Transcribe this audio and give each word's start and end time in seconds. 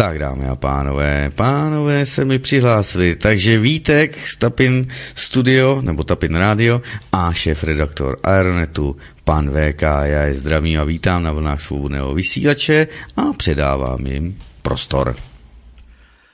Tak 0.00 0.18
dámy 0.18 0.48
a 0.48 0.56
pánové, 0.56 1.30
pánové 1.30 2.06
se 2.06 2.24
mi 2.24 2.38
přihlásili, 2.38 3.16
takže 3.16 3.58
Vítek 3.58 4.26
z 4.26 4.36
Tapin 4.36 4.88
Studio, 5.14 5.80
nebo 5.82 6.04
Tapin 6.04 6.34
Radio 6.34 6.82
a 7.12 7.32
šéf-redaktor 7.32 8.16
Aeronetu, 8.22 8.96
pan 9.24 9.50
VK, 9.50 9.82
já 9.82 10.22
je 10.22 10.34
zdravím 10.34 10.80
a 10.80 10.84
vítám 10.84 11.22
na 11.22 11.32
vlnách 11.32 11.60
svobodného 11.60 12.14
vysílače 12.14 12.88
a 13.16 13.32
předávám 13.32 14.06
jim 14.06 14.42
prostor. 14.62 15.16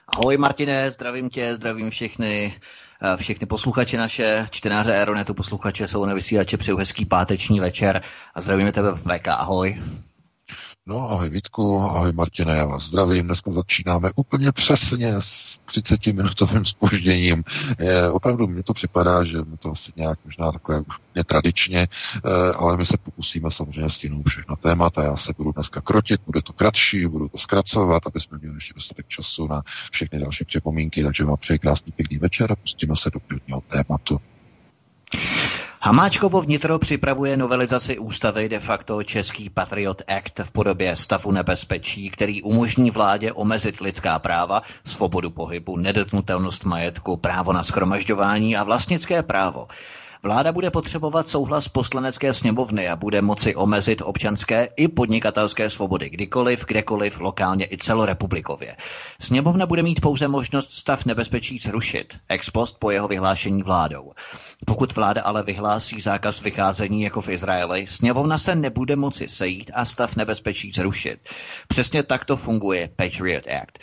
Ahoj 0.08 0.36
Martine, 0.36 0.90
zdravím 0.90 1.30
tě, 1.30 1.56
zdravím 1.56 1.90
všechny, 1.90 2.54
eh, 3.02 3.16
všechny 3.16 3.46
posluchače 3.46 3.96
naše, 3.96 4.46
čtenáře 4.50 4.92
Aeronetu, 4.92 5.34
posluchače 5.34 5.88
jsou 5.88 6.04
na 6.04 6.14
vysílače, 6.14 6.56
přeju 6.56 6.76
hezký 6.76 7.04
páteční 7.04 7.60
večer 7.60 8.02
a 8.34 8.40
zdravíme 8.40 8.72
tebe 8.72 8.92
VK, 8.94 9.28
ahoj. 9.28 9.80
No, 10.88 11.10
ahoj 11.10 11.28
Vítku, 11.30 11.80
ahoj 11.80 12.12
Martine, 12.12 12.56
já 12.56 12.66
vás 12.66 12.84
zdravím. 12.84 13.26
Dneska 13.26 13.50
začínáme 13.50 14.10
úplně 14.16 14.52
přesně 14.52 15.14
s 15.18 15.60
30-minutovým 15.66 16.64
spožděním. 16.64 17.44
Je, 17.78 18.10
opravdu 18.10 18.46
mně 18.46 18.62
to 18.62 18.74
připadá, 18.74 19.24
že 19.24 19.38
mi 19.38 19.56
to 19.56 19.70
asi 19.70 19.92
nějak 19.96 20.18
možná 20.24 20.52
takhle 20.52 20.80
už 20.80 20.96
tradičně, 21.26 21.88
eh, 22.16 22.52
ale 22.52 22.76
my 22.76 22.86
se 22.86 22.96
pokusíme 22.96 23.50
samozřejmě 23.50 23.88
stihnout 23.90 24.28
všechna 24.28 24.56
témata. 24.56 25.04
Já 25.04 25.16
se 25.16 25.32
budu 25.38 25.52
dneska 25.52 25.80
krotit, 25.80 26.20
bude 26.26 26.42
to 26.42 26.52
kratší, 26.52 27.06
budu 27.06 27.28
to 27.28 27.38
zkracovat, 27.38 28.02
aby 28.06 28.20
jsme 28.20 28.38
měli 28.38 28.54
ještě 28.54 28.74
dostatek 28.74 29.08
času 29.08 29.46
na 29.46 29.62
všechny 29.90 30.18
další 30.20 30.44
připomínky, 30.44 31.02
takže 31.02 31.24
vám 31.24 31.36
přeji 31.36 31.58
krásný 31.58 31.92
pěkný 31.92 32.18
večer 32.18 32.52
a 32.52 32.56
pustíme 32.56 32.96
se 32.96 33.10
do 33.10 33.20
prvního 33.20 33.60
tématu. 33.60 34.20
Hamáčkovo 35.86 36.40
vnitro 36.40 36.78
připravuje 36.78 37.36
novelizaci 37.36 37.98
ústavy 37.98 38.48
de 38.48 38.60
facto 38.60 39.02
Český 39.02 39.50
Patriot 39.50 40.02
Act 40.08 40.38
v 40.38 40.50
podobě 40.50 40.96
stavu 40.96 41.32
nebezpečí, 41.32 42.10
který 42.10 42.42
umožní 42.42 42.90
vládě 42.90 43.32
omezit 43.32 43.80
lidská 43.80 44.18
práva, 44.18 44.62
svobodu 44.84 45.30
pohybu, 45.30 45.76
nedotknutelnost 45.76 46.64
majetku, 46.64 47.16
právo 47.16 47.52
na 47.52 47.62
schromažďování 47.62 48.56
a 48.56 48.64
vlastnické 48.64 49.22
právo. 49.22 49.66
Vláda 50.22 50.52
bude 50.52 50.70
potřebovat 50.70 51.28
souhlas 51.28 51.68
poslanecké 51.68 52.32
sněmovny 52.32 52.88
a 52.88 52.96
bude 52.96 53.22
moci 53.22 53.54
omezit 53.54 54.02
občanské 54.04 54.68
i 54.76 54.88
podnikatelské 54.88 55.70
svobody 55.70 56.10
kdykoliv, 56.10 56.64
kdekoliv, 56.64 57.20
lokálně 57.20 57.66
i 57.70 57.78
celorepublikově. 57.78 58.76
Sněmovna 59.20 59.66
bude 59.66 59.82
mít 59.82 60.00
pouze 60.00 60.28
možnost 60.28 60.72
stav 60.72 61.04
nebezpečí 61.04 61.58
zrušit, 61.58 62.18
ex 62.28 62.50
post 62.50 62.76
po 62.78 62.90
jeho 62.90 63.08
vyhlášení 63.08 63.62
vládou. 63.62 64.12
Pokud 64.66 64.94
vláda 64.94 65.22
ale 65.22 65.42
vyhlásí 65.42 66.00
zákaz 66.00 66.42
vycházení 66.42 67.02
jako 67.02 67.20
v 67.20 67.28
Izraeli, 67.28 67.86
sněmovna 67.86 68.38
se 68.38 68.54
nebude 68.54 68.96
moci 68.96 69.28
sejít 69.28 69.70
a 69.74 69.84
stav 69.84 70.16
nebezpečí 70.16 70.72
zrušit. 70.72 71.18
Přesně 71.68 72.02
tak 72.02 72.24
to 72.24 72.36
funguje 72.36 72.90
Patriot 72.96 73.44
Act. 73.46 73.78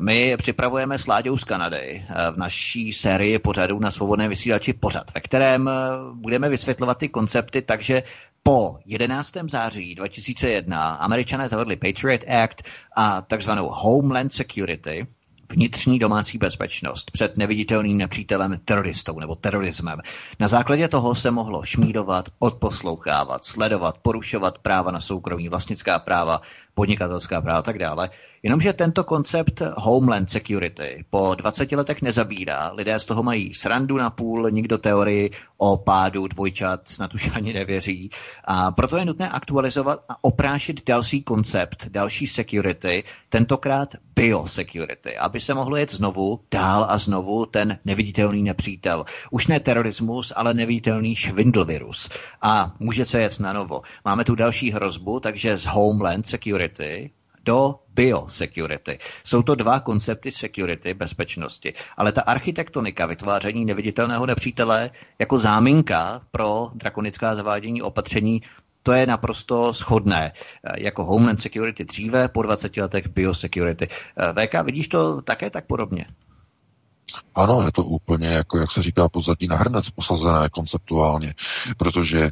My 0.00 0.36
připravujeme 0.36 0.98
s 0.98 1.06
z 1.36 1.44
Kanady 1.44 2.06
v 2.32 2.36
naší 2.36 2.92
sérii 2.92 3.38
pořadů 3.38 3.78
na 3.78 3.90
svobodné 3.90 4.28
vysílači 4.28 4.72
pořad, 4.72 5.14
ve 5.14 5.20
kterém 5.20 5.70
budeme 6.12 6.48
vysvětlovat 6.48 6.98
ty 6.98 7.08
koncepty, 7.08 7.62
takže 7.62 8.02
po 8.42 8.78
11. 8.86 9.32
září 9.50 9.94
2001 9.94 10.94
američané 10.94 11.48
zavedli 11.48 11.76
Patriot 11.76 12.24
Act 12.28 12.62
a 12.96 13.22
takzvanou 13.22 13.68
Homeland 13.72 14.32
Security, 14.32 15.06
vnitřní 15.52 15.98
domácí 15.98 16.38
bezpečnost 16.38 17.10
před 17.10 17.36
neviditelným 17.36 17.98
nepřítelem 17.98 18.58
teroristou 18.64 19.20
nebo 19.20 19.34
terorismem. 19.34 19.98
Na 20.40 20.48
základě 20.48 20.88
toho 20.88 21.14
se 21.14 21.30
mohlo 21.30 21.62
šmídovat, 21.62 22.28
odposlouchávat, 22.38 23.44
sledovat, 23.44 23.98
porušovat 23.98 24.58
práva 24.58 24.90
na 24.90 25.00
soukromí, 25.00 25.48
vlastnická 25.48 25.98
práva, 25.98 26.40
podnikatelská 26.76 27.40
práva 27.40 27.58
a 27.58 27.62
tak 27.62 27.78
dále. 27.78 28.10
Jenomže 28.42 28.72
tento 28.72 29.04
koncept 29.04 29.62
Homeland 29.76 30.30
Security 30.30 31.04
po 31.10 31.34
20 31.34 31.72
letech 31.72 32.02
nezabírá. 32.02 32.72
Lidé 32.72 32.98
z 32.98 33.06
toho 33.06 33.22
mají 33.22 33.54
srandu 33.54 33.96
na 33.96 34.10
půl, 34.10 34.50
nikdo 34.50 34.78
teorii 34.78 35.30
o 35.56 35.76
pádu 35.76 36.28
dvojčat 36.28 36.88
snad 36.88 37.14
už 37.14 37.30
ani 37.34 37.52
nevěří. 37.52 38.10
A 38.44 38.72
proto 38.72 38.96
je 38.96 39.04
nutné 39.04 39.30
aktualizovat 39.30 40.04
a 40.08 40.24
oprášit 40.24 40.86
další 40.86 41.22
koncept, 41.22 41.88
další 41.88 42.26
security, 42.26 43.04
tentokrát 43.28 43.88
biosecurity, 44.16 45.16
aby 45.16 45.40
se 45.40 45.54
mohlo 45.54 45.76
jet 45.76 45.92
znovu, 45.92 46.40
dál 46.50 46.86
a 46.88 46.98
znovu 46.98 47.46
ten 47.46 47.78
neviditelný 47.84 48.42
nepřítel. 48.42 49.04
Už 49.30 49.46
ne 49.46 49.60
terorismus, 49.60 50.32
ale 50.36 50.54
neviditelný 50.54 51.16
švindlvirus. 51.16 52.08
A 52.42 52.72
může 52.78 53.04
se 53.04 53.20
jet 53.20 53.40
na 53.40 53.52
novo. 53.52 53.82
Máme 54.04 54.24
tu 54.24 54.34
další 54.34 54.70
hrozbu, 54.70 55.20
takže 55.20 55.56
z 55.56 55.66
Homeland 55.66 56.26
Security 56.26 56.65
do 57.44 57.74
biosecurity. 57.94 58.98
Jsou 59.24 59.42
to 59.42 59.54
dva 59.54 59.80
koncepty 59.80 60.32
security, 60.32 60.94
bezpečnosti, 60.94 61.74
ale 61.96 62.12
ta 62.12 62.22
architektonika 62.22 63.06
vytváření 63.06 63.64
neviditelného 63.64 64.26
nepřítele 64.26 64.90
jako 65.18 65.38
záminka 65.38 66.20
pro 66.30 66.70
drakonická 66.74 67.34
zavádění 67.34 67.82
opatření 67.82 68.42
to 68.82 68.92
je 68.92 69.06
naprosto 69.06 69.74
schodné. 69.74 70.32
Jako 70.78 71.04
Homeland 71.04 71.40
Security 71.40 71.84
dříve, 71.84 72.28
po 72.28 72.42
20 72.42 72.76
letech 72.76 73.08
biosecurity. 73.08 73.88
VK, 74.32 74.62
vidíš 74.62 74.88
to 74.88 75.22
také 75.22 75.50
tak 75.50 75.66
podobně? 75.66 76.06
Ano, 77.34 77.62
je 77.62 77.72
to 77.72 77.84
úplně, 77.84 78.28
jako 78.28 78.58
jak 78.58 78.70
se 78.70 78.82
říká, 78.82 79.08
pozadí 79.08 79.46
na 79.48 79.56
hrnec 79.56 79.90
posazené 79.90 80.48
konceptuálně, 80.48 81.34
protože 81.76 82.20
eh, 82.22 82.30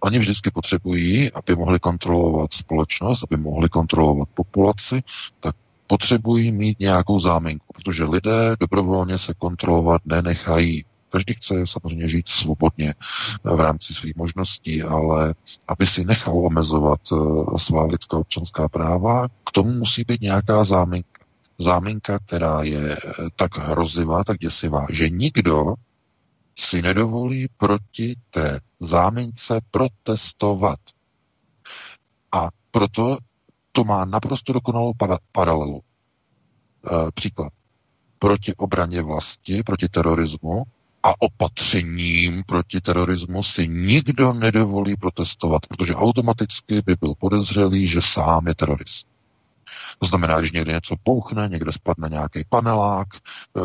oni 0.00 0.18
vždycky 0.18 0.50
potřebují, 0.50 1.32
aby 1.32 1.56
mohli 1.56 1.78
kontrolovat 1.78 2.54
společnost, 2.54 3.22
aby 3.22 3.42
mohli 3.42 3.68
kontrolovat 3.68 4.28
populaci, 4.34 5.02
tak 5.40 5.56
potřebují 5.86 6.52
mít 6.52 6.80
nějakou 6.80 7.20
záminku, 7.20 7.66
protože 7.74 8.04
lidé 8.04 8.56
dobrovolně 8.60 9.18
se 9.18 9.34
kontrolovat 9.34 10.02
nenechají. 10.04 10.84
Každý 11.08 11.34
chce 11.34 11.66
samozřejmě 11.66 12.08
žít 12.08 12.28
svobodně 12.28 12.94
v 13.44 13.60
rámci 13.60 13.94
svých 13.94 14.16
možností, 14.16 14.82
ale 14.82 15.34
aby 15.68 15.86
si 15.86 16.04
nechal 16.04 16.38
omezovat 16.38 17.00
eh, 17.12 17.16
svá 17.58 17.86
lidská 17.86 18.16
občanská 18.16 18.68
práva, 18.68 19.28
k 19.28 19.50
tomu 19.52 19.72
musí 19.72 20.04
být 20.04 20.20
nějaká 20.20 20.64
záminka. 20.64 21.20
Záminka, 21.58 22.18
která 22.18 22.62
je 22.62 22.96
eh, 22.96 22.98
tak 23.36 23.58
hrozivá, 23.58 24.24
tak 24.24 24.38
děsivá, 24.38 24.86
že 24.90 25.10
nikdo 25.10 25.74
si 26.60 26.82
nedovolí 26.82 27.48
proti 27.56 28.16
té 28.30 28.60
zámince 28.80 29.60
protestovat. 29.70 30.78
A 32.32 32.48
proto 32.70 33.18
to 33.72 33.84
má 33.84 34.04
naprosto 34.04 34.52
dokonalou 34.52 34.92
paralelu. 35.32 35.82
E, 35.82 37.12
příklad. 37.14 37.52
Proti 38.18 38.54
obraně 38.56 39.02
vlasti, 39.02 39.62
proti 39.62 39.88
terorismu 39.88 40.62
a 41.02 41.22
opatřením 41.22 42.42
proti 42.46 42.80
terorismu 42.80 43.42
si 43.42 43.68
nikdo 43.68 44.32
nedovolí 44.32 44.96
protestovat, 44.96 45.66
protože 45.66 45.94
automaticky 45.94 46.82
by 46.86 46.94
byl 47.00 47.14
podezřelý, 47.18 47.86
že 47.86 48.02
sám 48.02 48.46
je 48.48 48.54
terorist. 48.54 49.06
To 49.98 50.06
znamená, 50.06 50.42
že 50.42 50.50
někde 50.54 50.72
něco 50.72 50.94
pouchne, 51.02 51.48
někde 51.48 51.72
spadne 51.72 52.08
nějaký 52.08 52.44
panelák, 52.48 53.08
eh, 53.14 53.60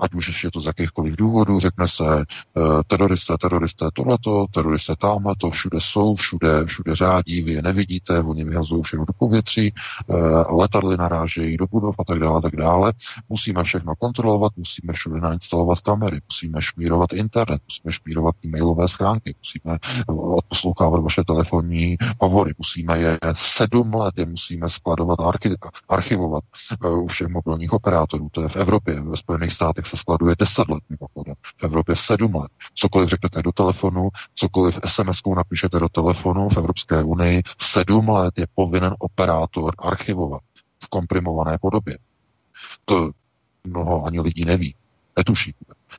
ať 0.00 0.14
už 0.14 0.44
je 0.44 0.50
to 0.50 0.60
z 0.60 0.66
jakýchkoliv 0.66 1.16
důvodů, 1.16 1.60
řekne 1.60 1.88
se 1.88 2.04
eh, 2.20 2.60
teroristé, 2.86 3.34
teroristé 3.40 3.86
tohleto, 3.94 4.46
teroristé 4.50 4.94
tamhle, 4.96 5.34
to 5.38 5.50
všude 5.50 5.80
jsou, 5.80 6.14
všude, 6.14 6.66
všude 6.66 6.94
řádí, 6.94 7.42
vy 7.42 7.52
je 7.52 7.62
nevidíte, 7.62 8.20
oni 8.20 8.44
vyhazují 8.44 8.82
všechno 8.82 9.04
do 9.04 9.12
povětří, 9.18 9.72
eh, 9.74 10.14
letadly 10.48 10.96
narážejí 10.96 11.56
do 11.56 11.66
budov 11.66 11.94
a 11.98 12.04
tak 12.04 12.18
dále, 12.18 12.42
tak 12.42 12.56
dále. 12.56 12.92
Musíme 13.28 13.64
všechno 13.64 13.94
kontrolovat, 13.96 14.52
musíme 14.56 14.92
všude 14.92 15.20
nainstalovat 15.20 15.80
kamery, 15.80 16.20
musíme 16.28 16.62
šmírovat 16.62 17.12
internet, 17.12 17.62
musíme 17.68 17.92
šmírovat 17.92 18.34
e-mailové 18.44 18.88
schránky, 18.88 19.34
musíme 19.38 19.78
odposlouchávat 20.08 21.02
vaše 21.02 21.22
telefonní 21.24 21.96
hovory, 22.20 22.54
musíme 22.58 22.98
je 22.98 23.18
sedm 23.32 23.94
let, 23.94 24.18
je 24.18 24.26
musíme 24.26 24.68
skladovat 24.68 25.20
archi- 25.52 25.80
archivovat 25.88 26.44
eh, 26.84 26.88
u 26.88 27.06
všech 27.06 27.28
mobilních 27.28 27.72
operátorů. 27.72 28.28
To 28.32 28.42
je 28.42 28.48
v 28.48 28.56
Evropě. 28.56 29.00
Ve 29.00 29.16
Spojených 29.16 29.52
státech 29.52 29.86
se 29.86 29.96
skladuje 29.96 30.34
10 30.38 30.68
let 30.68 30.82
mimochodem. 30.88 31.34
V 31.56 31.64
Evropě 31.64 31.96
7 31.96 32.34
let. 32.34 32.50
Cokoliv 32.74 33.08
řeknete 33.08 33.42
do 33.42 33.52
telefonu, 33.52 34.08
cokoliv 34.34 34.78
SMS-kou 34.84 35.34
napíšete 35.34 35.78
do 35.80 35.88
telefonu 35.88 36.48
v 36.48 36.56
Evropské 36.56 37.02
unii, 37.02 37.42
7 37.58 38.08
let 38.08 38.38
je 38.38 38.46
povinen 38.54 38.94
operátor 38.98 39.74
archivovat. 39.78 40.42
v 40.84 40.88
komprimované 40.88 41.58
podobě. 41.58 41.98
To 42.84 43.10
mnoho 43.64 44.04
ani 44.04 44.20
lidí 44.20 44.44
neví, 44.44 44.74
netuší. 45.18 45.54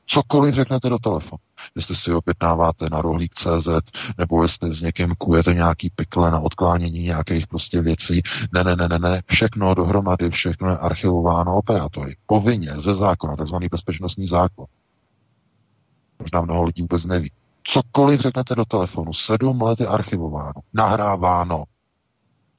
Cokoliv 0.06 0.54
řeknete 0.54 0.88
do 0.88 0.98
telefonu. 0.98 1.38
Jestli 1.76 1.96
si 1.96 2.12
opětnáváte 2.12 2.88
na 2.90 3.02
rohlík.cz 3.02 3.68
nebo 4.18 4.42
jestli 4.42 4.74
s 4.74 4.82
někým 4.82 5.14
kujete 5.18 5.54
nějaký 5.54 5.90
pikle 5.90 6.30
na 6.30 6.40
odklánění 6.40 7.02
nějakých 7.02 7.46
prostě 7.46 7.82
věcí. 7.82 8.22
Ne, 8.52 8.64
ne, 8.64 8.76
ne, 8.76 8.88
ne, 8.88 8.98
ne. 8.98 9.22
Všechno 9.26 9.74
dohromady, 9.74 10.30
všechno 10.30 10.70
je 10.70 10.78
archivováno 10.78 11.56
operátory. 11.56 12.16
Povinně, 12.26 12.72
ze 12.76 12.94
zákona, 12.94 13.36
takzvaný 13.36 13.68
bezpečnostní 13.70 14.26
zákon. 14.26 14.66
Možná 16.18 16.40
mnoho 16.40 16.62
lidí 16.62 16.82
vůbec 16.82 17.04
neví. 17.04 17.32
Cokoliv 17.62 18.20
řeknete 18.20 18.54
do 18.54 18.64
telefonu, 18.64 19.12
sedm 19.12 19.62
let 19.62 19.80
je 19.80 19.86
archivováno, 19.86 20.60
nahráváno 20.74 21.64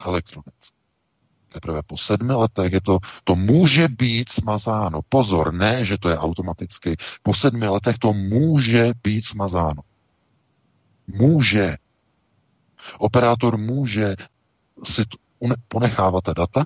elektronicky. 0.06 0.79
Teprve 1.52 1.82
po 1.82 1.96
sedmi 1.96 2.32
letech 2.32 2.72
je 2.72 2.80
to, 2.80 2.98
to 3.24 3.36
může 3.36 3.88
být 3.88 4.28
smazáno. 4.28 5.00
Pozor, 5.08 5.54
ne, 5.54 5.84
že 5.84 5.98
to 5.98 6.08
je 6.08 6.18
automaticky. 6.18 6.96
Po 7.22 7.34
sedmi 7.34 7.68
letech 7.68 7.98
to 7.98 8.12
může 8.12 8.92
být 9.02 9.26
smazáno. 9.26 9.82
Může. 11.06 11.76
Operátor 12.98 13.56
může 13.58 14.16
si 14.82 15.02
ponechávat 15.68 16.24
ta 16.24 16.32
data 16.32 16.64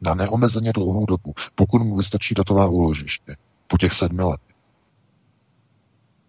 na 0.00 0.14
neomezeně 0.14 0.72
dlouhou 0.72 1.06
dobu, 1.06 1.34
pokud 1.54 1.82
mu 1.82 1.96
vystačí 1.96 2.34
datová 2.34 2.66
úložiště 2.66 3.36
po 3.66 3.78
těch 3.78 3.92
sedmi 3.92 4.22
letech 4.22 4.45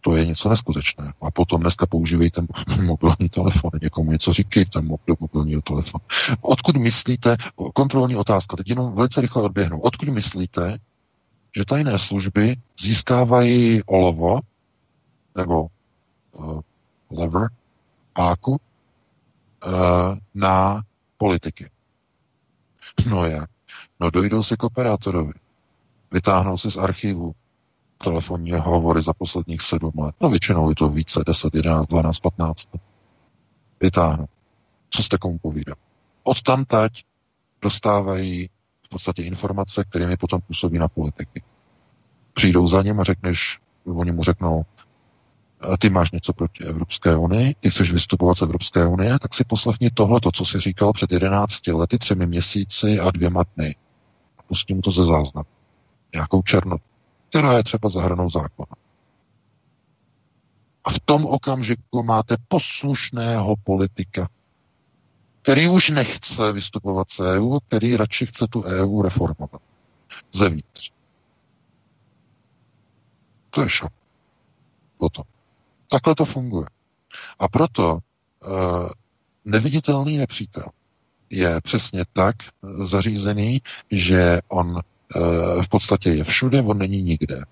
to 0.07 0.15
je 0.15 0.25
něco 0.25 0.49
neskutečného. 0.49 1.13
A 1.21 1.31
potom 1.31 1.61
dneska 1.61 1.85
používejte 1.85 2.41
mobilní 2.81 3.29
telefon, 3.29 3.71
někomu 3.81 4.11
něco 4.11 4.33
říkejte 4.33 4.81
do 4.81 5.15
mobilního 5.19 5.61
telefonu. 5.61 6.03
Odkud 6.41 6.77
myslíte, 6.77 7.37
kontrolní 7.73 8.15
otázka, 8.15 8.57
teď 8.57 8.69
jenom 8.69 8.95
velice 8.95 9.21
rychle 9.21 9.43
odběhnu, 9.43 9.79
odkud 9.79 10.09
myslíte, 10.09 10.77
že 11.55 11.65
tajné 11.65 11.99
služby 11.99 12.55
získávají 12.79 13.83
olovo, 13.83 14.39
nebo 15.35 15.67
uh, 16.31 16.61
lever, 17.11 17.49
páku, 18.13 18.51
uh, 18.51 18.57
na 20.35 20.83
politiky. 21.17 21.69
No 23.09 23.25
jak? 23.25 23.49
No 23.99 24.09
dojdou 24.09 24.43
si 24.43 24.57
k 24.57 24.63
operátorovi, 24.63 25.33
vytáhnou 26.11 26.57
si 26.57 26.71
z 26.71 26.77
archivu 26.77 27.35
telefonní 28.03 28.51
hovory 28.51 29.01
za 29.01 29.13
posledních 29.13 29.61
sedm 29.61 29.91
let. 29.97 30.15
No 30.21 30.29
většinou 30.29 30.69
je 30.69 30.75
to 30.75 30.89
více, 30.89 31.23
10, 31.27 31.55
11, 31.55 31.87
12, 31.87 32.19
15 32.19 32.67
Vytáhnu. 33.81 34.25
Co 34.89 35.03
jste 35.03 35.17
komu 35.17 35.37
povídal? 35.39 35.75
Od 36.23 36.41
tam 36.41 36.65
tať 36.65 37.03
dostávají 37.61 38.49
v 38.85 38.89
podstatě 38.89 39.23
informace, 39.23 39.83
kterými 39.83 40.17
potom 40.17 40.41
působí 40.41 40.79
na 40.79 40.87
politiky. 40.87 41.43
Přijdou 42.33 42.67
za 42.67 42.81
ním 42.81 42.99
a 42.99 43.03
řekneš, 43.03 43.59
oni 43.85 44.11
mu 44.11 44.23
řeknou, 44.23 44.65
ty 45.79 45.89
máš 45.89 46.11
něco 46.11 46.33
proti 46.33 46.63
Evropské 46.63 47.15
unii, 47.15 47.55
ty 47.59 47.69
chceš 47.71 47.91
vystupovat 47.91 48.37
z 48.37 48.41
Evropské 48.41 48.85
unie, 48.87 49.19
tak 49.19 49.33
si 49.33 49.43
poslechni 49.43 49.89
tohle, 49.89 50.21
to, 50.21 50.31
co 50.31 50.45
jsi 50.45 50.59
říkal 50.59 50.93
před 50.93 51.11
11 51.11 51.67
lety, 51.67 51.97
třemi 51.97 52.27
měsíci 52.27 52.99
a 52.99 53.11
dvěma 53.11 53.43
dny. 53.55 53.75
A 54.37 54.43
pustí 54.43 54.73
mu 54.73 54.81
to 54.81 54.91
ze 54.91 55.05
záznamu. 55.05 55.47
Nějakou 56.13 56.41
černotu 56.41 56.83
která 57.29 57.53
je 57.57 57.63
třeba 57.63 57.89
zahranou 57.89 58.29
zákona. 58.29 58.75
A 60.83 60.89
v 60.91 60.99
tom 60.99 61.25
okamžiku 61.25 62.03
máte 62.03 62.35
poslušného 62.47 63.55
politika, 63.63 64.29
který 65.41 65.67
už 65.69 65.89
nechce 65.89 66.51
vystupovat 66.51 67.09
z 67.09 67.19
EU, 67.19 67.59
který 67.59 67.97
radši 67.97 68.25
chce 68.25 68.47
tu 68.49 68.63
EU 68.63 69.01
reformovat 69.01 69.61
zevnitř. 70.33 70.91
To 73.49 73.61
je 73.61 73.69
šok. 73.69 73.91
Potom. 74.97 75.25
Takhle 75.89 76.15
to 76.15 76.25
funguje. 76.25 76.67
A 77.39 77.47
proto 77.47 77.93
uh, 77.93 77.99
neviditelný 79.45 80.17
nepřítel 80.17 80.65
je 81.29 81.61
přesně 81.61 82.05
tak 82.13 82.35
zařízený, 82.83 83.61
že 83.91 84.39
on 84.47 84.81
v 85.61 85.67
podstatě 85.69 86.09
je 86.09 86.23
všude, 86.23 86.61
on 86.61 86.77
není 86.77 87.01
nikde. 87.01 87.43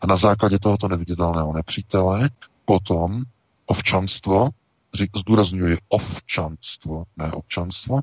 A 0.00 0.06
na 0.06 0.16
základě 0.16 0.58
tohoto 0.58 0.88
neviditelného 0.88 1.52
nepřítele 1.52 2.30
potom 2.64 3.22
ovčanstvo, 3.66 4.48
zdůraznuju 5.16 5.76
ovčanstvo, 5.88 7.04
ne 7.16 7.32
občanstvo, 7.32 8.00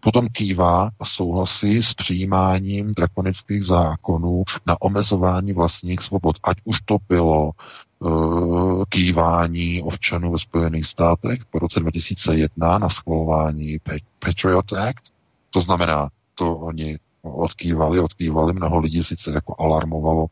potom 0.00 0.28
kývá 0.28 0.90
a 1.00 1.04
souhlasí 1.04 1.82
s 1.82 1.94
přijímáním 1.94 2.94
drakonických 2.94 3.64
zákonů 3.64 4.44
na 4.66 4.76
omezování 4.82 5.52
vlastních 5.52 6.00
svobod. 6.00 6.36
Ať 6.42 6.56
už 6.64 6.80
to 6.84 6.96
bylo 7.08 7.50
uh, 7.98 8.84
kývání 8.88 9.82
občanů 9.82 10.32
ve 10.32 10.38
Spojených 10.38 10.86
státech 10.86 11.44
po 11.44 11.58
roce 11.58 11.80
2001 11.80 12.78
na 12.78 12.88
schvalování 12.88 13.78
Patriot 14.18 14.72
Act, 14.72 15.12
to 15.50 15.60
znamená, 15.60 16.08
to 16.34 16.56
oni 16.56 16.98
odkývali, 17.34 18.00
odkývali, 18.00 18.52
mnoho 18.52 18.78
lidí 18.78 19.02
sice 19.02 19.30
jako 19.30 19.54
alarmovalo, 19.58 20.26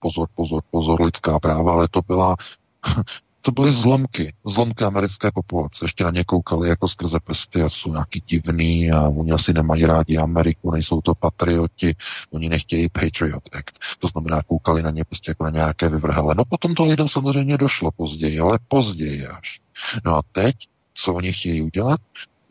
pozor, 0.00 0.28
pozor, 0.34 0.62
pozor, 0.70 1.02
lidská 1.02 1.38
práva, 1.38 1.72
ale 1.72 1.88
to 1.88 2.00
byla 2.06 2.36
to 3.42 3.52
byly 3.52 3.72
zlomky, 3.72 4.34
zlomky 4.46 4.84
americké 4.84 5.30
populace. 5.34 5.84
Ještě 5.84 6.04
na 6.04 6.10
ně 6.10 6.24
koukali 6.24 6.68
jako 6.68 6.88
skrze 6.88 7.18
prsty 7.24 7.62
a 7.62 7.68
jsou 7.68 7.90
nějaký 7.90 8.22
divný 8.26 8.90
a 8.90 9.08
oni 9.08 9.32
asi 9.32 9.52
nemají 9.52 9.86
rádi 9.86 10.18
Ameriku, 10.18 10.70
nejsou 10.70 11.00
to 11.00 11.14
patrioti, 11.14 11.96
oni 12.30 12.48
nechtějí 12.48 12.88
Patriot 12.88 13.42
Act. 13.52 13.98
To 13.98 14.08
znamená, 14.08 14.42
koukali 14.42 14.82
na 14.82 14.90
ně 14.90 15.04
prostě 15.04 15.30
jako 15.30 15.44
na 15.44 15.50
nějaké 15.50 15.88
vyvrhele. 15.88 16.34
No 16.38 16.44
potom 16.44 16.74
to 16.74 16.84
lidem 16.84 17.08
samozřejmě 17.08 17.58
došlo 17.58 17.90
později, 17.90 18.40
ale 18.40 18.58
později 18.68 19.26
až. 19.26 19.60
No 20.04 20.16
a 20.16 20.22
teď, 20.32 20.56
co 20.94 21.14
oni 21.14 21.32
chtějí 21.32 21.62
udělat? 21.62 22.00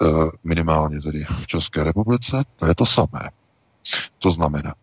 Eh, 0.01 0.29
minimálně 0.43 1.01
tedy 1.01 1.25
v 1.43 1.47
České 1.47 1.83
republice, 1.83 2.43
to 2.55 2.65
je 2.65 2.75
to 2.75 2.85
samé. 2.85 3.29
To 4.19 4.31
znamená, 4.31 4.75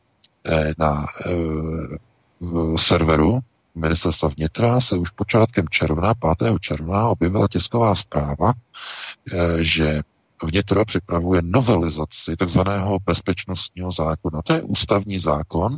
eh, 0.46 0.72
na 0.78 1.06
eh, 1.26 2.78
serveru 2.78 3.40
ministerstva 3.74 4.28
vnitra 4.28 4.80
se 4.80 4.96
už 4.96 5.10
počátkem 5.10 5.68
června, 5.68 6.14
5. 6.14 6.58
června, 6.58 7.08
objevila 7.08 7.48
tisková 7.48 7.94
zpráva, 7.94 8.52
že 9.60 10.00
vnitro 10.44 10.84
připravuje 10.84 11.42
novelizaci 11.44 12.36
takzvaného 12.36 12.98
bezpečnostního 12.98 13.90
zákona. 13.90 14.42
To 14.42 14.52
je 14.52 14.62
ústavní 14.62 15.18
zákon, 15.18 15.76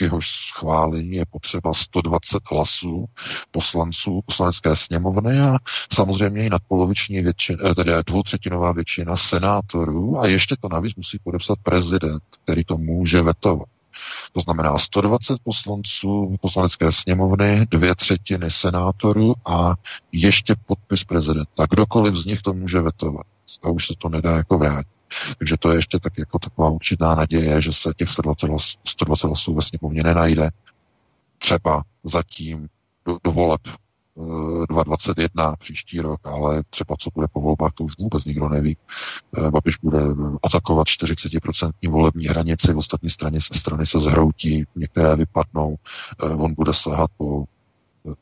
k 0.00 0.02
jehož 0.02 0.30
schválení 0.30 1.16
je 1.16 1.24
potřeba 1.26 1.74
120 1.74 2.38
hlasů 2.50 3.04
poslanců 3.50 4.20
poslanecké 4.26 4.76
sněmovny 4.76 5.40
a 5.40 5.56
samozřejmě 5.92 6.46
i 6.46 6.50
nadpoloviční 6.50 7.22
většina, 7.22 7.58
eh, 7.70 7.74
tedy 7.74 7.92
dvoutřetinová 8.06 8.72
většina 8.72 9.16
senátorů 9.16 10.18
a 10.20 10.26
ještě 10.26 10.56
to 10.60 10.68
navíc 10.68 10.96
musí 10.96 11.18
podepsat 11.24 11.58
prezident, 11.62 12.22
který 12.44 12.64
to 12.64 12.76
může 12.78 13.22
vetovat. 13.22 13.68
To 14.32 14.40
znamená 14.40 14.78
120 14.78 15.38
poslanců 15.44 16.36
poslanecké 16.40 16.92
sněmovny, 16.92 17.66
dvě 17.70 17.94
třetiny 17.94 18.50
senátorů 18.50 19.34
a 19.46 19.74
ještě 20.12 20.54
podpis 20.66 21.04
prezidenta. 21.04 21.66
Kdokoliv 21.70 22.14
z 22.14 22.26
nich 22.26 22.42
to 22.42 22.52
může 22.52 22.80
vetovat. 22.80 23.26
A 23.62 23.68
už 23.68 23.86
se 23.86 23.94
to 23.98 24.08
nedá 24.08 24.36
jako 24.36 24.58
vrátit. 24.58 24.99
Takže 25.38 25.56
to 25.56 25.70
je 25.70 25.78
ještě 25.78 25.98
tak 25.98 26.18
jako 26.18 26.38
taková 26.38 26.70
určitá 26.70 27.14
naděje, 27.14 27.62
že 27.62 27.72
se 27.72 27.92
těch 27.96 28.08
120 28.08 28.46
hlasů, 28.46 28.78
120 28.84 29.26
hlasů 29.26 29.54
ve 29.54 29.62
sněmovně 29.62 30.02
nenajde. 30.02 30.50
Třeba 31.38 31.82
zatím 32.04 32.68
do, 33.06 33.18
do 33.24 33.32
voleb 33.32 33.60
2021 34.68 35.52
eh, 35.52 35.56
příští 35.56 36.00
rok, 36.00 36.20
ale 36.24 36.62
třeba 36.70 36.96
co 36.98 37.10
bude 37.14 37.26
po 37.32 37.40
volbách, 37.40 37.72
to 37.74 37.84
už 37.84 37.92
vůbec 37.98 38.24
nikdo 38.24 38.48
neví. 38.48 38.76
Eh, 39.38 39.50
Babiš 39.50 39.76
bude 39.82 39.98
atakovat 40.42 40.86
40% 40.86 41.72
volební 41.90 42.26
hranici, 42.26 42.72
v 42.72 42.78
ostatní 42.78 43.10
straně, 43.10 43.40
strany 43.40 43.86
se 43.86 44.00
zhroutí, 44.00 44.64
některé 44.76 45.16
vypadnou, 45.16 45.76
eh, 46.22 46.26
on 46.26 46.54
bude 46.54 46.74
sahat 46.74 47.10
po 47.16 47.44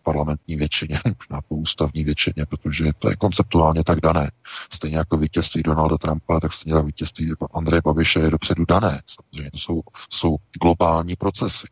parlamentní 0.03 0.57
většině, 0.57 1.01
možná 1.19 1.41
po 1.49 1.55
ústavní 1.55 2.05
většině, 2.05 2.47
protože 2.49 2.85
to 2.99 3.11
je 3.11 3.17
konceptuálně 3.17 3.85
tak 3.85 4.01
dané. 4.01 4.31
Stejně 4.73 4.97
jako 4.97 5.17
vítězství 5.17 5.63
Donalda 5.63 5.99
Trumpa, 5.99 6.41
tak 6.41 6.53
stejně 6.53 6.77
jako 6.77 6.87
vítězství 6.87 7.33
Andreje 7.55 7.81
Babiše 7.85 8.21
je 8.21 8.31
dopředu 8.31 8.65
dané. 8.65 9.03
Samozřejmě 9.07 9.51
to 9.51 9.59
jsou, 9.59 9.83
jsou 10.11 10.37
globální 10.63 11.17
procesy. 11.17 11.67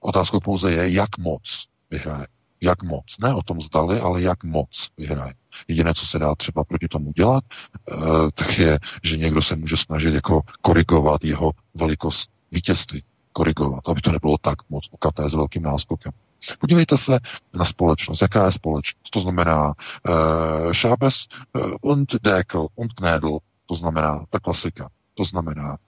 Otázkou 0.00 0.40
pouze 0.40 0.72
je, 0.72 0.92
jak 0.92 1.18
moc 1.18 1.66
vyhraje. 1.90 2.26
Jak 2.60 2.82
moc. 2.82 3.18
Ne 3.20 3.34
o 3.34 3.42
tom 3.42 3.60
zdali, 3.60 4.00
ale 4.00 4.22
jak 4.22 4.44
moc 4.44 4.90
vyhraje. 4.98 5.34
Jediné, 5.68 5.94
co 5.94 6.06
se 6.06 6.18
dá 6.18 6.34
třeba 6.34 6.64
proti 6.64 6.88
tomu 6.88 7.12
dělat, 7.12 7.44
eh, 7.90 7.94
tak 8.34 8.58
je, 8.58 8.78
že 9.02 9.16
někdo 9.16 9.42
se 9.42 9.56
může 9.56 9.76
snažit 9.76 10.14
jako 10.14 10.40
korigovat 10.62 11.24
jeho 11.24 11.50
velikost 11.74 12.30
vítězství. 12.52 13.04
Korigovat, 13.32 13.88
aby 13.88 14.00
to 14.00 14.12
nebylo 14.12 14.38
tak 14.38 14.58
moc 14.70 14.88
pokaté 14.88 15.28
s 15.28 15.34
velkým 15.34 15.62
náskokem. 15.62 16.12
Podívejte 16.58 16.96
se 16.96 17.18
na 17.54 17.64
společnost. 17.64 18.22
Jaká 18.22 18.44
je 18.44 18.52
společnost? 18.52 19.10
To 19.10 19.20
znamená 19.20 19.66
uh, 19.68 20.72
Schabes 20.72 21.26
uh, 21.52 21.72
und 21.80 22.14
Deckel 22.22 22.66
und 22.74 22.92
Knädel. 22.92 23.38
To 23.70 23.74
znamená, 23.74 24.24
ta 24.30 24.40
klasika, 24.40 24.90
to 25.14 25.24
znamená 25.24 25.78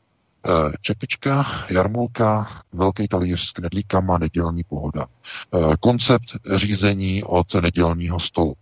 eh, 0.46 0.72
čepička, 0.80 1.46
jarmulka, 1.70 2.62
velký 2.72 3.08
talíř 3.08 3.40
s 3.40 3.52
knedlíkama, 3.52 4.18
nedělní 4.18 4.64
pohoda. 4.64 5.06
Eh, 5.06 5.76
koncept 5.80 6.24
řízení 6.54 7.24
od 7.24 7.54
nedělního 7.54 8.20
stolu. 8.20 8.54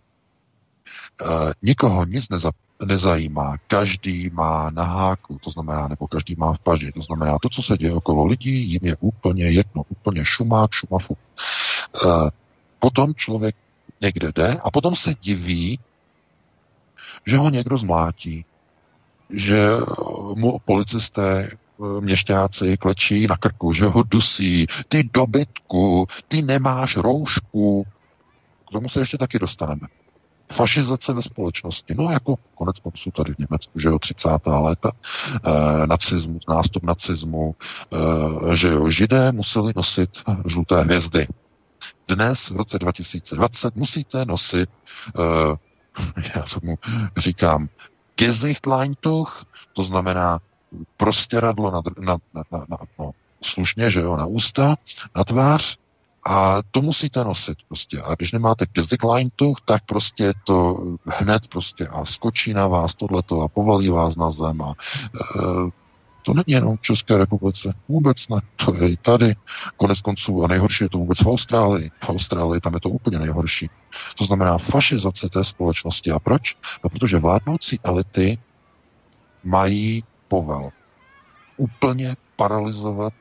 Nikoho 1.61 2.05
nic 2.05 2.29
neza, 2.29 2.51
nezajímá. 2.85 3.57
Každý 3.67 4.29
má 4.29 4.69
na 4.69 4.83
háku, 4.83 5.39
to 5.43 5.49
znamená, 5.49 5.87
nebo 5.87 6.07
každý 6.07 6.35
má 6.35 6.53
v 6.53 6.59
paži. 6.59 6.91
To 6.91 7.01
znamená, 7.01 7.37
to, 7.41 7.49
co 7.49 7.63
se 7.63 7.77
děje 7.77 7.93
okolo 7.93 8.25
lidí, 8.25 8.71
jim 8.71 8.81
je 8.83 8.95
úplně 8.99 9.43
jedno, 9.43 9.83
úplně 9.89 10.25
šumák, 10.25 10.71
šumafu. 10.71 11.17
Potom 12.79 13.15
člověk 13.15 13.55
někde 14.01 14.31
jde 14.31 14.57
a 14.63 14.71
potom 14.71 14.95
se 14.95 15.15
diví, 15.21 15.79
že 17.25 17.37
ho 17.37 17.49
někdo 17.49 17.77
zmlátí, 17.77 18.45
že 19.29 19.69
mu 20.35 20.59
policisté, 20.59 21.51
měšťáci 21.99 22.77
klečí 22.77 23.27
na 23.27 23.37
krku, 23.37 23.73
že 23.73 23.85
ho 23.85 24.03
dusí, 24.03 24.67
ty 24.87 25.03
dobytku, 25.13 26.07
ty 26.27 26.41
nemáš 26.41 26.97
roušku. 26.97 27.85
K 28.67 28.71
tomu 28.71 28.89
se 28.89 28.99
ještě 28.99 29.17
taky 29.17 29.39
dostaneme. 29.39 29.87
Fašizace 30.51 31.13
ve 31.13 31.21
společnosti, 31.21 31.95
no 31.95 32.11
jako 32.11 32.35
konec 32.55 32.79
konců 32.79 33.11
tady 33.11 33.33
v 33.33 33.37
Německu, 33.37 33.79
že 33.79 33.87
jo, 33.89 33.99
30. 33.99 34.29
léta, 34.59 34.91
eh, 35.45 35.87
nacismus, 35.87 36.43
nástup 36.49 36.83
nacismu, 36.83 37.55
eh, 37.93 38.55
že 38.55 38.67
jo, 38.67 38.89
židé 38.89 39.31
museli 39.31 39.73
nosit 39.75 40.09
žluté 40.45 40.81
hvězdy. 40.81 41.27
Dnes, 42.07 42.49
v 42.49 42.55
roce 42.55 42.79
2020, 42.79 43.75
musíte 43.75 44.25
nosit 44.25 44.69
eh, 45.19 45.55
já 46.35 46.41
tomu 46.41 46.77
říkám 47.17 47.69
Gesichtleintuch, 48.15 49.45
to 49.73 49.83
znamená 49.83 50.39
prostěradlo 50.97 51.71
na, 51.71 51.81
na, 51.99 52.17
na, 52.33 52.43
na, 52.51 52.65
na 52.69 52.77
no, 52.99 53.11
slušně, 53.43 53.89
že 53.89 54.01
jo, 54.01 54.17
na 54.17 54.25
ústa, 54.25 54.75
na 55.15 55.23
tvář 55.23 55.77
a 56.25 56.57
to 56.71 56.81
musíte 56.81 57.23
nosit 57.23 57.57
prostě. 57.67 58.01
A 58.01 58.15
když 58.15 58.31
nemáte 58.31 58.65
Gesichtleintuch, 58.73 59.57
tak 59.65 59.85
prostě 59.85 60.33
to 60.43 60.83
hned 61.05 61.47
prostě 61.47 61.87
a 61.87 62.05
skočí 62.05 62.53
na 62.53 62.67
vás 62.67 62.95
tohleto 62.95 63.41
a 63.41 63.47
povalí 63.47 63.89
vás 63.89 64.15
na 64.15 64.31
zem 64.31 64.61
a 64.61 64.73
e, 64.73 65.71
to 66.25 66.33
není 66.33 66.45
jenom 66.47 66.77
v 66.77 66.81
České 66.81 67.17
republice, 67.17 67.73
vůbec 67.87 68.27
ne, 68.29 68.41
to 68.55 68.75
je 68.75 68.89
i 68.89 68.97
tady. 68.97 69.35
Konec 69.77 70.01
konců 70.01 70.43
a 70.43 70.47
nejhorší 70.47 70.83
je 70.83 70.89
to 70.89 70.97
vůbec 70.97 71.19
v 71.19 71.27
Austrálii. 71.27 71.91
V 72.03 72.09
Austrálii 72.09 72.61
tam 72.61 72.73
je 72.73 72.79
to 72.79 72.89
úplně 72.89 73.19
nejhorší. 73.19 73.69
To 74.17 74.25
znamená 74.25 74.57
fašizace 74.57 75.29
té 75.29 75.43
společnosti. 75.43 76.11
A 76.11 76.19
proč? 76.19 76.57
No, 76.83 76.89
protože 76.89 77.19
vládnoucí 77.19 77.79
elity 77.83 78.37
mají 79.43 80.03
povel 80.27 80.69
úplně 81.57 82.15
paralizovat 82.35 83.13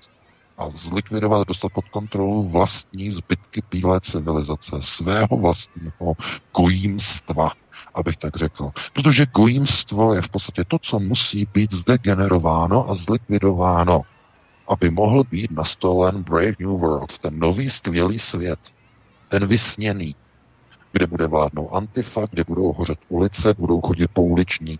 a 0.60 0.70
zlikvidovat, 0.74 1.48
dostat 1.48 1.72
pod 1.72 1.88
kontrolu 1.88 2.48
vlastní 2.48 3.10
zbytky 3.10 3.62
bílé 3.70 4.00
civilizace, 4.00 4.76
svého 4.80 5.36
vlastního 5.36 6.14
gojímstva, 6.56 7.50
abych 7.94 8.16
tak 8.16 8.36
řekl. 8.36 8.70
Protože 8.92 9.26
gojímstvo 9.26 10.14
je 10.14 10.22
v 10.22 10.28
podstatě 10.28 10.64
to, 10.64 10.78
co 10.78 10.98
musí 10.98 11.48
být 11.54 11.74
zde 11.74 11.98
generováno 11.98 12.90
a 12.90 12.94
zlikvidováno, 12.94 14.02
aby 14.68 14.90
mohl 14.90 15.24
být 15.24 15.50
nastolen 15.50 16.22
Brave 16.22 16.54
New 16.60 16.78
World, 16.78 17.18
ten 17.18 17.38
nový 17.38 17.70
skvělý 17.70 18.18
svět, 18.18 18.58
ten 19.28 19.46
vysněný, 19.46 20.14
kde 20.92 21.06
bude 21.06 21.26
vládnout 21.26 21.68
antifa, 21.72 22.26
kde 22.30 22.44
budou 22.44 22.72
hořet 22.72 22.98
ulice, 23.08 23.54
budou 23.58 23.80
chodit 23.80 24.10
pouliční 24.12 24.78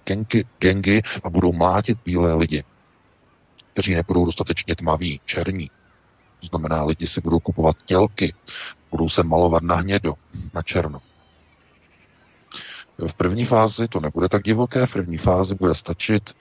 gengy, 0.59 1.03
a 1.25 1.31
budou 1.31 1.53
mlátit 1.53 1.99
bílé 2.05 2.35
lidi, 2.35 2.65
kteří 3.81 3.95
nebudou 3.95 4.25
dostatečně 4.25 4.77
tmaví, 4.77 5.21
černí. 5.25 5.71
To 6.41 6.47
znamená, 6.47 6.85
lidi 6.85 7.07
si 7.07 7.21
budou 7.21 7.41
kupovat 7.41 7.77
tělky, 7.85 8.35
budou 8.91 9.09
se 9.09 9.23
malovat 9.23 9.63
na 9.63 9.77
hnědo, 9.77 10.15
na 10.55 10.63
černo. 10.63 11.01
V 13.07 13.15
první 13.15 13.47
fázi 13.47 13.89
to 13.89 14.01
nebude 14.01 14.29
tak 14.29 14.43
divoké, 14.43 14.87
v 14.87 14.93
první 14.93 15.19
fázi 15.19 15.55
bude 15.55 15.75
stačit, 15.75 16.37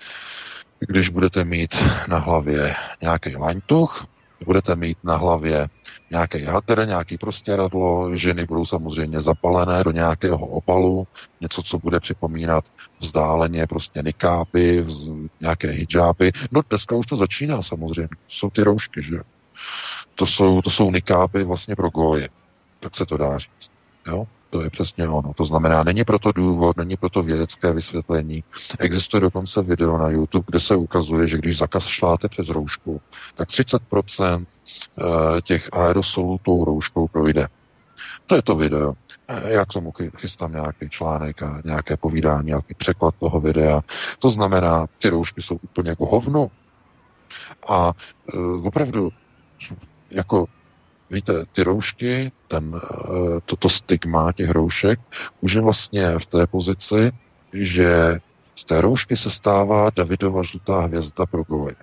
když 0.80 1.10
budete 1.10 1.44
mít 1.44 1.76
na 2.08 2.18
hlavě 2.18 2.76
nějaký 3.02 3.36
laňtuch, 3.36 4.08
budete 4.46 4.76
mít 4.76 4.98
na 5.04 5.18
hlavě 5.18 5.70
nějaký 6.12 6.44
hater, 6.44 6.88
nějaký 6.88 7.18
prostěradlo, 7.18 8.16
ženy 8.16 8.46
budou 8.46 8.66
samozřejmě 8.66 9.22
zapalené 9.22 9.84
do 9.84 9.92
nějakého 9.92 10.38
opalu, 10.48 11.08
něco, 11.42 11.64
co 11.64 11.78
bude 11.78 12.00
připomínat 12.00 12.66
vzdáleně 13.00 13.68
prostě 13.68 14.02
nikápy, 14.04 14.86
nějaké 15.42 15.68
hijáby. 15.68 16.32
No 16.52 16.62
dneska 16.70 16.96
už 16.96 17.06
to 17.06 17.18
začíná 17.18 17.62
samozřejmě, 17.62 18.10
jsou 18.28 18.50
ty 18.50 18.64
roušky, 18.64 19.02
že 19.02 19.20
To 20.16 20.26
jsou, 20.26 20.62
to 20.62 20.70
jsou 20.70 20.92
nikápy 20.92 21.44
vlastně 21.44 21.76
pro 21.76 21.90
goje, 21.90 22.30
tak 22.80 22.96
se 22.96 23.06
to 23.06 23.18
dá 23.18 23.38
říct. 23.38 23.72
Jo? 24.08 24.28
To 24.50 24.62
je 24.62 24.70
přesně 24.70 25.08
ono. 25.08 25.34
To 25.34 25.46
znamená, 25.46 25.84
není 25.84 26.04
proto 26.04 26.32
důvod, 26.32 26.78
není 26.78 26.98
proto 26.98 27.24
vědecké 27.24 27.74
vysvětlení. 27.74 28.44
Existuje 28.80 29.22
dokonce 29.22 29.62
video 29.62 29.98
na 29.98 30.10
YouTube, 30.10 30.46
kde 30.48 30.60
se 30.60 30.76
ukazuje, 30.76 31.28
že 31.28 31.38
když 31.38 31.58
zakaz 31.58 31.86
šláte 31.86 32.28
přes 32.28 32.50
roušku, 32.50 33.02
tak 33.36 33.50
30% 33.50 34.46
eh, 35.00 35.42
těch 35.42 35.70
aerosolů 35.74 36.40
tou 36.44 36.66
rouškou 36.66 37.08
projde. 37.08 37.48
To 38.26 38.36
je 38.36 38.42
to 38.42 38.56
video. 38.56 38.94
Eh, 39.28 39.54
já 39.54 39.66
k 39.66 39.74
tomu 39.74 39.94
chystám 40.18 40.52
nějaký 40.52 40.90
článek 40.90 41.44
a 41.44 41.62
nějaké 41.66 41.98
povídání, 41.98 42.48
nějaký 42.48 42.74
překlad 42.74 43.16
toho 43.20 43.40
videa. 43.40 43.82
To 44.20 44.30
znamená, 44.30 44.88
ty 45.00 45.10
roušky 45.10 45.42
jsou 45.42 45.60
úplně 45.64 45.90
jako 45.90 46.06
hovno. 46.06 46.48
A 47.68 47.92
uh, 48.34 48.68
opravdu, 48.68 49.10
jako 50.12 50.46
Víte, 51.12 51.46
ty 51.46 51.64
roušky, 51.64 52.32
ten, 52.48 52.82
eh, 52.84 53.42
toto 53.46 53.70
stigma 53.70 54.32
těch 54.32 54.50
roušek 54.50 55.00
už 55.42 55.54
je 55.54 55.62
vlastně 55.62 56.20
v 56.20 56.26
té 56.26 56.48
pozici, 56.48 57.12
že 57.54 58.20
z 58.56 58.64
té 58.66 58.82
roušky 58.82 59.18
se 59.18 59.30
stává 59.30 59.90
Davidova 59.96 60.44
žlutá 60.44 60.80
hvězda 60.80 61.26
pro 61.26 61.44
goje. 61.44 61.76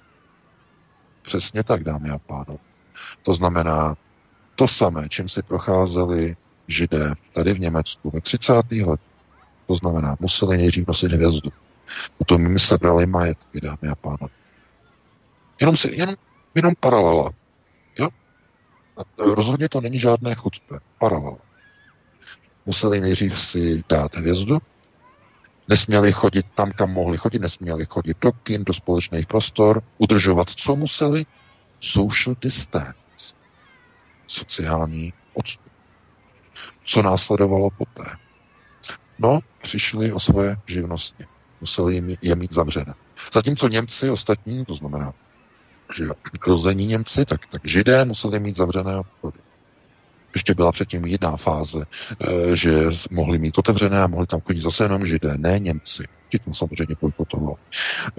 Přesně 1.23 1.65
tak, 1.65 1.85
dámy 1.85 2.11
a 2.11 2.19
pánové. 2.19 2.59
To 3.23 3.35
znamená 3.35 3.97
to 4.55 4.69
samé, 4.69 5.09
čím 5.09 5.29
si 5.29 5.43
procházeli 5.43 6.37
židé 6.69 7.15
tady 7.33 7.55
v 7.55 7.61
Německu 7.61 8.11
ve 8.11 8.21
30. 8.21 8.53
let. 8.87 9.01
To 9.67 9.75
znamená, 9.75 10.17
museli 10.21 10.57
nejdřív 10.57 10.87
nosit 10.87 11.13
hvězdu. 11.13 11.51
Potom 12.19 12.43
jim 12.43 12.59
sebrali 12.59 13.07
majetky, 13.07 13.61
dámy 13.61 13.89
a 13.91 13.95
pánové. 13.95 14.29
Jenom, 15.61 15.77
si, 15.77 15.91
jenom, 15.95 16.15
jenom 16.55 16.75
paralela. 16.81 17.31
Rozhodně 19.19 19.69
to 19.69 19.81
není 19.81 19.99
žádné 19.99 20.35
chutpe. 20.35 20.79
Paralel. 20.99 21.37
Museli 22.67 23.01
nejdřív 23.01 23.39
si 23.39 23.85
dát 23.89 24.15
hvězdu, 24.17 24.59
nesměli 25.69 26.13
chodit 26.13 26.47
tam, 26.55 26.73
kam 26.73 26.91
mohli 26.91 27.19
chodit, 27.19 27.39
nesměli 27.39 27.87
chodit 27.87 28.17
do 28.21 28.33
kin, 28.33 28.65
do 28.65 28.73
společných 28.73 29.27
prostor, 29.27 29.83
udržovat, 29.99 30.51
co 30.51 30.77
museli? 30.77 31.27
Social 31.81 32.37
distance. 32.41 33.35
Sociální 34.27 35.13
odstup. 35.35 35.73
Co 36.85 37.03
následovalo 37.03 37.71
poté? 37.71 38.17
No, 39.19 39.41
přišli 39.63 40.13
o 40.13 40.21
svoje 40.21 40.57
živnosti. 40.67 41.27
Museli 41.61 42.19
je 42.23 42.37
mít 42.37 42.53
zavřené. 42.53 42.95
Zatímco 43.33 43.69
Němci 43.69 44.11
ostatní, 44.11 44.65
to 44.65 44.75
znamená 44.75 45.15
že 45.95 46.05
rození 46.47 46.87
Němci, 46.87 47.25
tak, 47.25 47.41
tak 47.51 47.63
židé 47.65 48.05
museli 48.05 48.41
mít 48.41 48.57
zavřené 48.57 48.97
obchody. 48.97 49.39
Ještě 50.35 50.55
byla 50.55 50.73
předtím 50.73 51.05
jiná 51.05 51.37
fáze, 51.37 51.87
eh, 52.21 52.57
že 52.57 52.85
mohli 53.11 53.39
mít 53.39 53.59
otevřené 53.59 54.03
a 54.03 54.07
mohli 54.07 54.27
tam 54.27 54.41
chodit 54.41 54.61
zase 54.61 54.85
jenom 54.85 55.07
židé, 55.07 55.39
ne 55.39 55.59
Němci. 55.59 56.05
Ti 56.29 56.39
to 56.39 56.55
samozřejmě 56.55 56.97
bojkotovali. 57.01 57.57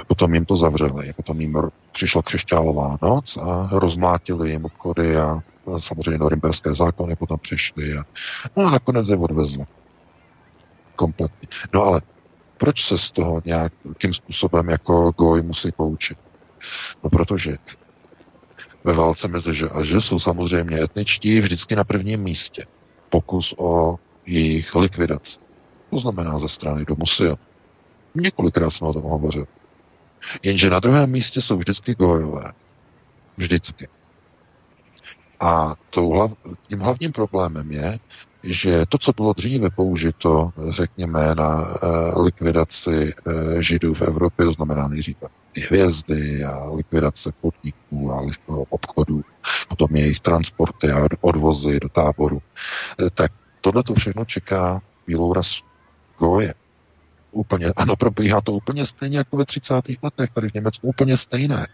Potom 0.07 0.33
jim 0.33 0.45
to 0.45 0.55
zavřeli, 0.57 1.13
potom 1.13 1.41
jim 1.41 1.57
přišla 1.91 2.21
křišťálová 2.21 2.97
noc 3.01 3.37
a 3.37 3.69
rozmlátili 3.71 4.49
jim 4.51 4.65
obchody 4.65 5.17
a 5.17 5.41
samozřejmě 5.77 6.17
norimberské 6.17 6.73
zákony 6.73 7.15
potom 7.15 7.39
přišly 7.39 7.97
a, 7.97 8.03
no 8.55 8.65
a 8.65 8.71
nakonec 8.71 9.07
je 9.07 9.17
odvezli. 9.17 9.65
Kompletně. 10.95 11.47
No 11.73 11.83
ale 11.83 12.01
proč 12.57 12.85
se 12.85 12.97
z 12.97 13.11
toho 13.11 13.41
nějakým 13.45 14.13
způsobem 14.13 14.69
jako 14.69 15.11
Goj 15.11 15.41
musí 15.41 15.71
poučit? 15.71 16.17
No 17.03 17.09
protože 17.09 17.57
ve 18.83 18.93
válce 18.93 19.27
mezi 19.27 19.53
Ž 19.53 19.69
a 19.69 19.83
Ž 19.83 20.01
jsou 20.01 20.19
samozřejmě 20.19 20.83
etničtí 20.83 21.41
vždycky 21.41 21.75
na 21.75 21.83
prvním 21.83 22.19
místě. 22.23 22.65
Pokus 23.09 23.55
o 23.57 23.99
jejich 24.25 24.75
likvidaci. 24.75 25.39
To 25.89 25.99
znamená 25.99 26.39
ze 26.39 26.47
strany 26.47 26.85
domu 26.85 27.05
sil. 27.17 27.33
Několikrát 28.15 28.69
jsme 28.69 28.87
o 28.87 28.93
tom 28.93 29.03
hovořili. 29.03 29.45
Jenže 30.43 30.69
na 30.69 30.79
druhém 30.79 31.11
místě 31.11 31.41
jsou 31.41 31.57
vždycky 31.57 31.95
gojové. 31.95 32.53
Vždycky. 33.37 33.87
A 35.39 35.75
tím 36.67 36.79
hlavním 36.79 37.11
problémem 37.11 37.71
je, 37.71 37.99
že 38.49 38.85
to, 38.89 38.97
co 38.97 39.13
bylo 39.13 39.33
dříve 39.33 39.69
použito, 39.69 40.51
řekněme, 40.69 41.35
na 41.35 41.77
likvidaci 42.15 43.13
židů 43.59 43.93
v 43.93 44.01
Evropě, 44.01 44.45
to 44.45 44.51
znamená 44.51 44.87
nejdříve 44.87 45.27
hvězdy 45.67 46.43
a 46.43 46.69
likvidace 46.69 47.31
podniků 47.41 48.11
a 48.13 48.21
obchodů, 48.69 49.23
potom 49.69 49.95
jejich 49.95 50.19
transporty 50.19 50.91
a 50.91 51.07
odvozy 51.21 51.79
do 51.79 51.89
táboru, 51.89 52.41
tak 53.13 53.31
tohle 53.61 53.83
to 53.83 53.93
všechno 53.93 54.25
čeká 54.25 54.81
bílou 55.07 55.33
rasu. 55.33 55.63
Goje. 56.19 56.53
Úplně, 57.31 57.65
ano, 57.75 57.95
probíhá 57.95 58.41
to 58.41 58.53
úplně 58.53 58.85
stejně 58.85 59.17
jako 59.17 59.37
ve 59.37 59.45
30. 59.45 59.73
letech 60.03 60.29
tady 60.33 60.49
v 60.49 60.53
Německu, 60.53 60.87
úplně 60.87 61.17
stejné. 61.17 61.67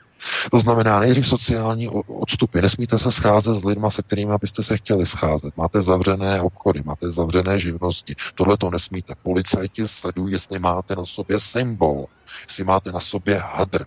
To 0.51 0.59
znamená 0.59 0.99
nejdřív 0.99 1.27
sociální 1.27 1.89
odstupy. 1.89 2.61
Nesmíte 2.61 2.99
se 2.99 3.11
scházet 3.11 3.55
s 3.55 3.63
lidmi, 3.63 3.87
se 3.89 4.01
kterými 4.01 4.33
byste 4.41 4.63
se 4.63 4.77
chtěli 4.77 5.05
scházet. 5.05 5.57
Máte 5.57 5.81
zavřené 5.81 6.41
obchody, 6.41 6.83
máte 6.85 7.11
zavřené 7.11 7.59
živnosti. 7.59 8.15
Tohle 8.35 8.57
to 8.57 8.71
nesmíte. 8.71 9.13
Policajti 9.23 9.87
sledují, 9.87 10.33
jestli 10.33 10.59
máte 10.59 10.95
na 10.95 11.05
sobě 11.05 11.39
symbol, 11.39 12.05
jestli 12.47 12.63
máte 12.63 12.91
na 12.91 12.99
sobě 12.99 13.37
hadr. 13.37 13.85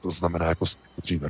To 0.00 0.10
znamená, 0.10 0.46
jako 0.46 0.64
dříve 1.02 1.28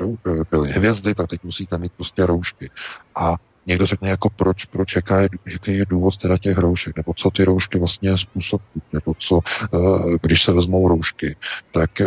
byly 0.50 0.72
hvězdy, 0.72 1.14
tak 1.14 1.28
teď 1.28 1.44
musíte 1.44 1.78
mít 1.78 1.92
prostě 1.92 2.26
roušky. 2.26 2.70
A 3.14 3.36
někdo 3.68 3.86
řekne, 3.86 4.08
jako 4.08 4.30
proč, 4.30 4.64
proč 4.64 4.96
jaká 4.96 5.20
je, 5.20 5.28
jaký 5.46 5.76
je 5.76 5.86
důvod 5.86 6.16
teda 6.16 6.38
těch 6.38 6.58
roušek, 6.58 6.96
nebo 6.96 7.14
co 7.14 7.30
ty 7.30 7.44
roušky 7.44 7.78
vlastně 7.78 8.18
způsobují, 8.18 8.82
nebo 8.92 9.14
co, 9.18 9.40
eh, 9.74 9.78
když 10.22 10.42
se 10.42 10.52
vezmou 10.52 10.88
roušky, 10.88 11.36
tak 11.72 12.00
eh, 12.00 12.06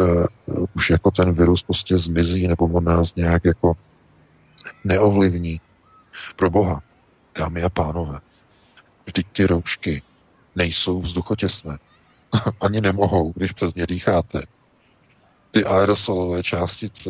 už 0.76 0.90
jako 0.90 1.12
ten 1.12 1.34
virus 1.34 1.64
prostě 1.64 1.98
zmizí, 1.98 2.48
nebo 2.48 2.66
on 2.66 2.84
nás 2.84 3.16
nějak 3.16 3.46
jako 3.46 3.74
neovlivní. 4.84 5.62
Pro 6.36 6.50
boha, 6.50 6.82
dámy 7.38 7.64
a 7.64 7.70
pánové, 7.70 8.20
vždyť 9.06 9.28
ty 9.32 9.46
roušky 9.46 10.02
nejsou 10.56 11.02
vzduchotěsné. 11.02 11.78
Ani 12.62 12.82
nemohou, 12.82 13.34
když 13.36 13.52
přes 13.52 13.74
ně 13.74 13.88
dýcháte. 13.88 14.42
Ty 15.52 15.66
aerosolové 15.66 16.44
částice, 16.44 17.10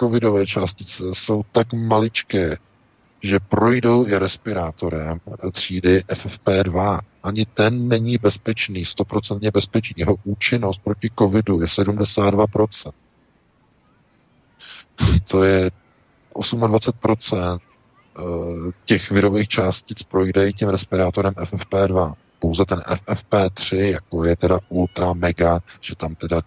covidové 0.00 0.46
částice 0.46 1.04
jsou 1.12 1.42
tak 1.52 1.72
maličké, 1.72 2.58
že 3.24 3.40
projdou 3.40 4.06
i 4.06 4.18
respirátorem 4.18 5.20
třídy 5.52 6.04
FFP2. 6.08 7.00
Ani 7.22 7.46
ten 7.46 7.88
není 7.88 8.18
bezpečný, 8.18 8.84
stoprocentně 8.84 9.50
bezpečný. 9.50 9.94
Jeho 9.96 10.16
účinnost 10.24 10.80
proti 10.84 11.10
covidu 11.18 11.60
je 11.60 11.66
72%. 11.66 12.92
To 15.30 15.44
je 15.44 15.70
28% 16.34 17.58
eh, 17.58 18.20
těch 18.84 19.10
virových 19.10 19.48
částic 19.48 20.02
projde 20.02 20.48
i 20.48 20.52
tím 20.52 20.68
respirátorem 20.68 21.34
FFP2. 21.34 22.14
Pouze 22.38 22.64
ten 22.64 22.78
FFP3, 22.78 23.76
jako 23.76 24.24
je 24.24 24.36
teda 24.36 24.58
ultra 24.68 25.12
mega, 25.12 25.60
že 25.80 25.96
tam 25.96 26.14
teda 26.14 26.42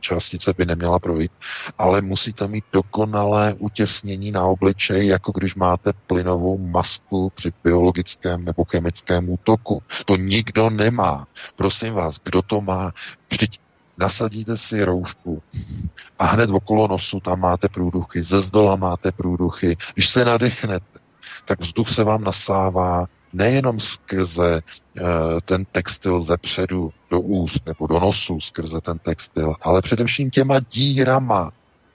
částice 0.00 0.54
by 0.58 0.66
neměla 0.66 0.98
projít, 0.98 1.32
ale 1.78 2.02
musíte 2.02 2.48
mít 2.48 2.64
dokonalé 2.72 3.54
utěsnění 3.58 4.32
na 4.32 4.44
obličeji, 4.44 5.08
jako 5.08 5.32
když 5.32 5.54
máte 5.54 5.92
plynovou 6.06 6.58
masku 6.58 7.32
při 7.34 7.52
biologickém 7.64 8.44
nebo 8.44 8.64
chemickém 8.64 9.30
útoku. 9.30 9.82
To 10.04 10.16
nikdo 10.16 10.70
nemá. 10.70 11.26
Prosím 11.56 11.94
vás, 11.94 12.20
kdo 12.24 12.42
to 12.42 12.60
má? 12.60 12.92
Vždyť 13.30 13.58
nasadíte 13.98 14.56
si 14.56 14.84
roušku 14.84 15.42
a 16.18 16.24
hned 16.24 16.50
okolo 16.50 16.88
nosu 16.88 17.20
tam 17.20 17.40
máte 17.40 17.68
průduchy, 17.68 18.22
ze 18.22 18.40
zdola 18.40 18.76
máte 18.76 19.12
průduchy. 19.12 19.76
Když 19.94 20.08
se 20.08 20.24
nadechnete, 20.24 20.98
tak 21.44 21.60
vzduch 21.60 21.88
se 21.88 22.04
vám 22.04 22.24
nasává 22.24 23.06
nejenom 23.32 23.80
skrze 23.80 24.60
ten 25.44 25.64
textil 25.64 26.22
ze 26.22 26.36
předu 26.36 26.92
do 27.10 27.20
úst 27.20 27.66
nebo 27.66 27.86
do 27.86 28.00
nosu 28.00 28.40
skrze 28.40 28.80
ten 28.80 28.98
textil, 28.98 29.54
ale 29.60 29.82
především 29.82 30.30
těma 30.30 30.60
dírama 30.72 31.52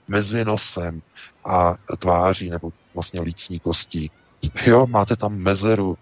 mezi 0.08 0.44
nosem 0.44 1.02
a 1.44 1.74
tváří 1.98 2.50
nebo 2.50 2.72
vlastně 2.94 3.20
lícní 3.20 3.60
kostí. 3.60 4.10
Jo, 4.66 4.86
máte 4.86 5.16
tam 5.16 5.34
mezeru. 5.34 5.98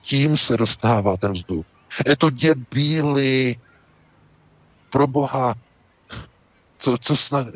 Tím 0.00 0.36
se 0.36 0.56
dostává 0.56 1.16
ten 1.16 1.32
vzduch. 1.32 1.66
Je 2.06 2.16
to 2.16 2.30
děbíli. 2.30 3.56
Pro 4.90 5.06
boha. 5.06 5.54
To, 6.84 6.98
co 6.98 7.16
snad, 7.16 7.46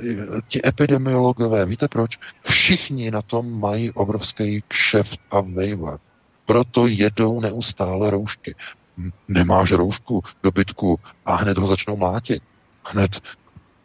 ti 0.49 0.61
epidemiologové, 0.66 1.66
víte 1.66 1.88
proč? 1.88 2.18
Všichni 2.42 3.11
na 3.11 3.22
tom 3.22 3.61
mají 3.61 3.90
obrovský 3.90 4.62
kšeft 4.68 5.20
a 5.31 5.40
vejvat. 5.40 6.01
Proto 6.47 6.87
jedou 6.87 7.41
neustále 7.41 8.11
roušky. 8.11 8.55
Nemáš 9.29 9.73
roušku 9.73 10.25
do 10.43 10.51
bytku 10.51 11.01
a 11.25 11.37
hned 11.37 11.59
ho 11.59 11.67
začnou 11.67 11.97
mlátit. 11.97 12.43
Hned 12.85 13.21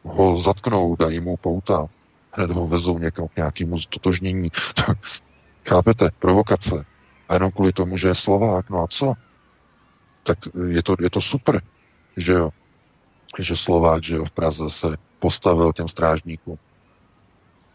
ho 0.04 0.38
zatknou, 0.38 0.96
dají 0.96 1.20
mu 1.20 1.38
pouta. 1.38 1.88
Hned 2.32 2.52
ho 2.52 2.68
vezou 2.68 3.00
někam 3.00 3.28
k 3.28 3.36
nějakému 3.36 3.80
stotožnění. 3.80 4.52
Chápete? 5.70 6.10
Provokace. 6.20 6.86
A 7.30 7.34
jenom 7.34 7.52
kvůli 7.52 7.74
tomu, 7.74 7.98
že 7.98 8.08
je 8.08 8.16
Slovák. 8.16 8.70
No 8.70 8.84
a 8.84 8.88
co? 8.88 9.14
Tak 10.24 10.38
je 10.68 10.84
to, 10.84 10.96
je 11.00 11.10
to 11.10 11.22
super, 11.22 11.62
že 12.18 12.34
jo? 12.34 12.50
Že 13.40 13.56
Slovák, 13.56 14.04
že 14.04 14.16
jo, 14.16 14.26
v 14.26 14.32
Praze 14.32 14.70
se 14.70 14.98
postavil 15.20 15.74
těm 15.74 15.88
strážníkům. 15.88 16.58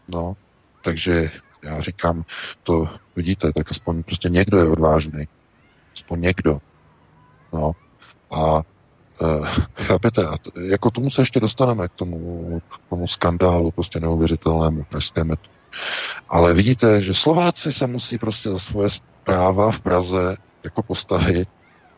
No, 0.07 0.35
takže 0.81 1.31
já 1.67 1.81
říkám, 1.81 2.25
to 2.63 2.89
vidíte, 3.15 3.53
tak 3.53 3.71
aspoň 3.71 4.03
prostě 4.03 4.29
někdo 4.29 4.57
je 4.57 4.69
odvážný. 4.69 5.27
Aspoň 5.93 6.21
někdo. 6.21 6.59
No. 7.53 7.71
A 8.31 8.61
e, 9.21 9.83
chápete, 9.83 10.27
a 10.27 10.37
t, 10.37 10.51
jako 10.61 10.91
tomu 10.91 11.09
se 11.09 11.21
ještě 11.21 11.39
dostaneme, 11.39 11.87
k 11.87 11.91
tomu, 11.91 12.59
k 12.59 12.89
tomu 12.89 13.07
skandálu 13.07 13.71
prostě 13.71 13.99
neuvěřitelnému 13.99 14.83
pražské 14.83 15.23
metu. 15.23 15.49
Ale 16.29 16.53
vidíte, 16.53 17.01
že 17.01 17.13
Slováci 17.13 17.73
se 17.73 17.87
musí 17.87 18.17
prostě 18.17 18.49
za 18.49 18.59
svoje 18.59 18.89
práva 19.23 19.71
v 19.71 19.79
Praze 19.79 20.37
jako 20.63 20.83
postavit 20.83 21.49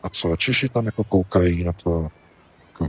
a 0.02 0.08
co, 0.08 0.36
Češi 0.36 0.68
tam 0.68 0.86
jako 0.86 1.04
koukají 1.04 1.64
na 1.64 1.72
to, 1.72 2.08
jako, 2.68 2.88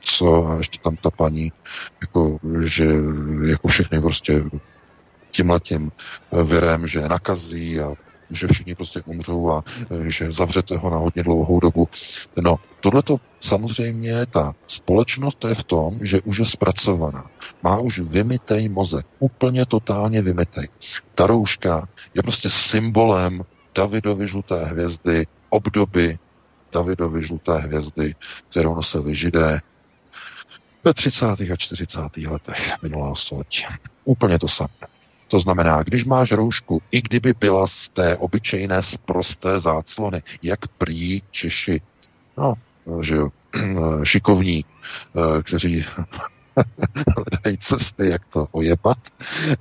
co, 0.00 0.46
a 0.46 0.56
ještě 0.56 0.78
tam 0.78 0.96
ta 0.96 1.10
paní, 1.10 1.52
jako, 2.00 2.38
že 2.64 2.86
jako 3.46 3.68
všechny 3.68 4.00
prostě 4.00 4.44
tímhletím 5.30 5.92
eh, 5.92 6.42
virem, 6.42 6.86
že 6.86 7.08
nakazí 7.08 7.80
a 7.80 7.94
že 8.30 8.46
všichni 8.46 8.74
prostě 8.74 9.02
umřou 9.02 9.50
a 9.50 9.64
eh, 9.66 10.10
že 10.10 10.30
zavřete 10.30 10.76
ho 10.76 10.90
na 10.90 10.96
hodně 10.96 11.22
dlouhou 11.22 11.60
dobu. 11.60 11.88
No, 12.36 12.56
tohle 12.80 13.02
to 13.02 13.16
samozřejmě 13.40 14.26
ta 14.26 14.54
společnost 14.66 15.38
to 15.38 15.48
je 15.48 15.54
v 15.54 15.64
tom, 15.64 15.98
že 16.02 16.20
už 16.20 16.38
je 16.38 16.44
zpracovaná. 16.44 17.30
Má 17.62 17.78
už 17.78 17.98
vymitej 17.98 18.68
mozek. 18.68 19.06
Úplně 19.18 19.66
totálně 19.66 20.22
vymitej. 20.22 20.68
Ta 21.14 21.26
rouška 21.26 21.88
je 22.14 22.22
prostě 22.22 22.50
symbolem 22.50 23.42
Davidovy 23.74 24.28
žluté 24.28 24.64
hvězdy, 24.64 25.26
obdoby 25.50 26.18
Davidovy 26.72 27.22
žluté 27.22 27.58
hvězdy, 27.58 28.14
kterou 28.50 28.74
nosili 28.74 29.14
židé 29.14 29.60
ve 30.84 30.94
30. 30.94 31.26
a 31.26 31.56
40. 31.56 32.00
letech 32.16 32.82
minulého 32.82 33.16
století. 33.16 33.64
Úplně 34.04 34.38
to 34.38 34.48
samé. 34.48 34.97
To 35.28 35.38
znamená, 35.38 35.82
když 35.82 36.04
máš 36.04 36.32
roušku, 36.32 36.82
i 36.90 37.02
kdyby 37.02 37.34
byla 37.40 37.66
z 37.66 37.88
té 37.88 38.16
obyčejné 38.16 38.82
sprosté 38.82 39.60
záclony, 39.60 40.22
jak 40.42 40.68
prý 40.68 41.22
Češi, 41.30 41.80
no, 42.38 42.54
že 43.02 43.14
jo, 43.16 43.28
šikovní, 44.02 44.64
eh, 44.64 45.42
kteří 45.42 45.84
hledají 47.16 47.58
cesty, 47.58 48.08
jak 48.08 48.24
to 48.24 48.48
ojebat, 48.52 48.98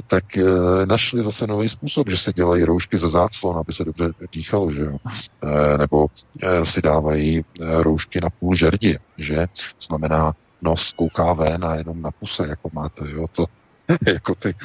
tak 0.08 0.38
e, 0.38 0.43
našli 0.86 1.23
zase 1.23 1.47
nový 1.47 1.69
způsob, 1.69 2.10
že 2.10 2.17
se 2.17 2.34
dělají 2.34 2.63
roušky 2.63 2.97
ze 2.97 3.10
záclon, 3.10 3.58
aby 3.58 3.73
se 3.73 3.86
dobře 3.86 4.13
dýchalo, 4.32 4.71
že 4.71 4.82
jo. 4.82 4.97
E, 5.43 5.77
nebo 5.77 6.08
si 6.63 6.82
dávají 6.82 7.45
roušky 7.60 8.21
na 8.21 8.30
půl 8.30 8.56
žerdi, 8.56 8.99
že? 9.17 9.47
To 9.53 9.86
znamená, 9.88 10.36
nos 10.62 10.93
kouká 10.93 11.34
ven 11.34 11.65
a 11.65 11.75
jenom 11.75 12.01
na 12.01 12.12
puse, 12.12 12.47
jako 12.47 12.69
máte, 12.73 13.12
jo. 13.12 13.25
To, 13.36 13.45
jako 14.08 14.36
ty 14.36 14.56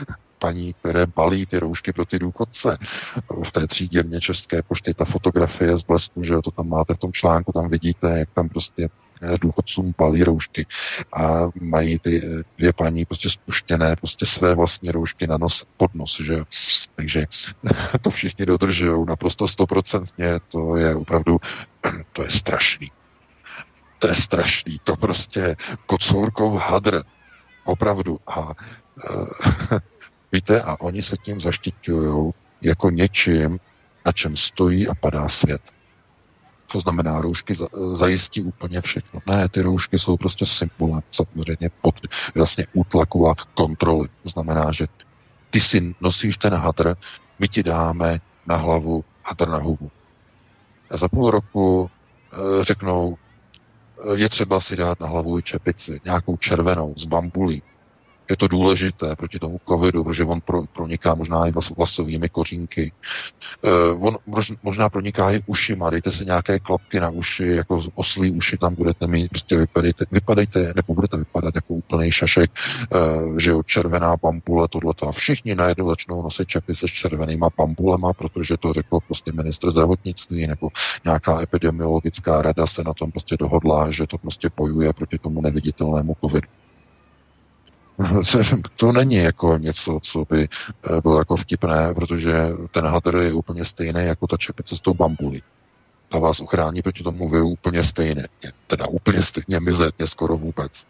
paní, 0.42 0.74
které 0.74 1.06
balí 1.06 1.46
ty 1.46 1.58
roušky 1.58 1.92
pro 1.92 2.04
ty 2.04 2.18
důchodce. 2.18 2.78
V 3.44 3.50
té 3.52 3.66
třídě 3.66 4.02
mě 4.02 4.20
České 4.20 4.62
pošty 4.62 4.94
ta 4.94 5.04
fotografie 5.04 5.76
z 5.76 5.82
blesku, 5.82 6.22
že 6.22 6.34
to 6.44 6.50
tam 6.50 6.68
máte 6.68 6.94
v 6.94 6.98
tom 6.98 7.12
článku, 7.12 7.52
tam 7.52 7.68
vidíte, 7.68 8.18
jak 8.18 8.30
tam 8.34 8.48
prostě 8.48 8.88
eh, 9.22 9.38
důchodcům 9.40 9.94
balí 9.98 10.24
roušky 10.24 10.66
a 11.14 11.48
mají 11.60 11.98
ty 11.98 12.22
eh, 12.24 12.42
dvě 12.58 12.72
paní 12.72 13.04
prostě 13.04 13.30
spuštěné 13.30 13.96
prostě 13.96 14.26
své 14.26 14.54
vlastní 14.54 14.90
roušky 14.90 15.26
na 15.26 15.38
nos, 15.38 15.66
pod 15.76 15.94
nos, 15.94 16.20
že 16.20 16.42
Takže 16.94 17.26
to 18.02 18.10
všichni 18.10 18.46
dodržují 18.46 19.06
naprosto 19.08 19.48
stoprocentně, 19.48 20.40
to 20.48 20.76
je 20.76 20.94
opravdu, 20.94 21.38
to 22.12 22.22
je 22.22 22.30
strašný. 22.30 22.90
To 23.98 24.08
je 24.08 24.14
strašný, 24.14 24.80
to 24.84 24.96
prostě 24.96 25.56
kocourkov 25.86 26.58
hadr, 26.58 27.02
opravdu. 27.64 28.18
A 28.26 28.50
e, 29.70 29.80
Víte, 30.32 30.62
a 30.62 30.80
oni 30.80 31.02
se 31.02 31.16
tím 31.16 31.40
zaštiťují 31.40 32.32
jako 32.60 32.90
něčím, 32.90 33.60
na 34.06 34.12
čem 34.12 34.36
stojí 34.36 34.88
a 34.88 34.94
padá 34.94 35.28
svět. 35.28 35.62
To 36.72 36.80
znamená, 36.80 37.20
roušky 37.20 37.54
zajistí 37.94 38.42
úplně 38.42 38.80
všechno. 38.80 39.20
Ne, 39.26 39.48
ty 39.48 39.62
roušky 39.62 39.98
jsou 39.98 40.16
prostě 40.16 40.46
symbolem, 40.46 41.02
samozřejmě 41.10 41.70
pod 41.80 41.94
vlastně 42.34 42.66
útlaku 42.72 43.28
a 43.28 43.34
kontroly. 43.54 44.08
To 44.22 44.28
znamená, 44.28 44.72
že 44.72 44.86
ty 45.50 45.60
si 45.60 45.94
nosíš 46.00 46.36
ten 46.36 46.54
hadr, 46.54 46.94
my 47.38 47.48
ti 47.48 47.62
dáme 47.62 48.20
na 48.46 48.56
hlavu 48.56 49.04
hadr 49.24 49.48
na 49.48 49.58
hubu. 49.58 49.90
A 50.90 50.96
za 50.96 51.08
půl 51.08 51.30
roku 51.30 51.90
e, 52.32 52.64
řeknou, 52.64 53.16
e, 54.14 54.18
je 54.18 54.28
třeba 54.28 54.60
si 54.60 54.76
dát 54.76 55.00
na 55.00 55.06
hlavu 55.06 55.38
i 55.38 55.42
čepici, 55.42 56.00
nějakou 56.04 56.36
červenou 56.36 56.94
z 56.96 57.04
bambulí, 57.04 57.62
je 58.32 58.36
to 58.36 58.48
důležité 58.48 59.16
proti 59.16 59.38
tomu 59.38 59.60
covidu, 59.68 60.04
protože 60.04 60.24
on 60.24 60.40
pro, 60.40 60.62
proniká 60.72 61.14
možná 61.14 61.46
i 61.46 61.52
vlasovými 61.76 62.28
kořínky. 62.28 62.92
Uh, 63.94 64.06
on 64.06 64.18
možná 64.62 64.88
proniká 64.88 65.30
i 65.30 65.42
ušima, 65.46 65.90
dejte 65.90 66.12
si 66.12 66.24
nějaké 66.24 66.58
klapky 66.58 67.00
na 67.00 67.10
uši, 67.10 67.46
jako 67.46 67.82
oslí 67.94 68.30
uši 68.30 68.58
tam 68.58 68.74
budete 68.74 69.06
mít, 69.06 69.28
prostě 69.28 69.56
vypadejte, 69.56 70.04
vypadejte 70.10 70.72
nebo 70.76 70.94
budete 70.94 71.16
vypadat 71.16 71.54
jako 71.54 71.74
úplný 71.74 72.10
šašek, 72.10 72.50
uh, 72.50 73.38
že 73.38 73.50
jo, 73.50 73.62
červená 73.62 74.16
pampule, 74.16 74.68
tohleto. 74.68 75.08
A 75.08 75.12
všichni 75.12 75.54
najednou 75.54 75.88
začnou 75.88 76.22
nosit 76.22 76.48
čepy 76.48 76.74
se 76.74 76.88
červenýma 76.88 77.50
pampulema, 77.50 78.12
protože 78.12 78.56
to 78.56 78.72
řekl 78.72 78.98
prostě 79.06 79.32
ministr 79.32 79.70
zdravotnictví 79.70 80.46
nebo 80.46 80.68
nějaká 81.04 81.42
epidemiologická 81.42 82.42
rada 82.42 82.66
se 82.66 82.84
na 82.84 82.94
tom 82.94 83.12
prostě 83.12 83.36
dohodla, 83.36 83.90
že 83.90 84.06
to 84.06 84.18
prostě 84.18 84.50
bojuje 84.56 84.92
proti 84.92 85.18
tomu 85.18 85.40
neviditelnému 85.40 86.16
covidu. 86.20 86.48
to 88.76 88.92
není 88.92 89.14
jako 89.14 89.58
něco, 89.58 90.00
co 90.02 90.24
by 90.30 90.48
eh, 90.84 91.00
bylo 91.00 91.18
jako 91.18 91.36
vtipné, 91.36 91.94
protože 91.94 92.34
ten 92.70 92.86
hadr 92.86 93.16
je 93.16 93.32
úplně 93.32 93.64
stejný 93.64 94.04
jako 94.04 94.26
ta 94.26 94.36
čepice 94.36 94.76
s 94.76 94.80
tou 94.80 94.94
bambulí. 94.94 95.42
Ta 96.08 96.18
vás 96.18 96.40
ochrání 96.40 96.82
proti 96.82 97.04
tomu 97.04 97.28
viru 97.28 97.48
úplně 97.48 97.84
stejně. 97.84 98.28
Teda 98.66 98.86
úplně 98.86 99.22
stejně 99.22 99.60
mizerně 99.60 100.06
skoro 100.06 100.36
vůbec. 100.36 100.86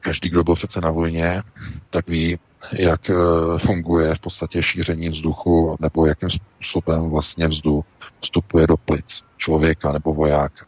Každý, 0.00 0.28
kdo 0.30 0.44
byl 0.44 0.54
přece 0.54 0.80
na 0.80 0.90
vojně, 0.90 1.42
tak 1.90 2.08
ví, 2.08 2.38
jak 2.72 3.10
eh, 3.10 3.14
funguje 3.58 4.14
v 4.14 4.20
podstatě 4.20 4.62
šíření 4.62 5.08
vzduchu 5.08 5.76
nebo 5.80 6.06
jakým 6.06 6.30
způsobem 6.30 7.10
vlastně 7.10 7.48
vzduch 7.48 7.84
vstupuje 8.20 8.66
do 8.66 8.76
plic 8.76 9.24
člověka 9.36 9.92
nebo 9.92 10.14
vojáka. 10.14 10.66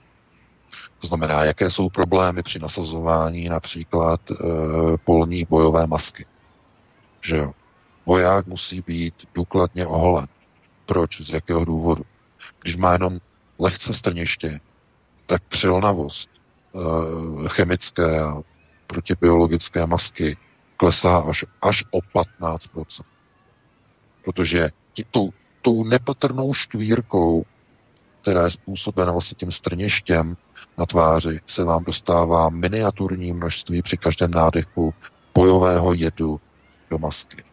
To 1.04 1.08
znamená, 1.08 1.44
jaké 1.44 1.70
jsou 1.70 1.88
problémy 1.88 2.42
při 2.42 2.58
nasazování 2.58 3.48
například 3.48 4.20
e, 4.30 4.34
polní 5.04 5.44
bojové 5.44 5.86
masky. 5.86 6.26
Že 7.20 7.36
jo? 7.36 7.52
Voják 8.06 8.46
musí 8.46 8.80
být 8.80 9.14
důkladně 9.34 9.86
oholen. 9.86 10.26
Proč? 10.86 11.20
Z 11.20 11.30
jakého 11.30 11.64
důvodu? 11.64 12.02
Když 12.62 12.76
má 12.76 12.92
jenom 12.92 13.18
lehce 13.58 13.94
strniště, 13.94 14.60
tak 15.26 15.42
přilnavost 15.42 16.30
e, 16.34 17.48
chemické 17.48 18.20
a 18.20 18.42
protibiologické 18.86 19.86
masky 19.86 20.36
klesá 20.76 21.18
až, 21.18 21.44
až 21.62 21.84
o 21.90 21.98
15%. 21.98 23.04
Protože 24.24 24.68
tou, 25.10 25.30
tou 25.62 25.84
nepatrnou 25.84 26.54
štvírkou 26.54 27.44
která 28.24 28.44
je 28.44 28.50
způsobena 28.50 29.12
vlastně 29.12 29.34
tím 29.38 29.50
strněštěm 29.50 30.36
na 30.78 30.86
tváři, 30.86 31.40
se 31.46 31.64
vám 31.64 31.84
dostává 31.84 32.48
miniaturní 32.48 33.32
množství 33.32 33.82
při 33.82 33.96
každém 33.96 34.30
nádechu 34.30 34.94
bojového 35.34 35.94
jedu 35.94 36.40
do 36.90 36.98
masky. 36.98 37.44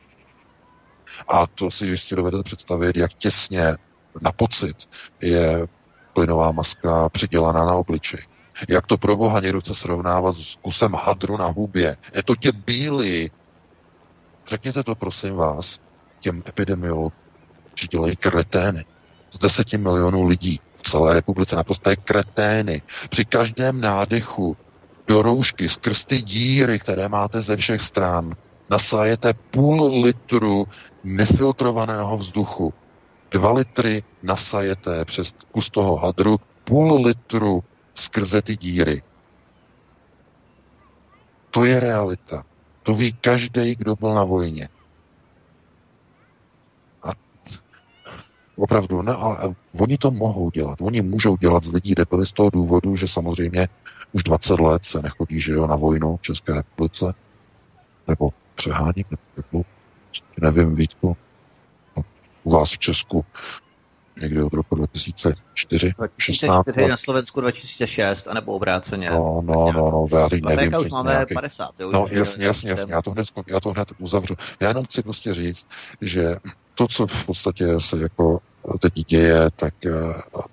A 1.27 1.47
to 1.47 1.71
si 1.71 1.85
jistě 1.85 2.15
dovedete 2.15 2.43
představit, 2.43 2.97
jak 2.97 3.13
těsně 3.13 3.77
na 4.21 4.31
pocit 4.31 4.89
je 5.21 5.67
plynová 6.13 6.51
maska 6.51 7.09
přidělaná 7.09 7.65
na 7.65 7.73
obličej. 7.73 8.25
Jak 8.69 8.87
to 8.87 8.97
pro 8.97 9.15
boha 9.15 9.39
někdo 9.39 9.61
srovnávat 9.61 10.35
s 10.35 10.55
kusem 10.55 10.93
hadru 10.93 11.37
na 11.37 11.47
hubě. 11.47 11.97
Je 12.15 12.23
to 12.23 12.35
tě 12.35 12.51
bílý. 12.51 13.31
Řekněte 14.47 14.83
to, 14.83 14.95
prosím 14.95 15.35
vás, 15.35 15.79
těm 16.19 16.43
epidemiologům, 16.47 17.11
že 17.79 17.87
dělají 17.87 18.15
kretény 18.15 18.85
z 19.31 19.37
deseti 19.37 19.77
milionů 19.77 20.27
lidí 20.27 20.59
v 20.83 20.89
celé 20.89 21.13
republice, 21.13 21.55
naprosté 21.55 21.95
kretény. 21.95 22.81
Při 23.09 23.25
každém 23.25 23.81
nádechu 23.81 24.57
do 25.07 25.21
roušky 25.21 25.69
skrz 25.69 26.05
ty 26.05 26.21
díry, 26.21 26.79
které 26.79 27.09
máte 27.09 27.41
ze 27.41 27.57
všech 27.57 27.81
stran, 27.81 28.35
nasájete 28.69 29.33
půl 29.33 30.01
litru 30.03 30.67
nefiltrovaného 31.03 32.17
vzduchu. 32.17 32.73
Dva 33.31 33.51
litry 33.51 34.03
nasajete 34.23 35.05
přes 35.05 35.35
kus 35.51 35.69
toho 35.69 35.95
hadru, 35.97 36.39
půl 36.63 37.01
litru 37.01 37.63
skrze 37.95 38.41
ty 38.41 38.57
díry. 38.57 39.03
To 41.51 41.65
je 41.65 41.79
realita. 41.79 42.43
To 42.83 42.95
ví 42.95 43.13
každý, 43.13 43.75
kdo 43.75 43.95
byl 43.95 44.13
na 44.13 44.23
vojně. 44.23 44.69
Opravdu, 48.55 49.01
ne, 49.01 49.13
ale 49.13 49.55
oni 49.79 49.97
to 49.97 50.11
mohou 50.11 50.51
dělat. 50.51 50.81
Oni 50.81 51.01
můžou 51.01 51.37
dělat 51.37 51.63
z 51.63 51.71
lidí 51.71 51.95
debily 51.95 52.25
z 52.25 52.31
toho 52.31 52.49
důvodu, 52.49 52.95
že 52.95 53.07
samozřejmě 53.07 53.67
už 54.11 54.23
20 54.23 54.59
let 54.59 54.85
se 54.85 55.01
nechodí, 55.01 55.39
že 55.39 55.53
jo, 55.53 55.67
na 55.67 55.75
vojnu 55.75 56.17
v 56.17 56.21
České 56.21 56.53
republice. 56.53 57.13
Nebo 58.07 58.29
přeháním, 58.55 59.05
nebo 59.37 59.65
nevím, 60.41 60.75
Vítku, 60.75 61.17
u 62.43 62.51
vás 62.51 62.71
v 62.71 62.79
Česku 62.79 63.25
někdy 64.21 64.43
od 64.43 64.53
roku 64.53 64.75
2004. 64.75 65.93
2004 65.97 66.87
na 66.87 66.97
Slovensku 66.97 67.41
2006, 67.41 68.27
anebo 68.27 68.53
obráceně. 68.53 69.09
No, 69.09 69.41
no, 69.45 69.71
no, 69.71 70.07
no, 70.11 70.17
já 70.17 70.29
teď 70.29 70.43
nevím. 70.43 70.75
už 70.75 70.89
máme 70.89 71.11
nějaký... 71.11 71.33
50, 71.33 71.79
jo, 71.79 71.91
No, 71.91 72.05
jasně, 72.09 72.45
jasně, 72.45 72.69
jasně, 72.69 72.93
já 72.93 73.01
to, 73.01 73.11
hned, 73.11 73.27
já 73.47 73.59
to 73.59 73.69
hned 73.69 73.87
uzavřu. 73.99 74.35
Já 74.59 74.67
jenom 74.67 74.85
chci 74.85 75.03
prostě 75.03 75.33
říct, 75.33 75.65
že 76.01 76.35
to, 76.75 76.87
co 76.87 77.07
v 77.07 77.25
podstatě 77.25 77.79
se 77.79 77.97
jako 77.97 78.39
teď 78.79 78.93
děje, 78.93 79.49
tak 79.55 79.73
eh, 79.85 79.91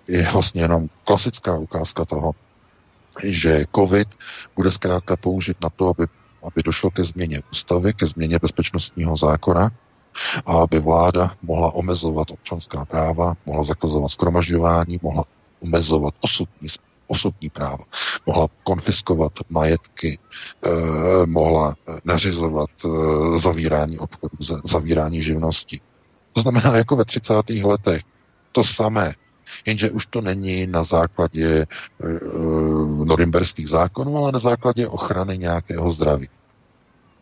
je 0.09 0.29
vlastně 0.33 0.63
jenom 0.63 0.89
klasická 1.05 1.59
ukázka 1.59 2.05
toho, 2.05 2.33
že 3.23 3.65
COVID 3.75 4.09
bude 4.57 4.71
zkrátka 4.71 5.17
použit 5.17 5.57
na 5.63 5.71
to, 5.71 5.89
aby, 5.89 6.07
aby 6.43 6.63
došlo 6.63 6.91
ke 6.91 7.05
změně 7.05 7.43
ústavy, 7.53 7.93
ke 7.95 8.07
změně 8.07 8.39
bezpečnostního 8.39 9.17
zákona, 9.17 9.71
a 10.47 10.53
aby 10.53 10.79
vláda 10.79 11.35
mohla 11.43 11.75
omezovat 11.75 12.31
občanská 12.31 12.85
práva, 12.85 13.35
mohla 13.47 13.65
zakazovat 13.65 14.09
skromažďování, 14.09 14.99
mohla 15.03 15.25
omezovat 15.61 16.15
osobní, 16.21 16.69
osobní 17.07 17.51
práva, 17.51 17.85
mohla 18.27 18.49
konfiskovat 18.65 19.33
majetky, 19.51 20.19
eh, 20.67 21.27
mohla 21.27 21.75
nařizovat 22.05 22.71
eh, 22.85 23.39
zavírání 23.39 23.99
obchodu, 23.99 24.37
zavírání 24.65 25.23
živnosti. 25.23 25.81
To 26.33 26.41
znamená, 26.41 26.77
jako 26.77 26.97
ve 26.97 27.05
30. 27.05 27.35
letech, 27.65 28.03
to 28.53 28.65
samé, 28.65 29.15
jenže 29.67 29.91
už 29.91 30.07
to 30.07 30.21
není 30.21 30.67
na 30.67 30.85
základě 30.85 31.47
e, 31.49 31.67
norimberských 33.05 33.69
zákonů, 33.69 34.17
ale 34.17 34.33
na 34.33 34.39
základě 34.39 34.89
ochrany 34.89 35.39
nějakého 35.39 35.91
zdraví. 35.91 36.29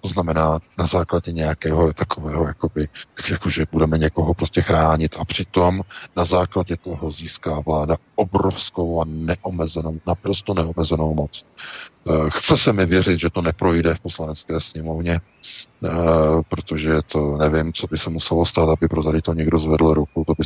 To 0.06 0.10
znamená 0.10 0.58
na 0.78 0.86
základě 0.86 1.32
nějakého 1.32 1.92
takového, 1.92 2.46
jakoby, 2.46 2.88
jakože 3.30 3.66
budeme 3.72 3.98
někoho 3.98 4.34
prostě 4.34 4.62
chránit 4.62 5.16
a 5.18 5.24
přitom 5.24 5.82
na 6.16 6.24
základě 6.24 6.76
toho 6.76 7.10
získá 7.10 7.60
vláda 7.60 7.96
obrovskou 8.14 9.00
a 9.00 9.04
neomezenou, 9.08 10.00
naprosto 10.06 10.54
neomezenou 10.54 11.14
moc. 11.14 11.44
Eh, 12.08 12.30
chce 12.30 12.56
se 12.56 12.72
mi 12.72 12.86
věřit, 12.86 13.18
že 13.18 13.30
to 13.30 13.42
neprojde 13.42 13.94
v 13.94 14.00
poslanecké 14.00 14.60
sněmovně, 14.60 15.20
eh, 15.84 15.90
protože 16.48 17.02
to 17.12 17.36
nevím, 17.36 17.72
co 17.72 17.86
by 17.86 17.98
se 17.98 18.10
muselo 18.10 18.44
stát, 18.44 18.68
aby 18.68 18.88
pro 18.88 19.02
tady 19.02 19.22
to 19.22 19.34
někdo 19.34 19.58
zvedl 19.58 19.94
ruku, 19.94 20.24
to 20.26 20.32
by 20.38 20.44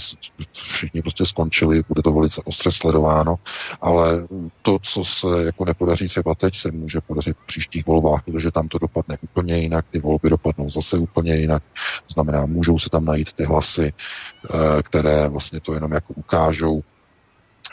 všichni 0.52 1.02
prostě 1.02 1.26
skončili, 1.26 1.82
bude 1.88 2.02
to 2.02 2.12
velice 2.12 2.42
ostře 2.44 2.72
sledováno, 2.72 3.36
ale 3.80 4.26
to, 4.62 4.78
co 4.82 5.04
se 5.04 5.26
jako 5.44 5.64
nepodaří 5.64 6.08
třeba 6.08 6.34
teď, 6.34 6.56
se 6.56 6.70
může 6.70 7.00
podařit 7.00 7.36
v 7.36 7.46
příštích 7.46 7.86
volbách, 7.86 8.22
protože 8.24 8.50
tam 8.50 8.68
to 8.68 8.78
dopadne 8.78 9.18
úplně 9.20 9.58
jinak, 9.58 9.86
ty 9.90 9.98
volby 9.98 10.30
dopadnou 10.30 10.70
zase 10.70 10.98
úplně 10.98 11.36
jinak, 11.36 11.62
to 12.06 12.12
znamená, 12.12 12.46
můžou 12.46 12.78
se 12.78 12.90
tam 12.90 13.04
najít 13.04 13.32
ty 13.32 13.44
hlasy, 13.44 13.92
eh, 13.92 14.82
které 14.82 15.28
vlastně 15.28 15.60
to 15.60 15.74
jenom 15.74 15.92
jako 15.92 16.14
ukážou. 16.14 16.82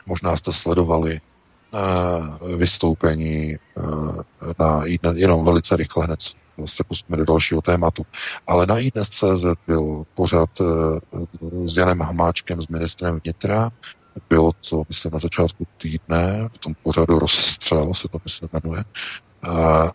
Možná 0.06 0.38
jste 0.38 0.54
sledovali 0.54 1.21
vystoupení 2.58 3.56
eh, 3.56 4.53
na 4.60 4.84
jenom 5.15 5.45
velice 5.45 5.77
rychle 5.77 6.06
hned 6.06 6.19
se 6.65 6.84
pustíme 6.84 7.17
do 7.17 7.25
dalšího 7.25 7.62
tématu. 7.62 8.06
Ale 8.47 8.65
na 8.65 8.80
iDnes.cz 8.80 9.45
byl 9.67 10.03
pořad 10.15 10.49
eh, 10.62 10.65
s 11.65 11.77
Janem 11.77 12.01
Hamáčkem, 12.01 12.62
s 12.62 12.67
ministrem 12.67 13.19
vnitra. 13.23 13.69
Bylo 14.30 14.51
to, 14.69 14.84
myslím, 14.88 15.12
na 15.12 15.19
začátku 15.19 15.67
týdne, 15.77 16.49
v 16.53 16.58
tom 16.58 16.73
pořadu 16.84 17.19
Rozstřel 17.19 17.93
se 17.93 18.08
to, 18.08 18.17
myslím, 18.23 18.49
jmenuje. 18.53 18.84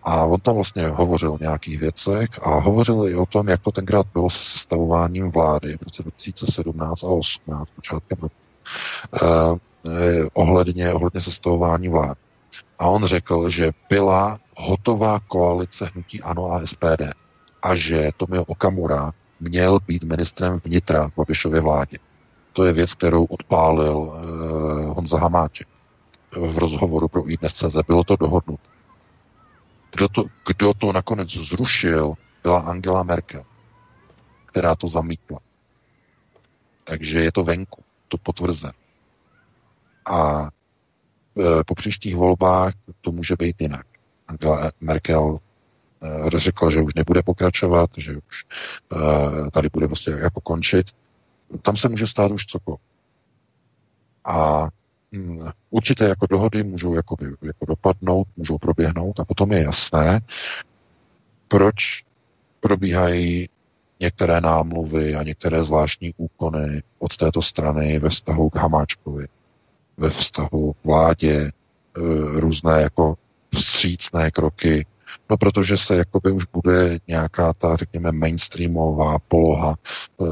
A 0.02 0.24
on 0.24 0.40
tam 0.40 0.54
vlastně 0.54 0.88
hovořil 0.88 1.32
o 1.32 1.38
nějakých 1.40 1.78
věcech 1.78 2.28
a 2.42 2.48
hovořil 2.58 3.08
i 3.08 3.14
o 3.14 3.26
tom, 3.26 3.48
jak 3.48 3.60
to 3.60 3.72
tenkrát 3.72 4.06
bylo 4.12 4.30
se 4.30 4.38
sestavováním 4.38 5.30
vlády 5.30 5.76
v 5.76 5.82
roce 5.82 6.02
2017 6.02 7.04
a 7.04 7.06
2018, 7.06 7.70
počátkem 7.70 8.18
roku 8.22 8.34
ohledně, 10.32 10.92
ohledně 10.92 11.20
sestavování 11.20 11.88
vlád. 11.88 12.18
A 12.78 12.86
on 12.86 13.04
řekl, 13.04 13.48
že 13.48 13.70
byla 13.88 14.40
hotová 14.56 15.20
koalice 15.20 15.90
hnutí 15.94 16.22
ANO 16.22 16.46
a 16.46 16.66
SPD 16.66 17.02
a 17.62 17.74
že 17.74 18.10
Tomio 18.16 18.44
Okamura 18.44 19.12
měl 19.40 19.80
být 19.80 20.04
ministrem 20.04 20.60
vnitra 20.64 21.08
v 21.08 21.12
Babišově 21.16 21.60
vládě. 21.60 21.98
To 22.52 22.64
je 22.64 22.72
věc, 22.72 22.94
kterou 22.94 23.24
odpálil 23.24 23.96
uh, 23.96 24.14
Honza 24.94 25.18
Hamáček 25.18 25.68
v 26.30 26.58
rozhovoru 26.58 27.08
pro 27.08 27.30
iDnes.cz. 27.30 27.76
Bylo 27.86 28.04
to 28.04 28.16
dohodnuto. 28.16 28.62
Kdo 29.92 30.08
to, 30.08 30.24
kdo 30.46 30.74
to 30.74 30.92
nakonec 30.92 31.28
zrušil, 31.30 32.14
byla 32.42 32.60
Angela 32.60 33.02
Merkel, 33.02 33.44
která 34.46 34.74
to 34.74 34.88
zamítla. 34.88 35.38
Takže 36.84 37.20
je 37.20 37.32
to 37.32 37.44
venku, 37.44 37.82
to 38.08 38.18
potvrze. 38.18 38.72
A 40.06 40.50
e, 41.38 41.64
po 41.64 41.74
příštích 41.74 42.16
volbách 42.16 42.74
to 43.00 43.12
může 43.12 43.34
být 43.38 43.60
jinak. 43.60 43.86
Angela 44.28 44.70
Merkel 44.80 45.38
e, 46.26 46.38
řekla, 46.38 46.70
že 46.70 46.82
už 46.82 46.94
nebude 46.94 47.22
pokračovat, 47.22 47.90
že 47.96 48.16
už 48.16 48.44
e, 48.92 49.50
tady 49.50 49.68
bude 49.72 49.86
prostě 49.86 50.10
jako 50.10 50.40
končit. 50.40 50.86
Tam 51.62 51.76
se 51.76 51.88
může 51.88 52.06
stát 52.06 52.30
už 52.30 52.46
cokoliv. 52.46 52.80
A 54.24 54.68
hm, 55.12 55.48
určité 55.70 56.08
jako 56.08 56.26
dohody 56.26 56.62
můžou 56.62 56.94
jako, 56.94 57.16
jako 57.42 57.66
dopadnout, 57.66 58.26
můžou 58.36 58.58
proběhnout 58.58 59.20
a 59.20 59.24
potom 59.24 59.52
je 59.52 59.62
jasné, 59.62 60.20
proč 61.48 62.04
probíhají 62.60 63.48
některé 64.00 64.40
námluvy 64.40 65.14
a 65.14 65.22
některé 65.22 65.64
zvláštní 65.64 66.14
úkony 66.16 66.82
od 66.98 67.16
této 67.16 67.42
strany 67.42 67.98
ve 67.98 68.08
vztahu 68.08 68.50
k 68.50 68.56
Hamáčkovi, 68.56 69.26
ve 69.96 70.10
vztahu 70.10 70.72
k 70.72 70.84
vládě, 70.84 71.32
e, 71.36 71.50
různé 72.40 72.82
jako 72.82 73.14
vstřícné 73.54 74.30
kroky, 74.30 74.86
no 75.30 75.36
protože 75.36 75.76
se 75.76 75.96
jakoby 75.96 76.32
už 76.32 76.44
bude 76.52 76.98
nějaká 77.08 77.52
ta, 77.52 77.76
řekněme, 77.76 78.12
mainstreamová 78.12 79.18
poloha 79.18 79.74
e, 79.74 80.24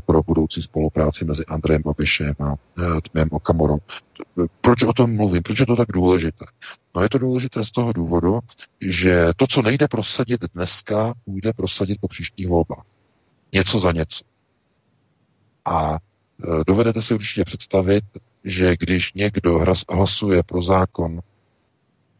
pro 0.00 0.22
budoucí 0.22 0.62
spolupráci 0.62 1.24
mezi 1.24 1.44
Andrejem 1.46 1.82
Babišem 1.82 2.34
a 2.40 2.54
e, 2.54 3.00
Tmiem 3.10 3.28
Okamorou. 3.32 3.78
Proč 4.60 4.82
o 4.82 4.92
tom 4.92 5.16
mluvím? 5.16 5.42
Proč 5.42 5.60
je 5.60 5.66
to 5.66 5.76
tak 5.76 5.88
důležité? 5.92 6.44
No 6.94 7.02
je 7.02 7.08
to 7.08 7.18
důležité 7.18 7.64
z 7.64 7.70
toho 7.70 7.92
důvodu, 7.92 8.40
že 8.80 9.30
to, 9.36 9.46
co 9.46 9.62
nejde 9.62 9.88
prosadit 9.88 10.40
dneska, 10.54 11.14
půjde 11.24 11.52
prosadit 11.52 11.98
po 12.00 12.08
příštích 12.08 12.48
volbách 12.48 12.84
něco 13.52 13.78
za 13.80 13.92
něco. 13.92 14.24
A 15.64 15.94
e, 15.94 16.64
dovedete 16.66 17.02
si 17.02 17.14
určitě 17.14 17.44
představit, 17.44 18.04
že 18.46 18.76
když 18.76 19.14
někdo 19.14 19.64
hlasuje 19.90 20.42
pro 20.42 20.62
zákon 20.62 21.20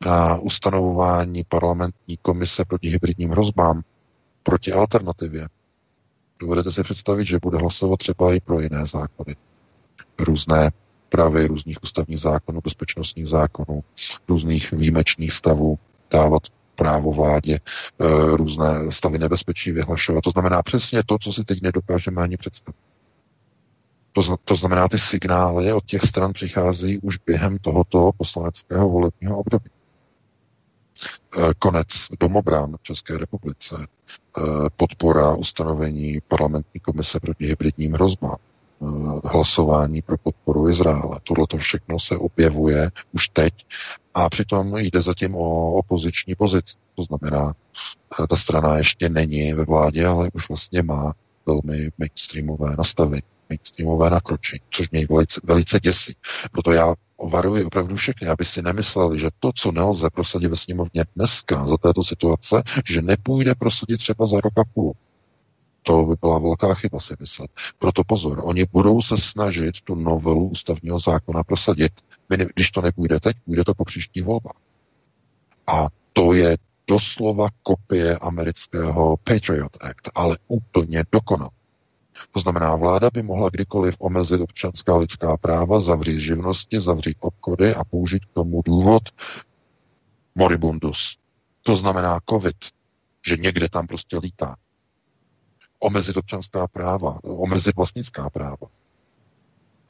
na 0.06 0.38
ustanovování 0.38 1.44
parlamentní 1.44 2.16
komise 2.22 2.64
proti 2.64 2.88
hybridním 2.88 3.30
hrozbám, 3.30 3.82
proti 4.42 4.72
alternativě, 4.72 5.48
dovedete 6.40 6.72
si 6.72 6.82
představit, 6.82 7.24
že 7.24 7.38
bude 7.42 7.58
hlasovat 7.58 7.96
třeba 7.98 8.34
i 8.34 8.40
pro 8.40 8.60
jiné 8.60 8.86
zákony. 8.86 9.36
Různé 10.18 10.70
právě 11.08 11.48
různých 11.48 11.82
ústavních 11.82 12.20
zákonů, 12.20 12.60
bezpečnostních 12.64 13.26
zákonů, 13.28 13.84
různých 14.28 14.72
výjimečných 14.72 15.32
stavů, 15.32 15.78
dávat 16.10 16.42
právo 16.74 17.12
vládě 17.12 17.54
e, 17.54 17.60
různé 18.36 18.90
stavy 18.92 19.18
nebezpečí 19.18 19.72
vyhlašovat. 19.72 20.24
To 20.24 20.30
znamená 20.30 20.62
přesně 20.62 21.02
to, 21.06 21.18
co 21.18 21.32
si 21.32 21.44
teď 21.44 21.62
nedokážeme 21.62 22.22
ani 22.22 22.36
představit. 22.36 22.76
To, 24.16 24.36
to 24.44 24.56
znamená, 24.56 24.88
ty 24.88 24.98
signály 24.98 25.72
od 25.72 25.84
těch 25.84 26.02
stran 26.02 26.32
přichází 26.32 26.98
už 26.98 27.18
během 27.26 27.58
tohoto 27.58 28.10
poslaneckého 28.16 28.88
volebního 28.88 29.38
období. 29.38 29.70
E, 31.38 31.54
konec 31.58 31.86
domobrán 32.20 32.76
v 32.76 32.82
České 32.82 33.18
republice, 33.18 33.76
e, 33.78 34.40
podpora 34.76 35.34
ustanovení 35.34 36.18
parlamentní 36.28 36.80
komise 36.80 37.20
proti 37.20 37.46
hybridním 37.46 37.92
hrozbám, 37.92 38.36
Eh, 38.82 39.20
hlasování 39.24 40.02
pro 40.02 40.18
podporu 40.18 40.68
Izraele. 40.68 41.20
Tohle 41.22 41.46
to 41.46 41.56
všechno 41.58 41.98
se 41.98 42.16
objevuje 42.16 42.90
už 43.12 43.28
teď 43.28 43.54
a 44.14 44.30
přitom 44.30 44.76
jde 44.76 45.00
zatím 45.00 45.34
o 45.34 45.72
opoziční 45.72 46.34
pozici. 46.34 46.76
To 46.94 47.02
znamená, 47.02 47.54
eh, 48.22 48.26
ta 48.26 48.36
strana 48.36 48.78
ještě 48.78 49.08
není 49.08 49.52
ve 49.52 49.64
vládě, 49.64 50.06
ale 50.06 50.30
už 50.32 50.48
vlastně 50.48 50.82
má 50.82 51.14
velmi 51.46 51.90
mainstreamové 51.98 52.76
nastavení, 52.76 53.22
mainstreamové 53.48 54.10
nakročení, 54.10 54.60
což 54.70 54.90
mě 54.90 55.06
velice, 55.10 55.40
velice 55.44 55.80
děsí. 55.80 56.16
Proto 56.52 56.72
já 56.72 56.94
varuji 57.30 57.64
opravdu 57.64 57.96
všechny, 57.96 58.28
aby 58.28 58.44
si 58.44 58.62
nemysleli, 58.62 59.18
že 59.18 59.28
to, 59.40 59.50
co 59.54 59.72
nelze 59.72 60.10
prosadit 60.10 60.48
ve 60.48 60.56
sněmovně 60.56 61.04
dneska 61.16 61.66
za 61.66 61.76
této 61.76 62.04
situace, 62.04 62.62
že 62.86 63.02
nepůjde 63.02 63.54
prosadit 63.54 63.98
třeba 63.98 64.26
za 64.26 64.40
rok 64.40 64.52
a 64.58 64.62
půl. 64.74 64.94
To 65.82 66.04
by 66.04 66.14
byla 66.20 66.38
velká 66.38 66.74
chyba 66.74 67.00
si 67.00 67.14
myslet. 67.20 67.50
Proto 67.78 68.02
pozor, 68.06 68.40
oni 68.44 68.66
budou 68.72 69.02
se 69.02 69.16
snažit 69.18 69.80
tu 69.84 69.94
novelu 69.94 70.48
ústavního 70.48 70.98
zákona 70.98 71.44
prosadit. 71.44 71.92
Když 72.54 72.70
to 72.70 72.82
nepůjde 72.82 73.20
teď, 73.20 73.36
půjde 73.44 73.64
to 73.64 73.74
po 73.74 73.84
příští 73.84 74.22
volbách. 74.22 74.56
A 75.66 75.88
to 76.12 76.32
je 76.32 76.56
doslova 76.86 77.48
kopie 77.62 78.18
amerického 78.18 79.16
Patriot 79.16 79.76
Act, 79.80 80.10
ale 80.14 80.38
úplně 80.48 81.04
dokonal. 81.12 81.50
To 82.32 82.40
znamená, 82.40 82.76
vláda 82.76 83.10
by 83.12 83.22
mohla 83.22 83.48
kdykoliv 83.48 83.94
omezit 83.98 84.40
občanská 84.40 84.96
lidská 84.96 85.36
práva, 85.36 85.80
zavřít 85.80 86.20
živnosti, 86.20 86.80
zavřít 86.80 87.16
obchody 87.20 87.74
a 87.74 87.84
použít 87.84 88.24
k 88.24 88.34
tomu 88.34 88.62
důvod 88.64 89.02
moribundus. 90.34 91.18
To 91.62 91.76
znamená 91.76 92.20
covid, 92.30 92.56
že 93.26 93.36
někde 93.36 93.68
tam 93.68 93.86
prostě 93.86 94.18
lítá 94.18 94.56
omezit 95.78 96.16
občanská 96.16 96.66
práva, 96.66 97.18
omezit 97.22 97.76
vlastnická 97.76 98.30
práva. 98.30 98.66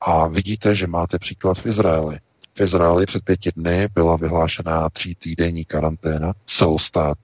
A 0.00 0.28
vidíte, 0.28 0.74
že 0.74 0.86
máte 0.86 1.18
příklad 1.18 1.58
v 1.58 1.66
Izraeli. 1.66 2.18
V 2.54 2.60
Izraeli 2.60 3.06
před 3.06 3.24
pěti 3.24 3.50
dny 3.56 3.88
byla 3.94 4.16
vyhlášená 4.16 4.90
tří 4.90 5.14
týdenní 5.14 5.64
karanténa 5.64 6.32
celostát. 6.44 7.18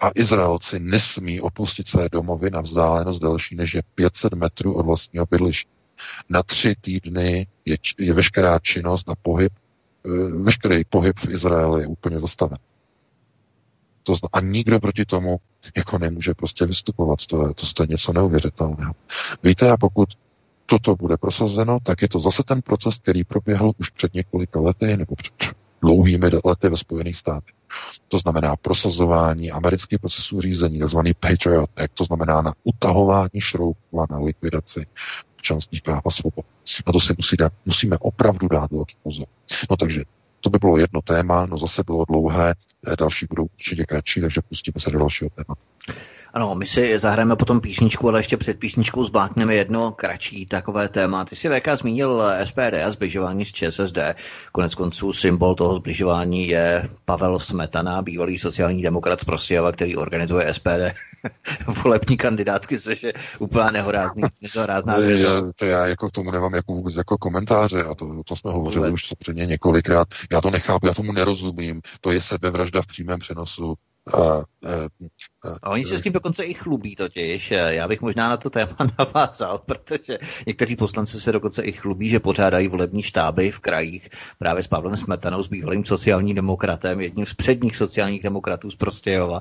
A 0.00 0.10
Izraelci 0.14 0.80
nesmí 0.80 1.40
opustit 1.40 1.88
své 1.88 2.08
domovy 2.08 2.50
na 2.50 2.60
vzdálenost 2.60 3.18
delší 3.18 3.56
než 3.56 3.74
je 3.74 3.82
500 3.94 4.34
metrů 4.34 4.74
od 4.74 4.86
vlastního 4.86 5.26
bydliště. 5.30 5.70
Na 6.28 6.42
tři 6.42 6.74
týdny 6.80 7.46
je, 7.64 7.76
je 7.98 8.12
veškerá 8.12 8.58
činnost 8.58 9.08
a 9.08 9.14
pohyb, 9.22 9.52
eh, 10.06 10.08
veškerý 10.42 10.84
pohyb 10.84 11.18
v 11.18 11.30
Izraeli 11.30 11.82
je 11.82 11.86
úplně 11.86 12.20
zastaven. 12.20 12.58
To 14.02 14.14
zna, 14.14 14.28
a 14.32 14.40
nikdo 14.40 14.80
proti 14.80 15.04
tomu 15.04 15.40
jako 15.76 15.98
nemůže 15.98 16.34
prostě 16.34 16.66
vystupovat. 16.66 17.26
To 17.26 17.48
je, 17.48 17.54
to, 17.54 17.66
to 17.74 17.82
je 17.82 17.86
něco 17.86 18.12
neuvěřitelného. 18.12 18.94
Víte, 19.42 19.70
a 19.70 19.76
pokud 19.76 20.08
toto 20.66 20.96
bude 20.96 21.16
prosazeno, 21.16 21.78
tak 21.82 22.02
je 22.02 22.08
to 22.08 22.20
zase 22.20 22.42
ten 22.42 22.62
proces, 22.62 22.98
který 22.98 23.24
proběhl 23.24 23.72
už 23.78 23.90
před 23.90 24.14
několika 24.14 24.60
lety 24.60 24.96
nebo 24.96 25.16
před 25.16 25.34
dlouhými 25.82 26.30
lety 26.44 26.68
ve 26.68 26.76
Spojených 26.76 27.16
státech. 27.16 27.54
To 28.08 28.18
znamená 28.18 28.56
prosazování 28.56 29.50
amerických 29.50 29.98
procesů 29.98 30.40
řízení, 30.40 30.80
tzv. 30.80 30.98
Patriot 31.20 31.70
Act, 31.76 31.94
to 31.94 32.04
znamená 32.04 32.42
na 32.42 32.54
utahování 32.64 33.40
šroubů 33.40 34.00
a 34.00 34.06
na 34.10 34.18
likvidaci 34.18 34.86
občanských 35.34 35.82
práv 35.82 36.06
a 36.06 36.10
svobod. 36.10 36.46
Na 36.86 36.92
to 36.92 37.00
si 37.00 37.14
musí 37.16 37.36
dát, 37.36 37.52
musíme 37.66 37.98
opravdu 37.98 38.48
dát 38.48 38.70
velký 38.70 38.96
pozor. 39.02 39.26
No 39.70 39.76
takže 39.76 40.04
to 40.40 40.50
by 40.50 40.58
bylo 40.58 40.78
jedno 40.78 41.02
téma, 41.02 41.46
no 41.46 41.58
zase 41.58 41.82
bylo 41.86 42.04
dlouhé, 42.04 42.54
eh, 42.92 42.96
další 42.96 43.26
budou 43.30 43.44
určitě 43.44 43.84
kratší, 43.84 44.20
takže 44.20 44.40
pustíme 44.48 44.80
se 44.80 44.90
do 44.90 44.98
dalšího 44.98 45.30
tématu. 45.30 45.60
Ano, 46.36 46.54
my 46.54 46.66
si 46.66 46.98
zahrajeme 46.98 47.36
potom 47.36 47.60
písničku, 47.60 48.08
ale 48.08 48.18
ještě 48.18 48.36
před 48.36 48.58
písničkou 48.58 49.04
zblákneme 49.04 49.54
jedno 49.54 49.92
kratší 49.92 50.46
takové 50.46 50.88
téma. 50.88 51.24
Ty 51.24 51.36
si 51.36 51.48
VK 51.48 51.68
zmínil 51.74 52.22
SPD 52.44 52.74
a 52.86 52.90
zbližování 52.90 53.44
s 53.44 53.52
ČSSD. 53.52 53.98
Konec 54.52 54.74
konců 54.74 55.12
symbol 55.12 55.54
toho 55.54 55.74
zbližování 55.74 56.48
je 56.48 56.88
Pavel 57.04 57.38
Smetana, 57.38 58.02
bývalý 58.02 58.38
sociální 58.38 58.82
demokrat 58.82 59.20
z 59.20 59.24
Prostějova, 59.24 59.72
který 59.72 59.96
organizuje 59.96 60.54
SPD 60.54 60.92
volební 61.84 62.16
kandidátky, 62.16 62.80
což 62.80 63.02
je 63.02 63.12
úplná 63.38 63.70
nehorázný, 63.70 64.22
nehorázná 64.42 64.98
věc. 64.98 65.20
Já, 65.20 65.42
to 65.56 65.64
já 65.64 65.86
jako 65.86 66.08
k 66.08 66.12
tomu 66.12 66.30
nemám 66.30 66.54
jako 66.54 66.72
vůbec 66.72 66.94
jako 66.94 67.18
komentáře 67.18 67.84
a 67.84 67.94
to, 67.94 68.22
to 68.26 68.36
jsme 68.36 68.52
hovořili 68.52 68.86
Vůbec. 68.86 68.94
už 68.94 69.08
samozřejmě 69.08 69.46
několikrát. 69.46 70.08
Já 70.32 70.40
to 70.40 70.50
nechápu, 70.50 70.86
já 70.86 70.94
tomu 70.94 71.12
nerozumím. 71.12 71.80
To 72.00 72.12
je 72.12 72.20
sebevražda 72.20 72.82
v 72.82 72.86
přímém 72.86 73.18
přenosu 73.18 73.74
A 75.62 75.70
oni 75.70 75.84
se 75.84 75.98
s 75.98 76.02
tím 76.02 76.12
dokonce 76.12 76.44
i 76.44 76.54
chlubí 76.54 76.96
totiž. 76.96 77.50
Já 77.50 77.88
bych 77.88 78.00
možná 78.00 78.28
na 78.28 78.36
to 78.36 78.50
téma 78.50 78.76
navázal, 78.98 79.58
protože 79.66 80.18
někteří 80.46 80.76
poslanci 80.76 81.20
se 81.20 81.32
dokonce 81.32 81.62
i 81.62 81.72
chlubí, 81.72 82.08
že 82.08 82.20
pořádají 82.20 82.68
volební 82.68 83.02
štáby 83.02 83.50
v 83.50 83.60
krajích 83.60 84.08
právě 84.38 84.62
s 84.62 84.66
Pavlem 84.66 84.96
Smetanou, 84.96 85.42
s 85.42 85.48
bývalým 85.48 85.84
sociálním 85.84 86.36
demokratem, 86.36 87.00
jedním 87.00 87.26
z 87.26 87.34
předních 87.34 87.76
sociálních 87.76 88.22
demokratů 88.22 88.70
z 88.70 88.76
Prostějova. 88.76 89.40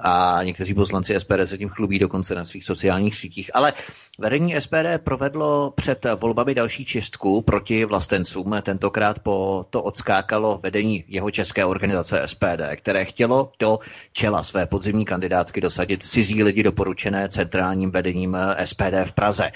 A 0.00 0.40
někteří 0.42 0.74
poslanci 0.74 1.20
SPD 1.20 1.40
se 1.44 1.58
tím 1.58 1.68
chlubí 1.68 1.98
dokonce 1.98 2.34
na 2.34 2.44
svých 2.44 2.64
sociálních 2.64 3.16
sítích. 3.16 3.50
Ale 3.54 3.72
vedení 4.18 4.60
SPD 4.60 4.98
provedlo 5.04 5.70
před 5.70 6.06
volbami 6.16 6.54
další 6.54 6.84
čistku 6.84 7.42
proti 7.42 7.84
vlastencům. 7.84 8.54
Tentokrát 8.62 9.18
po 9.18 9.66
to 9.70 9.82
odskákalo 9.82 10.60
vedení 10.62 11.04
jeho 11.08 11.30
české 11.30 11.64
organizace 11.64 12.22
SPD, 12.26 12.62
které 12.76 13.04
chtělo 13.04 13.52
do 13.58 13.78
čela 14.12 14.42
své 14.42 14.66
podzimní 14.66 15.04
kandidátky 15.40 15.60
dosadit 15.60 16.02
cizí 16.04 16.42
lidi 16.42 16.62
doporučené 16.62 17.28
centrálním 17.28 17.90
vedením 17.90 18.36
eh, 18.36 18.66
SPD 18.66 19.04
v 19.04 19.12
Praze. 19.12 19.52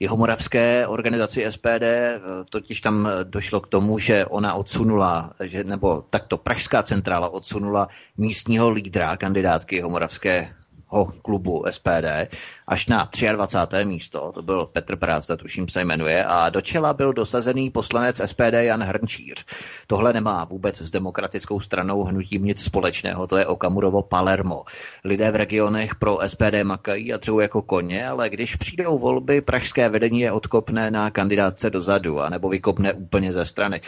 Jeho 0.00 0.16
moravské 0.16 0.86
organizaci 0.86 1.44
SPD 1.50 1.82
eh, 1.82 2.20
totiž 2.50 2.80
tam 2.80 3.06
eh, 3.06 3.24
došlo 3.24 3.60
k 3.60 3.66
tomu, 3.66 3.98
že 3.98 4.24
ona 4.26 4.54
odsunula, 4.54 5.34
že, 5.40 5.64
nebo 5.64 6.02
takto 6.10 6.38
pražská 6.38 6.82
centrála 6.82 7.28
odsunula 7.28 7.88
místního 8.16 8.70
lídra 8.70 9.16
kandidátky 9.16 9.76
jeho 9.76 9.90
moravské 9.90 10.54
klubu 11.22 11.64
SPD 11.70 12.28
až 12.68 12.86
na 12.86 13.10
23. 13.32 13.84
místo, 13.84 14.32
to 14.32 14.42
byl 14.42 14.66
Petr 14.66 14.96
Prázdda, 14.96 15.36
tuším 15.36 15.68
se 15.68 15.84
jmenuje, 15.84 16.24
a 16.24 16.48
do 16.48 16.60
čela 16.60 16.92
byl 16.92 17.12
dosazený 17.12 17.70
poslanec 17.70 18.20
SPD 18.24 18.52
Jan 18.52 18.82
Hrnčíř. 18.82 19.44
Tohle 19.86 20.12
nemá 20.12 20.44
vůbec 20.44 20.80
s 20.80 20.90
demokratickou 20.90 21.60
stranou 21.60 22.02
hnutím 22.02 22.44
nic 22.44 22.62
společného, 22.62 23.26
to 23.26 23.36
je 23.36 23.46
Okamurovo 23.46 24.02
Palermo. 24.02 24.62
Lidé 25.04 25.30
v 25.30 25.36
regionech 25.36 25.94
pro 25.94 26.18
SPD 26.26 26.62
makají 26.62 27.14
a 27.14 27.18
třou 27.18 27.40
jako 27.40 27.62
koně, 27.62 28.08
ale 28.08 28.30
když 28.30 28.56
přijdou 28.56 28.98
volby, 28.98 29.40
pražské 29.40 29.88
vedení 29.88 30.20
je 30.20 30.32
odkopné 30.32 30.90
na 30.90 31.10
kandidátce 31.10 31.70
dozadu, 31.70 32.20
anebo 32.20 32.48
vykopne 32.48 32.92
úplně 32.92 33.32
ze 33.32 33.44
strany. 33.44 33.80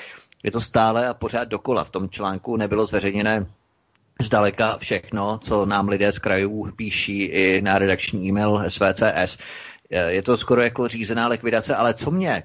Je 0.42 0.50
to 0.50 0.60
stále 0.60 1.08
a 1.08 1.14
pořád 1.14 1.44
dokola. 1.44 1.84
V 1.84 1.90
tom 1.90 2.08
článku 2.08 2.56
nebylo 2.56 2.86
zveřejněné 2.86 3.46
zdaleka 4.22 4.78
všechno, 4.78 5.38
co 5.38 5.66
nám 5.66 5.88
lidé 5.88 6.12
z 6.12 6.18
krajů 6.18 6.72
píší 6.76 7.22
i 7.22 7.62
na 7.62 7.78
redakční 7.78 8.28
e-mail 8.28 8.64
SVCS. 8.68 9.38
Je 10.08 10.22
to 10.22 10.36
skoro 10.36 10.62
jako 10.62 10.88
řízená 10.88 11.28
likvidace, 11.28 11.76
ale 11.76 11.94
co 11.94 12.10
mě 12.10 12.42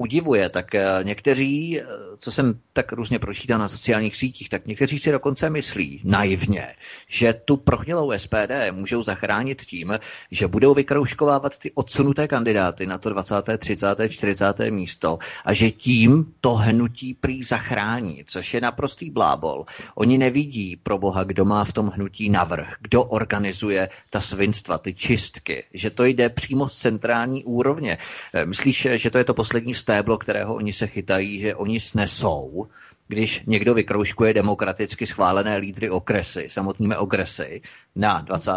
udivuje, 0.00 0.48
tak 0.48 0.74
eh, 0.74 0.84
někteří, 1.02 1.80
eh, 1.80 1.84
co 2.18 2.32
jsem 2.32 2.60
tak 2.72 2.92
různě 2.92 3.18
pročítal 3.18 3.58
na 3.58 3.68
sociálních 3.68 4.16
sítích, 4.16 4.48
tak 4.48 4.66
někteří 4.66 4.98
si 4.98 5.12
dokonce 5.12 5.50
myslí 5.50 6.00
naivně, 6.04 6.74
že 7.08 7.32
tu 7.32 7.56
prohnilou 7.56 8.12
SPD 8.12 8.70
můžou 8.70 9.02
zachránit 9.02 9.62
tím, 9.62 9.98
že 10.30 10.48
budou 10.48 10.74
vykrouškovávat 10.74 11.58
ty 11.58 11.70
odsunuté 11.74 12.28
kandidáty 12.28 12.86
na 12.86 12.98
to 12.98 13.10
20., 13.10 13.34
30., 13.58 14.08
40. 14.08 14.58
místo 14.70 15.18
a 15.44 15.52
že 15.52 15.70
tím 15.70 16.34
to 16.40 16.54
hnutí 16.54 17.14
prý 17.14 17.42
zachrání, 17.42 18.24
což 18.26 18.54
je 18.54 18.60
naprostý 18.60 19.10
blábol. 19.10 19.64
Oni 19.94 20.18
nevidí 20.18 20.76
pro 20.76 20.98
boha, 20.98 21.24
kdo 21.24 21.44
má 21.44 21.64
v 21.64 21.72
tom 21.72 21.86
hnutí 21.88 22.30
navrh, 22.30 22.74
kdo 22.80 23.04
organizuje 23.04 23.88
ta 24.10 24.20
svinstva, 24.20 24.78
ty 24.78 24.94
čistky, 24.94 25.64
že 25.74 25.90
to 25.90 26.04
jde 26.04 26.28
přímo 26.28 26.68
z 26.68 26.78
centrální 26.78 27.44
úrovně. 27.44 27.98
Eh, 28.34 28.44
myslíš, 28.44 28.88
že 28.94 29.10
to 29.10 29.18
je 29.18 29.24
to 29.24 29.34
poslední 29.34 29.74
stéblo, 29.90 30.18
kterého 30.18 30.54
oni 30.54 30.72
se 30.72 30.86
chytají, 30.86 31.40
že 31.40 31.54
oni 31.54 31.80
snesou, 31.80 32.66
když 33.08 33.42
někdo 33.46 33.74
vykrouškuje 33.74 34.34
demokraticky 34.34 35.06
schválené 35.06 35.56
lídry 35.56 35.90
okresy, 35.90 36.46
samotnými 36.48 36.96
okresy, 36.96 37.62
na 37.96 38.20
20., 38.20 38.52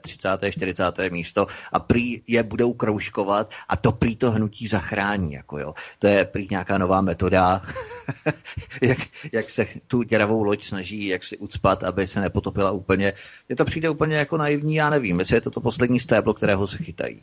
30., 0.00 0.28
40. 0.50 0.84
místo 1.10 1.46
a 1.72 1.78
prý 1.78 2.22
je 2.26 2.42
budou 2.42 2.72
kroužkovat 2.72 3.50
a 3.68 3.76
to 3.76 3.92
prý 3.92 4.16
to 4.16 4.30
hnutí 4.30 4.66
zachrání. 4.66 5.32
Jako 5.32 5.58
jo. 5.58 5.74
To 5.98 6.06
je 6.06 6.24
prý 6.24 6.48
nějaká 6.50 6.78
nová 6.78 7.00
metoda, 7.00 7.62
jak, 8.82 8.98
jak 9.32 9.50
se 9.50 9.66
tu 9.86 10.02
děravou 10.02 10.42
loď 10.42 10.64
snaží 10.64 11.06
jak 11.06 11.24
si 11.24 11.36
ucpat, 11.38 11.84
aby 11.84 12.06
se 12.06 12.20
nepotopila 12.20 12.70
úplně. 12.70 13.12
Je 13.48 13.56
to 13.56 13.64
přijde 13.64 13.90
úplně 13.90 14.16
jako 14.16 14.36
naivní, 14.36 14.74
já 14.74 14.90
nevím, 14.90 15.18
jestli 15.18 15.36
je 15.36 15.40
to 15.40 15.50
to 15.50 15.60
poslední 15.60 16.00
stéblo, 16.00 16.34
kterého 16.34 16.66
se 16.66 16.78
chytají. 16.78 17.20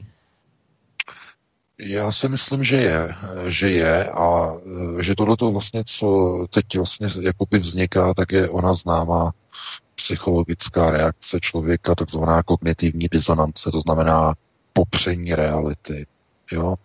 Já 1.79 2.11
si 2.11 2.29
myslím, 2.29 2.63
že 2.63 2.77
je, 2.77 3.15
že 3.47 3.71
je 3.71 4.11
a 4.11 4.53
e, 4.99 5.03
že 5.03 5.15
tohle 5.15 5.35
vlastně, 5.51 5.83
co 5.85 6.37
teď 6.49 6.77
vlastně 6.77 7.07
jakoby 7.21 7.59
vzniká, 7.59 8.13
tak 8.13 8.31
je 8.31 8.49
ona 8.49 8.73
známá 8.73 9.31
psychologická 9.95 10.91
reakce 10.91 11.39
člověka, 11.39 11.95
takzvaná 11.95 12.43
kognitivní 12.43 13.07
disonance, 13.11 13.71
to 13.71 13.81
znamená 13.81 14.33
popření 14.73 15.35
reality. 15.35 16.05
Jo? 16.51 16.75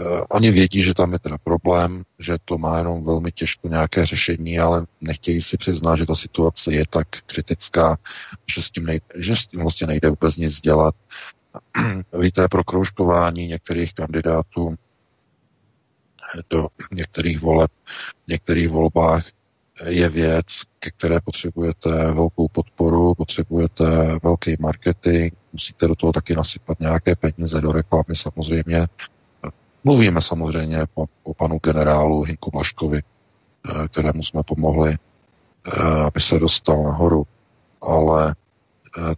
E, 0.00 0.04
oni 0.20 0.50
vědí, 0.50 0.82
že 0.82 0.94
tam 0.94 1.12
je 1.12 1.18
teda 1.18 1.38
problém, 1.38 2.04
že 2.18 2.38
to 2.44 2.58
má 2.58 2.78
jenom 2.78 3.04
velmi 3.04 3.32
těžko 3.32 3.68
nějaké 3.68 4.06
řešení, 4.06 4.58
ale 4.58 4.86
nechtějí 5.00 5.42
si 5.42 5.56
přiznat, 5.56 5.96
že 5.96 6.06
ta 6.06 6.14
situace 6.14 6.72
je 6.72 6.84
tak 6.90 7.08
kritická, 7.26 7.98
že 8.54 8.62
s 8.62 8.70
tím, 8.70 8.86
nejde, 8.86 9.06
že 9.14 9.36
s 9.36 9.46
tím 9.46 9.60
vlastně 9.60 9.86
nejde 9.86 10.10
vůbec 10.10 10.36
nic 10.36 10.60
dělat 10.60 10.94
víte, 12.18 12.48
prokroužkování 12.48 13.46
některých 13.46 13.94
kandidátů 13.94 14.76
do 16.50 16.68
některých 16.92 17.40
voleb, 17.40 17.70
v 18.24 18.28
některých 18.28 18.68
volbách 18.68 19.24
je 19.84 20.08
věc, 20.08 20.46
ke 20.78 20.90
které 20.90 21.20
potřebujete 21.20 22.12
velkou 22.12 22.48
podporu, 22.48 23.14
potřebujete 23.14 23.84
velký 24.22 24.56
marketing, 24.58 25.32
musíte 25.52 25.88
do 25.88 25.94
toho 25.94 26.12
taky 26.12 26.36
nasypat 26.36 26.80
nějaké 26.80 27.16
peníze 27.16 27.60
do 27.60 27.72
reklamy 27.72 28.14
samozřejmě. 28.14 28.86
Mluvíme 29.84 30.22
samozřejmě 30.22 30.86
o, 30.94 31.04
o 31.22 31.34
panu 31.34 31.58
generálu 31.58 32.22
Hinku 32.22 32.50
Blaškovi, 32.50 33.02
eh, 33.02 33.88
kterému 33.88 34.22
jsme 34.22 34.42
pomohli, 34.42 34.96
eh, 35.66 35.80
aby 35.82 36.20
se 36.20 36.38
dostal 36.38 36.82
nahoru, 36.82 37.26
ale 37.80 38.34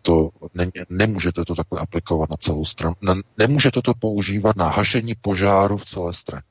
to 0.02 0.30
ne, 0.54 0.70
nemůžete 0.88 1.44
to 1.44 1.54
takhle 1.54 1.80
aplikovat 1.80 2.30
na 2.30 2.36
celou 2.36 2.64
stranu. 2.64 2.94
Ne, 3.00 3.14
nemůžete 3.38 3.82
to 3.82 3.94
používat 3.94 4.56
na 4.56 4.68
hašení 4.68 5.14
požáru 5.14 5.76
v 5.76 5.84
celé 5.84 6.12
straně. 6.12 6.42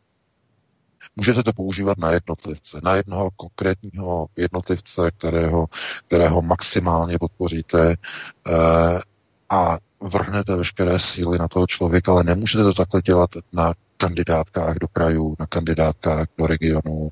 Můžete 1.16 1.44
to 1.44 1.54
používat 1.54 1.98
na 1.98 2.12
jednotlivce, 2.12 2.80
na 2.84 2.96
jednoho 2.96 3.30
konkrétního 3.36 4.28
jednotlivce, 4.36 5.12
kterého, 5.12 5.68
kterého 6.08 6.42
maximálně 6.42 7.20
podpoříte 7.20 7.92
eh, 7.92 9.02
a 9.50 9.78
vrhnete 10.02 10.56
veškeré 10.56 11.00
síly 11.00 11.38
na 11.38 11.48
toho 11.48 11.68
člověka, 11.68 12.12
ale 12.12 12.24
nemůžete 12.24 12.64
to 12.64 12.74
takhle 12.74 13.02
dělat 13.02 13.30
na 13.54 13.74
kandidátkách 13.98 14.76
do 14.78 14.88
krajů, 14.88 15.36
na 15.40 15.46
kandidátkách 15.46 16.28
do 16.38 16.48
regionu, 16.48 17.12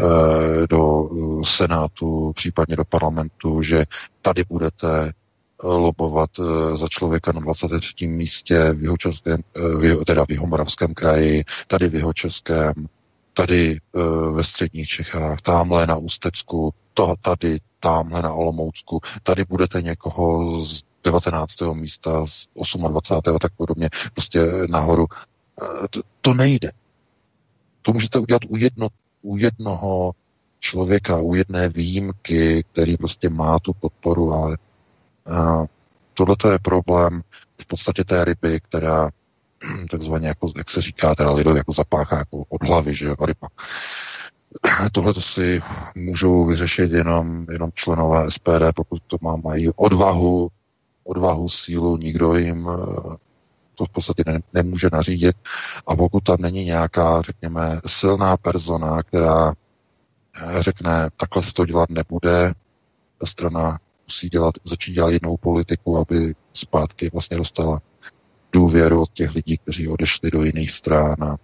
eh, 0.00 0.66
do 0.70 1.08
senátu, 1.44 2.32
případně 2.36 2.76
do 2.76 2.84
parlamentu, 2.84 3.62
že 3.62 3.84
tady 4.22 4.44
budete 4.48 5.12
lobovat 5.62 6.30
eh, 6.38 6.76
za 6.76 6.88
člověka 6.88 7.32
na 7.32 7.40
23. 7.40 8.06
místě 8.06 8.72
v 8.72 8.82
jeho, 8.82 8.96
českém, 8.96 9.40
eh, 9.56 9.76
v 9.78 9.84
jeho, 9.84 10.04
teda 10.04 10.26
v 10.26 10.30
jeho 10.30 10.46
moravském 10.46 10.94
kraji, 10.94 11.44
tady 11.66 11.88
v 11.88 11.94
jeho 11.94 12.12
českém, 12.12 12.72
tady 13.34 13.80
eh, 13.96 14.00
ve 14.30 14.44
středních 14.44 14.88
Čechách, 14.88 15.42
tamhle 15.42 15.86
na 15.86 15.96
Ústecku, 15.96 16.74
to, 16.94 17.14
tady, 17.20 17.58
tamhle 17.80 18.22
na 18.22 18.32
Olomoucku, 18.32 19.00
tady 19.22 19.44
budete 19.44 19.82
někoho 19.82 20.60
z 20.64 20.82
19. 21.04 21.60
místa, 21.72 22.26
z 22.26 22.46
28. 22.54 23.36
a 23.36 23.38
tak 23.38 23.52
podobně, 23.56 23.90
prostě 24.12 24.40
nahoru. 24.68 25.06
To, 25.90 26.00
to 26.20 26.34
nejde. 26.34 26.72
To 27.82 27.92
můžete 27.92 28.18
udělat 28.18 28.42
u, 28.48 28.56
jedno, 28.56 28.88
u 29.22 29.36
jednoho 29.36 30.12
člověka, 30.60 31.20
u 31.20 31.34
jedné 31.34 31.68
výjimky, 31.68 32.64
který 32.72 32.96
prostě 32.96 33.28
má 33.28 33.58
tu 33.58 33.72
podporu, 33.72 34.32
ale 34.32 34.56
Tohle 36.14 36.36
je 36.52 36.58
problém 36.58 37.22
v 37.62 37.66
podstatě 37.66 38.04
té 38.04 38.24
ryby, 38.24 38.60
která 38.60 39.10
takzvaně, 39.90 40.28
jako, 40.28 40.52
jak 40.56 40.70
se 40.70 40.80
říká, 40.80 41.14
teda 41.14 41.32
lidově 41.32 41.60
jako 41.60 41.72
zapáchá 41.72 42.18
jako 42.18 42.44
od 42.48 42.62
hlavy, 42.62 42.94
že 42.94 43.06
jo, 43.06 43.14
ryba. 43.26 43.48
Tohle 44.92 45.14
to 45.14 45.20
si 45.20 45.62
můžou 45.94 46.44
vyřešit 46.44 46.92
jenom, 46.92 47.46
jenom 47.50 47.70
členové 47.74 48.30
SPD, 48.30 48.72
pokud 48.74 49.02
to 49.06 49.16
má, 49.20 49.36
mají 49.36 49.70
odvahu, 49.76 50.48
odvahu, 51.04 51.48
sílu, 51.48 51.96
nikdo 51.96 52.34
jim 52.34 52.68
eh, 52.68 53.16
to 53.74 53.84
v 53.84 53.88
podstatě 53.88 54.22
ne, 54.26 54.40
nemůže 54.52 54.88
nařídit. 54.92 55.36
A 55.86 55.96
pokud 55.96 56.24
tam 56.24 56.36
není 56.40 56.64
nějaká, 56.64 57.22
řekněme, 57.22 57.80
silná 57.86 58.36
persona, 58.36 59.02
která 59.02 59.52
eh, 59.52 60.62
řekne, 60.62 61.08
takhle 61.16 61.42
se 61.42 61.52
to 61.52 61.66
dělat 61.66 61.90
nebude, 61.90 62.52
ta 63.18 63.26
strana 63.26 63.78
musí 64.06 64.28
dělat, 64.28 64.54
začít 64.64 64.92
dělat 64.92 65.10
jinou 65.10 65.36
politiku, 65.36 65.96
aby 65.98 66.34
zpátky 66.54 67.10
vlastně 67.12 67.36
dostala 67.36 67.82
důvěru 68.52 69.02
od 69.02 69.12
těch 69.12 69.34
lidí, 69.34 69.58
kteří 69.58 69.88
odešli 69.88 70.30
do 70.30 70.42
jiných 70.42 70.70
stran 70.70 71.14
a 71.24 71.36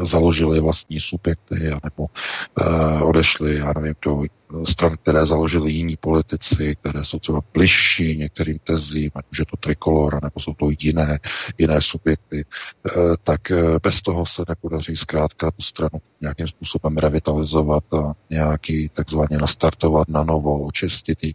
založili 0.00 0.60
vlastní 0.60 1.00
subjekty, 1.00 1.68
anebo 1.70 2.06
uh, 2.06 3.08
odešli, 3.08 3.58
já 3.58 3.72
nevím, 3.72 3.94
do 4.02 4.22
stran, 4.64 4.96
které 4.96 5.26
založili 5.26 5.72
jiní 5.72 5.96
politici, 5.96 6.76
které 6.80 7.04
jsou 7.04 7.18
třeba 7.18 7.40
bližší 7.54 8.16
některým 8.16 8.58
tezím, 8.58 9.10
ať 9.14 9.24
už 9.32 9.38
je 9.38 9.44
to 9.44 9.56
trikolor, 9.56 10.18
nebo 10.22 10.40
jsou 10.40 10.54
to 10.54 10.70
jiné, 10.80 11.18
jiné 11.58 11.80
subjekty, 11.80 12.44
uh, 12.44 13.14
tak 13.22 13.40
uh, 13.50 13.76
bez 13.82 14.02
toho 14.02 14.26
se 14.26 14.42
nepodaří 14.48 14.96
zkrátka 14.96 15.50
tu 15.50 15.62
stranu 15.62 15.98
nějakým 16.20 16.46
způsobem 16.46 16.96
revitalizovat 16.96 17.94
a 17.94 18.12
nějaký 18.30 18.88
takzvaně 18.88 19.38
nastartovat 19.38 20.08
na 20.08 20.24
novo, 20.24 20.64
očistit 20.66 21.24
ji, 21.24 21.34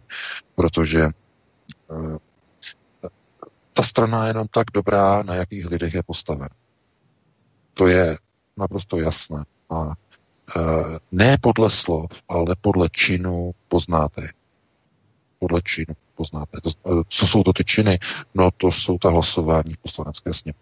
protože 0.54 1.08
uh, 1.88 2.16
ta 3.72 3.82
strana 3.82 4.24
je 4.24 4.30
jenom 4.30 4.46
tak 4.50 4.66
dobrá, 4.74 5.22
na 5.22 5.34
jakých 5.34 5.66
lidech 5.66 5.94
je 5.94 6.02
postavena. 6.02 6.48
To 7.74 7.86
je 7.86 8.18
naprosto 8.60 8.96
jasné. 8.98 9.44
A 9.70 9.86
e, 9.86 10.60
ne 11.12 11.36
podle 11.40 11.70
slov, 11.70 12.10
ale 12.28 12.56
podle 12.60 12.88
činů 12.92 13.52
poznáte. 13.68 14.28
Podle 15.38 15.62
činů 15.62 15.94
poznáte. 16.14 16.60
To, 16.60 16.70
e, 16.70 17.02
co 17.08 17.26
jsou 17.26 17.42
to 17.42 17.52
ty 17.52 17.64
činy? 17.64 17.98
No 18.34 18.50
to 18.56 18.72
jsou 18.72 18.98
ta 18.98 19.10
hlasování 19.10 19.74
v 19.74 19.78
poslanecké 19.78 20.34
sněmovně. 20.34 20.60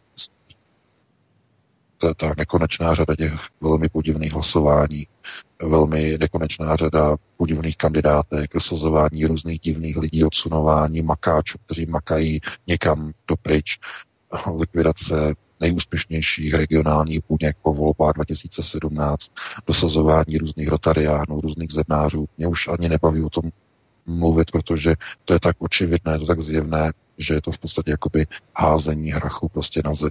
Ta, 2.00 2.14
ta 2.14 2.34
nekonečná 2.36 2.94
řada 2.94 3.16
těch 3.16 3.32
velmi 3.60 3.88
podivných 3.88 4.32
hlasování, 4.32 5.06
velmi 5.62 6.18
nekonečná 6.18 6.76
řada 6.76 7.16
podivných 7.36 7.76
kandidátek, 7.76 8.54
vysazování 8.54 9.26
různých 9.26 9.60
divných 9.60 9.96
lidí, 9.96 10.24
odsunování 10.24 11.02
makáčů, 11.02 11.58
kteří 11.66 11.86
makají 11.86 12.40
někam 12.66 13.12
dopryč, 13.28 13.78
likvidace 14.58 15.34
nejúspěšnějších 15.60 16.54
regionálních 16.54 17.20
buněk 17.28 17.56
po 17.62 17.74
volbách 17.74 18.14
2017, 18.14 19.32
dosazování 19.66 20.38
různých 20.38 20.68
rotariánů, 20.68 21.40
různých 21.40 21.72
zednářů. 21.72 22.28
Mě 22.38 22.46
už 22.46 22.68
ani 22.68 22.88
nebaví 22.88 23.22
o 23.22 23.30
tom 23.30 23.50
mluvit, 24.06 24.50
protože 24.50 24.94
to 25.24 25.32
je 25.32 25.40
tak 25.40 25.56
očividné, 25.58 26.12
je 26.12 26.18
to 26.18 26.26
tak 26.26 26.40
zjevné, 26.40 26.92
že 27.18 27.34
je 27.34 27.42
to 27.42 27.52
v 27.52 27.58
podstatě 27.58 27.90
jakoby 27.90 28.26
házení 28.56 29.12
hrachu 29.12 29.48
prostě 29.48 29.82
na 29.84 29.94
zem. 29.94 30.10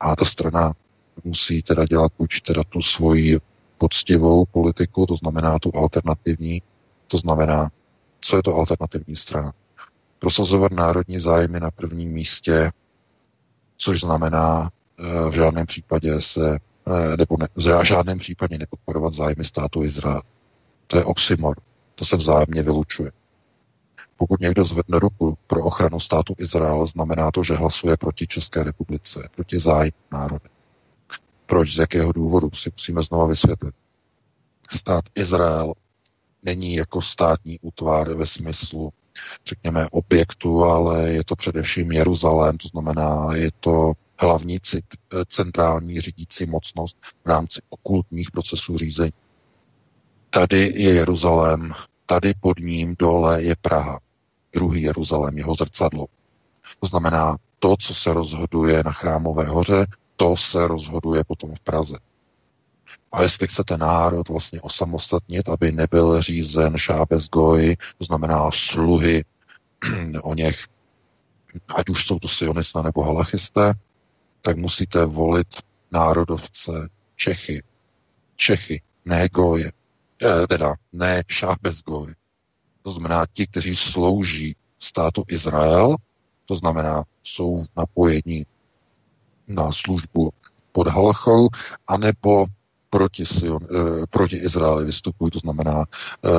A 0.00 0.16
ta 0.16 0.24
strana 0.24 0.72
musí 1.24 1.62
teda 1.62 1.84
dělat 1.84 2.12
buď 2.18 2.40
teda 2.42 2.64
tu 2.64 2.82
svoji 2.82 3.40
poctivou 3.78 4.44
politiku, 4.44 5.06
to 5.06 5.16
znamená 5.16 5.58
tu 5.58 5.72
alternativní, 5.74 6.62
to 7.06 7.18
znamená, 7.18 7.70
co 8.20 8.36
je 8.36 8.42
to 8.42 8.54
alternativní 8.54 9.16
strana. 9.16 9.52
Prosazovat 10.18 10.72
národní 10.72 11.18
zájmy 11.18 11.60
na 11.60 11.70
prvním 11.70 12.10
místě, 12.12 12.70
což 13.78 14.00
znamená 14.00 14.70
eh, 14.98 15.30
v 15.30 15.32
žádném 15.32 15.66
případě 15.66 16.20
se, 16.20 16.58
eh, 16.86 17.16
nebo 17.16 17.36
ne, 17.40 17.48
v 17.56 17.84
žádném 17.84 18.18
případě 18.18 18.58
nepodporovat 18.58 19.12
zájmy 19.12 19.44
státu 19.44 19.84
Izrael. 19.84 20.22
To 20.86 20.96
je 20.96 21.04
oxymor, 21.04 21.56
to 21.94 22.04
se 22.04 22.16
vzájemně 22.16 22.62
vylučuje. 22.62 23.12
Pokud 24.16 24.40
někdo 24.40 24.64
zvedne 24.64 24.98
ruku 24.98 25.38
pro 25.46 25.64
ochranu 25.64 26.00
státu 26.00 26.34
Izrael, 26.38 26.86
znamená 26.86 27.30
to, 27.30 27.42
že 27.42 27.54
hlasuje 27.54 27.96
proti 27.96 28.26
České 28.26 28.62
republice, 28.64 29.28
proti 29.34 29.58
zájmu 29.58 29.92
národa. 30.12 30.48
Proč, 31.46 31.74
z 31.74 31.78
jakého 31.78 32.12
důvodu, 32.12 32.50
si 32.54 32.70
musíme 32.76 33.02
znova 33.02 33.26
vysvětlit. 33.26 33.74
Stát 34.70 35.04
Izrael 35.14 35.74
není 36.42 36.74
jako 36.74 37.02
státní 37.02 37.58
útvar 37.60 38.14
ve 38.14 38.26
smyslu 38.26 38.92
řekněme, 39.46 39.88
objektu, 39.90 40.64
ale 40.64 41.10
je 41.10 41.24
to 41.24 41.36
především 41.36 41.92
Jeruzalém, 41.92 42.58
to 42.58 42.68
znamená, 42.68 43.34
je 43.34 43.50
to 43.60 43.92
hlavní 44.20 44.58
centrální 45.28 46.00
řídící 46.00 46.46
mocnost 46.46 46.96
v 47.24 47.28
rámci 47.28 47.60
okultních 47.68 48.30
procesů 48.30 48.78
řízení. 48.78 49.12
Tady 50.30 50.72
je 50.76 50.94
Jeruzalém, 50.94 51.72
tady 52.06 52.34
pod 52.40 52.58
ním 52.58 52.96
dole 52.98 53.42
je 53.42 53.56
Praha, 53.62 54.00
druhý 54.52 54.82
Jeruzalém, 54.82 55.38
jeho 55.38 55.54
zrcadlo. 55.54 56.06
To 56.80 56.86
znamená, 56.86 57.36
to, 57.58 57.76
co 57.76 57.94
se 57.94 58.12
rozhoduje 58.12 58.82
na 58.84 58.92
Chrámové 58.92 59.44
hoře, 59.44 59.86
to 60.16 60.36
se 60.36 60.66
rozhoduje 60.66 61.24
potom 61.24 61.54
v 61.54 61.60
Praze. 61.60 61.98
A 63.12 63.22
jestli 63.22 63.48
chcete 63.48 63.76
národ 63.76 64.28
vlastně 64.28 64.60
osamostatnit, 64.60 65.48
aby 65.48 65.72
nebyl 65.72 66.22
řízen 66.22 66.76
šábez 66.76 67.28
goj, 67.28 67.76
to 67.98 68.04
znamená 68.04 68.50
sluhy 68.52 69.24
o 70.22 70.34
něch, 70.34 70.64
ať 71.68 71.88
už 71.88 72.06
jsou 72.06 72.18
to 72.18 72.28
sionisté 72.28 72.82
nebo 72.82 73.02
halachisté, 73.02 73.74
tak 74.42 74.56
musíte 74.56 75.04
volit 75.04 75.48
národovce 75.90 76.72
Čechy. 77.16 77.62
Čechy, 78.36 78.82
ne 79.04 79.28
goje. 79.28 79.72
Eh, 80.22 80.46
teda 80.46 80.74
ne 80.92 81.22
šábez 81.28 81.82
goj. 81.82 82.14
To 82.82 82.90
znamená 82.90 83.26
ti, 83.32 83.46
kteří 83.46 83.76
slouží 83.76 84.56
státu 84.78 85.24
Izrael, 85.28 85.96
to 86.46 86.54
znamená, 86.54 87.04
jsou 87.22 87.64
napojení 87.76 88.46
na 89.48 89.72
službu 89.72 90.30
pod 90.72 90.88
halachou, 90.88 91.48
anebo 91.86 92.46
proti, 92.90 93.26
Sion, 93.26 93.58
eh, 93.64 94.06
proti 94.10 94.36
Izraeli 94.36 94.84
vystupují, 94.84 95.30
to 95.30 95.38
znamená 95.38 95.84
eh, 95.84 96.30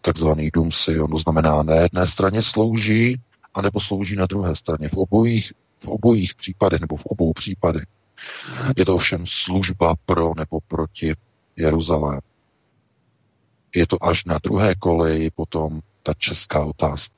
takzvaný 0.00 0.50
dům 0.50 0.72
Sion, 0.72 1.10
to 1.10 1.18
znamená 1.18 1.62
na 1.62 1.74
jedné 1.74 2.06
straně 2.06 2.42
slouží, 2.42 3.20
anebo 3.54 3.80
slouží 3.80 4.16
na 4.16 4.26
druhé 4.26 4.54
straně. 4.54 4.88
V 4.88 4.96
obojích, 4.96 5.52
v 5.84 5.88
obojích 5.88 6.34
případech, 6.34 6.80
nebo 6.80 6.96
v 6.96 7.06
obou 7.06 7.32
případech 7.32 7.84
je 8.76 8.84
to 8.84 8.94
ovšem 8.94 9.26
služba 9.26 9.94
pro 10.06 10.32
nebo 10.36 10.60
proti 10.68 11.14
Jeruzalém. 11.56 12.20
Je 13.74 13.86
to 13.86 14.04
až 14.04 14.24
na 14.24 14.38
druhé 14.42 14.74
koleji 14.74 15.30
potom 15.30 15.80
ta 16.02 16.14
česká 16.14 16.64
otázka. 16.64 17.14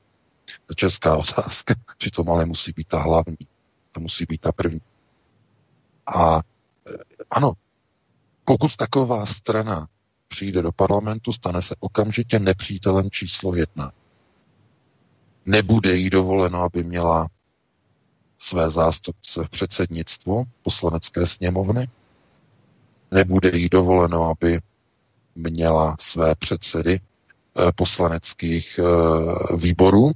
Ta 0.67 0.73
česká 0.73 1.17
otázka 1.25 1.75
přitom 1.97 2.29
ale 2.29 2.45
musí 2.45 2.71
být 2.71 2.87
ta 2.87 2.99
hlavní. 2.99 3.37
To 3.91 3.99
musí 3.99 4.25
být 4.29 4.41
ta 4.41 4.51
první. 4.51 4.81
A 6.07 6.39
eh, 6.39 6.97
ano, 7.31 7.53
pokud 8.45 8.75
taková 8.75 9.25
strana 9.25 9.87
přijde 10.27 10.61
do 10.61 10.71
parlamentu, 10.71 11.31
stane 11.33 11.61
se 11.61 11.75
okamžitě 11.79 12.39
nepřítelem 12.39 13.09
číslo 13.11 13.55
jedna. 13.55 13.91
Nebude 15.45 15.95
jí 15.95 16.09
dovoleno, 16.09 16.61
aby 16.61 16.83
měla 16.83 17.27
své 18.37 18.69
zástupce 18.69 19.43
v 19.43 19.49
předsednictvu 19.49 20.43
poslanecké 20.63 21.25
sněmovny. 21.27 21.89
Nebude 23.11 23.51
jí 23.53 23.69
dovoleno, 23.69 24.23
aby 24.23 24.59
měla 25.35 25.95
své 25.99 26.35
předsedy 26.35 26.99
eh, 26.99 27.71
poslaneckých 27.75 28.79
eh, 28.79 29.55
výborů, 29.57 30.11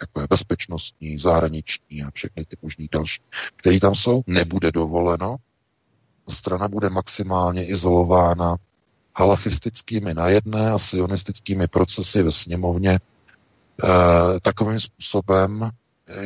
jako 0.00 0.20
je 0.20 0.26
bezpečnostní, 0.30 1.18
zahraniční 1.18 2.02
a 2.02 2.10
všechny 2.10 2.44
ty 2.44 2.56
možný 2.62 2.88
další, 2.92 3.20
které 3.56 3.80
tam 3.80 3.94
jsou. 3.94 4.22
Nebude 4.26 4.72
dovoleno, 4.72 5.36
strana 6.28 6.68
bude 6.68 6.90
maximálně 6.90 7.66
izolována 7.66 8.56
halachistickými 9.16 10.14
na 10.14 10.28
jedné 10.28 10.70
a 10.70 10.78
sionistickými 10.78 11.68
procesy 11.68 12.22
ve 12.22 12.32
sněmovně 12.32 12.90
e, 12.90 13.00
takovým 14.40 14.80
způsobem, 14.80 15.70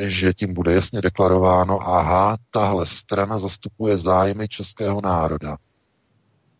že 0.07 0.35
tím 0.35 0.55
bude 0.55 0.75
jasně 0.75 1.01
deklarováno, 1.01 1.81
aha, 1.81 2.37
tahle 2.51 2.87
strana 2.87 3.39
zastupuje 3.39 3.99
zájmy 3.99 4.49
českého 4.49 5.01
národa. 5.01 5.57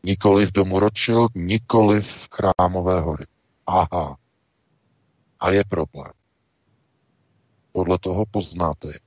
Nikoli 0.05 0.47
v 0.47 0.53
domu 0.53 0.81
nikoli 1.35 2.03
v 2.03 2.29
Krámové 2.29 3.01
hory. 3.01 3.27
Aha. 3.67 4.17
A 5.41 5.51
je 5.51 5.65
problém. 5.65 6.13
Podle 7.73 7.99
toho 7.99 8.25
poznáte. 8.31 8.99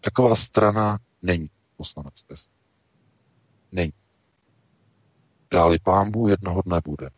Taková 0.00 0.36
strana 0.36 0.98
není 1.22 1.46
poslanecké 1.76 2.36
strany 2.36 2.61
není. 3.72 3.92
Dáli 5.50 5.78
pámbu 5.78 6.28
jednoho 6.28 6.62
dne 6.62 6.80
bude. 6.84 7.10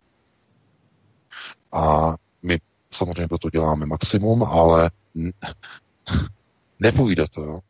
A 1.72 2.14
my 2.42 2.60
samozřejmě 2.90 3.28
proto 3.28 3.50
děláme 3.50 3.86
maximum, 3.86 4.42
ale 4.42 4.90
nepůjde 6.78 7.24
to 7.34 7.60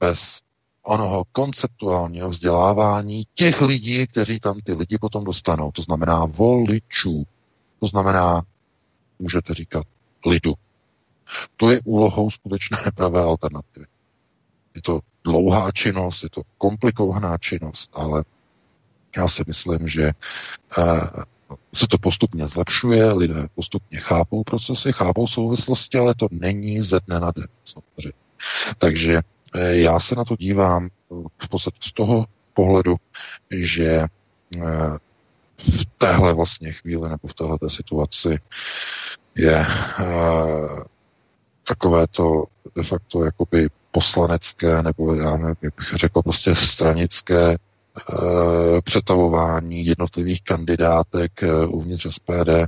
bez 0.00 0.40
onoho 0.82 1.24
konceptuálního 1.32 2.28
vzdělávání 2.28 3.24
těch 3.34 3.60
lidí, 3.60 4.06
kteří 4.06 4.40
tam 4.40 4.60
ty 4.60 4.72
lidi 4.72 4.98
potom 4.98 5.24
dostanou. 5.24 5.72
To 5.72 5.82
znamená 5.82 6.24
voličů. 6.24 7.24
To 7.80 7.86
znamená, 7.86 8.42
můžete 9.18 9.54
říkat, 9.54 9.86
lidu. 10.26 10.54
To 11.56 11.70
je 11.70 11.80
úlohou 11.84 12.30
skutečné 12.30 12.78
pravé 12.94 13.22
alternativy. 13.22 13.86
Je 14.74 14.82
to 14.82 15.00
dlouhá 15.24 15.70
činnost, 15.70 16.22
je 16.22 16.30
to 16.30 16.42
komplikovaná 16.58 17.38
činnost, 17.38 17.90
ale 17.94 18.24
já 19.16 19.28
si 19.28 19.44
myslím, 19.46 19.88
že 19.88 20.12
uh, 20.78 21.08
se 21.74 21.86
to 21.86 21.98
postupně 21.98 22.48
zlepšuje, 22.48 23.12
lidé 23.12 23.46
postupně 23.54 24.00
chápou 24.00 24.44
procesy, 24.44 24.92
chápou 24.92 25.26
souvislosti, 25.26 25.98
ale 25.98 26.14
to 26.14 26.28
není 26.30 26.82
ze 26.82 27.00
dne 27.06 27.20
na 27.20 27.30
den. 27.30 27.48
Samozřejmě. 27.64 28.18
Takže 28.78 29.20
uh, 29.54 29.60
já 29.60 30.00
se 30.00 30.14
na 30.14 30.24
to 30.24 30.36
dívám 30.36 30.88
uh, 31.08 31.26
v 31.38 31.48
podstatě 31.48 31.78
z 31.80 31.92
toho 31.92 32.26
pohledu, 32.54 32.96
že 33.50 34.06
v 35.58 35.84
téhle 35.98 36.34
vlastně 36.34 36.72
chvíli 36.72 37.08
nebo 37.08 37.28
v 37.28 37.34
téhle 37.34 37.58
situaci 37.68 38.38
je 39.36 39.66
takové 41.68 42.06
to 42.06 42.44
de 42.76 42.82
facto 42.82 43.24
jakoby 43.24 43.68
poslanecké, 43.92 44.82
nebo 44.82 45.14
já 45.14 45.36
nevím, 45.36 45.56
jak 45.62 45.74
bych 45.76 45.92
řekl, 45.94 46.22
prostě 46.22 46.54
stranické 46.54 47.56
Eh, 47.98 48.82
přetavování 48.82 49.86
jednotlivých 49.86 50.42
kandidátek 50.42 51.42
eh, 51.42 51.66
uvnitř 51.66 52.06
SPD 52.10 52.48
eh, 52.48 52.66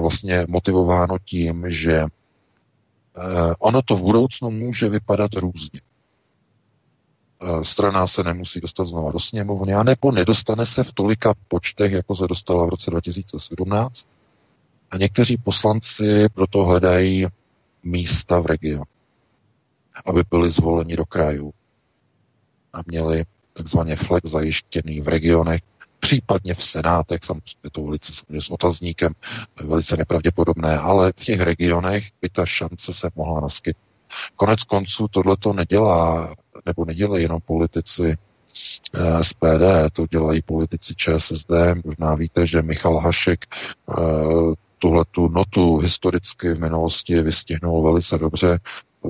vlastně 0.00 0.44
motivováno 0.48 1.18
tím, 1.24 1.64
že 1.68 2.04
ono 3.58 3.82
to 3.82 3.96
v 3.96 4.00
budoucnu 4.02 4.50
může 4.50 4.88
vypadat 4.88 5.34
různě. 5.34 5.80
Strana 7.62 8.06
se 8.06 8.22
nemusí 8.22 8.60
dostat 8.60 8.84
znova 8.84 9.12
do 9.12 9.18
sněmovny, 9.18 9.74
a 9.74 9.82
nebo 9.82 10.12
nedostane 10.12 10.66
se 10.66 10.84
v 10.84 10.92
tolika 10.92 11.34
počtech, 11.48 11.92
jako 11.92 12.16
se 12.16 12.26
dostala 12.28 12.66
v 12.66 12.68
roce 12.68 12.90
2017. 12.90 14.06
A 14.90 14.96
někteří 14.96 15.36
poslanci 15.36 16.28
proto 16.34 16.64
hledají 16.64 17.26
místa 17.82 18.40
v 18.40 18.46
regionu, 18.46 18.84
aby 20.06 20.22
byli 20.30 20.50
zvoleni 20.50 20.96
do 20.96 21.06
krajů 21.06 21.52
a 22.72 22.78
měli 22.86 23.24
takzvaně 23.52 23.96
flex 23.96 24.30
zajištěný 24.30 25.00
v 25.00 25.08
regionech, 25.08 25.60
případně 26.00 26.54
v 26.54 26.64
senátech, 26.64 27.20
samozřejmě 27.24 27.70
to 27.72 27.82
velice 27.82 28.12
s 28.38 28.50
otazníkem, 28.50 29.12
velice 29.64 29.96
nepravděpodobné, 29.96 30.78
ale 30.78 31.12
v 31.12 31.24
těch 31.24 31.40
regionech 31.40 32.04
by 32.22 32.28
ta 32.28 32.46
šance 32.46 32.92
se 32.94 33.10
mohla 33.16 33.40
naskytnout. 33.40 33.90
Konec 34.36 34.62
konců 34.62 35.08
tohle 35.08 35.36
to 35.36 35.52
nedělá, 35.52 36.34
nebo 36.66 36.84
nedělají 36.84 37.22
jenom 37.22 37.40
politici 37.40 38.16
eh, 38.94 39.24
SPD, 39.24 39.92
to 39.92 40.06
dělají 40.06 40.42
politici 40.42 40.94
ČSSD. 40.94 41.50
Možná 41.84 42.14
víte, 42.14 42.46
že 42.46 42.62
Michal 42.62 42.96
Hašek 42.96 43.44
eh, 43.54 43.94
tuhle 44.78 45.04
tu 45.10 45.28
notu 45.28 45.76
historicky 45.76 46.54
v 46.54 46.60
minulosti 46.60 47.22
vystihnul 47.22 47.82
velice 47.82 48.18
dobře 48.18 48.58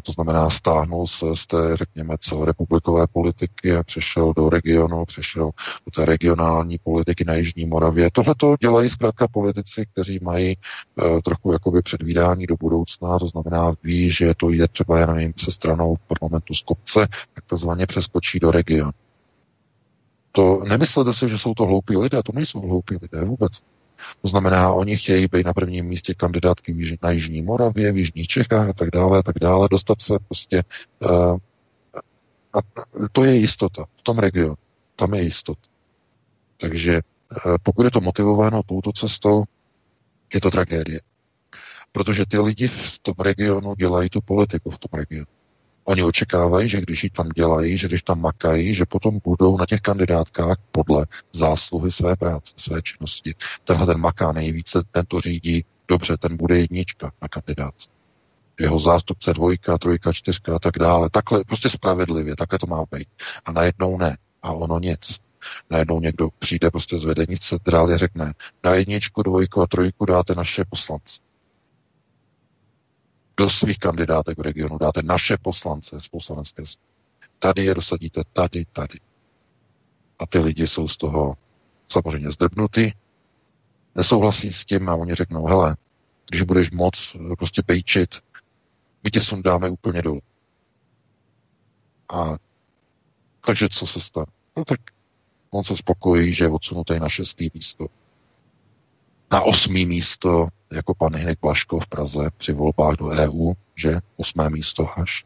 to 0.05 0.13
znamená 0.13 0.51
stáhnul 0.51 1.07
se 1.07 1.27
z 1.35 1.47
té, 1.47 1.77
řekněme, 1.77 2.15
celorepublikové 2.19 3.07
politiky 3.07 3.77
a 3.77 3.83
přešel 3.83 4.33
do 4.37 4.49
regionu, 4.49 5.05
přešel 5.05 5.51
do 5.87 5.91
té 5.95 6.05
regionální 6.05 6.79
politiky 6.79 7.25
na 7.25 7.35
Jižní 7.35 7.67
Moravě. 7.67 8.11
Tohle 8.13 8.35
to 8.35 8.57
dělají 8.61 8.91
zkrátka 8.91 9.29
politici, 9.29 9.87
kteří 9.93 10.19
mají 10.23 10.57
uh, 10.57 11.21
trochu 11.21 11.53
jakoby 11.53 11.83
předvídání 11.83 12.47
do 12.47 12.57
budoucna, 12.57 13.19
to 13.19 13.27
znamená 13.27 13.75
ví, 13.83 14.11
že 14.11 14.35
to 14.37 14.51
jde 14.51 14.69
třeba, 14.69 14.99
já 14.99 15.07
nevím, 15.07 15.33
se 15.37 15.51
stranou 15.51 15.97
parlamentu 16.07 16.55
z 16.55 16.63
kopce, 16.63 17.07
tak 17.35 17.45
to 17.47 17.57
zvaně 17.57 17.87
přeskočí 17.87 18.39
do 18.39 18.51
regionu. 18.51 18.93
To 20.33 20.63
nemyslete 20.69 21.15
si, 21.15 21.29
že 21.29 21.39
jsou 21.39 21.55
to 21.55 21.67
hloupí 21.67 21.97
lidé, 21.97 22.23
to 22.23 22.33
nejsou 22.35 22.61
hloupí 22.61 22.97
lidé 23.03 23.25
vůbec. 23.25 23.53
To 24.23 24.29
znamená, 24.29 24.73
oni 24.73 24.97
chtějí 24.97 25.27
být 25.27 25.47
na 25.47 25.53
prvním 25.53 25.87
místě 25.87 26.15
kandidátky 26.15 26.97
na 27.03 27.11
Jižní 27.11 27.43
Moravě, 27.43 27.93
v 27.93 27.97
Jižních 27.97 28.27
Čechách 28.29 28.69
a 28.69 28.73
tak 28.73 28.91
dále, 28.91 29.19
a 29.19 29.23
tak 29.23 29.39
dále, 29.41 29.69
dostat 29.71 30.01
se 30.01 30.19
prostě 30.29 30.63
uh, 30.99 31.39
a 32.53 32.59
to 33.13 33.25
je 33.25 33.37
jistota 33.37 33.85
v 33.97 34.03
tom 34.03 34.19
regionu. 34.19 34.55
Tam 34.97 35.15
je 35.15 35.23
jistota. 35.23 35.61
Takže 36.57 37.01
uh, 37.47 37.57
pokud 37.63 37.85
je 37.85 37.91
to 37.91 38.01
motivováno 38.01 38.63
touto 38.63 38.93
cestou, 38.93 39.45
je 40.35 40.41
to 40.41 40.51
tragédie. 40.51 41.01
Protože 41.93 42.27
ty 42.27 42.39
lidi 42.39 42.69
v 42.69 42.99
tom 42.99 43.15
regionu 43.19 43.75
dělají 43.75 44.11
tu 44.11 44.21
politiku 44.21 44.71
v 44.71 44.79
tom 44.79 44.99
regionu. 44.99 45.27
Oni 45.85 46.03
očekávají, 46.03 46.69
že 46.69 46.81
když 46.81 47.05
ji 47.05 47.11
tam 47.11 47.29
dělají, 47.29 47.79
že 47.79 47.89
když 47.89 48.03
tam 48.03 48.21
makají, 48.21 48.75
že 48.75 48.87
potom 48.87 49.21
budou 49.25 49.57
na 49.57 49.67
těch 49.67 49.81
kandidátkách 49.81 50.57
podle 50.73 51.07
zásluhy 51.33 51.91
své 51.91 52.17
práce, 52.17 52.55
své 52.57 52.83
činnosti. 52.83 53.35
Tenhle 53.65 53.87
ten 53.87 53.99
maká 53.99 54.33
nejvíce, 54.33 54.83
ten 54.91 55.07
to 55.07 55.21
řídí, 55.21 55.65
dobře, 55.89 56.17
ten 56.17 56.37
bude 56.37 56.59
jednička 56.59 57.13
na 57.23 57.29
kandidáce. 57.29 57.91
Jeho 58.61 58.79
zástupce 58.79 59.35
dvojka, 59.35 59.79
trojka, 59.79 60.13
čtyřka 60.13 60.57
a 60.57 60.59
tak 60.59 60.79
dále. 60.79 61.11
Takhle 61.11 61.45
prostě 61.45 61.71
spravedlivě, 61.71 62.37
takhle 62.37 62.59
to 62.59 62.67
má 62.67 62.85
být. 62.93 63.09
A 63.45 63.53
najednou 63.53 63.99
ne. 63.99 64.19
A 64.43 64.53
ono 64.53 64.79
nic. 64.79 65.21
Najednou 65.71 66.01
někdo 66.01 66.29
přijde 66.39 66.71
prostě 66.71 66.99
z 66.99 67.05
vedení 67.05 67.37
centrály 67.37 67.95
a 67.95 67.97
řekne, 67.97 68.35
na 68.65 68.75
jedničku, 68.75 69.23
dvojku 69.23 69.63
a 69.63 69.67
trojku 69.67 70.05
dáte 70.05 70.35
naše 70.35 70.65
poslance 70.65 71.21
do 73.41 73.51
svých 73.51 73.79
kandidátek 73.79 74.39
v 74.39 74.41
regionu 74.41 74.79
dáte 74.79 75.03
naše 75.03 75.37
poslance 75.43 76.01
z 76.01 76.09
poslanecké 76.09 76.63
Tady 77.39 77.65
je 77.65 77.75
dosadíte, 77.75 78.23
tady, 78.33 78.65
tady. 78.73 79.01
A 80.19 80.27
ty 80.27 80.39
lidi 80.39 80.67
jsou 80.67 80.89
z 80.89 80.97
toho 80.97 81.37
samozřejmě 81.89 82.31
zdrbnutý, 82.31 82.93
nesouhlasí 83.95 84.53
s 84.53 84.65
tím 84.65 84.89
a 84.89 84.95
oni 84.95 85.15
řeknou, 85.15 85.47
hele, 85.47 85.77
když 86.31 86.43
budeš 86.43 86.71
moc 86.71 87.17
prostě 87.39 87.63
pejčit, 87.63 88.21
my 89.05 89.11
tě 89.11 89.21
sundáme 89.21 89.71
úplně 89.71 90.03
dolů. 90.03 90.21
A 92.13 92.37
takže 93.47 93.69
co 93.69 93.87
se 93.87 94.01
stane? 94.01 94.27
No 94.57 94.65
tak 94.65 94.81
on 95.51 95.65
se 95.65 95.77
spokojí, 95.77 96.33
že 96.33 96.45
je 96.45 96.49
odsunutý 96.49 96.99
na 96.99 97.09
šestý 97.09 97.51
místo. 97.55 97.87
Na 99.33 99.43
osmý 99.43 99.87
místo 99.87 100.49
jako 100.73 100.95
pan 100.95 101.17
Hinek 101.17 101.39
Blaško 101.41 101.81
v 101.81 101.87
Praze 101.87 102.31
při 102.37 102.53
volbách 102.53 102.97
do 102.97 103.07
EU, 103.07 103.53
že 103.77 104.01
osmé 104.17 104.51
místo 104.51 104.99
až. 104.99 105.25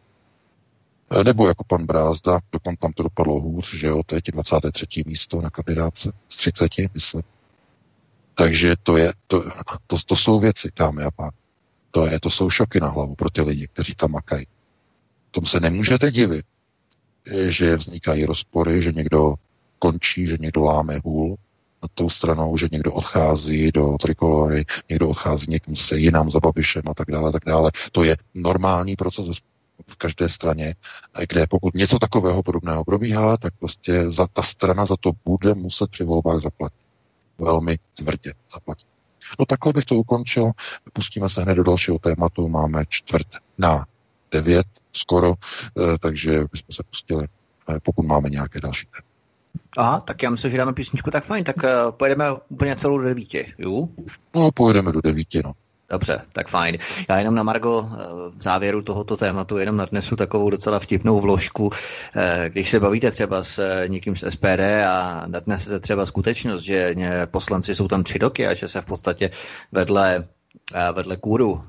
E, 1.21 1.25
nebo 1.25 1.49
jako 1.49 1.65
pan 1.65 1.87
Brázda, 1.87 2.41
dokonce 2.53 2.81
tam 2.81 2.93
to 2.93 3.03
dopadlo 3.03 3.41
hůř, 3.41 3.75
že 3.75 3.87
jo, 3.87 4.03
teď 4.07 4.25
23. 4.25 4.87
místo 5.07 5.41
na 5.41 5.51
kandidáce 5.51 6.13
z 6.29 6.37
30, 6.37 6.71
myslím. 6.95 7.23
Takže 8.35 8.75
to, 8.83 8.97
je, 8.97 9.13
to, 9.27 9.45
to, 9.87 9.97
to 10.07 10.17
jsou 10.17 10.41
věci, 10.41 10.71
dámy 10.77 11.03
a 11.03 11.11
pán. 11.11 11.31
To, 11.91 12.07
je, 12.07 12.21
to 12.21 12.31
jsou 12.31 12.51
šoky 12.51 12.81
na 12.81 12.89
hlavu 12.89 13.15
pro 13.15 13.31
ty 13.31 13.41
lidi, 13.41 13.69
kteří 13.69 13.95
tam 13.95 14.13
makají. 14.13 14.47
Tomu 15.31 15.47
se 15.47 15.61
nemůžete 15.61 16.11
divit, 16.11 16.47
že 17.47 17.77
vznikají 17.77 18.25
rozpory, 18.25 18.83
že 18.83 18.93
někdo 18.93 19.35
končí, 19.79 20.27
že 20.27 20.37
někdo 20.41 20.63
láme 20.63 21.01
hůl, 21.05 21.37
tou 21.95 22.09
stranou, 22.09 22.57
že 22.57 22.69
někdo 22.73 22.93
odchází 22.93 23.73
do 23.73 23.97
trikolory, 24.01 24.65
někdo 24.89 25.09
odchází 25.09 25.47
někým 25.49 25.77
se 25.77 25.99
jinam 25.99 26.31
za 26.31 26.41
Babišem 26.41 26.83
a 26.91 26.95
tak 26.95 27.11
dále, 27.11 27.33
tak 27.33 27.43
dále. 27.47 27.71
To 27.93 28.05
je 28.05 28.17
normální 28.35 28.97
proces 28.97 29.27
v 29.89 29.97
každé 29.97 30.29
straně, 30.29 30.75
kde 31.29 31.47
pokud 31.47 31.75
něco 31.75 31.99
takového 31.99 32.43
podobného 32.43 32.85
probíhá, 32.85 33.37
tak 33.37 33.55
prostě 33.59 34.11
za 34.11 34.27
ta 34.27 34.43
strana 34.43 34.87
za 34.87 34.97
to 35.01 35.13
bude 35.25 35.55
muset 35.55 35.91
při 35.91 36.05
volbách 36.05 36.41
zaplatit. 36.41 36.79
Velmi 37.39 37.79
tvrdě 37.95 38.35
zaplatit. 38.53 38.87
No 39.39 39.47
takhle 39.47 39.73
bych 39.73 39.85
to 39.85 39.95
ukončil. 39.95 40.51
Pustíme 40.93 41.29
se 41.29 41.43
hned 41.43 41.55
do 41.55 41.63
dalšího 41.63 41.99
tématu. 41.99 42.49
Máme 42.49 42.85
čtvrt 42.89 43.27
na 43.59 43.87
devět 44.31 44.67
skoro, 44.93 45.35
eh, 45.35 45.99
takže 45.99 46.31
bychom 46.53 46.73
se 46.73 46.83
pustili, 46.91 47.29
eh, 47.69 47.81
pokud 47.81 48.07
máme 48.07 48.31
nějaké 48.31 48.61
další 48.61 48.87
téma. 48.87 49.14
Aha, 49.77 50.01
tak 50.01 50.23
já 50.23 50.31
myslím, 50.31 50.51
že 50.51 50.59
dáme 50.59 50.73
písničku, 50.73 51.11
tak 51.11 51.25
fajn, 51.25 51.45
tak 51.45 51.57
uh, 51.57 51.91
pojedeme 51.91 52.25
úplně 52.49 52.77
celou 52.77 52.99
do 52.99 53.05
devíti, 53.05 53.53
jo? 53.59 53.89
No, 54.35 54.51
pojedeme 54.53 54.93
do 54.93 55.01
devíti, 55.01 55.43
no. 55.45 55.53
Dobře, 55.91 56.21
tak 56.33 56.49
fajn. 56.49 56.79
Já 57.09 57.19
jenom 57.19 57.35
na 57.35 57.43
Margo 57.43 57.89
eh, 57.93 57.97
v 58.37 58.43
závěru 58.43 58.83
tohoto 58.83 59.17
tématu 59.17 59.59
jenom 59.59 59.77
nadnesu 59.77 60.17
takovou 60.17 60.51
docela 60.51 60.79
vtipnou 60.79 61.21
vložku. 61.21 61.71
Eh, 62.17 62.51
když 62.53 62.71
se 62.71 62.81
bavíte 62.81 63.11
třeba 63.11 63.45
s 63.45 63.85
někým 63.87 64.17
z 64.17 64.31
SPD 64.31 64.61
a 64.87 65.25
nadnesete 65.27 65.81
třeba 65.81 66.07
skutečnost, 66.07 66.63
že 66.63 66.95
poslanci 67.27 67.75
jsou 67.75 67.89
tam 67.89 68.03
tři 68.03 68.19
doky 68.19 68.47
a 68.47 68.55
že 68.55 68.69
se 68.69 68.81
v 68.81 68.87
podstatě 68.87 69.31
vedle, 69.73 70.25
vedle 70.93 71.17
kůru 71.17 71.65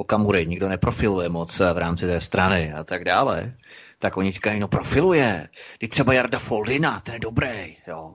Okamury 0.00 0.46
nikdo 0.46 0.68
neprofiluje 0.68 1.28
moc 1.28 1.58
v 1.58 1.78
rámci 1.78 2.06
té 2.06 2.20
strany 2.20 2.72
a 2.72 2.84
tak 2.84 3.04
dále, 3.04 3.54
tak 3.98 4.16
oni 4.16 4.32
říkají, 4.32 4.60
no 4.60 4.68
profiluje, 4.68 5.48
když 5.78 5.90
třeba 5.90 6.12
Jarda 6.12 6.38
Foldina, 6.38 7.00
ten 7.00 7.14
je 7.14 7.20
dobrý, 7.20 7.76
jo. 7.86 8.14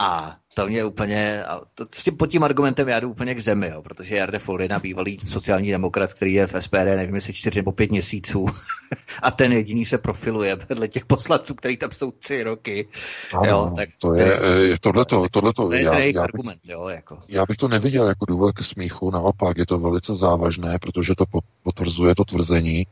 A 0.00 0.36
to 0.54 0.66
mě 0.66 0.84
úplně, 0.84 1.44
a 1.44 1.60
to, 1.74 1.86
s 1.94 2.04
tím, 2.04 2.16
pod 2.16 2.26
tím 2.26 2.42
argumentem 2.42 2.88
já 2.88 3.00
jdu 3.00 3.10
úplně 3.10 3.34
k 3.34 3.40
zemi, 3.40 3.68
jo, 3.74 3.82
protože 3.82 4.16
Jarda 4.16 4.38
Foldina, 4.38 4.78
bývalý 4.78 5.18
sociální 5.18 5.70
demokrat, 5.70 6.12
který 6.12 6.32
je 6.32 6.46
v 6.46 6.60
SPD, 6.60 6.74
nevím 6.74 7.14
jestli 7.14 7.32
čtyři 7.32 7.58
nebo 7.58 7.72
pět 7.72 7.90
měsíců, 7.90 8.46
a 9.22 9.30
ten 9.30 9.52
jediný 9.52 9.84
se 9.84 9.98
profiluje 9.98 10.56
vedle 10.68 10.88
těch 10.88 11.04
poslanců, 11.04 11.54
který 11.54 11.76
tam 11.76 11.90
jsou 11.90 12.10
tři 12.10 12.42
roky. 12.42 12.88
Ano, 13.32 13.50
jo, 13.50 13.72
tak 13.76 13.88
to 13.98 14.14
je, 14.14 14.40
je 14.64 14.78
tohleto, 14.80 15.26
tohleto, 15.30 15.66
to 15.66 15.72
je 15.72 15.82
já, 15.82 15.98
já, 15.98 16.22
argument, 16.22 16.60
bych, 16.62 16.72
jo, 16.72 16.88
jako. 16.88 17.18
já 17.28 17.46
bych 17.46 17.56
to 17.56 17.68
neviděl 17.68 18.08
jako 18.08 18.24
důvod 18.24 18.54
k 18.54 18.62
smíchu, 18.62 19.10
naopak 19.10 19.58
je 19.58 19.66
to 19.66 19.78
velice 19.78 20.14
závažné, 20.14 20.78
protože 20.78 21.14
to 21.14 21.24
potvrzuje 21.62 22.14
to 22.14 22.24
tvrzení, 22.24 22.86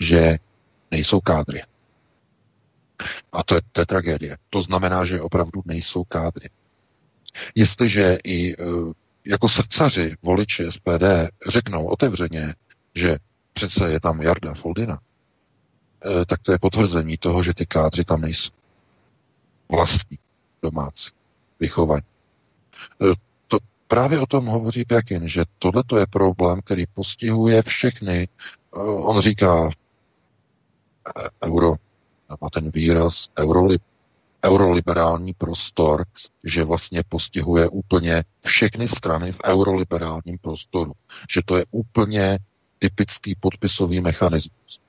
že 0.00 0.38
nejsou 0.92 1.20
kádry. 1.20 1.62
A 3.32 3.42
to 3.42 3.54
je, 3.54 3.60
to 3.72 3.80
je 3.80 3.86
tragédie. 3.86 4.36
To 4.50 4.62
znamená, 4.62 5.04
že 5.04 5.20
opravdu 5.20 5.62
nejsou 5.64 6.04
kádry. 6.04 6.50
Jestliže 7.54 8.18
i 8.24 8.52
e, 8.52 8.56
jako 9.26 9.48
srdcaři 9.48 10.16
voliči 10.22 10.66
SPD 10.70 11.32
řeknou 11.48 11.86
otevřeně, 11.86 12.54
že 12.94 13.16
přece 13.52 13.92
je 13.92 14.00
tam 14.00 14.22
Jarda 14.22 14.54
Foldina, 14.54 15.00
e, 15.00 16.26
tak 16.26 16.40
to 16.42 16.52
je 16.52 16.58
potvrzení 16.58 17.18
toho, 17.18 17.42
že 17.42 17.54
ty 17.54 17.66
kádři 17.66 18.04
tam 18.04 18.20
nejsou. 18.20 18.52
vlastní, 19.68 20.18
domácí, 20.62 21.10
vychovaní. 21.60 22.06
E, 23.02 23.14
to 23.48 23.58
právě 23.88 24.20
o 24.20 24.26
tom 24.26 24.46
hovoří 24.46 24.84
Pěkin, 24.84 25.28
že 25.28 25.44
tohle 25.58 25.82
je 25.98 26.06
problém, 26.06 26.60
který 26.60 26.86
postihuje 26.86 27.62
všechny. 27.62 28.28
On 29.00 29.20
říká 29.20 29.70
euro, 31.44 31.74
má 32.40 32.50
ten 32.50 32.70
výraz, 32.70 33.28
eurolib, 33.38 33.82
euroliberální 34.44 35.34
prostor, 35.34 36.04
že 36.44 36.64
vlastně 36.64 37.02
postihuje 37.08 37.68
úplně 37.68 38.24
všechny 38.44 38.88
strany 38.88 39.32
v 39.32 39.40
euroliberálním 39.44 40.38
prostoru. 40.38 40.92
Že 41.30 41.40
to 41.44 41.56
je 41.56 41.64
úplně 41.70 42.38
typický 42.78 43.34
podpisový 43.40 44.00
mechanismus. 44.00 44.80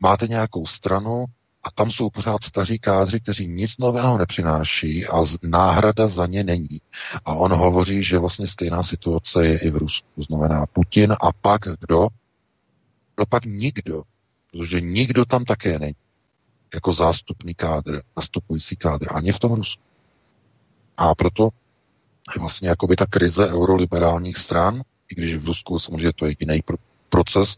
Máte 0.00 0.28
nějakou 0.28 0.66
stranu 0.66 1.24
a 1.62 1.70
tam 1.70 1.90
jsou 1.90 2.10
pořád 2.10 2.44
staří 2.44 2.78
kádři, 2.78 3.20
kteří 3.20 3.46
nic 3.48 3.78
nového 3.78 4.18
nepřináší 4.18 5.06
a 5.06 5.22
náhrada 5.42 6.08
za 6.08 6.26
ně 6.26 6.44
není. 6.44 6.80
A 7.24 7.34
on 7.34 7.52
hovoří, 7.52 8.02
že 8.02 8.18
vlastně 8.18 8.46
stejná 8.46 8.82
situace 8.82 9.46
je 9.46 9.58
i 9.58 9.70
v 9.70 9.76
Rusku. 9.76 10.22
Znamená 10.22 10.66
Putin 10.66 11.12
a 11.12 11.32
pak 11.32 11.60
kdo? 11.80 12.08
No 13.18 13.26
pak 13.26 13.44
nikdo, 13.44 14.02
protože 14.58 14.80
nikdo 14.80 15.24
tam 15.24 15.44
také 15.44 15.78
není 15.78 15.94
jako 16.74 16.92
zástupný 16.92 17.54
kádr, 17.54 18.02
nastupující 18.16 18.76
kádr, 18.76 19.06
ani 19.10 19.32
v 19.32 19.38
tom 19.38 19.52
Rusku. 19.52 19.82
A 20.96 21.14
proto 21.14 21.48
je 22.34 22.40
vlastně 22.40 22.68
jakoby 22.68 22.96
ta 22.96 23.06
krize 23.06 23.48
euroliberálních 23.48 24.36
stran, 24.36 24.82
i 25.10 25.14
když 25.14 25.36
v 25.36 25.46
Rusku 25.46 25.78
samozřejmě 25.78 26.12
to 26.12 26.26
je 26.26 26.34
jiný 26.40 26.62
proces, 27.08 27.56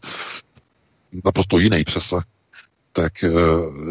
naprosto 1.25 1.59
jiný 1.59 1.83
přesah, 1.83 2.25
tak 2.93 3.23
eh, 3.23 3.29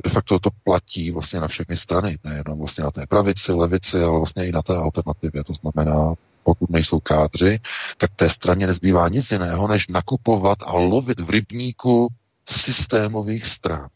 de 0.04 0.10
facto 0.10 0.38
to 0.38 0.50
platí 0.64 1.10
vlastně 1.10 1.40
na 1.40 1.48
všechny 1.48 1.76
strany, 1.76 2.18
nejenom 2.24 2.58
vlastně 2.58 2.84
na 2.84 2.90
té 2.90 3.06
pravici, 3.06 3.52
levici, 3.52 4.02
ale 4.02 4.18
vlastně 4.18 4.46
i 4.46 4.52
na 4.52 4.62
té 4.62 4.76
alternativě. 4.76 5.44
To 5.44 5.52
znamená, 5.54 6.14
pokud 6.44 6.70
nejsou 6.70 7.00
kádři, 7.00 7.60
tak 7.98 8.10
té 8.16 8.30
straně 8.30 8.66
nezbývá 8.66 9.08
nic 9.08 9.30
jiného, 9.30 9.68
než 9.68 9.88
nakupovat 9.88 10.58
a 10.62 10.72
lovit 10.72 11.20
v 11.20 11.30
rybníku 11.30 12.08
systémových 12.52 13.46
stran. 13.46 13.88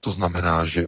To 0.00 0.10
znamená, 0.10 0.66
že 0.66 0.86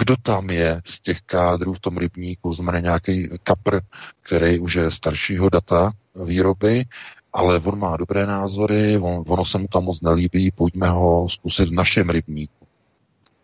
kdo 0.00 0.16
tam 0.16 0.50
je 0.50 0.80
z 0.84 1.00
těch 1.00 1.20
kádrů 1.20 1.74
v 1.74 1.80
tom 1.80 1.96
rybníku, 1.96 2.52
znamená 2.52 2.80
nějaký 2.80 3.28
kapr, 3.42 3.80
který 4.22 4.58
už 4.58 4.74
je 4.74 4.90
staršího 4.90 5.50
data 5.50 5.92
výroby, 6.24 6.84
ale 7.32 7.58
on 7.58 7.78
má 7.78 7.96
dobré 7.96 8.26
názory, 8.26 8.98
on, 8.98 9.24
ono 9.26 9.44
se 9.44 9.58
mu 9.58 9.66
tam 9.66 9.84
moc 9.84 10.00
nelíbí, 10.00 10.50
pojďme 10.50 10.88
ho 10.88 11.28
zkusit 11.28 11.68
v 11.68 11.72
našem 11.72 12.10
rybníku, 12.10 12.66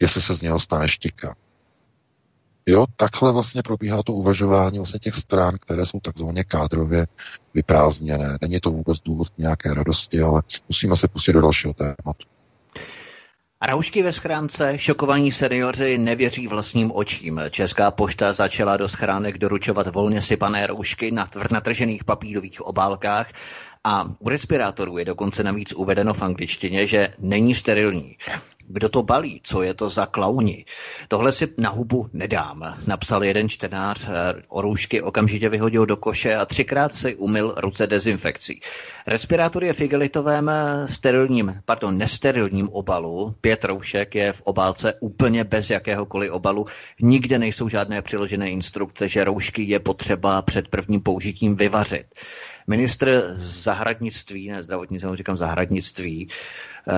jestli 0.01 0.23
se 0.23 0.35
z 0.35 0.43
něho 0.43 0.61
stane 0.61 0.89
štika. 0.89 1.35
Jo, 2.67 2.87
takhle 2.97 3.33
vlastně 3.33 3.63
probíhá 3.63 4.03
to 4.03 4.13
uvažování 4.13 4.79
vlastně 4.79 5.01
těch 5.01 5.15
stran, 5.15 5.59
které 5.61 5.87
jsou 5.87 6.01
takzvaně 6.01 6.45
kádrově 6.45 7.07
vyprázdněné. 7.55 8.39
Není 8.41 8.61
to 8.61 8.71
vůbec 8.71 8.99
důvod 8.99 9.29
nějaké 9.39 9.75
radosti, 9.75 10.21
ale 10.21 10.43
musíme 10.69 10.97
se 10.97 11.09
pustit 11.09 11.33
do 11.33 11.41
dalšího 11.41 11.75
tématu. 11.75 12.32
Roušky 13.69 14.03
ve 14.03 14.13
schránce, 14.13 14.79
šokovaní 14.79 15.33
seniori 15.33 15.99
nevěří 15.99 16.47
vlastním 16.47 16.93
očím. 16.95 17.41
Česká 17.51 17.91
pošta 17.91 18.33
začala 18.33 18.77
do 18.77 18.89
schránek 18.89 19.39
doručovat 19.39 19.87
volně 19.87 20.23
sypané 20.23 20.67
roušky 20.67 21.11
na 21.11 21.27
natržených 21.51 22.05
papírových 22.05 22.61
obálkách 22.61 23.33
a 23.85 24.05
u 24.19 24.29
respirátorů 24.29 24.99
je 24.99 25.05
dokonce 25.05 25.43
navíc 25.43 25.73
uvedeno 25.73 26.15
v 26.15 26.23
angličtině, 26.23 26.87
že 26.87 27.13
není 27.19 27.55
sterilní. 27.55 28.17
Kdo 28.67 28.89
to 28.89 29.03
balí? 29.03 29.41
Co 29.45 29.63
je 29.63 29.75
to 29.75 29.89
za 29.89 30.07
klauni? 30.07 30.65
Tohle 31.09 31.33
si 31.33 31.49
na 31.59 31.71
hubu 31.71 32.09
nedám, 32.13 32.77
napsal 32.87 33.25
jeden 33.25 33.49
čtenář. 33.49 34.09
Eh, 34.09 34.43
o 34.49 34.63
roušky 34.63 35.03
okamžitě 35.03 35.49
vyhodil 35.49 35.87
do 35.87 35.97
koše 35.97 36.37
a 36.37 36.47
třikrát 36.47 36.95
si 36.95 37.15
umyl 37.15 37.55
ruce 37.57 37.87
dezinfekcí. 37.87 38.61
Respirátor 39.07 39.65
je 39.65 39.73
v 39.73 39.81
igelitovém 39.81 40.49
eh, 40.49 40.89
sterilním, 40.89 41.63
pardon, 41.65 41.99
nesterilním 41.99 42.69
obalu. 42.69 43.35
Pět 43.41 43.65
roušek 43.65 44.15
je 44.15 44.33
v 44.33 44.43
obálce 44.43 44.95
úplně 45.01 45.45
bez 45.45 45.71
jakéhokoliv 45.71 46.33
obalu. 46.33 46.67
Nikde 47.01 47.39
nejsou 47.39 47.69
žádné 47.69 48.03
přiložené 48.03 48.51
instrukce, 48.51 49.09
že 49.09 49.25
roušky 49.25 49.63
je 49.63 49.79
potřeba 49.79 50.43
před 50.43 50.69
prvním 50.69 51.01
použitím 51.01 51.57
vyvařit. 51.57 52.07
Ministr 52.67 53.33
zahradnictví, 53.37 54.49
ne 54.49 54.63
zdravotnictví, 54.63 55.17
říkám 55.17 55.37
zahradnictví, 55.37 56.29
uh, 56.87 56.95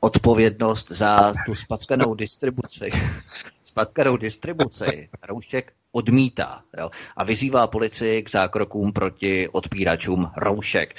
odpovědnost 0.00 0.90
za 0.90 1.32
tu 1.46 1.54
spackanou 1.54 2.14
distribuci, 2.14 2.90
spackanou 3.64 4.16
distribuci 4.16 5.08
roušek 5.22 5.72
odmítá 5.94 6.62
jo, 6.78 6.90
a 7.16 7.24
vyzývá 7.24 7.66
policii 7.66 8.22
k 8.22 8.30
zákrokům 8.30 8.92
proti 8.92 9.48
odpíračům 9.48 10.30
roušek. 10.36 10.94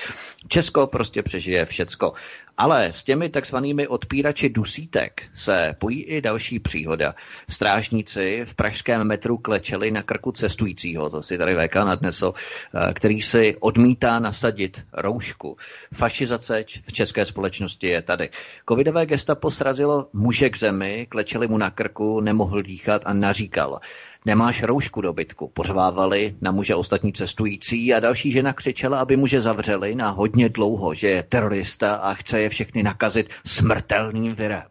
Česko 0.48 0.88
prostě 0.88 1.24
přežije 1.24 1.66
všecko. 1.66 2.14
Ale 2.58 2.86
s 2.86 3.04
těmi 3.04 3.30
takzvanými 3.30 3.88
odpírači 3.88 4.50
dusítek 4.50 5.24
se 5.34 5.76
pojí 5.80 6.04
i 6.04 6.22
další 6.22 6.60
příhoda. 6.60 7.16
Strážníci 7.50 8.42
v 8.46 8.56
pražském 8.56 9.08
metru 9.08 9.38
klečeli 9.38 9.92
na 9.92 10.04
krku 10.04 10.32
cestujícího, 10.32 11.10
to 11.10 11.24
si 11.24 11.38
tady 11.38 11.56
VK 11.56 11.76
nadnesl, 11.76 12.34
eh, 12.34 12.94
který 12.94 13.22
si 13.22 13.58
odmítá 13.60 14.20
nasadit 14.20 14.86
roušku. 14.94 15.58
Fašizace 15.94 16.64
v 16.88 16.94
české 16.94 17.26
společnosti 17.26 17.88
je 17.88 18.02
tady. 18.02 18.30
Covidové 18.70 19.06
gestapo 19.06 19.52
srazilo 19.52 20.08
muže 20.14 20.50
k 20.50 20.58
zemi, 20.58 21.08
klečeli 21.10 21.48
mu 21.48 21.58
na 21.58 21.70
krku, 21.70 22.22
nemohl 22.22 22.62
dýchat 22.62 23.02
a 23.06 23.14
naříkal 23.14 23.80
nemáš 24.26 24.64
roušku 24.64 25.02
do 25.02 25.14
bytku. 25.14 25.52
Pořvávali 25.54 26.36
na 26.42 26.52
muže 26.52 26.76
ostatní 26.76 27.14
cestující 27.14 27.94
a 27.94 28.00
další 28.00 28.32
žena 28.32 28.54
křičela, 28.54 29.00
aby 29.00 29.18
muže 29.18 29.42
zavřeli 29.42 29.96
na 29.96 30.10
hodně 30.10 30.50
dlouho, 30.50 30.94
že 30.94 31.08
je 31.08 31.24
terorista 31.24 31.96
a 31.96 32.14
chce 32.14 32.42
je 32.42 32.50
všechny 32.50 32.84
nakazit 32.84 33.30
smrtelným 33.46 34.36
virem. 34.36 34.64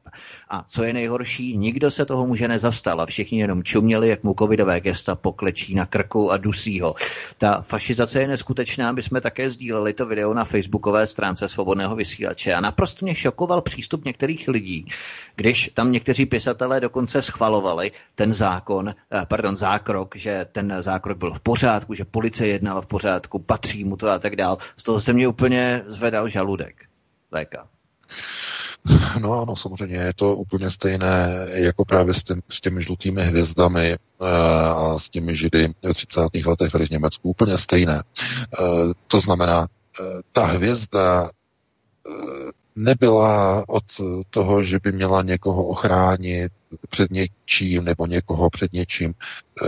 A 0.49 0.65
co 0.69 0.85
je 0.85 0.93
nejhorší, 0.93 1.57
nikdo 1.57 1.91
se 1.91 2.05
toho 2.07 2.27
muže 2.27 2.49
nezastal 2.49 3.01
a 3.01 3.07
všichni 3.07 3.41
jenom 3.41 3.63
čuměli, 3.63 4.09
jak 4.09 4.23
mu 4.23 4.35
covidové 4.39 4.81
gesta 4.81 5.15
poklečí 5.15 5.75
na 5.75 5.87
krku 5.87 6.31
a 6.31 6.37
dusí 6.37 6.81
ho. 6.81 6.95
Ta 7.39 7.63
fašizace 7.63 8.21
je 8.21 8.29
neskutečná, 8.29 8.93
my 8.93 9.03
jsme 9.03 9.21
také 9.21 9.51
sdíleli 9.51 9.93
to 9.93 10.07
video 10.07 10.35
na 10.35 10.45
facebookové 10.45 11.07
stránce 11.07 11.49
Svobodného 11.49 11.97
vysílače 11.97 12.55
a 12.55 12.61
naprosto 12.61 13.07
mě 13.07 13.15
šokoval 13.15 13.61
přístup 13.61 14.05
některých 14.05 14.49
lidí, 14.49 14.87
když 15.37 15.71
tam 15.75 15.93
někteří 15.93 16.27
pisatelé 16.27 16.81
dokonce 16.81 17.23
schvalovali 17.23 17.93
ten 18.15 18.33
zákon, 18.33 18.89
eh, 18.89 19.27
pardon, 19.45 19.57
zákrok, 19.57 20.17
že 20.17 20.47
ten 20.53 20.77
zákrok 20.81 21.19
byl 21.19 21.31
v 21.35 21.41
pořádku, 21.41 21.95
že 21.95 22.05
policie 22.05 22.49
jednala 22.49 22.81
v 22.81 22.87
pořádku, 22.87 23.39
patří 23.39 23.85
mu 23.85 23.97
to 23.97 24.09
a 24.09 24.19
tak 24.19 24.37
dál. 24.37 24.59
Z 24.77 24.83
toho 24.83 25.01
se 25.01 25.13
mě 25.13 25.29
úplně 25.29 25.83
zvedal 25.87 26.29
žaludek. 26.29 26.85
Léka. 27.33 27.67
No 29.21 29.43
ano, 29.43 29.57
samozřejmě 29.57 29.97
je 29.97 30.15
to 30.15 30.37
úplně 30.37 30.71
stejné 30.71 31.47
jako 31.49 31.85
právě 31.85 32.15
s, 32.15 32.25
tím, 32.25 32.43
s 32.49 32.61
těmi 32.61 32.83
žlutými 32.83 33.23
hvězdami 33.23 33.93
e, 33.93 33.99
a 34.69 34.99
s 34.99 35.11
těmi 35.11 35.35
židy 35.35 35.75
v 35.83 35.93
30. 35.93 36.21
letech 36.47 36.73
tady 36.73 36.87
v 36.87 36.91
Německu. 36.91 37.29
Úplně 37.29 37.59
stejné. 37.59 37.99
E, 37.99 38.03
to 39.09 39.21
znamená, 39.21 39.69
e, 40.01 40.03
ta 40.33 40.47
hvězda 40.47 41.31
nebyla 42.77 43.65
od 43.69 43.85
toho, 44.31 44.63
že 44.63 44.79
by 44.83 44.93
měla 44.93 45.23
někoho 45.23 45.67
ochránit 45.67 46.53
před 46.89 47.11
něčím 47.11 47.85
nebo 47.85 48.07
někoho 48.07 48.51
před 48.51 48.73
něčím. 48.73 49.15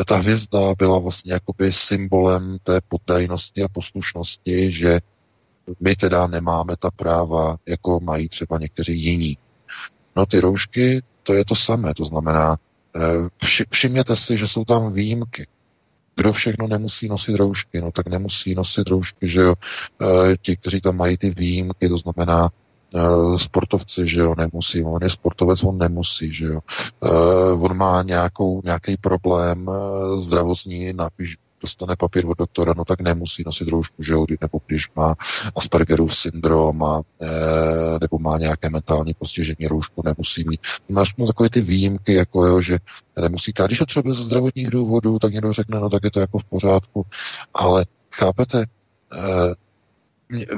Ta 0.06 0.16
hvězda 0.16 0.74
byla 0.78 0.98
vlastně 0.98 1.32
jakoby 1.32 1.72
symbolem 1.72 2.58
té 2.62 2.80
poddajnosti 2.88 3.62
a 3.62 3.68
poslušnosti, 3.68 4.72
že 4.72 5.00
my 5.80 5.96
teda 5.96 6.26
nemáme 6.26 6.76
ta 6.76 6.90
práva, 6.90 7.56
jako 7.66 8.00
mají 8.00 8.28
třeba 8.28 8.58
někteří 8.58 9.02
jiní. 9.02 9.38
No 10.16 10.26
ty 10.26 10.40
roušky, 10.40 11.02
to 11.22 11.34
je 11.34 11.44
to 11.44 11.54
samé, 11.54 11.94
to 11.94 12.04
znamená, 12.04 12.56
eh, 12.96 13.28
všimněte 13.70 14.16
si, 14.16 14.36
že 14.36 14.48
jsou 14.48 14.64
tam 14.64 14.92
výjimky. 14.92 15.46
Kdo 16.16 16.32
všechno 16.32 16.68
nemusí 16.68 17.08
nosit 17.08 17.36
roušky? 17.36 17.80
No 17.80 17.92
tak 17.92 18.06
nemusí 18.06 18.54
nosit 18.54 18.88
roušky, 18.88 19.28
že 19.28 19.40
jo. 19.40 19.54
Eh, 20.02 20.36
ti, 20.42 20.56
kteří 20.56 20.80
tam 20.80 20.96
mají 20.96 21.18
ty 21.18 21.30
výjimky, 21.30 21.88
to 21.88 21.98
znamená 21.98 22.50
sportovci, 23.36 24.08
že 24.08 24.20
jo, 24.20 24.34
nemusí. 24.38 24.84
On 24.84 25.02
je 25.02 25.10
sportovec, 25.10 25.64
on 25.64 25.78
nemusí, 25.78 26.32
že 26.32 26.46
jo. 26.46 26.60
On 27.60 27.76
má 27.76 28.02
nějakou, 28.02 28.62
nějaký 28.64 28.96
problém 28.96 29.70
zdravotní, 30.16 30.92
napíš, 30.92 31.36
dostane 31.60 31.96
papír 31.96 32.26
od 32.26 32.38
doktora, 32.38 32.74
no 32.76 32.84
tak 32.84 33.00
nemusí 33.00 33.42
nosit 33.46 33.68
roušku, 33.68 34.02
že 34.02 34.12
jo, 34.12 34.26
nebo 34.40 34.60
když 34.66 34.94
má 34.96 35.14
Aspergerův 35.56 36.16
syndrom 36.16 36.82
a, 36.82 37.02
nebo 38.00 38.18
má 38.18 38.38
nějaké 38.38 38.70
mentální 38.70 39.14
postižení, 39.14 39.66
roušku 39.66 40.02
nemusí 40.04 40.44
mít. 40.48 40.60
Máš 40.88 41.16
mu 41.16 41.26
takové 41.26 41.50
ty 41.50 41.60
výjimky, 41.60 42.14
jako 42.14 42.46
jo, 42.46 42.60
že 42.60 42.78
nemusí. 43.20 43.52
A 43.62 43.66
když 43.66 43.78
to 43.78 43.86
třeba 43.86 44.12
ze 44.12 44.22
zdravotních 44.22 44.70
důvodů, 44.70 45.18
tak 45.18 45.32
někdo 45.32 45.52
řekne, 45.52 45.80
no 45.80 45.90
tak 45.90 46.04
je 46.04 46.10
to 46.10 46.20
jako 46.20 46.38
v 46.38 46.44
pořádku, 46.44 47.06
ale 47.54 47.86
chápete, 48.12 48.64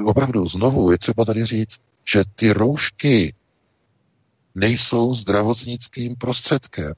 opravdu 0.05 0.45
znovu 0.45 0.91
je 0.91 0.97
třeba 0.97 1.25
tady 1.25 1.45
říct, 1.45 1.79
že 2.11 2.23
ty 2.35 2.53
roušky 2.53 3.33
nejsou 4.55 5.13
zdravotnickým 5.13 6.15
prostředkem. 6.15 6.93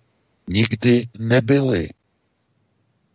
Nikdy 0.48 1.10
nebyly. 1.20 1.90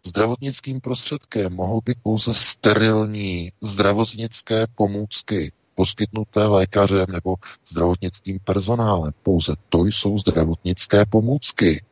Zdravotnickým 0.06 0.80
prostředkem 0.80 1.52
mohou 1.52 1.80
být 1.80 1.98
pouze 2.02 2.34
sterilní 2.34 3.52
zdravotnické 3.60 4.66
pomůcky 4.74 5.52
poskytnuté 5.74 6.46
lékařem 6.46 7.06
nebo 7.08 7.34
zdravotnickým 7.68 8.38
personálem. 8.44 9.12
Pouze 9.22 9.52
to 9.68 9.84
jsou 9.84 10.18
zdravotnické 10.18 11.06
pomůcky, 11.06 11.84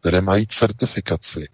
které 0.00 0.20
mají 0.20 0.46
certifikaci. 0.46 1.48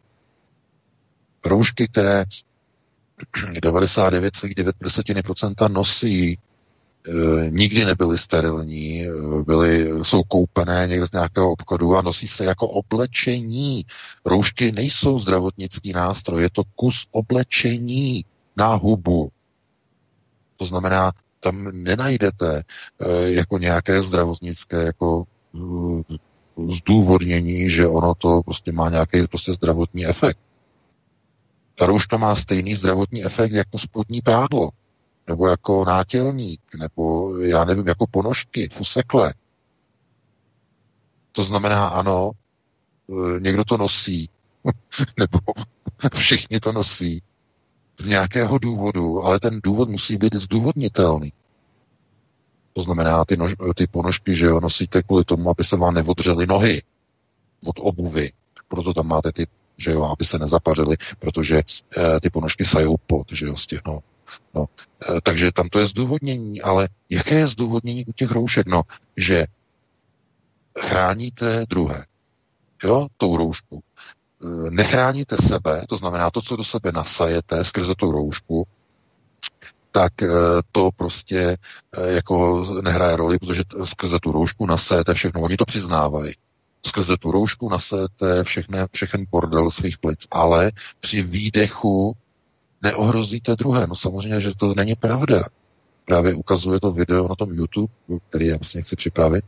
Roušky, 1.45 1.89
které 1.89 2.24
99,9% 3.53 5.72
nosí 5.72 6.39
nikdy 7.51 7.85
nebyly 7.85 8.19
sterilní, 8.19 9.07
eh, 9.07 9.13
byly, 9.45 9.91
jsou 10.03 10.23
koupené 10.23 10.87
někde 10.87 11.07
z 11.07 11.13
nějakého 11.13 11.53
obchodu 11.53 11.97
a 11.97 12.03
nosí 12.03 12.29
se 12.29 12.45
jako 12.45 12.69
oblečení. 12.69 13.87
Roušky 14.25 14.73
nejsou 14.73 15.19
zdravotnický 15.19 15.93
nástroj, 15.93 16.43
je 16.43 16.51
to 16.51 16.63
kus 16.75 17.07
oblečení 17.11 18.25
na 18.57 18.75
hubu. 18.75 19.31
To 20.57 20.67
znamená, 20.67 21.13
tam 21.41 21.83
nenajdete 21.83 22.65
eh, 23.01 23.31
jako 23.31 23.59
nějaké 23.59 24.03
zdravotnické 24.03 24.83
jako 24.83 25.25
zdůvodnění, 26.67 27.71
že 27.71 27.87
ono 27.87 28.15
to 28.15 28.43
prostě 28.43 28.73
má 28.73 28.91
nějaký 28.91 29.27
prostě 29.27 29.53
zdravotní 29.53 30.07
efekt. 30.07 30.39
Ta 31.79 31.87
rouška 31.87 32.17
má 32.17 32.35
stejný 32.35 32.75
zdravotní 32.75 33.25
efekt 33.25 33.53
jako 33.53 33.79
spodní 33.79 34.21
prádlo 34.21 34.71
nebo 35.27 35.49
jako 35.49 35.85
nátělník, 35.85 36.61
nebo 36.79 37.37
já 37.39 37.64
nevím, 37.64 37.89
jako 37.89 38.07
ponožky, 38.07 38.68
fusekle. 38.73 39.35
To 41.33 41.45
znamená, 41.45 41.89
ano, 41.89 42.31
e, 43.11 43.41
někdo 43.41 43.64
to 43.64 43.77
nosí, 43.77 44.29
nebo 45.18 45.39
všichni 46.14 46.61
to 46.61 46.73
nosí 46.73 47.23
z 48.01 48.07
nějakého 48.07 48.59
důvodu, 48.59 49.25
ale 49.25 49.41
ten 49.41 49.61
důvod 49.62 49.89
musí 49.89 50.16
být 50.16 50.35
zdůvodnitelný. 50.35 51.33
To 52.73 52.83
znamená, 52.83 53.25
ty, 53.25 53.37
nož, 53.37 53.55
ty 53.77 53.87
ponožky, 53.87 54.35
že 54.35 54.47
jo, 54.47 54.61
nosíte 54.61 55.03
kvůli 55.03 55.25
tomu, 55.25 55.51
aby 55.51 55.64
se 55.64 55.77
vám 55.77 55.95
neodřely 55.95 56.47
nohy 56.47 56.83
od 57.66 57.77
obuvy. 57.79 58.33
Proto 58.68 58.95
tam 58.95 59.07
máte 59.07 59.33
ty, 59.33 59.47
že 59.77 59.91
jo, 59.93 60.05
aby 60.05 60.25
se 60.25 60.39
nezapařily, 60.39 60.97
protože 61.18 61.57
e, 61.59 62.21
ty 62.21 62.31
ponožky 62.31 62.64
sajou 62.64 62.97
pot, 63.07 63.27
že 63.33 63.47
jo, 63.47 63.57
z 63.57 63.66
těch 63.66 63.81
no, 63.87 64.01
No, 64.55 64.66
e, 65.16 65.20
takže 65.20 65.53
tam 65.53 65.68
to 65.68 65.78
je 65.78 65.87
zdůvodnění, 65.87 66.62
ale 66.62 66.89
jaké 67.09 67.35
je 67.35 67.47
zdůvodnění 67.47 68.05
u 68.05 68.12
těch 68.12 68.31
roušek? 68.31 68.66
No, 68.66 68.83
že 69.16 69.47
chráníte 70.78 71.66
druhé, 71.68 72.07
jo, 72.85 73.07
tou 73.16 73.37
roušku. 73.37 73.81
E, 74.43 74.70
nechráníte 74.70 75.37
sebe, 75.37 75.85
to 75.89 75.97
znamená 75.97 76.31
to, 76.31 76.43
co 76.43 76.57
do 76.57 76.64
sebe 76.64 76.93
nasajete 76.93 77.64
skrze 77.64 77.95
tu 77.95 78.11
roušku, 78.11 78.66
tak 79.93 80.22
e, 80.22 80.28
to 80.72 80.91
prostě 80.97 81.57
jako 82.05 82.66
nehraje 82.83 83.16
roli, 83.16 83.39
protože 83.39 83.62
skrze 83.85 84.18
tu 84.22 84.33
roušku 84.33 84.66
nasajete 84.66 85.14
všechno. 85.14 85.41
Oni 85.41 85.57
to 85.57 85.64
přiznávají. 85.64 86.35
Skrze 86.87 87.16
tu 87.16 87.31
roušku 87.31 87.68
nasajete 87.68 88.45
všechny, 88.45 88.78
všechny 88.93 89.26
bordel 89.31 89.70
svých 89.70 89.99
plic, 89.99 90.26
ale 90.31 90.72
při 91.01 91.22
výdechu 91.22 92.16
neohrozíte 92.83 93.57
druhé. 93.57 93.87
No 93.87 93.95
samozřejmě, 93.95 94.41
že 94.41 94.57
to 94.57 94.74
není 94.74 94.95
pravda. 94.95 95.45
Právě 96.05 96.35
ukazuje 96.35 96.81
to 96.81 96.93
video 96.93 97.28
na 97.28 97.35
tom 97.35 97.55
YouTube, 97.55 97.93
který 98.28 98.47
já 98.47 98.57
vlastně 98.57 98.83
chci 98.83 98.97
připravit, 98.97 99.45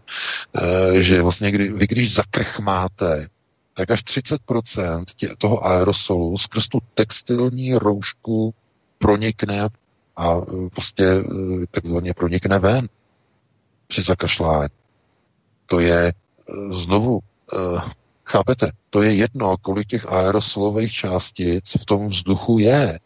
eh, 0.57 1.01
že 1.01 1.22
vlastně 1.22 1.51
kdy, 1.51 1.72
vy 1.72 1.87
když 1.87 2.14
zakrchmáte, 2.14 3.28
tak 3.74 3.91
až 3.91 4.03
30% 4.03 5.05
tě, 5.16 5.28
toho 5.39 5.66
aerosolu 5.66 6.39
skrz 6.39 6.68
tu 6.68 6.78
textilní 6.95 7.74
roušku 7.74 8.55
pronikne 8.99 9.68
a 10.16 10.37
eh, 10.37 10.68
prostě 10.70 11.05
eh, 11.07 11.66
takzvaně 11.70 12.14
pronikne 12.14 12.59
ven 12.59 12.89
při 13.87 14.03
zakašlání. 14.03 14.68
To 15.66 15.80
je 15.80 16.12
znovu, 16.70 17.20
chápete, 18.24 18.70
to 18.91 19.03
je 19.03 19.14
jedno, 19.14 19.57
kolik 19.57 19.89
těch 19.89 20.07
aerosolových 20.07 20.93
částic 20.93 21.76
v 21.80 21.85
tom 21.85 22.09
vzduchu 22.09 22.59
je. 22.59 22.99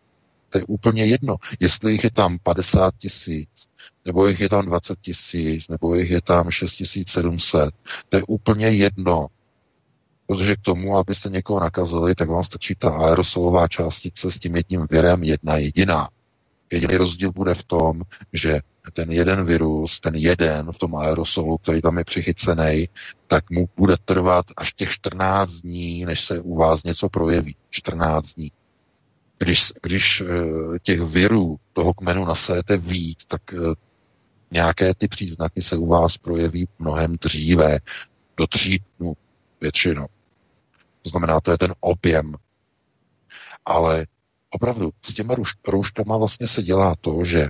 To 0.50 0.58
je 0.58 0.64
úplně 0.64 1.04
jedno, 1.06 1.36
jestli 1.60 1.92
jich 1.92 2.04
je 2.04 2.10
tam 2.10 2.38
50 2.38 2.94
tisíc, 2.98 3.68
nebo 4.04 4.26
jich 4.26 4.40
je 4.40 4.48
tam 4.48 4.66
20 4.66 5.00
tisíc, 5.00 5.68
nebo 5.68 5.94
jich 5.94 6.10
je 6.10 6.22
tam 6.22 6.50
6700. 6.50 7.74
To 8.08 8.16
je 8.16 8.22
úplně 8.22 8.68
jedno. 8.68 9.26
Protože 10.26 10.56
k 10.56 10.60
tomu, 10.60 10.96
abyste 10.96 11.28
někoho 11.28 11.60
nakazili, 11.60 12.14
tak 12.14 12.28
vám 12.28 12.42
stačí 12.42 12.74
ta 12.74 12.90
aerosolová 12.90 13.68
částice 13.68 14.30
s 14.30 14.38
tím 14.38 14.56
jedním 14.56 14.86
virem 14.90 15.22
jedna 15.22 15.56
jediná. 15.56 16.08
Jediný 16.70 16.96
rozdíl 16.96 17.32
bude 17.32 17.54
v 17.54 17.64
tom, 17.64 18.02
že 18.32 18.60
ten 18.92 19.12
jeden 19.12 19.44
virus, 19.44 20.00
ten 20.00 20.14
jeden 20.14 20.72
v 20.72 20.78
tom 20.78 20.96
aerosolu, 20.96 21.58
který 21.58 21.82
tam 21.82 21.98
je 21.98 22.04
přichycený, 22.04 22.88
tak 23.26 23.50
mu 23.50 23.68
bude 23.76 23.96
trvat 24.04 24.46
až 24.56 24.72
těch 24.72 24.90
14 24.90 25.50
dní, 25.50 26.04
než 26.04 26.24
se 26.24 26.40
u 26.40 26.54
vás 26.54 26.84
něco 26.84 27.08
projeví. 27.08 27.56
14 27.70 28.34
dní. 28.34 28.52
Když, 29.38 29.72
když 29.82 30.20
eh, 30.20 30.78
těch 30.82 31.00
virů 31.00 31.56
toho 31.72 31.94
kmenu 31.94 32.24
nasajete 32.24 32.76
víc, 32.76 33.24
tak 33.28 33.42
eh, 33.54 33.74
nějaké 34.50 34.94
ty 34.94 35.08
příznaky 35.08 35.62
se 35.62 35.76
u 35.76 35.86
vás 35.86 36.18
projeví 36.18 36.68
mnohem 36.78 37.16
dříve, 37.20 37.78
do 38.36 38.46
tří 38.46 38.82
dnů 38.98 39.16
většinou. 39.60 40.06
To 41.02 41.10
znamená, 41.10 41.40
to 41.40 41.50
je 41.50 41.58
ten 41.58 41.74
objem. 41.80 42.34
Ale 43.64 44.06
opravdu 44.50 44.90
s 45.02 45.14
těma 45.14 45.34
rouškama 45.68 46.16
vlastně 46.16 46.46
se 46.46 46.62
dělá 46.62 46.94
to, 47.00 47.24
že 47.24 47.48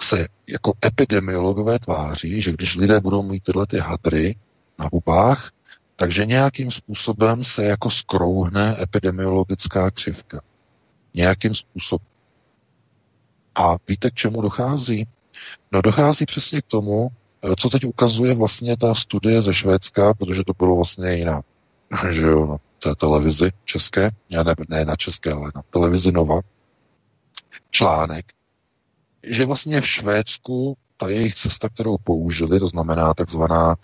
se 0.00 0.28
jako 0.46 0.72
epidemiologové 0.84 1.78
tváří, 1.78 2.40
že 2.40 2.52
když 2.52 2.76
lidé 2.76 3.00
budou 3.00 3.22
mít 3.22 3.42
tyhle 3.42 3.66
ty 3.66 3.78
hadry 3.78 4.36
na 4.78 4.88
hubách, 4.92 5.52
takže 6.00 6.26
nějakým 6.26 6.70
způsobem 6.70 7.44
se 7.44 7.64
jako 7.64 7.90
skrouhne 7.90 8.76
epidemiologická 8.82 9.90
křivka. 9.90 10.40
Nějakým 11.14 11.54
způsobem. 11.54 12.06
A 13.54 13.76
víte, 13.88 14.10
k 14.10 14.14
čemu 14.14 14.42
dochází? 14.42 15.06
No 15.72 15.82
dochází 15.82 16.26
přesně 16.26 16.62
k 16.62 16.66
tomu, 16.66 17.08
eh, 17.42 17.54
co 17.58 17.70
teď 17.70 17.84
ukazuje 17.84 18.34
vlastně 18.34 18.76
ta 18.76 18.94
studie 18.94 19.42
ze 19.42 19.54
Švédska, 19.54 20.14
protože 20.14 20.44
to 20.44 20.52
bylo 20.58 20.76
vlastně 20.76 21.14
jiná, 21.14 21.42
že 22.10 22.22
jo, 22.22 22.46
na 22.46 22.56
té 22.78 22.94
televizi 22.94 23.50
české, 23.64 24.10
ne, 24.30 24.44
ne 24.68 24.84
na 24.84 24.96
české, 24.96 25.32
ale 25.32 25.52
na 25.54 25.62
televizi 25.70 26.12
Nova, 26.12 26.40
článek, 27.70 28.32
že 29.22 29.46
vlastně 29.46 29.80
v 29.80 29.88
Švédsku 29.88 30.76
ta 31.00 31.08
jejich 31.08 31.34
cesta, 31.34 31.68
kterou 31.68 31.96
použili, 32.04 32.60
to 32.60 32.66
znamená 32.66 33.14
takzvaná 33.14 33.76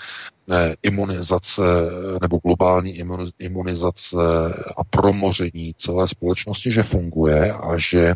eh, 0.52 0.74
imunizace 0.82 1.62
nebo 2.20 2.38
globální 2.44 2.98
imunizace 3.38 4.16
a 4.76 4.84
promoření 4.90 5.74
celé 5.76 6.08
společnosti, 6.08 6.72
že 6.72 6.82
funguje 6.82 7.52
a 7.52 7.76
že 7.78 8.06
eh, 8.08 8.14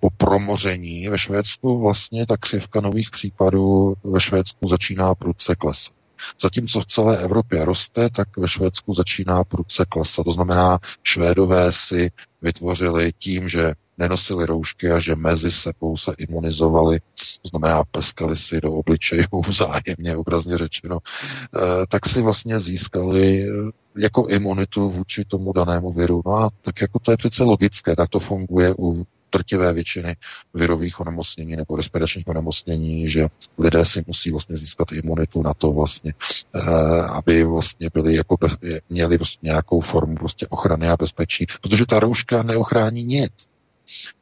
po 0.00 0.08
promoření 0.16 1.08
ve 1.08 1.18
Švédsku 1.18 1.78
vlastně 1.80 2.26
ta 2.26 2.36
křivka 2.36 2.80
nových 2.80 3.10
případů 3.10 3.94
ve 4.04 4.20
Švédsku 4.20 4.68
začíná 4.68 5.14
prudce 5.14 5.54
klesat. 5.54 5.94
Zatímco 6.40 6.80
v 6.80 6.86
celé 6.86 7.18
Evropě 7.18 7.64
roste, 7.64 8.10
tak 8.10 8.36
ve 8.36 8.48
Švédsku 8.48 8.94
začíná 8.94 9.44
prudce 9.44 9.84
klesat. 9.88 10.24
To 10.24 10.32
znamená, 10.32 10.78
Švédové 11.02 11.72
si 11.72 12.10
vytvořili 12.42 13.12
tím, 13.18 13.48
že 13.48 13.74
nenosili 13.98 14.46
roušky 14.46 14.90
a 14.90 14.98
že 14.98 15.16
mezi 15.16 15.50
sebou 15.50 15.96
se 15.96 16.12
imunizovali, 16.18 17.00
to 17.42 17.48
znamená 17.48 17.84
prskali 17.90 18.36
si 18.36 18.60
do 18.60 18.72
obličejů 18.72 19.40
vzájemně, 19.48 20.16
obrazně 20.16 20.58
řečeno, 20.58 20.98
eh, 21.02 21.60
tak 21.88 22.06
si 22.06 22.22
vlastně 22.22 22.60
získali 22.60 23.48
eh, 23.48 23.70
jako 23.98 24.26
imunitu 24.26 24.90
vůči 24.90 25.24
tomu 25.24 25.52
danému 25.52 25.92
viru. 25.92 26.22
No 26.26 26.36
a 26.36 26.50
tak 26.62 26.80
jako 26.80 26.98
to 26.98 27.10
je 27.10 27.16
přece 27.16 27.44
logické, 27.44 27.96
tak 27.96 28.10
to 28.10 28.20
funguje 28.20 28.74
u 28.78 29.06
drtivé 29.32 29.72
většiny 29.72 30.16
virových 30.54 31.00
onemocnění 31.00 31.56
nebo 31.56 31.76
respiračních 31.76 32.28
onemocnění, 32.28 33.08
že 33.08 33.26
lidé 33.58 33.84
si 33.84 34.04
musí 34.06 34.30
vlastně 34.30 34.56
získat 34.56 34.92
imunitu 34.92 35.42
na 35.42 35.54
to 35.54 35.72
vlastně, 35.72 36.14
eh, 36.54 36.60
aby 37.02 37.44
vlastně 37.44 37.90
byli 37.94 38.14
jako 38.14 38.36
bez, 38.40 38.56
měli 38.90 39.18
prostě 39.18 39.38
nějakou 39.42 39.80
formu 39.80 40.14
prostě 40.14 40.46
ochrany 40.46 40.88
a 40.88 40.96
bezpečí, 40.96 41.46
protože 41.62 41.86
ta 41.86 42.00
rouška 42.00 42.42
neochrání 42.42 43.04
nic. 43.04 43.32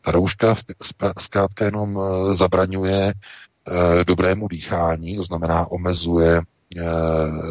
Ta 0.01 0.11
rouška 0.11 0.57
zkrátka 1.19 1.65
jenom 1.65 1.99
eh, 2.01 2.35
zabraňuje 2.35 3.15
eh, 3.15 4.05
dobrému 4.05 4.49
dýchání, 4.49 5.17
to 5.17 5.23
znamená 5.23 5.67
omezuje 5.71 6.43
eh, 6.77 6.83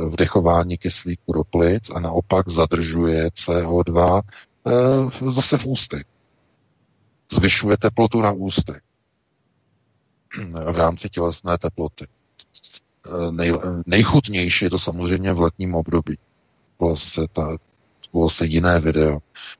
vdechování 0.09 0.77
kyslíku 0.77 1.33
do 1.33 1.43
plic 1.43 1.89
a 1.89 1.99
naopak 1.99 2.49
zadržuje 2.49 3.27
CO2 3.27 4.21
zase 5.29 5.57
v 5.57 5.65
ústech. 5.65 6.03
Zvyšuje 7.31 7.77
teplotu 7.77 8.21
na 8.21 8.31
ústech 8.31 8.81
v 10.71 10.77
rámci 10.77 11.09
tělesné 11.09 11.57
teploty. 11.57 12.07
Nej, 13.31 13.53
nejchutnější 13.85 14.65
je 14.65 14.69
to 14.69 14.79
samozřejmě 14.79 15.33
v 15.33 15.39
letním 15.39 15.75
období. 15.75 16.17
Zase 16.89 17.21
ta 17.33 17.57
objevilo 18.13 18.29
se 18.29 18.45
jiné 18.45 18.79
video, 18.79 19.19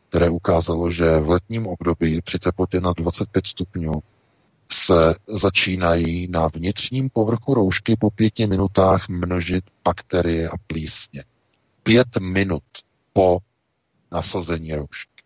které 0.09 0.29
ukázalo, 0.29 0.89
že 0.91 1.19
v 1.19 1.29
letním 1.29 1.67
období 1.67 2.21
při 2.21 2.39
teplotě 2.39 2.81
na 2.81 2.93
25 2.93 3.47
stupňů 3.47 3.91
se 4.71 5.15
začínají 5.27 6.27
na 6.27 6.47
vnitřním 6.47 7.09
povrchu 7.09 7.53
roušky 7.53 7.95
po 7.99 8.09
pěti 8.09 8.47
minutách 8.47 9.09
množit 9.09 9.63
bakterie 9.85 10.49
a 10.49 10.57
plísně. 10.67 11.23
Pět 11.83 12.07
minut 12.19 12.63
po 13.13 13.37
nasazení 14.11 14.75
roušky. 14.75 15.23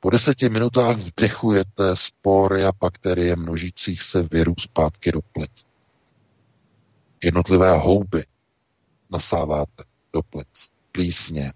Po 0.00 0.10
deseti 0.10 0.48
minutách 0.48 0.96
vdechujete 0.96 1.96
spory 1.96 2.64
a 2.64 2.72
bakterie 2.80 3.36
množících 3.36 4.02
se 4.02 4.22
virů 4.22 4.54
zpátky 4.58 5.12
do 5.12 5.20
plic. 5.32 5.66
Jednotlivé 7.24 7.78
houby 7.78 8.24
nasáváte 9.10 9.84
do 10.12 10.22
plic, 10.22 10.68
plísně, 10.92 11.52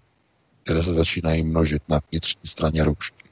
které 0.65 0.83
se 0.83 0.93
začínají 0.93 1.43
množit 1.43 1.83
na 1.89 1.99
vnitřní 2.11 2.41
straně 2.43 2.83
roušky. 2.83 3.23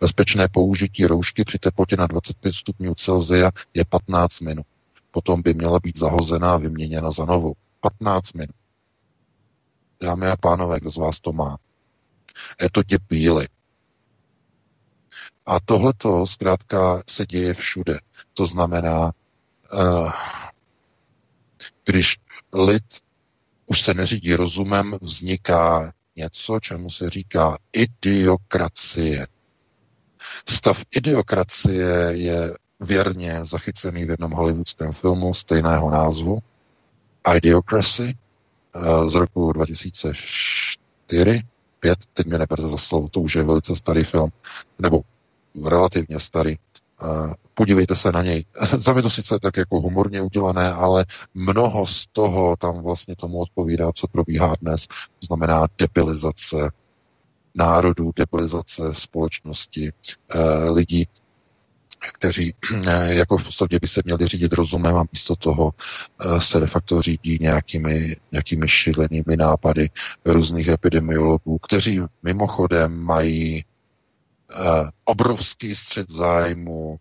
Bezpečné 0.00 0.48
použití 0.48 1.06
roušky 1.06 1.44
při 1.44 1.58
teplotě 1.58 1.96
na 1.96 2.06
25 2.06 2.52
stupňů 2.54 2.94
Celsia 2.94 3.50
je 3.74 3.84
15 3.84 4.40
minut. 4.40 4.66
Potom 5.10 5.42
by 5.42 5.54
měla 5.54 5.78
být 5.80 5.98
zahozená 5.98 6.52
a 6.54 6.56
vyměněna 6.56 7.10
za 7.10 7.24
novou. 7.24 7.54
15 7.80 8.32
minut. 8.32 8.54
Dámy 10.02 10.26
a 10.28 10.36
pánové, 10.36 10.80
kdo 10.80 10.90
z 10.90 10.96
vás 10.96 11.20
to 11.20 11.32
má? 11.32 11.58
Je 12.62 12.70
to 12.70 12.82
děpíly. 12.82 13.48
A 15.46 15.60
tohleto 15.60 16.26
zkrátka 16.26 17.02
se 17.10 17.26
děje 17.26 17.54
všude. 17.54 18.00
To 18.34 18.46
znamená, 18.46 19.12
uh, 19.72 20.12
když 21.84 22.18
lid 22.52 22.84
už 23.66 23.82
se 23.82 23.94
neřídí 23.94 24.34
rozumem, 24.34 24.98
vzniká 25.02 25.92
něco, 26.18 26.60
čemu 26.60 26.90
se 26.90 27.10
říká 27.10 27.58
idiokracie. 27.72 29.26
Stav 30.48 30.82
idiokracie 30.90 31.88
je 32.10 32.54
věrně 32.80 33.44
zachycený 33.44 34.04
v 34.04 34.10
jednom 34.10 34.32
hollywoodském 34.32 34.92
filmu 34.92 35.34
stejného 35.34 35.90
názvu, 35.90 36.38
Idiocracy, 37.36 38.16
eh, 38.74 39.10
z 39.10 39.14
roku 39.14 39.52
2004, 39.52 41.42
5, 41.80 41.98
teď 42.14 42.26
mě 42.26 42.38
neberte 42.38 42.68
za 42.68 42.76
slovo, 42.76 43.08
to 43.08 43.20
už 43.20 43.34
je 43.34 43.44
velice 43.44 43.76
starý 43.76 44.04
film, 44.04 44.30
nebo 44.78 45.00
relativně 45.68 46.20
starý. 46.20 46.56
Eh, 47.02 47.34
podívejte 47.54 47.94
se 47.94 48.12
na 48.12 48.22
něj. 48.22 48.44
Tam 48.84 48.96
je 48.96 49.02
to 49.02 49.10
sice 49.10 49.38
tak 49.38 49.56
jako 49.56 49.80
humorně 49.80 50.22
udělané, 50.22 50.72
ale 50.72 51.06
mnoho 51.34 51.86
z 51.86 52.06
toho 52.06 52.56
tam 52.56 52.82
vlastně 52.82 53.16
tomu 53.16 53.38
odpovídá, 53.38 53.92
co 53.92 54.06
probíhá 54.08 54.54
dnes. 54.60 54.86
To 54.86 55.26
znamená 55.26 55.66
debilizace 55.78 56.70
národů, 57.54 58.12
debilizace 58.16 58.82
společnosti, 58.92 59.92
eh, 60.28 60.70
lidí, 60.70 61.08
kteří 62.12 62.54
eh, 62.86 63.14
jako 63.14 63.38
v 63.38 63.44
podstatě 63.44 63.78
by 63.82 63.88
se 63.88 64.02
měli 64.04 64.26
řídit 64.26 64.52
rozumem 64.52 64.96
a 64.96 65.04
místo 65.12 65.36
toho 65.36 65.70
se 66.38 66.60
de 66.60 66.66
facto 66.66 67.02
řídí 67.02 67.38
nějakými, 67.40 68.16
nějakými 68.32 68.68
šílenými 68.68 69.36
nápady 69.36 69.90
různých 70.24 70.68
epidemiologů, 70.68 71.58
kteří 71.58 72.00
mimochodem 72.22 73.02
mají 73.02 73.64
obrovský 75.04 75.74
střed 75.74 76.10
zájmu 76.10 76.98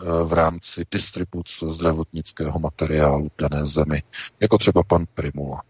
eh, 0.00 0.24
v 0.24 0.32
rámci 0.32 0.84
distribuce 0.90 1.66
zdravotnického 1.72 2.58
materiálu 2.58 3.28
v 3.28 3.42
dané 3.48 3.66
zemi, 3.66 4.02
jako 4.40 4.58
třeba 4.58 4.82
pan 4.82 5.04
Primula. 5.14 5.62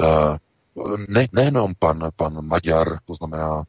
Eh, 0.00 0.38
ne, 1.08 1.28
nejenom 1.32 1.74
pan, 1.78 2.10
pan 2.16 2.46
Maďar, 2.46 2.98
to 3.06 3.14
znamená 3.14 3.64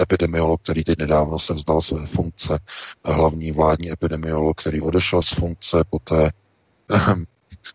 epidemiolog, 0.00 0.62
který 0.62 0.84
teď 0.84 0.98
nedávno 0.98 1.38
se 1.38 1.54
vzdal 1.54 1.80
své 1.80 2.06
funkce, 2.06 2.58
hlavní 3.04 3.52
vládní 3.52 3.92
epidemiolog, 3.92 4.60
který 4.60 4.80
odešel 4.80 5.22
z 5.22 5.28
funkce 5.28 5.84
poté, 5.90 6.30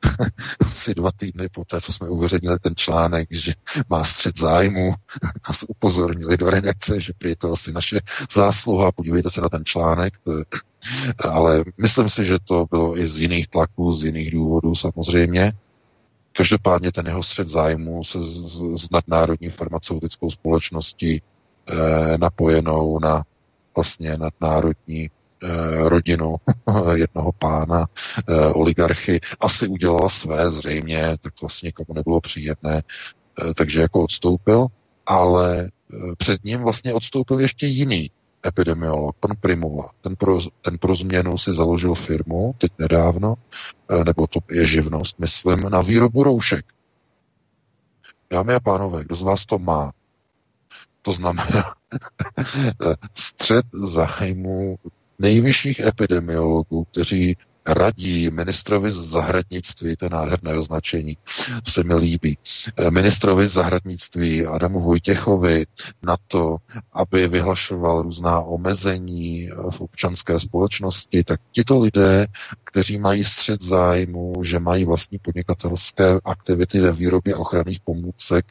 asi 0.72 0.94
dva 0.96 1.12
týdny 1.12 1.50
po 1.50 1.66
té, 1.66 1.82
co 1.82 1.94
jsme 1.94 2.10
uveřejnili 2.10 2.60
ten 2.60 2.76
článek, 2.76 3.28
že 3.32 3.54
má 3.90 4.04
střed 4.04 4.40
zájmu, 4.40 4.94
nás 5.48 5.66
upozornili 5.68 6.38
do 6.38 6.50
redakce, 6.50 7.00
že 7.00 7.14
je 7.24 7.36
to 7.36 7.52
asi 7.52 7.72
naše 7.74 8.00
zásluha, 8.32 8.92
podívejte 8.92 9.30
se 9.30 9.42
na 9.42 9.50
ten 9.50 9.66
článek, 9.66 10.14
ale 11.30 11.64
myslím 11.78 12.10
si, 12.10 12.26
že 12.26 12.38
to 12.44 12.66
bylo 12.70 12.98
i 12.98 13.08
z 13.08 13.20
jiných 13.20 13.48
tlaků, 13.48 13.92
z 13.92 14.06
jiných 14.06 14.32
důvodů 14.32 14.76
samozřejmě. 14.76 15.54
Každopádně 16.38 16.92
ten 16.92 17.08
jeho 17.08 17.24
střed 17.24 17.48
zájmu 17.48 18.04
se 18.04 18.20
s 18.78 18.90
nadnárodní 18.92 19.50
farmaceutickou 19.50 20.32
společností 20.32 21.22
eh, 21.22 22.18
napojenou 22.18 23.00
na 23.00 23.24
vlastně 23.76 24.18
nadnárodní 24.18 25.10
rodinu 25.80 26.36
jednoho 26.94 27.32
pána, 27.32 27.86
eh, 28.30 28.48
oligarchy, 28.48 29.22
asi 29.40 29.68
udělala 29.68 30.10
své 30.10 30.52
zřejmě, 30.52 31.18
tak 31.22 31.34
vlastně 31.42 31.72
komu 31.72 31.94
nebylo 31.94 32.22
příjemné, 32.22 32.84
eh, 32.84 33.54
takže 33.54 33.82
jako 33.82 34.04
odstoupil, 34.04 34.68
ale 35.06 35.70
před 36.18 36.44
ním 36.44 36.62
vlastně 36.62 36.94
odstoupil 36.94 37.40
ještě 37.40 37.68
jiný 37.68 38.12
epidemiolog, 38.46 39.16
pan 39.20 39.32
Primula. 39.42 39.92
Ten 40.02 40.16
pro, 40.16 40.40
ten 40.62 40.78
pro 40.78 40.96
změnu 40.96 41.38
si 41.38 41.54
založil 41.54 41.96
firmu, 41.96 42.56
teď 42.58 42.72
nedávno, 42.80 43.36
nebo 44.06 44.28
to 44.28 44.40
je 44.52 44.68
živnost, 44.68 45.20
myslím, 45.20 45.60
na 45.60 45.82
výrobu 45.82 46.24
roušek. 46.24 46.66
Dámy 48.32 48.54
a 48.54 48.60
pánové, 48.60 49.04
kdo 49.04 49.16
z 49.16 49.22
vás 49.22 49.46
to 49.46 49.60
má? 49.60 49.92
To 51.02 51.12
znamená 51.12 51.76
střed 53.14 53.66
zájmu 53.74 54.78
nejvyšších 55.24 55.80
epidemiologů, 55.80 56.84
kteří 56.84 57.38
radí 57.66 58.30
ministrovi 58.30 58.92
zahradnictví, 58.92 59.96
to 59.96 60.06
je 60.06 60.10
nádherné 60.10 60.58
označení, 60.58 61.18
se 61.68 61.84
mi 61.84 61.96
líbí, 61.96 62.38
eh, 62.78 62.92
ministrovi 62.92 63.48
zahradnictví 63.48 64.46
Adamu 64.46 64.80
Vojtěchovi 64.80 65.66
na 66.04 66.18
to, 66.28 66.58
aby 66.94 67.28
vyhlašoval 67.28 68.02
různá 68.02 68.40
omezení 68.40 69.50
eh, 69.52 69.56
v 69.72 69.82
občanské 69.82 70.40
společnosti, 70.40 71.24
tak 71.24 71.40
tito 71.52 71.80
lidé, 71.80 72.28
kteří 72.64 72.98
mají 72.98 73.24
střed 73.24 73.62
zájmu, 73.62 74.34
že 74.44 74.60
mají 74.60 74.86
vlastní 74.86 75.20
podnikatelské 75.20 76.20
aktivity 76.26 76.80
ve 76.80 76.92
výrobě 76.92 77.36
ochranných 77.36 77.80
pomůcek 77.80 78.46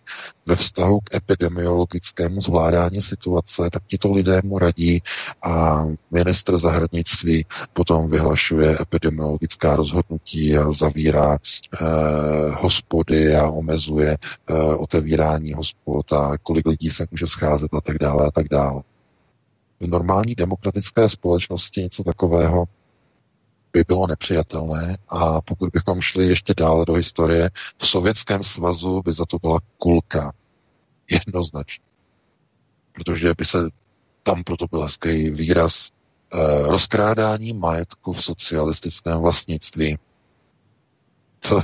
ve 0.46 0.56
vztahu 0.56 1.00
k 1.00 1.14
epidemiologickému 1.14 2.40
zvládání 2.40 3.02
situace, 3.02 3.70
tak 3.72 3.82
tito 3.86 4.12
lidé 4.12 4.40
mu 4.44 4.58
radí 4.58 5.02
a 5.42 5.84
ministr 6.10 6.58
zahradnictví 6.58 7.46
potom 7.72 8.10
vyhlašuje 8.10 8.70
epidemiologickou 8.80 9.01
epidemiologická 9.02 9.76
rozhodnutí 9.76 10.56
a 10.56 10.72
zavírá 10.72 11.38
eh, 11.38 11.78
hospody 12.50 13.36
a 13.36 13.50
omezuje 13.50 14.16
eh, 14.18 14.54
otevírání 14.54 15.52
hospod 15.52 16.12
a 16.12 16.38
kolik 16.42 16.66
lidí 16.66 16.90
se 16.90 17.06
může 17.10 17.26
scházet 17.26 17.74
a 17.74 17.80
tak 17.80 17.98
dále 17.98 18.26
a 18.26 18.30
tak 18.30 18.48
dále. 18.48 18.82
V 19.80 19.86
normální 19.86 20.34
demokratické 20.34 21.08
společnosti 21.08 21.80
něco 21.82 22.04
takového 22.04 22.64
by 23.72 23.84
bylo 23.88 24.06
nepřijatelné 24.06 24.98
a 25.08 25.40
pokud 25.40 25.70
bychom 25.72 26.00
šli 26.00 26.26
ještě 26.28 26.54
dále 26.56 26.84
do 26.84 26.92
historie, 26.94 27.50
v 27.78 27.86
Sovětském 27.86 28.42
svazu 28.42 29.02
by 29.04 29.12
za 29.12 29.24
to 29.26 29.38
byla 29.38 29.58
kulka. 29.78 30.32
Jednoznačně. 31.10 31.84
Protože 32.92 33.34
by 33.38 33.44
se 33.44 33.58
tam 34.22 34.44
proto 34.44 34.66
byl 34.70 34.82
hezký 34.82 35.30
výraz 35.30 35.90
rozkrádání 36.62 37.52
majetku 37.52 38.12
v 38.12 38.24
socialistickém 38.24 39.18
vlastnictví. 39.20 39.98
To, 41.48 41.62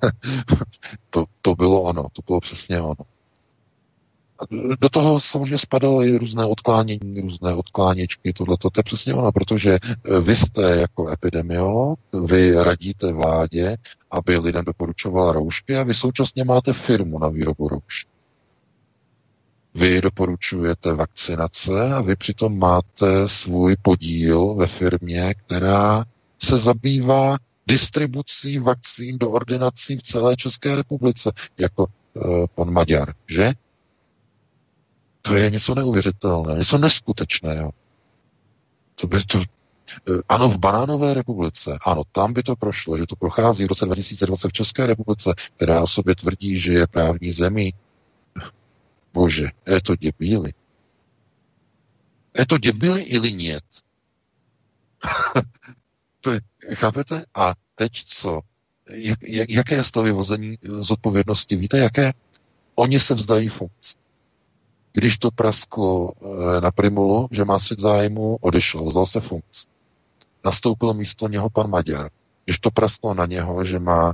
to, 1.10 1.24
to 1.42 1.54
bylo 1.54 1.82
ono, 1.82 2.02
to 2.02 2.22
bylo 2.26 2.40
přesně 2.40 2.80
ono. 2.80 3.04
Do 4.80 4.88
toho 4.88 5.20
samozřejmě 5.20 5.58
spadalo 5.58 6.02
i 6.02 6.18
různé 6.18 6.46
odklánění, 6.46 7.20
různé 7.20 7.54
odkláněčky, 7.54 8.32
tohle 8.32 8.56
to 8.56 8.68
je 8.76 8.82
přesně 8.82 9.14
ono, 9.14 9.32
protože 9.32 9.78
eh, 9.82 10.20
vy 10.20 10.36
jste 10.36 10.62
jako 10.62 11.08
epidemiolog, 11.10 11.98
vy 12.26 12.54
radíte 12.54 13.12
vládě, 13.12 13.76
aby 14.10 14.38
lidem 14.38 14.64
doporučovala 14.64 15.32
roušky 15.32 15.76
a 15.76 15.82
vy 15.82 15.94
současně 15.94 16.44
máte 16.44 16.72
firmu 16.72 17.18
na 17.18 17.28
výrobu 17.28 17.68
roušky. 17.68 18.13
Vy 19.74 20.00
doporučujete 20.00 20.94
vakcinace 20.94 21.94
a 21.94 22.00
vy 22.00 22.16
přitom 22.16 22.58
máte 22.58 23.28
svůj 23.28 23.76
podíl 23.82 24.54
ve 24.54 24.66
firmě, 24.66 25.34
která 25.34 26.04
se 26.38 26.56
zabývá 26.56 27.36
distribucí 27.66 28.58
vakcín 28.58 29.18
do 29.18 29.30
ordinací 29.30 29.96
v 29.96 30.02
celé 30.02 30.36
České 30.36 30.76
republice, 30.76 31.32
jako 31.58 31.86
e, 31.86 32.46
pan 32.54 32.70
Maďar, 32.70 33.14
že? 33.26 33.52
To 35.22 35.34
je 35.34 35.50
něco 35.50 35.74
neuvěřitelného, 35.74 36.58
něco 36.58 36.78
neskutečného. 36.78 37.70
To 38.94 39.06
by 39.06 39.24
to, 39.24 39.38
eh, 39.38 40.12
ano, 40.28 40.48
v 40.48 40.58
Banánové 40.58 41.14
republice, 41.14 41.78
ano, 41.86 42.02
tam 42.12 42.32
by 42.32 42.42
to 42.42 42.56
prošlo, 42.56 42.96
že 42.96 43.06
to 43.06 43.16
prochází 43.16 43.64
v 43.64 43.68
roce 43.68 43.86
2020 43.86 44.48
v 44.48 44.52
České 44.52 44.86
republice, 44.86 45.34
která 45.56 45.82
o 45.82 45.86
sobě 45.86 46.14
tvrdí, 46.14 46.58
že 46.58 46.72
je 46.72 46.86
právní 46.86 47.30
zemí, 47.30 47.74
Bože, 49.13 49.47
je 49.67 49.81
to 49.81 49.95
děbíli. 49.95 50.53
Je 52.37 52.45
to 52.45 52.57
děbíli 52.57 53.01
ili 53.01 53.33
нет? 53.33 53.63
to 56.21 56.31
je, 56.31 56.39
chápete? 56.73 57.25
A 57.35 57.53
teď 57.75 57.91
co? 58.05 58.41
Jak, 58.89 59.19
jak, 59.23 59.49
jaké 59.49 59.75
je 59.75 59.83
z 59.83 59.91
toho 59.91 60.03
vyvození 60.03 60.57
z 60.79 60.91
odpovědnosti? 60.91 61.55
Víte, 61.55 61.77
jaké? 61.77 62.13
Oni 62.75 62.99
se 62.99 63.13
vzdají 63.13 63.49
funkce. 63.49 63.97
Když 64.93 65.17
to 65.17 65.31
prasklo 65.31 66.11
eh, 66.11 66.61
na 66.61 66.71
Primulu, 66.71 67.27
že 67.31 67.45
má 67.45 67.59
střed 67.59 67.79
zájmu, 67.79 68.37
odešel, 68.41 68.85
vzal 68.85 69.05
se 69.05 69.21
funkce. 69.21 69.67
Nastoupil 70.45 70.93
místo 70.93 71.27
něho 71.27 71.49
pan 71.49 71.69
Maďar. 71.69 72.09
Když 72.45 72.59
to 72.59 72.71
prasklo 72.71 73.13
na 73.13 73.25
něho, 73.25 73.63
že 73.63 73.79
má 73.79 74.13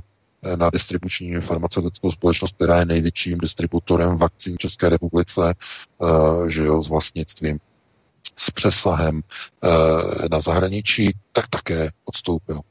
na 0.55 0.69
distribuční 0.69 1.41
farmaceutickou 1.41 2.11
společnost, 2.11 2.55
která 2.55 2.79
je 2.79 2.85
největším 2.85 3.37
distributorem 3.37 4.17
vakcín 4.17 4.55
v 4.55 4.57
České 4.57 4.89
republice, 4.89 5.53
uh, 5.97 6.47
že 6.47 6.63
jo, 6.63 6.83
s 6.83 6.89
vlastnictvím, 6.89 7.59
s 8.37 8.51
přesahem 8.51 9.15
uh, 9.63 9.71
na 10.31 10.39
zahraničí, 10.39 11.17
tak 11.31 11.47
také 11.47 11.91
odstoupil. 12.05 12.61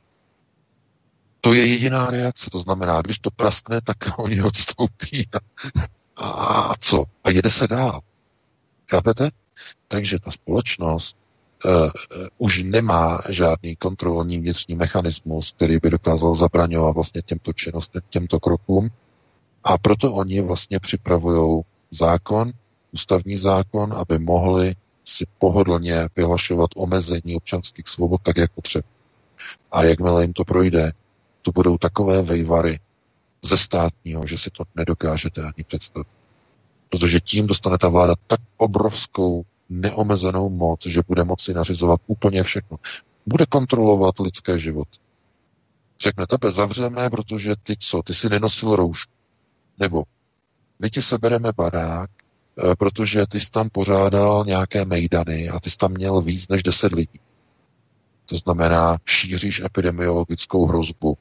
To 1.40 1.54
je 1.54 1.66
jediná 1.66 2.10
reakce, 2.10 2.50
to 2.50 2.58
znamená, 2.58 3.02
když 3.02 3.18
to 3.18 3.30
praskne, 3.30 3.80
tak 3.84 3.96
oni 4.18 4.42
odstoupí. 4.42 5.28
A 6.16 6.74
co? 6.80 7.04
A 7.24 7.30
jede 7.30 7.50
se 7.50 7.66
dál. 7.68 8.00
Chápete? 8.90 9.30
Takže 9.88 10.18
ta 10.18 10.30
společnost 10.30 11.16
uh, 11.64 11.90
už 12.38 12.62
nemá 12.62 13.20
žádný 13.28 13.76
kontrolní 13.76 14.38
vnitřní 14.38 14.74
mechanismus, 14.74 15.52
který 15.52 15.78
by 15.78 15.90
dokázal 15.90 16.34
zabraňovat 16.34 16.94
vlastně 16.94 17.22
těmto 17.22 17.52
činnostem, 17.52 18.02
těmto 18.10 18.40
krokům. 18.40 18.90
A 19.64 19.78
proto 19.78 20.12
oni 20.12 20.40
vlastně 20.40 20.80
připravují 20.80 21.62
zákon, 21.90 22.52
ústavní 22.92 23.36
zákon, 23.36 23.94
aby 23.96 24.18
mohli 24.18 24.74
si 25.04 25.26
pohodlně 25.38 26.08
vyhlašovat 26.16 26.70
omezení 26.76 27.36
občanských 27.36 27.88
svobod 27.88 28.20
tak, 28.22 28.36
jak 28.36 28.52
potřeba. 28.52 28.88
A 29.72 29.82
jakmile 29.82 30.22
jim 30.24 30.32
to 30.32 30.44
projde, 30.44 30.92
to 31.42 31.52
budou 31.52 31.78
takové 31.78 32.22
vejvary 32.22 32.80
ze 33.42 33.56
státního, 33.56 34.26
že 34.26 34.38
si 34.38 34.50
to 34.50 34.64
nedokážete 34.74 35.42
ani 35.42 35.64
představit. 35.66 36.08
Protože 36.88 37.20
tím 37.20 37.46
dostane 37.46 37.78
ta 37.78 37.88
vláda 37.88 38.14
tak 38.26 38.40
obrovskou 38.56 39.44
neomezenou 39.70 40.48
moc, 40.48 40.86
že 40.86 41.00
bude 41.08 41.24
moci 41.24 41.54
nařizovat 41.54 42.00
úplně 42.06 42.42
všechno. 42.42 42.78
Bude 43.26 43.46
kontrolovat 43.46 44.18
lidské 44.18 44.58
život. 44.58 44.88
Řekne, 46.00 46.26
tebe 46.26 46.50
zavřeme, 46.50 47.10
protože 47.10 47.54
ty 47.62 47.76
co, 47.78 48.02
ty 48.02 48.14
si 48.14 48.28
nenosil 48.28 48.76
roušku. 48.76 49.12
Nebo 49.78 50.04
my 50.78 50.90
ti 50.90 51.02
sebereme 51.02 51.52
barák, 51.56 52.10
eh, 52.10 52.76
protože 52.76 53.26
ty 53.26 53.40
jsi 53.40 53.50
tam 53.50 53.70
pořádal 53.70 54.44
nějaké 54.46 54.84
mejdany 54.84 55.48
a 55.48 55.60
ty 55.60 55.70
jsi 55.70 55.76
tam 55.76 55.92
měl 55.92 56.20
víc 56.22 56.48
než 56.48 56.62
10 56.62 56.92
lidí. 56.92 57.20
To 58.26 58.36
znamená, 58.36 58.98
šíříš 59.04 59.60
epidemiologickou 59.60 60.66
hrozbu. 60.66 61.18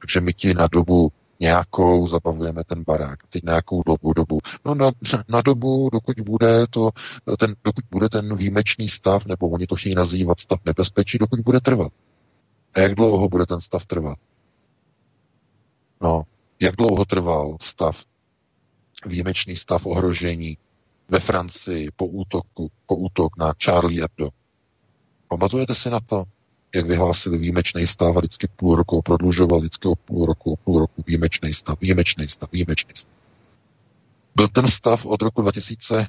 Takže 0.00 0.20
my 0.20 0.34
ti 0.34 0.54
na 0.54 0.66
dobu 0.66 1.12
nějakou 1.44 2.06
zabavujeme 2.06 2.64
ten 2.64 2.84
barák. 2.84 3.26
Teď 3.28 3.42
nějakou 3.42 3.82
dobu, 3.82 4.12
dobu. 4.12 4.38
No 4.64 4.74
na, 4.74 4.90
na 5.28 5.42
dobu, 5.42 5.90
dokud 5.92 6.20
bude, 6.20 6.66
to, 6.66 6.90
ten, 7.38 7.54
dokud 7.64 7.84
bude 7.90 8.08
ten 8.08 8.36
výjimečný 8.36 8.88
stav, 8.88 9.26
nebo 9.26 9.48
oni 9.48 9.66
to 9.66 9.76
chtějí 9.76 9.94
nazývat 9.94 10.40
stav 10.40 10.60
nebezpečí, 10.64 11.18
dokud 11.18 11.40
bude 11.40 11.60
trvat. 11.60 11.92
A 12.74 12.80
jak 12.80 12.94
dlouho 12.94 13.28
bude 13.28 13.46
ten 13.46 13.60
stav 13.60 13.86
trvat? 13.86 14.18
No, 16.00 16.22
jak 16.60 16.76
dlouho 16.76 17.04
trval 17.04 17.56
stav, 17.60 18.04
výjimečný 19.06 19.56
stav 19.56 19.86
ohrožení 19.86 20.58
ve 21.08 21.20
Francii 21.20 21.90
po 21.96 22.06
útoku, 22.06 22.70
po 22.86 22.96
útok 22.96 23.36
na 23.36 23.52
Charlie 23.64 24.02
Hebdo? 24.02 24.28
Pamatujete 25.28 25.74
si 25.74 25.90
na 25.90 26.00
to? 26.00 26.24
Jak 26.74 26.86
vyhlásili 26.86 27.38
výjimečný 27.38 27.86
stav 27.86 28.16
a 28.16 28.20
vždycky 28.20 28.48
půl 28.56 28.76
roku 28.76 29.02
prodlužoval, 29.02 29.60
vždycky 29.60 29.88
o 29.88 29.94
půl 29.94 30.26
roku, 30.26 30.58
půl 30.64 30.80
roku 30.80 31.02
výjimečný 31.06 31.54
stav, 31.54 31.80
výjimečný 31.80 32.28
stav, 32.28 32.52
výjimečný 32.52 32.92
stav. 32.94 33.12
Byl 34.36 34.48
ten 34.48 34.68
stav 34.68 35.06
od 35.06 35.22
roku 35.22 35.42
2015 35.42 36.08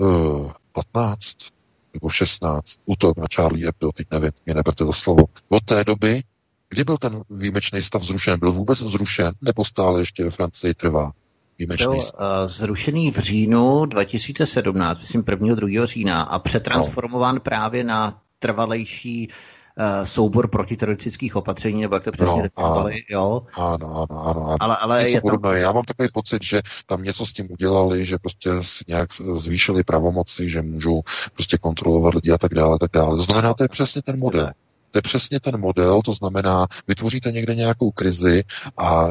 eh, 0.00 1.54
nebo 1.94 2.10
16, 2.10 2.78
útok 2.86 3.16
na 3.16 3.24
Charlie 3.34 3.66
Hebdo, 3.66 3.92
teď 3.92 4.06
nevím, 4.10 4.30
mě 4.46 4.54
neberte 4.54 4.84
za 4.84 4.92
slovo. 4.92 5.24
Od 5.48 5.64
té 5.64 5.84
doby, 5.84 6.22
kdy 6.68 6.84
byl 6.84 6.98
ten 6.98 7.22
výjimečný 7.30 7.82
stav 7.82 8.02
zrušen? 8.02 8.40
Byl 8.40 8.52
vůbec 8.52 8.78
zrušen, 8.78 9.34
nebo 9.40 9.64
stále 9.64 10.00
ještě 10.00 10.24
ve 10.24 10.30
Francii 10.30 10.74
trvá? 10.74 11.12
Výjimečný 11.58 11.86
byl 11.86 11.96
uh, 11.96 12.02
zrušený 12.46 13.10
v 13.10 13.18
říjnu 13.18 13.86
2017, 13.86 15.00
myslím 15.00 15.24
1. 15.30 15.54
2. 15.54 15.86
října 15.86 16.22
a 16.22 16.38
přetransformován 16.38 17.34
no. 17.34 17.40
právě 17.40 17.84
na 17.84 18.16
trvalejší 18.44 19.28
uh, 19.28 20.04
soubor 20.04 20.48
protiteroristických 20.48 21.36
opatření, 21.36 21.82
nebo 21.82 21.96
jak 21.96 22.04
to 22.04 22.12
přesně 22.12 22.36
no, 22.36 22.42
definovali, 22.42 23.02
jo? 23.10 23.42
Ano, 23.54 23.88
ano, 23.96 24.06
ano. 24.10 24.46
ano. 24.48 24.56
Ale, 24.60 24.76
ale 24.76 25.10
je 25.10 25.20
tam... 25.20 25.54
Já 25.54 25.72
mám 25.72 25.84
takový 25.84 26.08
pocit, 26.12 26.42
že 26.42 26.62
tam 26.86 27.02
něco 27.02 27.26
s 27.26 27.32
tím 27.32 27.48
udělali, 27.50 28.04
že 28.04 28.18
prostě 28.18 28.50
nějak 28.88 29.08
zvýšili 29.34 29.84
pravomoci, 29.84 30.48
že 30.48 30.62
můžou 30.62 31.02
prostě 31.34 31.58
kontrolovat 31.58 32.14
lidi 32.14 32.30
a 32.30 32.38
tak 32.38 32.54
dále, 32.54 32.78
tak 32.78 32.90
dále. 32.92 33.16
To 33.16 33.22
znamená, 33.22 33.54
to 33.54 33.64
je 33.64 33.68
přesně 33.68 34.02
ten 34.02 34.20
model. 34.20 34.50
To 34.90 34.98
je 34.98 35.02
přesně 35.02 35.40
ten 35.40 35.60
model, 35.60 36.02
to 36.02 36.12
znamená, 36.12 36.66
vytvoříte 36.88 37.32
někde 37.32 37.54
nějakou 37.54 37.90
krizi 37.90 38.44
a 38.76 39.06
uh, 39.06 39.10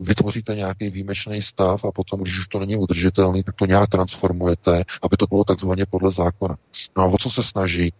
vytvoříte 0.00 0.54
nějaký 0.54 0.90
výjimečný 0.90 1.42
stav 1.42 1.84
a 1.84 1.92
potom, 1.92 2.20
když 2.20 2.38
už 2.38 2.48
to 2.48 2.58
není 2.58 2.76
udržitelný, 2.76 3.42
tak 3.42 3.54
to 3.54 3.66
nějak 3.66 3.88
transformujete, 3.88 4.84
aby 5.02 5.16
to 5.16 5.26
bylo 5.26 5.44
takzvaně 5.44 5.86
podle 5.90 6.10
zákona. 6.10 6.56
No 6.96 7.02
a 7.02 7.06
o 7.06 7.18
co 7.18 7.30
se 7.30 7.42
snaží 7.42 7.92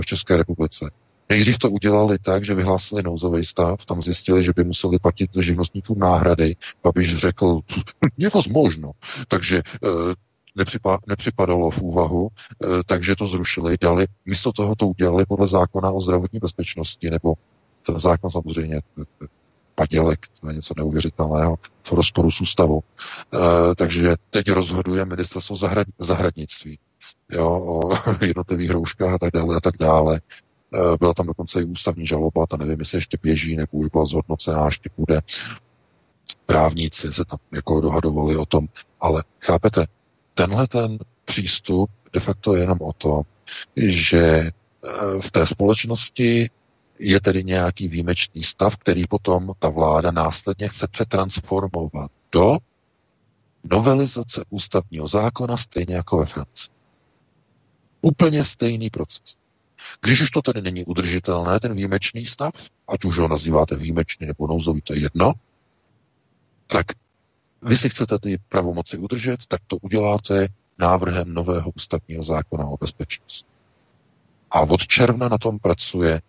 v 0.00 0.06
České 0.06 0.36
republice. 0.36 0.90
Nejdřív 1.28 1.58
to 1.58 1.70
udělali 1.70 2.18
tak, 2.18 2.44
že 2.44 2.54
vyhlásili 2.54 3.02
nouzový 3.02 3.44
stav, 3.44 3.84
tam 3.84 4.02
zjistili, 4.02 4.44
že 4.44 4.52
by 4.56 4.64
museli 4.64 4.98
platit 4.98 5.30
živnostníkům 5.40 5.98
náhrady. 5.98 6.56
Babiš 6.82 7.16
řekl, 7.16 7.60
je 8.18 8.30
to 8.30 8.40
možno. 8.50 8.90
Takže 9.28 9.58
e, 9.58 9.62
nepřipadalo 11.06 11.70
v 11.70 11.82
úvahu, 11.82 12.28
e, 12.28 12.66
takže 12.86 13.16
to 13.16 13.26
zrušili, 13.26 13.76
dali, 13.80 14.06
místo 14.26 14.52
toho 14.52 14.74
to 14.74 14.88
udělali 14.88 15.26
podle 15.26 15.48
zákona 15.48 15.90
o 15.90 16.00
zdravotní 16.00 16.38
bezpečnosti, 16.38 17.10
nebo 17.10 17.34
ten 17.86 17.98
zákon 17.98 18.30
samozřejmě 18.30 18.80
padělek, 19.74 20.26
to 20.40 20.48
je 20.48 20.54
něco 20.54 20.74
neuvěřitelného, 20.76 21.56
v 21.82 21.92
rozporu 21.92 22.30
s 22.30 22.40
ústavou. 22.40 22.82
Takže 23.76 24.16
teď 24.30 24.50
rozhoduje 24.50 25.04
ministerstvo 25.04 25.56
zahrad, 25.56 25.86
zahradnictví 25.98 26.78
jo, 27.30 27.50
o 27.50 27.96
jednotlivých 28.24 28.68
hrouškách 28.70 29.14
a 29.14 29.18
tak 29.18 29.30
dále 29.32 29.56
a 29.56 29.60
tak 29.60 29.74
dále. 29.78 30.20
E, 30.74 30.96
byla 30.98 31.14
tam 31.14 31.26
dokonce 31.26 31.60
i 31.60 31.64
ústavní 31.64 32.06
žaloba, 32.06 32.46
ta 32.46 32.56
nevím, 32.56 32.78
jestli 32.78 32.98
ještě 32.98 33.18
běží, 33.22 33.56
nebo 33.56 33.68
už 33.72 33.88
byla 33.88 34.04
zhodnocená, 34.04 34.64
ještě 34.64 34.90
bude. 34.96 35.20
Právníci 36.46 37.12
se 37.12 37.24
tam 37.24 37.38
jako 37.52 37.80
dohadovali 37.80 38.36
o 38.36 38.46
tom, 38.46 38.66
ale 39.00 39.24
chápete, 39.40 39.86
tenhle 40.34 40.66
ten 40.66 40.98
přístup 41.24 41.90
de 42.12 42.20
facto 42.20 42.54
je 42.54 42.60
jenom 42.60 42.78
o 42.80 42.92
tom, 42.92 43.22
že 43.76 44.20
e, 44.20 44.50
v 45.20 45.30
té 45.30 45.46
společnosti 45.46 46.50
je 46.98 47.20
tedy 47.20 47.44
nějaký 47.44 47.88
výjimečný 47.88 48.42
stav, 48.42 48.76
který 48.76 49.06
potom 49.06 49.52
ta 49.58 49.68
vláda 49.68 50.10
následně 50.10 50.68
chce 50.68 50.88
přetransformovat 50.88 52.10
do 52.32 52.56
novelizace 53.64 54.44
ústavního 54.50 55.08
zákona, 55.08 55.56
stejně 55.56 55.94
jako 55.94 56.16
ve 56.16 56.26
Francii. 56.26 56.73
Úplně 58.04 58.44
stejný 58.44 58.90
proces. 58.90 59.36
Když 60.00 60.20
už 60.20 60.30
to 60.30 60.42
tedy 60.42 60.62
není 60.62 60.84
udržitelné, 60.84 61.60
ten 61.60 61.74
výjimečný 61.74 62.26
stav, 62.26 62.52
ať 62.88 63.04
už 63.04 63.18
ho 63.18 63.28
nazýváte 63.28 63.76
výjimečný 63.76 64.26
nebo 64.26 64.46
nouzový, 64.46 64.82
to 64.82 64.92
je 64.94 65.00
jedno, 65.00 65.32
tak 66.66 66.86
vy 67.62 67.76
si 67.76 67.88
chcete 67.88 68.18
ty 68.18 68.38
pravomoci 68.48 68.98
udržet, 68.98 69.46
tak 69.48 69.60
to 69.66 69.76
uděláte 69.76 70.48
návrhem 70.78 71.34
nového 71.34 71.70
ústavního 71.76 72.22
zákona 72.22 72.64
o 72.66 72.76
bezpečnosti. 72.76 73.48
A 74.50 74.60
od 74.60 74.86
června 74.86 75.28
na 75.28 75.38
tom 75.38 75.58
pracuje 75.58 76.22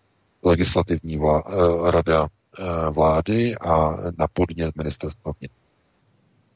legislativní 0.44 1.20
vlá- 1.20 1.44
eh, 1.48 1.92
rada 1.92 2.28
eh, 2.28 2.64
vlády 2.90 3.56
a 3.56 3.98
na 4.18 4.28
podnět 4.34 4.76
ministerstva 4.76 5.32
vnitra. 5.40 5.58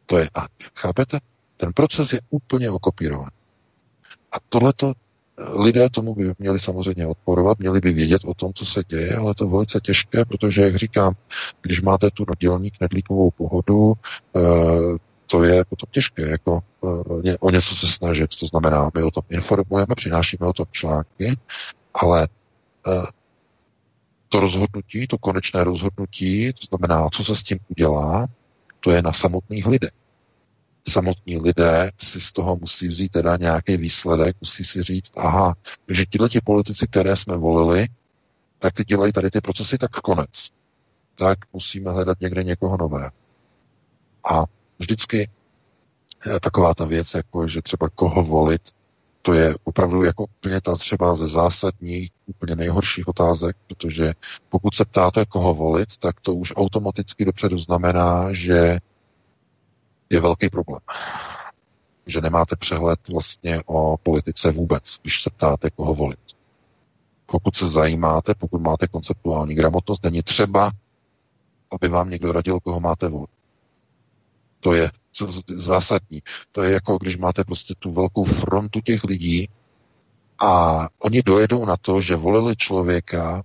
To 0.05 0.17
je, 0.17 0.30
a 0.36 0.47
chápete? 0.76 1.20
Ten 1.57 1.74
proces 1.74 2.13
je 2.13 2.22
úplně 2.30 2.72
okopírovaný. 2.72 3.36
A 4.32 4.38
tohleto 4.49 4.93
lidé 5.40 5.90
tomu 5.90 6.16
by 6.16 6.34
měli 6.40 6.60
samozřejmě 6.60 7.08
odporovat, 7.08 7.60
měli 7.60 7.80
by 7.80 7.94
vědět 7.94 8.22
o 8.26 8.34
tom, 8.34 8.54
co 8.54 8.66
se 8.66 8.84
děje, 8.88 9.16
ale 9.16 9.36
to 9.36 9.44
je 9.44 9.50
velice 9.50 9.80
těžké, 9.84 10.26
protože, 10.26 10.62
jak 10.62 10.76
říkám, 10.76 11.14
když 11.62 11.82
máte 11.82 12.12
tu 12.12 12.26
dělník 12.40 12.74
nedlíkovou 12.82 13.32
pohodu, 13.32 13.94
eh, 14.36 14.40
to 15.26 15.44
je 15.44 15.66
potom 15.66 15.90
těžké, 15.92 16.30
jako 16.30 16.60
eh, 17.24 17.38
o 17.38 17.52
něco 17.52 17.76
se 17.76 17.88
snažit. 17.88 18.36
To 18.40 18.46
znamená, 18.46 18.92
my 18.94 19.04
o 19.04 19.12
tom 19.12 19.24
informujeme, 19.30 19.96
přinášíme 19.96 20.48
o 20.48 20.54
tom 20.54 20.66
články, 20.72 21.38
ale 21.94 22.28
eh, 22.88 23.04
to 24.30 24.40
rozhodnutí, 24.40 25.08
to 25.08 25.18
konečné 25.18 25.64
rozhodnutí, 25.64 26.54
to 26.54 26.78
znamená, 26.78 27.10
co 27.10 27.24
se 27.24 27.36
s 27.36 27.44
tím 27.44 27.60
udělá, 27.70 28.28
to 28.80 28.92
je 28.92 29.02
na 29.02 29.14
samotných 29.14 29.66
lidech. 29.66 29.99
Samotní 30.88 31.38
lidé 31.38 31.91
si 31.97 32.21
z 32.21 32.32
toho 32.32 32.55
musí 32.55 32.88
vzít 32.88 33.11
teda 33.11 33.38
nějaký 33.38 33.77
výsledek, 33.77 34.36
musí 34.41 34.63
si 34.63 34.84
říct, 34.84 35.11
aha, 35.17 35.55
že 35.88 36.05
tihle 36.05 36.30
ti 36.30 36.41
politici, 36.41 36.88
které 36.88 37.15
jsme 37.15 37.38
volili, 37.38 37.88
tak 38.59 38.73
ty 38.73 38.84
dělají 38.84 39.11
tady 39.11 39.32
ty 39.32 39.41
procesy, 39.41 39.77
tak 39.77 39.91
konec. 39.91 40.49
Tak 41.15 41.38
musíme 41.53 41.91
hledat 41.91 42.19
někde 42.19 42.43
někoho 42.43 42.77
nového. 42.77 43.11
A 44.32 44.43
vždycky 44.80 45.30
eh, 46.25 46.39
taková 46.39 46.73
ta 46.73 46.86
věc, 46.86 47.13
jako 47.13 47.47
že 47.47 47.61
třeba 47.61 47.89
koho 47.89 48.23
volit, 48.23 48.61
to 49.21 49.34
je 49.34 49.55
opravdu 49.63 50.03
jako 50.03 50.23
úplně 50.23 50.61
ta 50.61 50.75
třeba 50.75 51.15
ze 51.15 51.27
zásadních, 51.27 52.11
úplně 52.25 52.55
nejhorších 52.55 53.07
otázek, 53.07 53.55
protože 53.67 54.13
pokud 54.49 54.75
se 54.75 54.86
ptáte, 54.86 55.25
koho 55.25 55.53
volit, 55.53 55.97
tak 55.97 56.21
to 56.21 56.36
už 56.36 56.53
automaticky 56.55 57.25
dopředu 57.25 57.57
znamená, 57.57 58.27
že 58.32 58.80
je 60.10 60.20
velký 60.20 60.49
problém. 60.49 60.82
Že 62.05 62.22
nemáte 62.22 62.55
přehled 62.55 62.99
vlastně 63.10 63.64
o 63.66 63.97
politice 63.97 64.51
vůbec, 64.51 64.99
když 65.01 65.24
se 65.24 65.30
ptáte, 65.30 65.70
koho 65.70 65.95
volit. 65.95 66.20
Pokud 67.26 67.55
se 67.55 67.68
zajímáte, 67.68 68.34
pokud 68.36 68.62
máte 68.62 68.88
konceptuální 68.88 69.55
gramotnost, 69.55 70.03
není 70.03 70.24
třeba, 70.24 70.72
aby 71.72 71.88
vám 71.88 72.10
někdo 72.10 72.32
radil, 72.32 72.60
koho 72.60 72.80
máte 72.80 73.07
volit. 73.07 73.30
To 74.60 74.74
je 74.74 74.91
zásadní. 75.47 76.24
To 76.51 76.64
je 76.64 76.72
jako, 76.72 76.97
když 76.97 77.18
máte 77.18 77.43
prostě 77.43 77.74
tu 77.80 77.91
velkou 77.91 78.24
frontu 78.24 78.82
těch 78.82 79.03
lidí 79.03 79.49
a 80.39 80.80
oni 80.99 81.22
dojedou 81.22 81.66
na 81.66 81.78
to, 81.78 82.01
že 82.01 82.16
volili 82.16 82.55
člověka, 82.55 83.43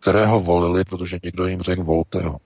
kterého 0.00 0.40
volili, 0.40 0.84
protože 0.84 1.18
někdo 1.22 1.46
jim 1.46 1.62
řekl, 1.62 1.84
volte 1.84 2.22
ho. 2.22 2.38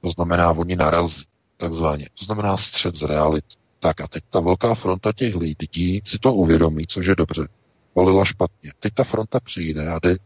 To 0.00 0.08
znamená, 0.08 0.50
oni 0.50 0.76
narazí, 0.76 1.24
takzvaně. 1.56 2.08
To 2.18 2.24
znamená 2.24 2.56
střed 2.56 2.96
z 2.96 3.02
realit. 3.02 3.44
Tak 3.80 4.00
a 4.00 4.08
teď 4.08 4.24
ta 4.30 4.40
velká 4.40 4.74
fronta 4.74 5.12
těch 5.12 5.34
lidí 5.34 6.02
si 6.04 6.18
to 6.18 6.34
uvědomí, 6.34 6.86
což 6.86 7.06
je 7.06 7.16
dobře. 7.16 7.48
Volila 7.94 8.24
špatně. 8.24 8.72
Teď 8.80 8.94
ta 8.94 9.04
fronta 9.04 9.40
přijde 9.40 9.88
a 9.88 9.98
jde 10.02 10.16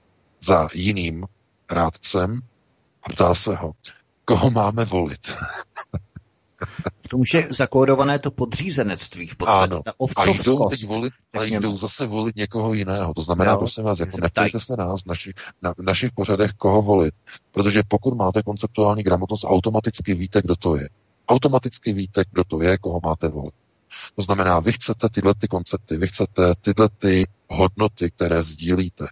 za 0.45 0.68
jiným 0.74 1.26
rádcem 1.70 2.41
a 3.03 3.12
ptá 3.12 3.35
se 3.35 3.57
ho, 3.57 3.72
koho 4.24 4.51
máme 4.51 4.85
volit. 4.85 5.33
V 7.03 7.09
tom 7.09 7.20
už 7.20 7.35
je 7.35 7.49
zakódované 7.51 8.18
to 8.18 8.31
podřízenectví, 8.31 9.26
v 9.26 9.37
podstatě 9.37 9.64
ano. 9.64 9.83
ta 9.83 9.93
ovcovskost. 9.99 10.49
A 10.49 10.51
jdou, 10.51 10.68
teď 10.68 10.87
volit, 10.87 11.12
a 11.39 11.45
jdou 11.45 11.76
zase 11.76 12.07
volit 12.07 12.37
někoho 12.37 12.74
jiného. 12.74 13.14
To 13.14 13.22
znamená, 13.22 13.53
jo, 13.53 13.59
prosím 13.59 13.85
vás, 13.85 13.99
jako 13.99 14.16
neptejte 14.20 14.61
se 14.61 14.76
nás 14.76 15.03
v 15.03 15.07
našich, 15.07 15.35
na, 15.62 15.74
v 15.74 15.78
našich 15.78 16.12
pořadech, 16.12 16.53
koho 16.53 16.83
volit. 16.83 17.14
Protože 17.53 17.83
pokud 17.89 18.14
máte 18.14 18.43
konceptuální 18.43 19.03
gramotnost, 19.03 19.45
automaticky 19.45 20.14
víte, 20.14 20.43
kdo 20.43 20.57
to 20.57 20.76
je. 20.76 20.89
Automaticky 21.31 21.93
víte, 21.93 22.24
kdo 22.31 22.45
to 22.45 22.62
je, 22.62 22.78
koho 22.78 23.01
máte 23.05 23.28
volit. 23.28 23.55
To 24.16 24.22
znamená, 24.22 24.61
vy 24.61 24.72
chcete 24.72 25.09
tyhle 25.09 25.35
ty 25.35 25.49
koncepty, 25.49 25.97
vy 25.97 26.07
chcete 26.07 26.55
tyhle 26.61 26.89
ty 26.99 27.28
hodnoty, 27.49 28.11
které 28.11 28.43
sdílíte 28.43 29.07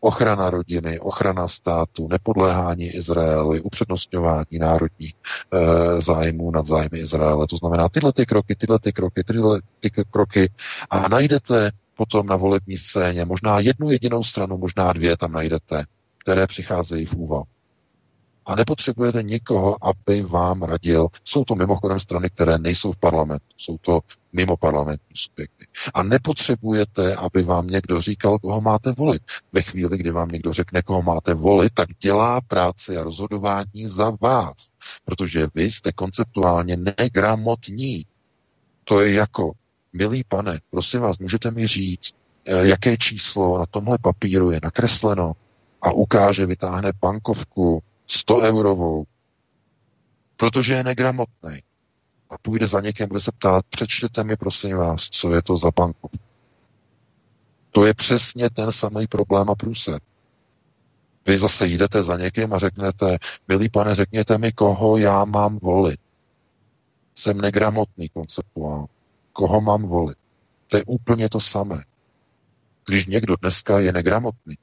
ochrana 0.00 0.50
rodiny, 0.50 1.00
ochrana 1.00 1.48
státu, 1.48 2.08
nepodléhání 2.08 2.86
Izraeli, 2.86 3.60
upřednostňování 3.60 4.58
národních 4.58 5.14
e, 5.14 6.00
zájmů 6.00 6.50
nad 6.50 6.66
zájmy 6.66 6.98
Izraele. 6.98 7.46
To 7.46 7.56
znamená 7.56 7.88
tyhle 7.88 8.12
ty 8.12 8.26
kroky, 8.26 8.54
tyhle 8.54 8.78
ty 8.78 8.92
kroky, 8.92 9.24
tyhle 9.24 9.60
ty 9.80 9.90
kroky 9.90 10.50
a 10.90 11.08
najdete 11.08 11.70
potom 11.96 12.26
na 12.26 12.36
volební 12.36 12.76
scéně 12.76 13.24
možná 13.24 13.60
jednu 13.60 13.90
jedinou 13.90 14.24
stranu, 14.24 14.58
možná 14.58 14.92
dvě 14.92 15.16
tam 15.16 15.32
najdete, 15.32 15.84
které 16.18 16.46
přicházejí 16.46 17.06
v 17.06 17.14
úvahu 17.14 17.44
a 18.46 18.54
nepotřebujete 18.54 19.22
nikoho, 19.22 19.84
aby 19.84 20.22
vám 20.22 20.62
radil. 20.62 21.08
Jsou 21.24 21.44
to 21.44 21.54
mimochodem 21.54 22.00
strany, 22.00 22.30
které 22.30 22.58
nejsou 22.58 22.92
v 22.92 22.96
parlamentu, 22.96 23.46
jsou 23.56 23.78
to 23.78 24.00
mimo 24.32 24.56
parlamentní 24.56 25.16
subjekty. 25.16 25.66
A 25.94 26.02
nepotřebujete, 26.02 27.14
aby 27.14 27.42
vám 27.42 27.66
někdo 27.66 28.00
říkal, 28.00 28.38
koho 28.38 28.60
máte 28.60 28.92
volit. 28.92 29.22
Ve 29.52 29.62
chvíli, 29.62 29.98
kdy 29.98 30.10
vám 30.10 30.28
někdo 30.28 30.52
řekne, 30.52 30.82
koho 30.82 31.02
máte 31.02 31.34
volit, 31.34 31.72
tak 31.74 31.88
dělá 32.00 32.40
práci 32.40 32.96
a 32.96 33.04
rozhodování 33.04 33.86
za 33.86 34.12
vás. 34.20 34.68
Protože 35.04 35.46
vy 35.54 35.70
jste 35.70 35.92
konceptuálně 35.92 36.76
negramotní. 36.98 38.06
To 38.84 39.00
je 39.00 39.12
jako, 39.14 39.52
milý 39.92 40.24
pane, 40.28 40.60
prosím 40.70 41.00
vás, 41.00 41.18
můžete 41.18 41.50
mi 41.50 41.66
říct, 41.66 42.14
eh, 42.44 42.66
jaké 42.66 42.96
číslo 42.96 43.58
na 43.58 43.66
tomhle 43.66 43.98
papíru 43.98 44.50
je 44.50 44.60
nakresleno 44.62 45.32
a 45.82 45.92
ukáže, 45.92 46.46
vytáhne 46.46 46.92
bankovku, 47.00 47.82
100 48.12 48.36
eurovou, 48.40 49.04
protože 50.36 50.74
je 50.74 50.84
negramotný. 50.84 51.62
A 52.30 52.38
půjde 52.42 52.66
za 52.66 52.80
někým, 52.80 53.08
bude 53.08 53.20
se 53.20 53.32
ptát, 53.32 53.64
přečtěte 53.66 54.24
mi 54.24 54.36
prosím 54.36 54.76
vás, 54.76 55.02
co 55.10 55.34
je 55.34 55.42
to 55.42 55.56
za 55.56 55.70
banku. 55.76 56.10
To 57.70 57.86
je 57.86 57.94
přesně 57.94 58.50
ten 58.50 58.72
samý 58.72 59.06
problém 59.06 59.50
a 59.50 59.54
průsed. 59.54 60.02
Vy 61.26 61.38
zase 61.38 61.66
jdete 61.66 62.02
za 62.02 62.16
někým 62.16 62.52
a 62.52 62.58
řeknete, 62.58 63.18
milý 63.48 63.68
pane, 63.68 63.94
řekněte 63.94 64.38
mi, 64.38 64.52
koho 64.52 64.96
já 64.96 65.24
mám 65.24 65.58
volit. 65.58 66.00
Jsem 67.14 67.40
negramotný 67.40 68.08
konceptuál. 68.08 68.86
Koho 69.32 69.60
mám 69.60 69.82
volit? 69.82 70.18
To 70.68 70.76
je 70.76 70.84
úplně 70.86 71.28
to 71.28 71.40
samé. 71.40 71.84
Když 72.86 73.06
někdo 73.06 73.36
dneska 73.36 73.80
je 73.80 73.92
negramotný, 73.92 74.54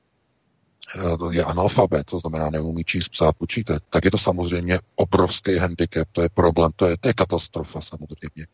je 1.31 1.43
analfabet, 1.43 2.05
to 2.05 2.19
znamená 2.19 2.49
neumí 2.49 2.83
číst, 2.83 3.09
psát, 3.09 3.35
počítat, 3.37 3.83
tak 3.89 4.05
je 4.05 4.11
to 4.11 4.17
samozřejmě 4.17 4.79
obrovský 4.95 5.57
handicap, 5.57 6.07
to 6.11 6.21
je 6.21 6.29
problém, 6.29 6.71
to 6.75 6.85
je, 6.87 6.97
to 6.97 7.07
je 7.07 7.13
katastrofa 7.13 7.81
samozřejmě. 7.81 8.47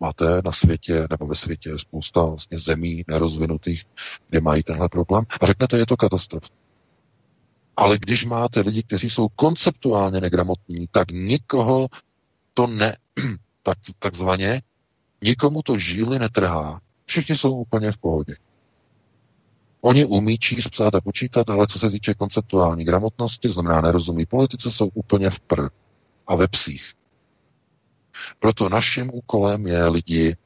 Máte 0.00 0.42
na 0.44 0.52
světě 0.52 1.06
nebo 1.10 1.26
ve 1.26 1.34
světě 1.34 1.78
spousta 1.78 2.24
vlastně 2.24 2.58
zemí 2.58 3.04
nerozvinutých, 3.08 3.84
kde 4.28 4.40
mají 4.40 4.62
tenhle 4.62 4.88
problém 4.88 5.24
a 5.40 5.46
řeknete, 5.46 5.78
je 5.78 5.86
to 5.86 5.96
katastrofa. 5.96 6.48
Ale 7.76 7.98
když 7.98 8.24
máte 8.24 8.60
lidi, 8.60 8.82
kteří 8.82 9.10
jsou 9.10 9.28
konceptuálně 9.28 10.20
negramotní, 10.20 10.88
tak 10.90 11.10
nikoho 11.10 11.88
to 12.54 12.66
ne, 12.66 12.96
tak, 13.62 13.78
takzvaně, 13.98 14.62
nikomu 15.22 15.62
to 15.62 15.78
žíly 15.78 16.18
netrhá. 16.18 16.80
Všichni 17.04 17.36
jsou 17.36 17.56
úplně 17.56 17.92
v 17.92 17.98
pohodě. 17.98 18.34
Oni 19.80 20.04
umí 20.04 20.38
číst, 20.38 20.68
psát 20.68 20.94
a 20.94 21.00
počítat, 21.00 21.50
ale 21.50 21.66
co 21.66 21.78
se 21.78 21.90
týče 21.90 22.14
konceptuální 22.14 22.84
gramotnosti, 22.84 23.48
znamená 23.48 23.80
nerozumí 23.80 24.26
politice, 24.26 24.70
jsou 24.70 24.88
úplně 24.94 25.30
v 25.30 25.40
pr 25.40 25.68
a 26.26 26.36
ve 26.36 26.48
psích. 26.48 26.92
Proto 28.38 28.68
naším 28.68 29.10
úkolem 29.14 29.66
je 29.66 29.86
lidi 29.88 30.36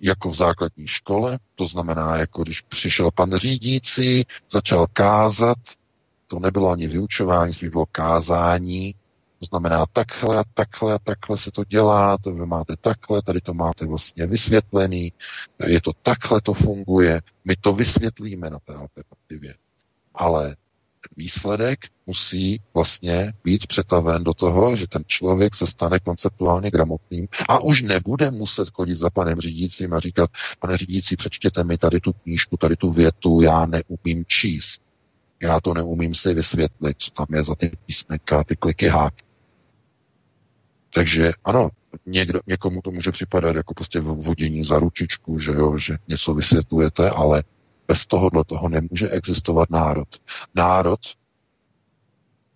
jako 0.00 0.30
v 0.30 0.34
základní 0.34 0.86
škole, 0.86 1.38
to 1.54 1.66
znamená, 1.66 2.16
jako 2.16 2.42
když 2.42 2.60
přišel 2.60 3.10
pan 3.10 3.34
řídící, 3.34 4.26
začal 4.52 4.86
kázat, 4.92 5.58
to 6.26 6.38
nebylo 6.38 6.70
ani 6.70 6.86
vyučování, 6.86 7.52
spíš 7.52 7.68
bylo 7.68 7.86
kázání, 7.86 8.94
to 9.40 9.46
znamená 9.46 9.86
takhle 9.92 10.38
a 10.38 10.44
takhle 10.54 10.94
a 10.94 10.98
takhle 10.98 11.36
se 11.36 11.50
to 11.50 11.64
dělá, 11.64 12.18
to 12.18 12.32
vy 12.32 12.46
máte 12.46 12.76
takhle, 12.76 13.22
tady 13.22 13.40
to 13.40 13.54
máte 13.54 13.86
vlastně 13.86 14.26
vysvětlený, 14.26 15.12
je 15.66 15.80
to 15.80 15.92
takhle 16.02 16.40
to 16.40 16.54
funguje, 16.54 17.20
my 17.44 17.56
to 17.56 17.72
vysvětlíme 17.72 18.50
na 18.50 18.58
té 18.58 18.74
alternativě. 18.74 19.54
Ale 20.14 20.56
výsledek 21.16 21.78
musí 22.06 22.60
vlastně 22.74 23.32
být 23.44 23.66
přetaven 23.66 24.24
do 24.24 24.34
toho, 24.34 24.76
že 24.76 24.86
ten 24.86 25.02
člověk 25.06 25.54
se 25.54 25.66
stane 25.66 25.98
konceptuálně 25.98 26.70
gramotným 26.70 27.28
a 27.48 27.58
už 27.58 27.82
nebude 27.82 28.30
muset 28.30 28.70
chodit 28.70 28.96
za 28.96 29.10
panem 29.10 29.40
řídícím 29.40 29.94
a 29.94 30.00
říkat, 30.00 30.30
pane 30.58 30.76
řídící, 30.76 31.16
přečtěte 31.16 31.64
mi 31.64 31.78
tady 31.78 32.00
tu 32.00 32.12
knížku, 32.12 32.56
tady 32.56 32.76
tu 32.76 32.90
větu, 32.90 33.40
já 33.42 33.66
neumím 33.66 34.24
číst. 34.26 34.82
Já 35.42 35.60
to 35.60 35.74
neumím 35.74 36.14
si 36.14 36.34
vysvětlit, 36.34 36.96
co 36.98 37.10
tam 37.10 37.26
je 37.34 37.44
za 37.44 37.54
ty 37.54 37.72
písmenka, 37.86 38.44
ty 38.44 38.56
kliky 38.56 38.88
háky. 38.88 39.29
Takže 40.94 41.32
ano, 41.44 41.68
někdo, 42.06 42.40
někomu 42.46 42.82
to 42.82 42.90
může 42.90 43.12
připadat 43.12 43.56
jako 43.56 43.74
prostě 43.74 44.00
vodění 44.00 44.64
za 44.64 44.78
ručičku, 44.78 45.38
že 45.38 45.52
jo, 45.52 45.78
že 45.78 45.98
něco 46.08 46.34
vysvětlujete, 46.34 47.10
ale 47.10 47.44
bez 47.88 48.06
tohohle 48.06 48.44
toho 48.44 48.68
nemůže 48.68 49.10
existovat 49.10 49.70
národ. 49.70 50.08
Národ, 50.54 51.00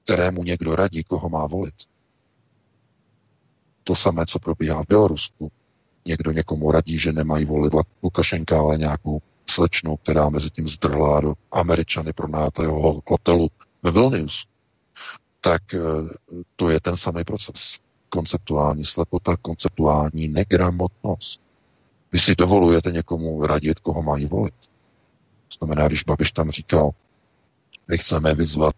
kterému 0.05 0.45
někdo 0.45 0.77
radí, 0.77 1.05
koho 1.05 1.29
má 1.29 1.47
volit. 1.47 1.75
To 3.85 3.95
samé, 3.95 4.27
co 4.27 4.39
probíhá 4.39 4.83
v 4.83 4.89
Bělorusku. 4.89 5.53
Někdo 6.07 6.33
někomu 6.33 6.71
radí, 6.71 6.99
že 6.99 7.13
nemají 7.13 7.45
volit 7.45 7.73
Lukašenka, 8.03 8.59
ale 8.59 8.79
nějakou 8.79 9.23
slečnou, 9.51 9.97
která 9.97 10.29
mezi 10.29 10.51
tím 10.51 10.69
zdrhla 10.69 11.21
do 11.21 11.35
Američany 11.53 12.13
pronátého 12.13 13.03
hotelu 13.07 13.49
ve 13.83 13.91
Vilnius. 13.91 14.47
Tak 15.41 15.75
eh, 15.75 15.79
to 16.57 16.71
je 16.71 16.81
ten 16.81 16.97
samý 16.97 17.25
proces 17.25 17.79
konceptuální 18.15 18.85
slepota, 18.85 19.37
konceptuální 19.37 20.29
negramotnost. 20.29 21.41
Vy 22.13 22.19
si 22.19 22.35
dovolujete 22.37 22.91
někomu 22.91 23.47
radit, 23.47 23.79
koho 23.81 24.03
mají 24.03 24.27
volit. 24.27 24.55
To 25.49 25.59
znamená, 25.59 25.89
když 25.89 26.05
Babiš 26.05 26.33
tam 26.33 26.51
říkal, 26.51 26.91
my 27.89 27.99
chceme 27.99 28.35
vyzvat 28.35 28.75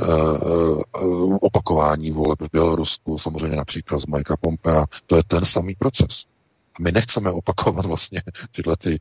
uh, 0.00 0.82
uh, 1.02 1.38
opakování 1.40 2.10
voleb 2.10 2.40
v 2.42 2.52
Bělorusku, 2.52 3.18
samozřejmě 3.18 3.56
například 3.56 3.98
z 3.98 4.06
Majka 4.06 4.36
Pompea, 4.36 4.86
to 5.06 5.16
je 5.16 5.22
ten 5.24 5.44
samý 5.44 5.74
proces. 5.74 6.26
A 6.74 6.82
my 6.82 6.92
nechceme 6.92 7.30
opakovat 7.30 7.86
vlastně 7.92 8.22
tyhle 8.50 8.76
ty 8.76 8.98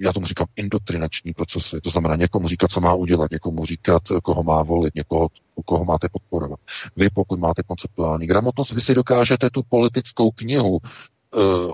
já 0.00 0.12
tomu 0.12 0.26
říkám 0.26 0.46
indoktrinační 0.56 1.32
procesy, 1.32 1.80
to 1.80 1.90
znamená 1.90 2.16
někomu 2.16 2.48
říkat, 2.48 2.70
co 2.70 2.80
má 2.80 2.94
udělat, 2.94 3.30
někomu 3.30 3.66
říkat, 3.66 4.02
koho 4.22 4.42
má 4.42 4.62
volit, 4.62 4.94
někoho, 4.94 5.28
koho 5.64 5.84
máte 5.84 6.08
podporovat. 6.08 6.60
Vy, 6.96 7.10
pokud 7.10 7.38
máte 7.38 7.62
konceptuální 7.62 8.26
gramotnost, 8.26 8.72
vy 8.72 8.80
si 8.80 8.94
dokážete 8.94 9.50
tu 9.50 9.62
politickou 9.62 10.30
knihu 10.30 10.78
e, 10.82 10.86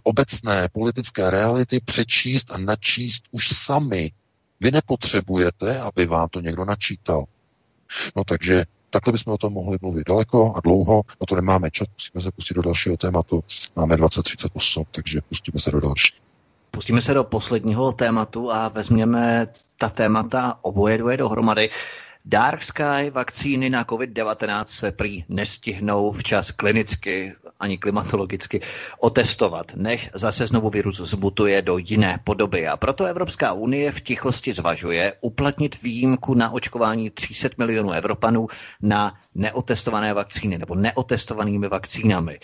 obecné 0.02 0.68
politické 0.72 1.30
reality 1.30 1.80
přečíst 1.80 2.50
a 2.50 2.58
načíst 2.58 3.24
už 3.30 3.48
sami. 3.48 4.12
Vy 4.60 4.70
nepotřebujete, 4.70 5.80
aby 5.80 6.06
vám 6.06 6.28
to 6.28 6.40
někdo 6.40 6.64
načítal. 6.64 7.24
No 8.16 8.24
takže 8.24 8.64
takhle 8.90 9.12
bychom 9.12 9.32
o 9.32 9.38
tom 9.38 9.52
mohli 9.52 9.78
mluvit 9.82 10.08
daleko 10.08 10.52
a 10.56 10.60
dlouho, 10.60 11.02
no 11.20 11.26
to 11.28 11.34
nemáme 11.34 11.70
čas, 11.70 11.88
musíme 11.92 12.22
se 12.22 12.30
pustit 12.32 12.54
do 12.54 12.62
dalšího 12.62 12.96
tématu. 12.96 13.44
Máme 13.76 13.96
2038, 13.96 14.84
takže 14.90 15.20
pustíme 15.28 15.58
se 15.58 15.70
do 15.70 15.80
dalšího. 15.80 16.25
Pustíme 16.70 17.02
se 17.02 17.14
do 17.14 17.24
posledního 17.24 17.92
tématu 17.92 18.52
a 18.52 18.68
vezměme 18.68 19.46
ta 19.78 19.88
témata 19.88 20.58
oboje 20.62 20.98
dvoje 20.98 21.16
dohromady. 21.16 21.70
Dark 22.28 22.62
Sky 22.62 23.10
vakcíny 23.10 23.70
na 23.70 23.84
COVID-19 23.84 24.64
se 24.66 24.92
prý 24.92 25.24
nestihnou 25.28 26.12
včas 26.12 26.50
klinicky 26.50 27.34
ani 27.60 27.78
klimatologicky 27.78 28.60
otestovat, 29.00 29.72
než 29.74 30.10
zase 30.14 30.46
znovu 30.46 30.70
virus 30.70 30.96
zmutuje 31.00 31.62
do 31.62 31.78
jiné 31.78 32.18
podoby. 32.24 32.66
A 32.68 32.76
proto 32.76 33.04
Evropská 33.04 33.52
unie 33.52 33.92
v 33.92 34.00
tichosti 34.00 34.52
zvažuje 34.52 35.12
uplatnit 35.20 35.82
výjimku 35.82 36.34
na 36.34 36.50
očkování 36.50 37.10
300 37.10 37.48
milionů 37.58 37.92
Evropanů 37.92 38.48
na 38.82 39.14
neotestované 39.34 40.14
vakcíny 40.14 40.58
nebo 40.58 40.74
neotestovanými 40.74 41.68
vakcínami. 41.68 42.38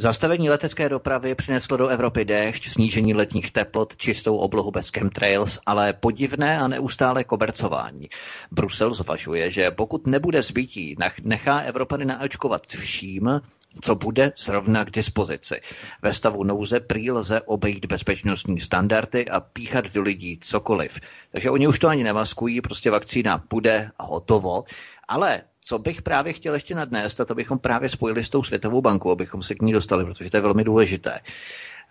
Zastavení 0.00 0.50
letecké 0.50 0.88
dopravy 0.88 1.34
přineslo 1.34 1.76
do 1.76 1.88
Evropy 1.88 2.24
déšť, 2.24 2.68
snížení 2.68 3.14
letních 3.14 3.50
teplot, 3.50 3.96
čistou 3.96 4.36
oblohu 4.36 4.70
bez 4.70 4.90
chemtrails, 4.90 5.58
ale 5.66 5.92
podivné 5.92 6.58
a 6.58 6.68
neustále 6.68 7.24
kobercování. 7.24 8.08
Brusel 8.50 8.92
zvažuje, 8.92 9.50
že 9.50 9.70
pokud 9.70 10.06
nebude 10.06 10.42
zbytí, 10.42 10.96
nechá 11.22 11.58
Evropany 11.58 12.04
naočkovat 12.04 12.66
vším, 12.66 13.40
co 13.80 13.94
bude 13.94 14.32
zrovna 14.38 14.84
k 14.84 14.90
dispozici. 14.90 15.60
Ve 16.02 16.12
stavu 16.12 16.44
nouze 16.44 16.80
prý 16.80 17.10
lze 17.10 17.40
obejít 17.40 17.86
bezpečnostní 17.86 18.60
standardy 18.60 19.28
a 19.28 19.40
píchat 19.40 19.92
do 19.92 20.02
lidí 20.02 20.38
cokoliv. 20.42 21.00
Takže 21.32 21.50
oni 21.50 21.68
už 21.68 21.78
to 21.78 21.88
ani 21.88 22.04
nemaskují, 22.04 22.60
prostě 22.60 22.90
vakcína 22.90 23.44
bude 23.50 23.90
a 23.98 24.04
hotovo. 24.04 24.64
Ale 25.10 25.42
co 25.60 25.78
bych 25.78 26.02
právě 26.02 26.32
chtěl 26.32 26.54
ještě 26.54 26.74
nadnést, 26.74 27.20
a 27.20 27.24
to 27.24 27.34
bychom 27.34 27.58
právě 27.58 27.88
spojili 27.88 28.24
s 28.24 28.28
tou 28.28 28.42
Světovou 28.42 28.80
bankou, 28.80 29.10
abychom 29.10 29.42
se 29.42 29.54
k 29.54 29.62
ní 29.62 29.72
dostali, 29.72 30.04
protože 30.04 30.30
to 30.30 30.36
je 30.36 30.40
velmi 30.40 30.64
důležité. 30.64 31.20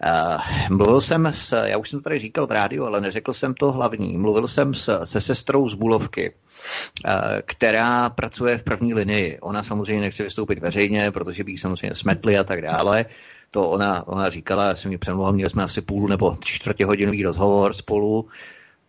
Uh, 0.06 0.78
mluvil 0.78 1.02
jsem 1.02 1.26
s, 1.26 1.66
já 1.66 1.78
už 1.78 1.90
jsem 1.90 2.00
to 2.00 2.04
tady 2.04 2.20
říkal 2.20 2.48
v 2.48 2.52
rádiu, 2.52 2.86
ale 2.86 3.02
neřekl 3.02 3.34
jsem 3.34 3.54
to 3.54 3.72
hlavní. 3.72 4.18
Mluvil 4.18 4.48
jsem 4.48 4.74
s, 4.74 5.06
se 5.06 5.22
sestrou 5.22 5.70
z 5.70 5.76
Bulovky, 5.76 6.34
uh, 6.34 7.12
která 7.46 8.10
pracuje 8.10 8.58
v 8.58 8.64
první 8.64 8.94
linii. 8.94 9.40
Ona 9.40 9.64
samozřejmě 9.64 10.02
nechce 10.02 10.24
vystoupit 10.24 10.60
veřejně, 10.60 11.12
protože 11.12 11.44
by 11.44 11.52
jí 11.52 11.58
samozřejmě 11.58 11.96
smetli 11.96 12.38
a 12.38 12.44
tak 12.44 12.62
dále. 12.62 13.06
To 13.52 13.70
ona, 13.70 14.08
ona 14.08 14.30
říkala, 14.30 14.68
já 14.68 14.76
jsem 14.76 14.92
ji 14.92 14.98
přemluvil, 14.98 15.34
měli 15.34 15.50
jsme 15.50 15.64
asi 15.64 15.82
půl 15.82 16.08
nebo 16.08 16.38
čtvrtě 16.40 16.86
hodinový 16.86 17.24
rozhovor 17.24 17.74
spolu, 17.74 18.28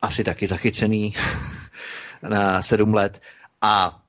asi 0.03 0.25
taky 0.25 0.49
zachycený 0.49 1.15
na 2.29 2.63
sedm 2.63 2.95
let. 2.95 3.21
A 3.63 4.00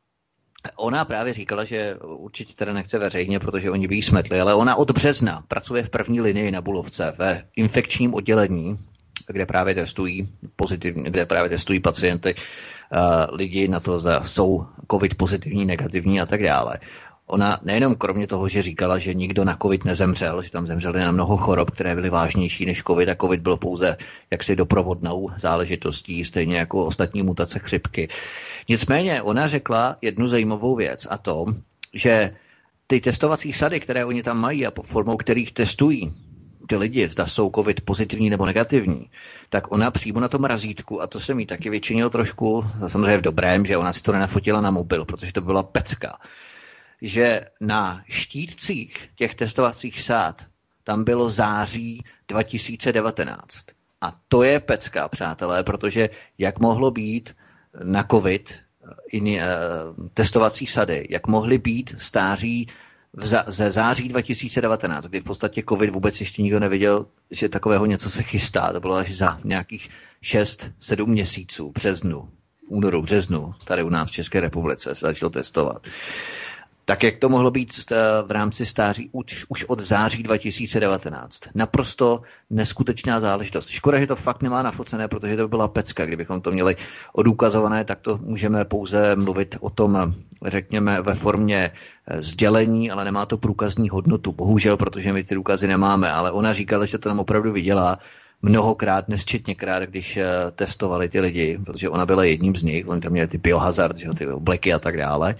Ona 0.75 1.05
právě 1.05 1.33
říkala, 1.33 1.63
že 1.63 1.95
určitě 2.03 2.53
teda 2.53 2.73
nechce 2.73 2.99
veřejně, 2.99 3.39
protože 3.39 3.71
oni 3.71 3.87
by 3.87 3.95
jí 3.95 4.01
smetli, 4.01 4.41
ale 4.41 4.53
ona 4.53 4.75
od 4.75 4.91
března 4.91 5.43
pracuje 5.47 5.83
v 5.83 5.89
první 5.89 6.21
linii 6.21 6.51
na 6.51 6.61
Bulovce 6.61 7.13
ve 7.17 7.43
infekčním 7.55 8.13
oddělení, 8.13 8.79
kde 9.27 9.45
právě 9.45 9.75
testují 9.75 10.29
pozitivní, 10.55 11.03
kde 11.03 11.25
právě 11.25 11.49
testují 11.49 11.79
pacienty, 11.79 12.35
uh, 12.35 13.35
lidi 13.35 13.67
na 13.67 13.79
to, 13.79 13.99
zda 13.99 14.21
jsou 14.23 14.65
covid 14.91 15.15
pozitivní, 15.15 15.65
negativní 15.65 16.21
a 16.21 16.25
tak 16.25 16.43
dále. 16.43 16.77
Ona 17.31 17.59
nejenom 17.63 17.95
kromě 17.95 18.27
toho, 18.27 18.47
že 18.47 18.61
říkala, 18.61 18.97
že 18.97 19.13
nikdo 19.13 19.45
na 19.45 19.57
covid 19.61 19.85
nezemřel, 19.85 20.41
že 20.41 20.51
tam 20.51 20.67
zemřeli 20.67 20.99
na 20.99 21.11
mnoho 21.11 21.37
chorob, 21.37 21.71
které 21.71 21.95
byly 21.95 22.09
vážnější 22.09 22.65
než 22.65 22.83
covid 22.83 23.09
a 23.09 23.15
covid 23.15 23.41
byl 23.41 23.57
pouze 23.57 23.97
jaksi 24.31 24.55
doprovodnou 24.55 25.29
záležitostí, 25.37 26.25
stejně 26.25 26.57
jako 26.57 26.85
ostatní 26.85 27.23
mutace 27.23 27.59
chřipky. 27.59 28.09
Nicméně 28.69 29.21
ona 29.21 29.47
řekla 29.47 29.97
jednu 30.01 30.27
zajímavou 30.27 30.75
věc 30.75 31.07
a 31.09 31.17
to, 31.17 31.45
že 31.93 32.35
ty 32.87 33.01
testovací 33.01 33.53
sady, 33.53 33.79
které 33.79 34.05
oni 34.05 34.23
tam 34.23 34.39
mají 34.39 34.67
a 34.67 34.71
formou 34.81 35.17
kterých 35.17 35.51
testují 35.51 36.13
ty 36.67 36.75
lidi, 36.75 37.09
zda 37.09 37.25
jsou 37.25 37.51
covid 37.55 37.81
pozitivní 37.81 38.29
nebo 38.29 38.45
negativní, 38.45 39.09
tak 39.49 39.71
ona 39.71 39.91
přímo 39.91 40.19
na 40.19 40.27
tom 40.27 40.43
razítku, 40.43 41.01
a 41.01 41.07
to 41.07 41.19
se 41.19 41.33
mi 41.33 41.45
taky 41.45 41.69
vyčinilo 41.69 42.09
trošku, 42.09 42.65
samozřejmě 42.87 43.17
v 43.17 43.21
dobrém, 43.21 43.65
že 43.65 43.77
ona 43.77 43.93
si 43.93 44.03
to 44.03 44.11
nenafotila 44.11 44.61
na 44.61 44.71
mobil, 44.71 45.05
protože 45.05 45.33
to 45.33 45.41
byla 45.41 45.63
pecka, 45.63 46.17
že 47.01 47.45
na 47.61 48.03
štítcích 48.09 49.09
těch 49.15 49.35
testovacích 49.35 50.01
sád 50.01 50.45
tam 50.83 51.03
bylo 51.03 51.29
září 51.29 52.03
2019. 52.27 53.65
A 54.01 54.13
to 54.27 54.43
je 54.43 54.59
pecka, 54.59 55.07
přátelé, 55.07 55.63
protože 55.63 56.09
jak 56.37 56.59
mohlo 56.59 56.91
být 56.91 57.35
na 57.83 58.03
COVID 58.03 58.59
in, 59.11 59.27
uh, 59.27 60.07
testovací 60.13 60.67
sady, 60.67 61.07
jak 61.09 61.27
mohly 61.27 61.57
být 61.57 61.95
stáří 61.97 62.67
v 63.13 63.27
za, 63.27 63.43
ze 63.47 63.71
září 63.71 64.07
2019, 64.07 65.05
kdy 65.05 65.19
v 65.19 65.23
podstatě 65.23 65.63
COVID 65.69 65.89
vůbec 65.89 66.19
ještě 66.19 66.41
nikdo 66.41 66.59
nevěděl, 66.59 67.05
že 67.31 67.49
takového 67.49 67.85
něco 67.85 68.09
se 68.09 68.23
chystá. 68.23 68.73
To 68.73 68.79
bylo 68.79 68.95
až 68.95 69.17
za 69.17 69.39
nějakých 69.43 69.89
6-7 70.23 71.05
měsíců, 71.05 71.71
březnu, 71.71 72.21
v 72.67 72.71
únoru, 72.71 73.01
březnu, 73.01 73.53
tady 73.65 73.83
u 73.83 73.89
nás 73.89 74.09
v 74.09 74.13
České 74.13 74.41
republice 74.41 74.95
se 74.95 75.07
začalo 75.07 75.29
testovat. 75.29 75.87
Tak 76.85 77.03
jak 77.03 77.17
to 77.17 77.29
mohlo 77.29 77.51
být 77.51 77.73
eh, 77.91 77.95
v 78.25 78.31
rámci 78.31 78.65
stáří 78.65 79.09
už, 79.11 79.45
už 79.49 79.65
od 79.65 79.79
září 79.79 80.23
2019. 80.23 81.41
Naprosto 81.55 82.21
neskutečná 82.49 83.19
záležitost. 83.19 83.69
Škoda, 83.69 83.99
že 83.99 84.07
to 84.07 84.15
fakt 84.15 84.41
nemá 84.41 84.61
nafocené, 84.61 85.07
protože 85.07 85.37
to 85.37 85.47
byla 85.47 85.67
pecka. 85.67 86.05
Kdybychom 86.05 86.41
to 86.41 86.51
měli 86.51 86.75
odůkazované, 87.13 87.83
tak 87.83 87.99
to 87.99 88.19
můžeme 88.23 88.65
pouze 88.65 89.15
mluvit 89.15 89.57
o 89.59 89.69
tom, 89.69 90.13
řekněme, 90.45 91.01
ve 91.01 91.13
formě 91.13 91.71
eh, 92.07 92.21
sdělení, 92.21 92.91
ale 92.91 93.05
nemá 93.05 93.25
to 93.25 93.37
průkazní 93.37 93.89
hodnotu. 93.89 94.31
Bohužel, 94.31 94.77
protože 94.77 95.13
my 95.13 95.23
ty 95.23 95.35
důkazy 95.35 95.67
nemáme, 95.67 96.11
ale 96.11 96.31
ona 96.31 96.53
říkala, 96.53 96.85
že 96.85 96.97
to 96.97 97.09
nám 97.09 97.19
opravdu 97.19 97.51
viděla 97.51 97.99
mnohokrát, 98.41 99.09
nesčetněkrát, 99.09 99.83
když 99.83 100.17
eh, 100.17 100.25
testovali 100.55 101.09
ty 101.09 101.19
lidi, 101.19 101.59
protože 101.65 101.89
ona 101.89 102.05
byla 102.05 102.23
jedním 102.23 102.55
z 102.55 102.63
nich, 102.63 102.87
oni 102.87 103.01
tam 103.01 103.11
měli 103.11 103.27
ty 103.27 103.37
biohazard, 103.37 103.97
že, 103.97 104.09
ty 104.09 104.27
obleky 104.27 104.73
a 104.73 104.79
tak 104.79 104.97
dále. 104.97 105.35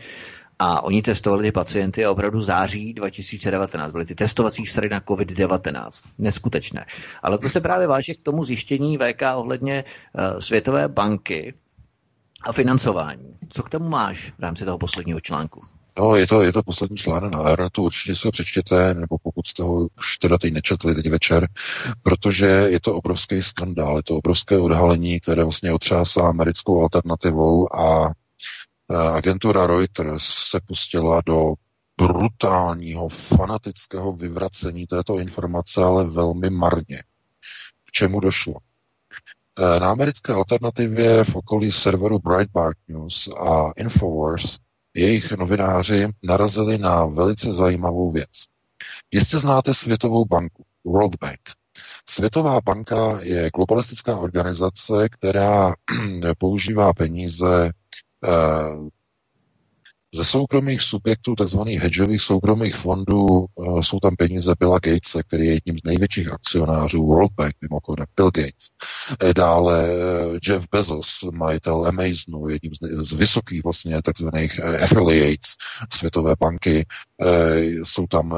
A 0.64 0.84
oni 0.84 1.02
testovali 1.02 1.44
ty 1.44 1.52
pacienty 1.52 2.06
a 2.06 2.12
opravdu 2.12 2.40
září 2.40 2.94
2019. 2.94 3.92
Byly 3.92 4.06
ty 4.06 4.16
testovací 4.16 4.66
sady 4.66 4.90
na 4.90 5.00
COVID-19. 5.00 6.10
Neskutečné. 6.18 6.86
Ale 7.24 7.38
to 7.38 7.50
se 7.50 7.62
právě 7.62 7.88
váží 7.88 8.14
k 8.14 8.24
tomu 8.24 8.44
zjištění 8.44 8.98
VK 8.98 9.22
ohledně 9.36 9.84
uh, 9.84 10.40
Světové 10.40 10.88
banky 10.88 11.54
a 12.44 12.52
financování. 12.52 13.36
Co 13.50 13.64
k 13.64 13.70
tomu 13.70 13.90
máš 13.90 14.32
v 14.32 14.40
rámci 14.40 14.66
toho 14.66 14.78
posledního 14.78 15.20
článku? 15.20 15.62
No, 15.98 16.16
je 16.16 16.28
to, 16.28 16.42
je 16.42 16.54
to 16.54 16.64
poslední 16.64 16.98
článek 16.98 17.32
na 17.32 17.40
Aeronetu, 17.40 17.84
určitě 17.84 18.16
si 18.16 18.28
ho 18.28 18.32
přečtěte, 18.32 18.94
nebo 18.94 19.18
pokud 19.24 19.48
jste 19.48 19.64
ho 19.64 19.88
už 19.98 20.18
teda 20.18 20.38
teď 20.38 20.54
nečetli 20.54 20.96
teď 20.96 21.10
večer, 21.10 21.48
protože 22.04 22.46
je 22.46 22.80
to 22.80 22.96
obrovský 22.96 23.42
skandál, 23.42 23.98
je 23.98 24.04
to 24.04 24.18
obrovské 24.18 24.58
odhalení, 24.58 25.20
které 25.20 25.44
vlastně 25.44 25.74
otřásá 25.74 26.22
americkou 26.22 26.82
alternativou 26.82 27.76
a 27.76 28.12
agentura 28.98 29.68
Reuters 29.68 30.24
se 30.24 30.60
pustila 30.66 31.22
do 31.26 31.54
brutálního, 31.98 33.10
fanatického 33.10 34.14
vyvracení 34.14 34.88
této 34.88 35.20
informace, 35.20 35.84
ale 35.84 36.04
velmi 36.04 36.50
marně. 36.50 37.04
K 37.86 37.92
čemu 37.92 38.20
došlo? 38.20 38.54
Eh, 39.60 39.80
na 39.80 39.92
americké 39.92 40.34
alternativě 40.34 41.24
v 41.24 41.36
okolí 41.36 41.72
serveru 41.72 42.20
Breitbart 42.20 42.78
News 42.88 43.28
a 43.28 43.72
Infowars 43.78 44.58
jejich 44.94 45.32
novináři 45.32 46.08
narazili 46.24 46.78
na 46.78 47.06
velice 47.06 47.54
zajímavou 47.54 48.12
věc. 48.12 48.30
Jistě 49.12 49.38
znáte 49.38 49.74
Světovou 49.74 50.26
banku, 50.26 50.66
World 50.86 51.16
Bank. 51.22 51.40
Světová 52.10 52.62
banka 52.62 53.20
je 53.22 53.50
globalistická 53.56 54.18
organizace, 54.18 55.10
která 55.12 55.74
používá 56.38 56.94
peníze 56.94 57.72
Eh, 58.24 58.92
Ze 60.16 60.26
soukromých 60.26 60.82
subjektů, 60.82 61.36
takzvaných 61.36 61.82
hedžových 61.82 62.22
soukromých 62.22 62.76
fondů, 62.76 63.46
eh, 63.46 63.84
jsou 63.84 64.00
tam 64.00 64.16
peníze 64.16 64.54
Billa 64.60 64.80
Gatese, 64.80 65.24
který 65.24 65.48
je 65.48 65.54
jedním 65.54 65.78
z 65.78 65.84
největších 65.84 66.32
akcionářů 66.32 67.06
World 67.06 67.32
Bank, 67.38 67.56
mimochodem 67.62 68.06
Bill 68.16 68.32
Gates. 68.32 68.70
Eh, 69.24 69.34
dále 69.34 69.88
eh, 69.88 70.40
Jeff 70.48 70.68
Bezos, 70.72 71.24
majitel 71.32 71.86
Amazonu, 71.86 72.50
jedním 72.50 72.72
z, 73.00 73.14
vysokých 73.14 73.64
vlastně 73.64 74.02
takzvaných 74.02 74.64
affiliates 74.64 75.56
Světové 75.94 76.34
banky. 76.40 76.86
Jsou 77.84 78.08
tam 78.08 78.36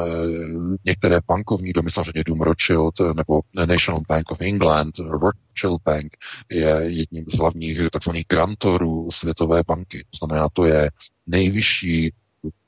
některé 0.86 1.20
bankovní 1.28 1.74
domy, 1.74 1.92
samozřejmě 1.92 2.24
Dům 2.26 2.42
Rothschild 2.42 2.94
nebo 3.16 3.42
National 3.66 4.02
Bank 4.08 4.32
of 4.32 4.42
England, 4.42 5.00
Rothschild 5.00 5.82
Bank 5.86 6.18
je 6.52 6.80
jedním 6.84 7.26
z 7.28 7.38
hlavních 7.38 7.80
takzvaných 7.92 8.26
grantorů 8.30 9.12
Světové 9.12 9.64
banky. 9.68 10.06
To 10.10 10.18
znamená, 10.18 10.50
to 10.54 10.66
je 10.66 10.90
nejvyšší 11.28 12.14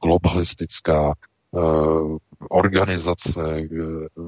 globalistická 0.03 1.13
uh, 1.51 2.17
organizace, 2.49 3.61
uh, 3.71 4.27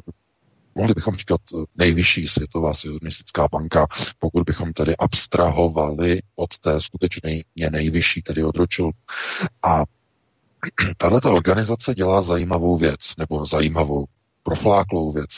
mohli 0.76 0.94
bychom 0.94 1.16
říkat 1.16 1.42
nejvyšší 1.76 2.28
světová 2.28 2.74
sionistická 2.74 3.48
banka, 3.52 3.88
pokud 4.20 4.44
bychom 4.44 4.74
tedy 4.74 4.98
abstrahovali 4.98 6.22
od 6.36 6.60
té 6.60 6.82
skutečně 6.82 7.44
nejvyšší, 7.70 8.22
tedy 8.22 8.44
od 8.44 8.58
Rothschild. 8.58 8.96
A 9.66 9.84
tahle 10.98 11.22
organizace 11.22 11.96
dělá 11.96 12.22
zajímavou 12.22 12.78
věc, 12.78 13.00
nebo 13.18 13.46
zajímavou 13.46 14.06
profláklou 14.44 15.12
věc. 15.12 15.30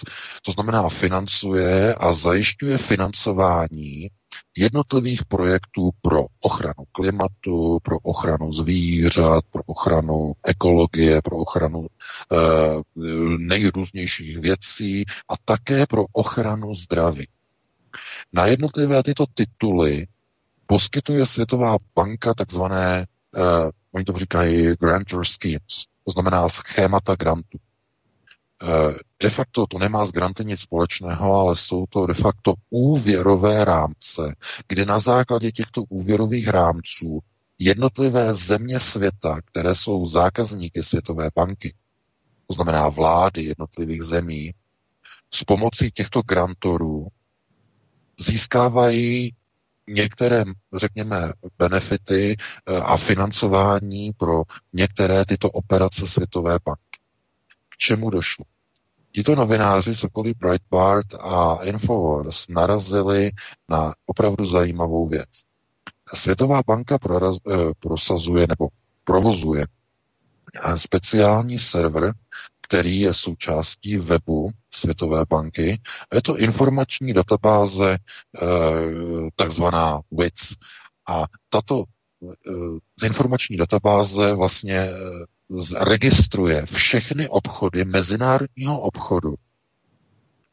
To 0.45 0.51
znamená, 0.51 0.89
financuje 0.89 1.95
a 1.95 2.13
zajišťuje 2.13 2.77
financování 2.77 4.09
jednotlivých 4.57 5.25
projektů 5.25 5.89
pro 6.01 6.25
ochranu 6.39 6.83
klimatu, 6.91 7.79
pro 7.83 7.99
ochranu 7.99 8.53
zvířat, 8.53 9.43
pro 9.51 9.63
ochranu 9.65 10.33
ekologie, 10.43 11.21
pro 11.21 11.37
ochranu 11.37 11.87
e, 11.87 12.35
nejrůznějších 13.37 14.37
věcí 14.37 15.05
a 15.29 15.33
také 15.45 15.85
pro 15.87 16.05
ochranu 16.11 16.75
zdraví. 16.75 17.27
Na 18.33 18.45
jednotlivé 18.45 19.03
tyto 19.03 19.25
tituly 19.33 20.07
poskytuje 20.65 21.25
Světová 21.25 21.77
banka 21.95 22.33
takzvané, 22.33 23.01
e, 23.01 23.05
oni 23.91 24.05
to 24.05 24.13
říkají 24.13 24.75
grantor 24.79 25.25
schemes, 25.25 25.85
to 26.05 26.11
znamená 26.11 26.49
schémata 26.49 27.15
grantů. 27.15 27.57
Eh, 28.61 28.93
de 29.19 29.29
facto 29.29 29.67
to 29.67 29.79
nemá 29.79 30.05
s 30.05 30.11
granty 30.11 30.45
nic 30.45 30.59
společného, 30.59 31.33
ale 31.33 31.55
jsou 31.55 31.85
to 31.89 32.07
de 32.07 32.13
facto 32.13 32.53
úvěrové 32.69 33.65
rámce, 33.65 34.35
kde 34.67 34.85
na 34.85 34.99
základě 34.99 35.51
těchto 35.51 35.83
úvěrových 35.83 36.47
rámců 36.47 37.19
jednotlivé 37.59 38.33
země 38.33 38.79
světa, 38.79 39.41
které 39.45 39.75
jsou 39.75 40.05
zákazníky 40.05 40.83
Světové 40.83 41.29
banky, 41.35 41.73
to 42.47 42.53
znamená 42.53 42.89
vlády 42.89 43.43
jednotlivých 43.43 44.03
zemí, 44.03 44.53
s 45.33 45.43
pomocí 45.43 45.91
těchto 45.91 46.21
grantorů 46.21 47.07
získávají 48.19 49.35
některé, 49.87 50.43
řekněme, 50.73 51.33
benefity 51.57 52.35
eh, 52.37 52.77
a 52.77 52.97
financování 52.97 54.11
pro 54.17 54.43
některé 54.73 55.25
tyto 55.25 55.51
operace 55.51 56.07
Světové 56.07 56.57
banky 56.65 56.88
čemu 57.79 58.09
došlo? 58.09 58.45
Tito 59.11 59.35
novináři 59.35 59.95
Sokolí 59.95 60.33
Breitbart 60.33 61.13
a 61.19 61.59
Infowars 61.63 62.47
narazili 62.49 63.31
na 63.69 63.93
opravdu 64.05 64.45
zajímavou 64.45 65.07
věc. 65.07 65.29
Světová 66.13 66.61
banka 66.67 66.97
proraz, 66.97 67.37
eh, 67.51 67.53
prosazuje 67.79 68.45
nebo 68.49 68.67
provozuje 69.03 69.65
speciální 70.75 71.59
server, 71.59 72.13
který 72.61 72.99
je 72.99 73.13
součástí 73.13 73.97
webu 73.97 74.51
Světové 74.71 75.25
banky. 75.29 75.81
Je 76.13 76.21
to 76.21 76.37
informační 76.37 77.13
databáze, 77.13 77.97
eh, 77.97 78.47
takzvaná 79.35 80.01
WITS. 80.11 80.55
A 81.07 81.25
tato 81.49 81.83
eh, 83.03 83.05
informační 83.07 83.57
databáze 83.57 84.33
vlastně 84.33 84.89
registruje 85.79 86.65
všechny 86.65 87.29
obchody 87.29 87.85
mezinárodního 87.85 88.79
obchodu, 88.81 89.35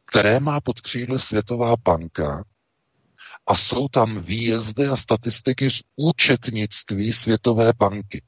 které 0.05 0.41
má 0.41 0.61
pod 0.61 0.81
křídly 0.81 1.19
Světová 1.19 1.75
banka 1.85 2.45
a 3.47 3.55
jsou 3.55 3.89
tam 3.89 4.21
výjezdy 4.21 4.87
a 4.87 4.97
statistiky 4.97 5.71
z 5.71 5.83
účetnictví 5.97 7.13
Světové 7.13 7.73
banky. 7.79 8.23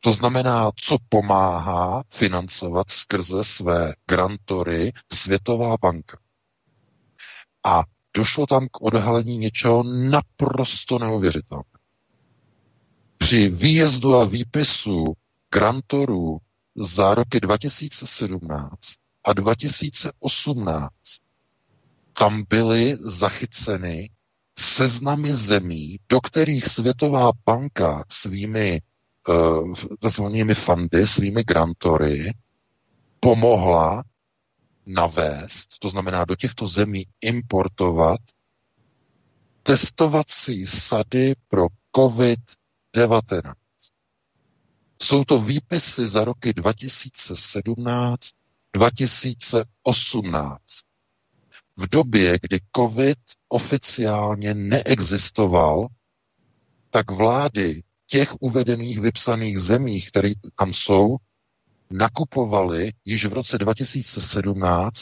To 0.00 0.12
znamená, 0.12 0.70
co 0.76 0.96
pomáhá 1.08 2.02
financovat 2.14 2.90
skrze 2.90 3.44
své 3.44 3.94
grantory 4.08 4.92
Světová 5.12 5.76
banka. 5.82 6.18
A 7.64 7.82
došlo 8.16 8.46
tam 8.46 8.68
k 8.68 8.80
odhalení 8.82 9.36
něčeho 9.38 9.82
naprosto 9.82 10.98
neuvěřitelného. 10.98 11.64
Při 13.18 13.48
výjezdu 13.48 14.16
a 14.16 14.24
výpisu 14.24 15.14
grantorů 15.52 16.38
za 16.76 17.14
roky 17.14 17.40
2017 17.40 18.70
a 19.24 19.32
2018 19.32 20.90
tam 22.18 22.44
byly 22.48 22.96
zachyceny 23.00 24.10
seznamy 24.58 25.34
zemí, 25.34 25.98
do 26.08 26.20
kterých 26.20 26.66
Světová 26.66 27.30
banka 27.46 28.04
svými 28.08 28.80
uh, 29.28 29.74
takzvanými 30.00 30.54
fundy, 30.54 31.06
svými 31.06 31.44
grantory 31.44 32.34
pomohla 33.20 34.04
navést, 34.86 35.78
to 35.78 35.88
znamená 35.88 36.24
do 36.24 36.36
těchto 36.36 36.66
zemí 36.66 37.06
importovat 37.20 38.20
testovací 39.62 40.66
sady 40.66 41.34
pro 41.48 41.66
COVID-19. 41.96 43.52
Jsou 45.02 45.24
to 45.24 45.40
výpisy 45.40 46.06
za 46.06 46.24
roky 46.24 46.52
2017, 46.52 48.30
2018. 48.72 50.62
V 51.76 51.88
době, 51.88 52.38
kdy 52.42 52.60
COVID 52.76 53.18
oficiálně 53.48 54.54
neexistoval, 54.54 55.86
tak 56.90 57.10
vlády 57.10 57.82
těch 58.06 58.34
uvedených 58.40 59.00
vypsaných 59.00 59.58
zemí, 59.58 60.02
které 60.02 60.32
tam 60.56 60.72
jsou, 60.72 61.16
nakupovaly 61.90 62.92
již 63.04 63.24
v 63.24 63.32
roce 63.32 63.58
2017 63.58 65.00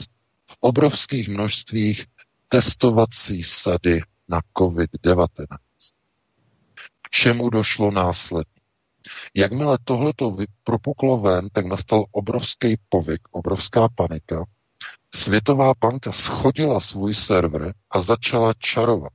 v 0.50 0.56
obrovských 0.60 1.28
množstvích 1.28 2.06
testovací 2.48 3.42
sady 3.42 4.00
na 4.28 4.40
COVID-19. 4.58 5.26
K 7.02 7.10
čemu 7.10 7.50
došlo 7.50 7.90
následně? 7.90 8.59
Jakmile 9.34 9.78
tohleto 9.84 10.36
propuklo 10.64 11.18
ven, 11.18 11.48
tak 11.52 11.66
nastal 11.66 12.04
obrovský 12.10 12.76
povyk, 12.88 13.20
obrovská 13.30 13.88
panika. 13.88 14.44
Světová 15.14 15.72
banka 15.80 16.12
schodila 16.12 16.80
svůj 16.80 17.14
server 17.14 17.74
a 17.90 18.00
začala 18.00 18.54
čarovat. 18.58 19.12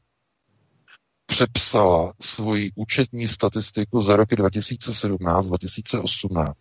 Přepsala 1.25 2.13
svoji 2.21 2.71
účetní 2.75 3.27
statistiku 3.27 4.01
za 4.01 4.15
roky 4.15 4.35
2017-2018. 4.35 6.53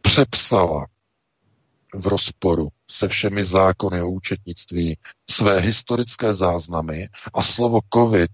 Přepsala 0.00 0.86
v 1.94 2.06
rozporu 2.06 2.68
se 2.90 3.08
všemi 3.08 3.44
zákony 3.44 4.02
o 4.02 4.10
účetnictví 4.10 4.98
své 5.30 5.60
historické 5.60 6.34
záznamy 6.34 7.08
a 7.34 7.42
slovo 7.42 7.80
COVID 7.94 8.30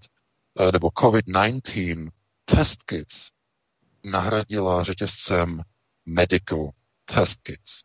eh, 0.59 0.71
nebo 0.71 0.87
COVID-19 0.87 2.09
test 2.45 2.83
kits 2.83 3.32
nahradila 4.03 4.83
řetězcem 4.83 5.61
Medical 6.05 6.69
Test 7.05 7.41
Kits 7.41 7.81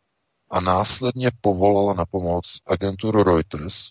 a 0.51 0.61
následně 0.61 1.31
povolala 1.41 1.95
na 1.95 2.05
pomoc 2.07 2.59
agenturu 2.67 3.23
Reuters, 3.23 3.91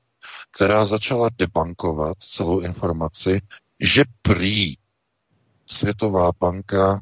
která 0.51 0.85
začala 0.85 1.29
debankovat 1.37 2.17
celou 2.19 2.59
informaci, 2.59 3.41
že 3.79 4.03
prý 4.21 4.77
Světová 5.65 6.31
banka 6.39 7.01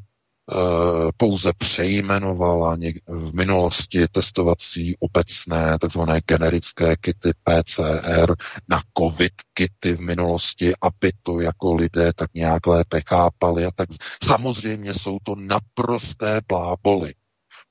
pouze 1.17 1.53
přejmenovala 1.57 2.77
v 3.07 3.34
minulosti 3.34 4.07
testovací 4.07 4.95
obecné 4.99 5.77
takzvané 5.81 6.22
generické 6.26 6.95
kity 6.95 7.31
PCR 7.43 8.35
na 8.69 8.81
covid 8.97 9.34
kity 9.53 9.93
v 9.93 9.99
minulosti, 9.99 10.73
aby 10.81 11.11
to 11.23 11.39
jako 11.39 11.73
lidé 11.73 12.13
tak 12.13 12.34
nějak 12.34 12.67
lépe 12.67 13.01
chápali 13.07 13.65
a 13.65 13.72
tak. 13.76 13.89
Samozřejmě 14.23 14.93
jsou 14.93 15.17
to 15.23 15.35
naprosté 15.35 16.41
bláboli. 16.47 17.13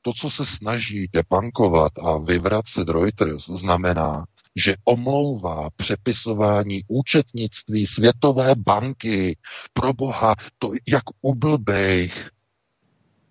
To, 0.03 0.13
co 0.13 0.31
se 0.31 0.45
snaží 0.45 1.09
debankovat 1.13 1.93
a 1.99 2.19
vyvracet 2.19 2.89
Reuters, 2.89 3.47
znamená, 3.47 4.25
že 4.57 4.77
omlouvá 4.85 5.69
přepisování 5.77 6.83
účetnictví 6.89 7.87
Světové 7.87 8.55
banky. 8.57 9.37
Pro 9.73 9.93
boha, 9.93 10.35
to 10.59 10.73
jak 10.89 11.03
u 11.23 11.35
blbejch 11.35 12.31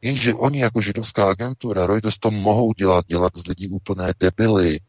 Jenže 0.03 0.33
oni 0.33 0.59
jako 0.59 0.81
židovská 0.81 1.29
agentura, 1.29 1.87
Reuters 1.87 2.17
to 2.19 2.31
mohou 2.31 2.73
dělat, 2.73 3.05
dělat 3.07 3.37
z 3.37 3.47
lidí 3.47 3.67
úplné 3.67 4.13
debily. 4.19 4.79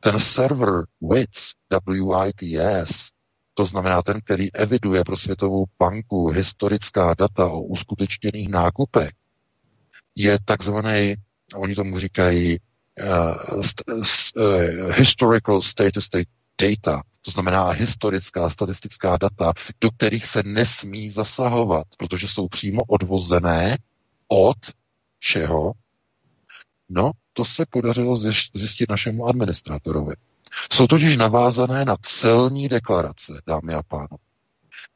Ten 0.00 0.20
server 0.20 0.84
WITS, 1.00 1.52
WITS, 1.70 3.10
to 3.54 3.66
znamená 3.66 4.02
ten, 4.02 4.20
který 4.20 4.54
eviduje 4.54 5.04
pro 5.04 5.16
Světovou 5.16 5.64
banku 5.78 6.28
historická 6.28 7.14
data 7.14 7.46
o 7.46 7.62
uskutečněných 7.62 8.48
nákupech, 8.48 9.10
je 10.14 10.38
takzvaný, 10.44 11.14
oni 11.54 11.74
tomu 11.74 11.98
říkají 11.98 12.58
uh, 13.00 13.60
st- 13.60 14.32
uh, 14.36 14.90
historical 14.92 15.62
status 15.62 16.08
data, 16.60 17.02
to 17.26 17.30
znamená 17.30 17.70
historická 17.70 18.50
statistická 18.50 19.16
data, 19.16 19.52
do 19.80 19.90
kterých 19.90 20.26
se 20.26 20.42
nesmí 20.42 21.10
zasahovat, 21.10 21.86
protože 21.98 22.28
jsou 22.28 22.48
přímo 22.48 22.82
odvozené 22.88 23.78
od 24.28 24.56
čeho? 25.20 25.72
No, 26.88 27.10
to 27.32 27.44
se 27.44 27.66
podařilo 27.70 28.16
zjistit 28.54 28.90
našemu 28.90 29.26
administrátorovi. 29.26 30.14
Jsou 30.72 30.86
totiž 30.86 31.16
navázané 31.16 31.84
na 31.84 31.96
celní 32.02 32.68
deklarace, 32.68 33.32
dámy 33.46 33.74
a 33.74 33.82
pánové. 33.82 34.24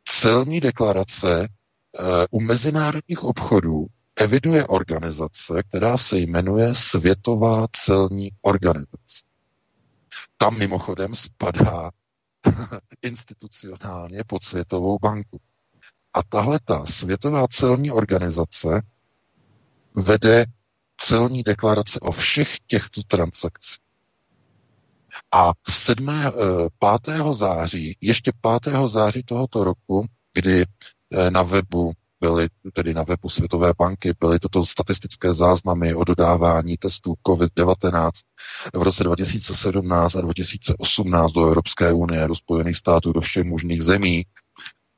Celní 0.04 0.60
deklarace 0.60 1.42
e, 1.42 1.48
u 2.30 2.40
mezinárodních 2.40 3.24
obchodů 3.24 3.86
eviduje 4.16 4.66
organizace, 4.66 5.62
která 5.68 5.96
se 5.96 6.18
jmenuje 6.18 6.74
Světová 6.74 7.66
celní 7.72 8.30
organizace. 8.42 9.22
Tam 10.36 10.58
mimochodem 10.58 11.14
spadá 11.14 11.90
institucionálně 13.02 14.24
pod 14.26 14.44
Světovou 14.44 14.98
banku. 14.98 15.40
A 16.14 16.22
tahle 16.22 16.58
ta 16.64 16.86
Světová 16.86 17.48
celní 17.48 17.90
organizace 17.90 18.82
vede 19.94 20.46
celní 20.96 21.42
deklarace 21.42 22.00
o 22.00 22.12
všech 22.12 22.60
těchto 22.66 23.02
transakcích. 23.02 23.78
A 25.32 25.52
7. 25.68 26.06
5. 26.78 27.08
Eh, 27.08 27.34
září, 27.34 27.96
ještě 28.00 28.32
5. 28.62 28.88
září 28.88 29.22
tohoto 29.22 29.64
roku, 29.64 30.06
kdy 30.32 30.64
eh, 30.64 31.30
na 31.30 31.42
webu 31.42 31.92
byly, 32.20 32.48
tedy 32.72 32.94
na 32.94 33.02
webu 33.02 33.28
Světové 33.28 33.72
banky, 33.78 34.12
byly 34.20 34.38
toto 34.38 34.66
statistické 34.66 35.34
záznamy 35.34 35.94
o 35.94 36.04
dodávání 36.04 36.76
testů 36.76 37.14
COVID-19 37.26 38.10
v 38.74 38.82
roce 38.82 39.04
2017 39.04 40.14
a 40.16 40.20
2018 40.20 41.32
do 41.32 41.46
Evropské 41.46 41.92
unie, 41.92 42.28
do 42.28 42.34
Spojených 42.34 42.76
států, 42.76 43.12
do 43.12 43.20
všech 43.20 43.44
možných 43.44 43.82
zemí, 43.82 44.26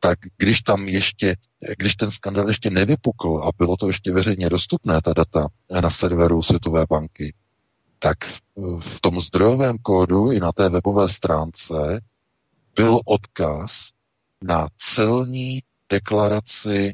tak 0.00 0.18
když 0.36 0.60
tam 0.62 0.88
ještě, 0.88 1.36
když 1.78 1.96
ten 1.96 2.10
skandal 2.10 2.48
ještě 2.48 2.70
nevypukl 2.70 3.40
a 3.44 3.50
bylo 3.58 3.76
to 3.76 3.86
ještě 3.86 4.12
veřejně 4.12 4.50
dostupné, 4.50 5.00
ta 5.02 5.12
data 5.12 5.48
na 5.82 5.90
serveru 5.90 6.42
Světové 6.42 6.84
banky, 6.90 7.34
tak 7.98 8.18
v 8.80 9.00
tom 9.00 9.20
zdrojovém 9.20 9.78
kódu 9.78 10.30
i 10.32 10.40
na 10.40 10.52
té 10.52 10.68
webové 10.68 11.08
stránce 11.08 12.00
byl 12.76 13.00
odkaz 13.04 13.90
na 14.42 14.68
celní 14.78 15.62
deklaraci 15.88 16.92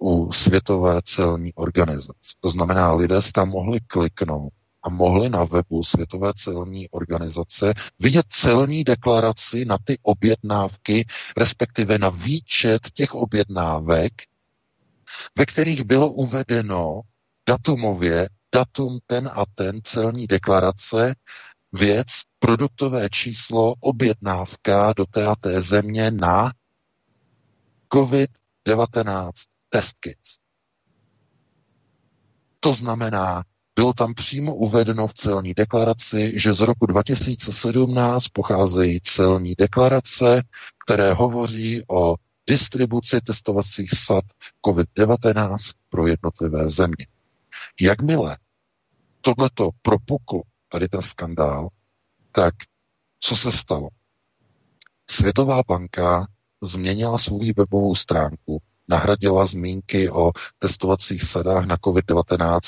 u 0.00 0.32
Světové 0.32 1.00
celní 1.04 1.54
organizace. 1.54 2.32
To 2.40 2.50
znamená, 2.50 2.92
lidé 2.92 3.22
si 3.22 3.32
tam 3.32 3.48
mohli 3.48 3.80
kliknout 3.80 4.52
a 4.82 4.88
mohli 4.88 5.28
na 5.28 5.44
webu 5.44 5.82
Světové 5.82 6.32
celní 6.36 6.88
organizace 6.90 7.74
vidět 7.98 8.26
celní 8.28 8.84
deklaraci 8.84 9.64
na 9.64 9.78
ty 9.84 9.98
objednávky, 10.02 11.06
respektive 11.36 11.98
na 11.98 12.08
výčet 12.08 12.90
těch 12.94 13.14
objednávek, 13.14 14.12
ve 15.38 15.46
kterých 15.46 15.84
bylo 15.84 16.12
uvedeno 16.12 17.00
datumově 17.48 18.28
datum 18.54 18.98
ten 19.06 19.30
a 19.34 19.44
ten 19.54 19.80
celní 19.82 20.26
deklarace, 20.26 21.14
věc, 21.72 22.06
produktové 22.38 23.10
číslo, 23.10 23.74
objednávka 23.80 24.92
do 24.96 25.06
té 25.06 25.26
a 25.26 25.34
té 25.36 25.60
země 25.60 26.10
na 26.10 26.52
COVID-19 27.92 29.32
test 29.68 29.96
kits. 30.00 30.38
To 32.60 32.74
znamená, 32.74 33.44
bylo 33.76 33.92
tam 33.92 34.14
přímo 34.14 34.54
uvedeno 34.54 35.06
v 35.06 35.14
celní 35.14 35.54
deklaraci, 35.54 36.32
že 36.36 36.54
z 36.54 36.60
roku 36.60 36.86
2017 36.86 38.28
pocházejí 38.28 39.00
celní 39.00 39.54
deklarace, 39.58 40.42
které 40.86 41.12
hovoří 41.12 41.82
o 41.88 42.16
distribuci 42.46 43.20
testovacích 43.20 43.90
sad 43.94 44.24
COVID-19 44.66 45.56
pro 45.88 46.06
jednotlivé 46.06 46.68
země. 46.68 47.06
Jakmile 47.80 48.38
tohleto 49.20 49.70
propuklo, 49.82 50.42
tady 50.68 50.88
ten 50.88 51.02
skandál, 51.02 51.68
tak 52.32 52.54
co 53.20 53.36
se 53.36 53.52
stalo? 53.52 53.88
Světová 55.10 55.62
banka 55.68 56.26
změnila 56.62 57.18
svou 57.18 57.40
webovou 57.56 57.94
stránku, 57.94 58.62
nahradila 58.88 59.46
zmínky 59.46 60.10
o 60.10 60.32
testovacích 60.58 61.22
sadách 61.22 61.66
na 61.66 61.76
COVID-19 61.76 62.60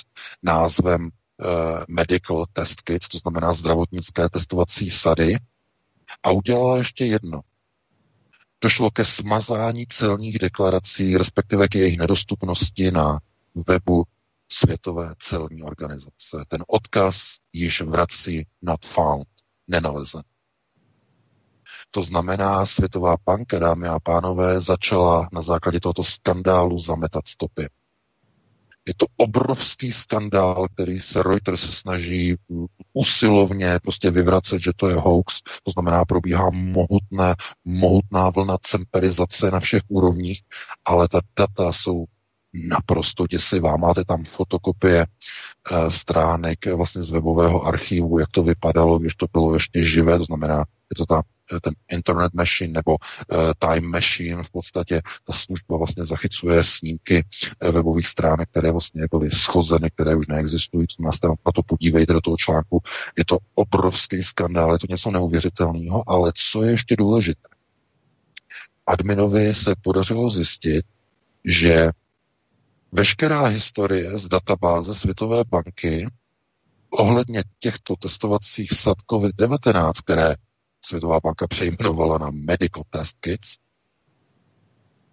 názvem 0.43 1.05
uh, 1.05 1.49
Medical 1.89 2.47
Test 2.53 2.81
Kits, 2.81 3.09
to 3.09 3.19
znamená 3.19 3.53
zdravotnické 3.53 4.28
testovací 4.28 4.90
sady, 4.90 5.39
a 6.23 6.31
udělala 6.31 6.77
ještě 6.77 7.05
jedno. 7.05 7.40
Došlo 8.61 8.90
ke 8.90 9.05
smazání 9.05 9.86
celních 9.86 10.39
deklarací, 10.39 11.16
respektive 11.16 11.69
k 11.69 11.74
jejich 11.74 11.99
nedostupnosti 11.99 12.90
na 12.90 13.20
webu 13.55 14.05
Světové 14.51 15.15
celní 15.19 15.62
organizace. 15.62 16.45
Ten 16.49 16.65
odkaz 16.66 17.36
již 17.53 17.81
vrací 17.81 18.47
not 18.62 18.86
found, 18.86 19.28
nenalezen. 19.69 20.23
To 21.90 22.02
znamená, 22.02 22.66
Světová 22.66 23.16
banka, 23.27 23.59
dámy 23.59 23.89
a 23.89 23.98
pánové, 24.01 24.60
začala 24.60 25.28
na 25.32 25.43
základě 25.43 25.81
tohoto 25.81 26.05
skandálu 26.05 26.78
zametat 26.78 27.28
stopy. 27.28 27.69
Je 28.89 28.94
to 28.97 29.06
obrovský 29.16 29.93
skandál, 29.93 30.66
který 30.74 31.01
se 31.01 31.23
Reuters 31.23 31.60
snaží 31.60 32.36
usilovně 32.93 33.78
prostě 33.82 34.10
vyvracet, 34.10 34.62
že 34.62 34.73
to 34.77 34.89
je 34.89 34.94
hoax. 34.94 35.40
To 35.62 35.70
znamená, 35.70 36.05
probíhá 36.05 36.51
mohutné, 36.51 37.35
mohutná 37.65 38.31
vlna 38.31 38.56
cemperizace 38.62 39.51
na 39.51 39.60
všech 39.60 39.82
úrovních, 39.89 40.43
ale 40.85 41.09
ta 41.09 41.20
data 41.39 41.73
jsou 41.73 42.05
naprosto 42.66 43.26
děsivá. 43.26 43.76
Máte 43.76 44.05
tam 44.05 44.24
fotokopie 44.24 45.06
e, 45.06 45.90
stránek 45.90 46.66
vlastně 46.66 47.02
z 47.02 47.10
webového 47.10 47.62
archivu, 47.62 48.18
jak 48.18 48.30
to 48.30 48.43
vypadalo, 48.43 48.98
když 48.98 49.14
to 49.14 49.26
bylo 49.32 49.55
ještě 49.55 49.82
živé, 49.82 50.18
to 50.18 50.24
znamená, 50.24 50.59
je 50.59 50.97
to 50.97 51.06
ta 51.06 51.22
Eh, 51.56 51.60
ten 51.60 51.74
Internet 51.90 52.35
Machine 52.35 52.72
nebo 52.72 52.97
Time 53.59 53.90
Machine, 53.90 54.43
v 54.43 54.51
podstatě 54.51 55.02
ta 55.26 55.32
služba 55.32 55.76
vlastně 55.76 56.05
zachycuje 56.05 56.64
snímky 56.64 57.24
webových 57.72 58.06
stránek, 58.06 58.48
které 58.51 58.70
vlastně 58.70 59.02
byly 59.10 59.30
schozeny, 59.30 59.90
které 59.90 60.14
už 60.14 60.26
neexistují, 60.26 60.86
to 60.86 61.02
nás 61.02 61.18
na 61.22 61.52
to 61.55 61.62
podívejte 61.62 62.12
do 62.12 62.20
toho 62.20 62.36
článku. 62.36 62.80
Je 63.18 63.24
to 63.24 63.39
obrovský 63.55 64.22
skandál, 64.22 64.72
je 64.72 64.78
to 64.78 64.86
něco 64.90 65.10
neuvěřitelného, 65.10 66.10
ale 66.10 66.32
co 66.35 66.62
je 66.62 66.70
ještě 66.70 66.97
důležité? 66.97 67.48
Adminovi 68.86 69.55
se 69.55 69.74
podařilo 69.82 70.30
zjistit, 70.30 70.85
že 71.44 71.90
veškerá 72.93 73.47
historie 73.47 74.19
z 74.19 74.28
databáze 74.28 74.94
Světové 74.94 75.44
banky 75.44 76.06
ohledně 76.90 77.44
těchto 77.59 77.97
testovacích 77.97 78.73
sad 78.73 78.97
COVID-19, 79.10 79.93
které 80.05 80.36
Světová 80.85 81.20
banka 81.20 81.47
přejmenovala 81.47 82.19
na 82.19 82.31
Medical 82.31 82.82
Test 82.90 83.16
Kits, 83.20 83.56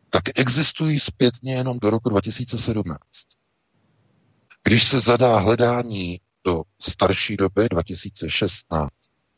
tak 0.10 0.24
existují 0.40 1.00
zpětně 1.00 1.56
jenom 1.56 1.80
do 1.80 1.90
roku 1.90 2.10
2017. 2.10 3.00
Když 4.64 4.84
se 4.84 5.00
zadá 5.00 5.40
hledání 5.40 6.22
do 6.46 6.64
starší 6.82 7.38
doby 7.38 7.70
2016, 7.70 8.90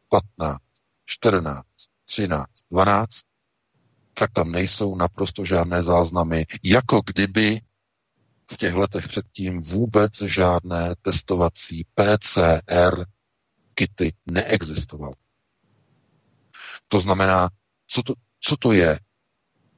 15, 0.10 0.62
14, 1.06 1.66
13, 2.06 2.46
12, 2.72 3.10
tak 4.14 4.32
tam 4.32 4.52
nejsou 4.52 4.96
naprosto 4.96 5.46
žádné 5.46 5.84
záznamy, 5.84 6.46
jako 6.64 7.02
kdyby 7.06 7.62
v 8.52 8.58
těch 8.58 8.74
letech 8.74 9.08
předtím 9.08 9.62
vůbec 9.62 10.22
žádné 10.22 10.96
testovací 11.02 11.86
PCR 11.96 13.06
kity 13.74 14.14
neexistovaly. 14.32 15.14
To 16.88 17.00
znamená, 17.00 17.50
co 17.88 18.04
to, 18.04 18.14
co 18.42 18.58
to 18.58 18.72
je? 18.72 19.00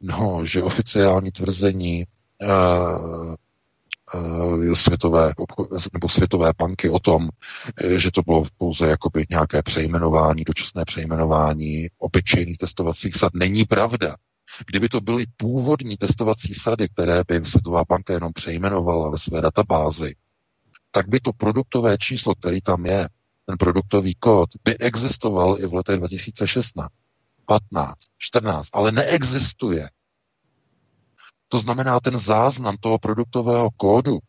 No, 0.01 0.45
že 0.45 0.63
oficiální 0.63 1.31
tvrzení 1.31 2.05
uh, 2.41 3.35
uh, 4.13 4.73
světové, 4.73 5.33
nebo 5.93 6.09
světové 6.09 6.51
banky 6.57 6.89
o 6.89 6.99
tom, 6.99 7.29
že 7.95 8.11
to 8.11 8.21
bylo 8.21 8.43
pouze 8.57 8.87
jakoby 8.87 9.25
nějaké 9.29 9.63
přejmenování, 9.63 10.43
dočasné 10.43 10.85
přejmenování 10.85 11.87
obyčejných 11.97 12.57
testovacích 12.57 13.15
sad, 13.15 13.33
není 13.33 13.65
pravda. 13.65 14.15
Kdyby 14.67 14.89
to 14.89 15.01
byly 15.01 15.25
původní 15.37 15.97
testovací 15.97 16.53
sady, 16.53 16.89
které 16.89 17.23
by 17.27 17.45
Světová 17.45 17.83
banka 17.89 18.13
jenom 18.13 18.33
přejmenovala 18.33 19.09
ve 19.09 19.17
své 19.17 19.41
databázi, 19.41 20.15
tak 20.91 21.07
by 21.07 21.19
to 21.19 21.33
produktové 21.33 21.97
číslo, 21.97 22.35
který 22.35 22.61
tam 22.61 22.85
je, 22.85 23.09
ten 23.45 23.57
produktový 23.57 24.15
kód, 24.15 24.49
by 24.63 24.77
existoval 24.77 25.59
i 25.59 25.67
v 25.67 25.73
letech 25.73 25.97
2016, 25.97 26.91
15, 27.45 27.95
14, 28.17 28.69
ale 28.73 28.91
neexistuje. 28.91 29.89
To 31.47 31.59
znamená, 31.59 31.99
ten 31.99 32.17
záznam 32.19 32.77
toho 32.79 32.99
produktového 32.99 33.69
kódu, 33.77 34.19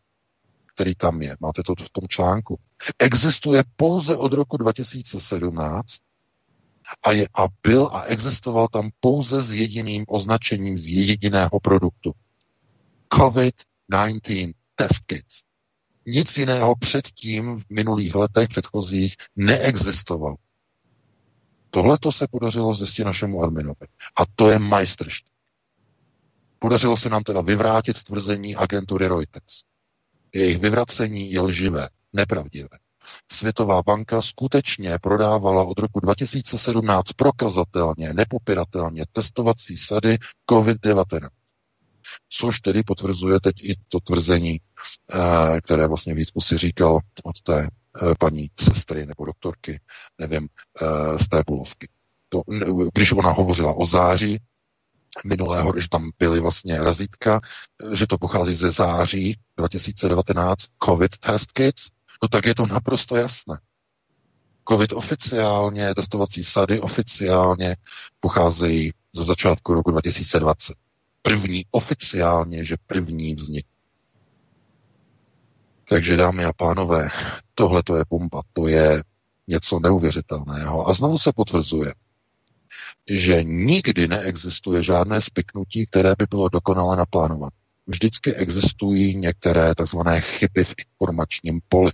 který 0.73 0.95
tam 0.95 1.21
je, 1.21 1.35
máte 1.39 1.63
to 1.63 1.75
v 1.75 1.89
tom 1.89 2.07
článku, 2.07 2.59
existuje 2.99 3.63
pouze 3.75 4.17
od 4.17 4.33
roku 4.33 4.57
2017 4.57 5.97
a, 7.03 7.11
je, 7.11 7.27
a 7.33 7.47
byl 7.63 7.89
a 7.91 8.03
existoval 8.03 8.67
tam 8.67 8.89
pouze 8.99 9.41
s 9.41 9.53
jediným 9.53 10.05
označením 10.07 10.79
z 10.79 10.87
jediného 10.87 11.59
produktu. 11.59 12.11
COVID-19 13.13 14.53
test 14.75 15.05
kits. 15.05 15.41
Nic 16.05 16.37
jiného 16.37 16.75
předtím 16.75 17.59
v 17.59 17.63
minulých 17.69 18.15
letech 18.15 18.49
předchozích 18.49 19.15
neexistovalo. 19.35 20.35
Tohle 21.69 21.97
to 21.97 22.11
se 22.11 22.27
podařilo 22.27 22.73
zjistit 22.73 23.03
našemu 23.03 23.43
adminovi. 23.43 23.87
A 24.19 24.25
to 24.35 24.51
je 24.51 24.59
majstršt. 24.59 25.25
Podařilo 26.59 26.97
se 26.97 27.09
nám 27.09 27.23
teda 27.23 27.41
vyvrátit 27.41 28.03
tvrzení 28.03 28.55
agentury 28.55 29.07
Reuters. 29.07 29.63
Jejich 30.33 30.59
vyvracení 30.59 31.31
je 31.31 31.41
lživé, 31.41 31.89
nepravdivé. 32.13 32.69
Světová 33.31 33.81
banka 33.83 34.21
skutečně 34.21 34.99
prodávala 35.01 35.63
od 35.63 35.79
roku 35.79 35.99
2017 35.99 37.13
prokazatelně, 37.13 38.13
nepopiratelně 38.13 39.05
testovací 39.11 39.77
sady 39.77 40.17
COVID-19. 40.51 41.29
Což 42.29 42.61
tedy 42.61 42.83
potvrzuje 42.83 43.39
teď 43.39 43.55
i 43.63 43.75
to 43.87 43.99
tvrzení, 43.99 44.61
eh, 45.13 45.61
které 45.61 45.87
vlastně 45.87 46.13
Vítku 46.13 46.41
si 46.41 46.57
říkal 46.57 46.99
od 47.23 47.41
té 47.41 47.67
eh, 47.67 48.15
paní 48.19 48.51
sestry 48.59 49.05
nebo 49.05 49.25
doktorky, 49.25 49.79
nevím, 50.17 50.47
eh, 50.81 51.19
z 51.19 51.29
té 51.29 51.43
bulovky. 51.47 51.89
To, 52.29 52.41
když 52.93 53.11
ona 53.11 53.31
hovořila 53.31 53.73
o 53.73 53.85
září 53.85 54.39
minulého, 55.25 55.73
že 55.79 55.87
tam 55.91 56.11
byly 56.19 56.39
vlastně 56.39 56.77
razítka, 56.77 57.41
že 57.93 58.07
to 58.07 58.17
pochází 58.17 58.53
ze 58.53 58.71
září 58.71 59.39
2019, 59.57 60.59
COVID 60.83 61.17
test 61.17 61.51
kits, 61.51 61.87
no 62.23 62.27
tak 62.29 62.45
je 62.45 62.55
to 62.55 62.65
naprosto 62.65 63.15
jasné. 63.15 63.59
COVID 64.69 64.93
oficiálně, 64.93 65.95
testovací 65.95 66.43
sady 66.43 66.79
oficiálně 66.79 67.75
pocházejí 68.19 68.93
ze 69.15 69.23
začátku 69.23 69.73
roku 69.73 69.91
2020. 69.91 70.73
První 71.21 71.65
oficiálně, 71.71 72.63
že 72.63 72.75
první 72.87 73.35
vznik. 73.35 73.65
Takže 75.89 76.17
dámy 76.17 76.45
a 76.45 76.53
pánové, 76.53 77.09
tohle 77.55 77.83
to 77.83 77.95
je 77.95 78.03
bomba, 78.09 78.41
to 78.53 78.67
je 78.67 79.03
něco 79.47 79.79
neuvěřitelného. 79.79 80.87
A 80.87 80.93
znovu 80.93 81.17
se 81.17 81.31
potvrzuje, 81.35 81.93
že 83.09 83.43
nikdy 83.43 84.07
neexistuje 84.07 84.83
žádné 84.83 85.21
spiknutí, 85.21 85.85
které 85.85 86.13
by 86.17 86.25
bylo 86.29 86.49
dokonale 86.49 86.97
naplánované. 86.97 87.51
Vždycky 87.87 88.33
existují 88.33 89.17
některé 89.17 89.75
takzvané 89.75 90.21
chyby 90.21 90.63
v 90.63 90.73
informačním 90.77 91.61
poli. 91.69 91.91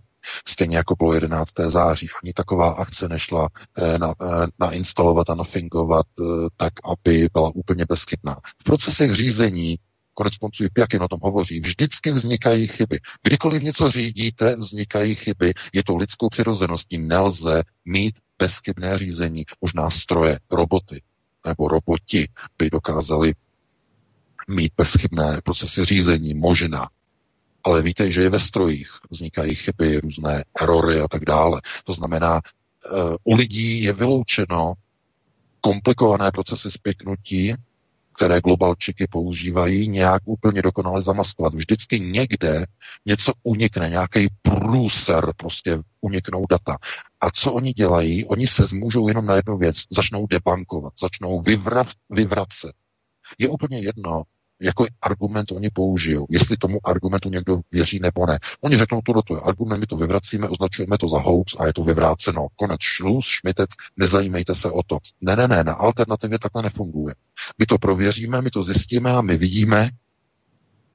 Stejně 0.48 0.78
jako 0.78 0.96
bylo 0.96 1.14
11. 1.14 1.52
září, 1.68 2.08
ani 2.24 2.34
taková 2.34 2.70
akce 2.70 3.08
nešla 3.08 3.50
eh, 3.78 4.00
na, 4.00 4.14
eh, 4.22 4.48
nainstalovat 4.60 5.30
a 5.30 5.36
nafingovat 5.36 6.06
eh, 6.20 6.24
tak, 6.58 6.74
aby 6.84 7.28
byla 7.34 7.52
úplně 7.56 7.86
bezchybná. 7.86 8.38
V 8.62 8.64
procesech 8.64 9.16
řízení 9.16 9.78
konec 10.14 10.38
konců 10.38 10.64
i 10.64 10.70
Pjakin 10.70 11.04
o 11.04 11.08
tom 11.08 11.20
hovoří, 11.24 11.60
vždycky 11.60 12.12
vznikají 12.12 12.68
chyby. 12.68 13.00
Kdykoliv 13.24 13.64
něco 13.64 13.92
řídíte, 13.92 14.56
vznikají 14.56 15.16
chyby. 15.16 15.54
Je 15.74 15.84
to 15.84 15.96
lidskou 15.96 16.30
přirozeností. 16.30 16.98
Nelze 16.98 17.64
mít 17.86 18.16
bezchybné 18.40 18.98
řízení. 18.98 19.46
Možná 19.62 19.90
stroje, 19.90 20.40
roboty 20.52 21.02
nebo 21.48 21.68
roboti 21.68 22.30
by 22.58 22.70
dokázali 22.70 23.34
mít 24.48 24.74
bezchybné 24.78 25.42
procesy 25.44 25.86
řízení, 25.86 26.34
možná. 26.34 26.90
Ale 27.68 27.82
víte, 27.82 28.12
že 28.12 28.22
je 28.22 28.30
ve 28.30 28.40
strojích 28.40 28.90
vznikají 29.10 29.56
chyby, 29.56 30.00
různé 30.00 30.44
erory 30.62 31.00
a 31.00 31.08
tak 31.08 31.26
dále. 31.26 31.62
To 31.84 31.94
znamená, 31.94 32.42
eh, 32.42 32.90
u 33.24 33.36
lidí 33.36 33.84
je 33.84 33.94
vyloučeno 33.94 34.74
komplikované 35.62 36.32
procesy 36.32 36.72
spěknutí, 36.72 37.54
které 38.16 38.42
globalčiky 38.42 39.08
používají, 39.10 39.88
nějak 39.88 40.22
úplně 40.26 40.62
dokonale 40.62 41.02
zamaskovat. 41.02 41.54
Vždycky 41.54 42.00
někde 42.00 42.66
něco 43.06 43.34
unikne, 43.44 43.90
nějaký 43.90 44.28
průser, 44.42 45.32
prostě 45.38 45.80
uniknou 46.02 46.46
data. 46.50 46.78
A 47.22 47.32
co 47.32 47.54
oni 47.54 47.74
dělají? 47.74 48.26
Oni 48.26 48.48
se 48.48 48.66
zmůžou 48.66 49.08
jenom 49.08 49.26
na 49.26 49.36
jednu 49.36 49.58
věc. 49.58 49.78
Začnou 49.92 50.28
debankovat, 50.28 50.94
začnou 51.02 51.42
vyvrat, 51.42 51.88
vyvracet. 52.10 52.72
Je 53.38 53.50
úplně 53.50 53.80
jedno, 53.80 54.24
jako 54.62 54.86
argument 55.02 55.52
oni 55.52 55.70
použijou, 55.70 56.28
jestli 56.30 56.58
tomu 56.58 56.80
argumentu 56.88 57.30
někdo 57.30 57.62
věří 57.72 58.00
nebo 58.00 58.26
ne. 58.26 58.40
Oni 58.62 58.78
řeknou, 58.78 59.02
to 59.02 59.22
to 59.22 59.36
je 59.36 59.42
argument, 59.42 59.80
my 59.80 59.86
to 59.88 59.98
vyvracíme, 59.98 60.50
označujeme 60.50 60.98
to 60.98 61.08
za 61.08 61.20
hoax 61.20 61.56
a 61.60 61.68
je 61.68 61.74
to 61.74 61.84
vyvráceno. 61.84 62.48
Konec 62.56 62.82
šluz, 62.82 63.26
šmitec, 63.26 63.70
nezajímejte 63.98 64.56
se 64.56 64.72
o 64.72 64.84
to. 64.84 64.98
Ne, 65.22 65.36
ne, 65.36 65.48
ne, 65.48 65.64
na 65.64 65.74
alternativě 65.74 66.40
takhle 66.40 66.64
nefunguje. 66.64 67.16
My 67.58 67.66
to 67.66 67.78
prověříme, 67.78 68.42
my 68.42 68.50
to 68.50 68.64
zjistíme 68.64 69.12
a 69.12 69.22
my 69.22 69.38
vidíme, 69.38 69.90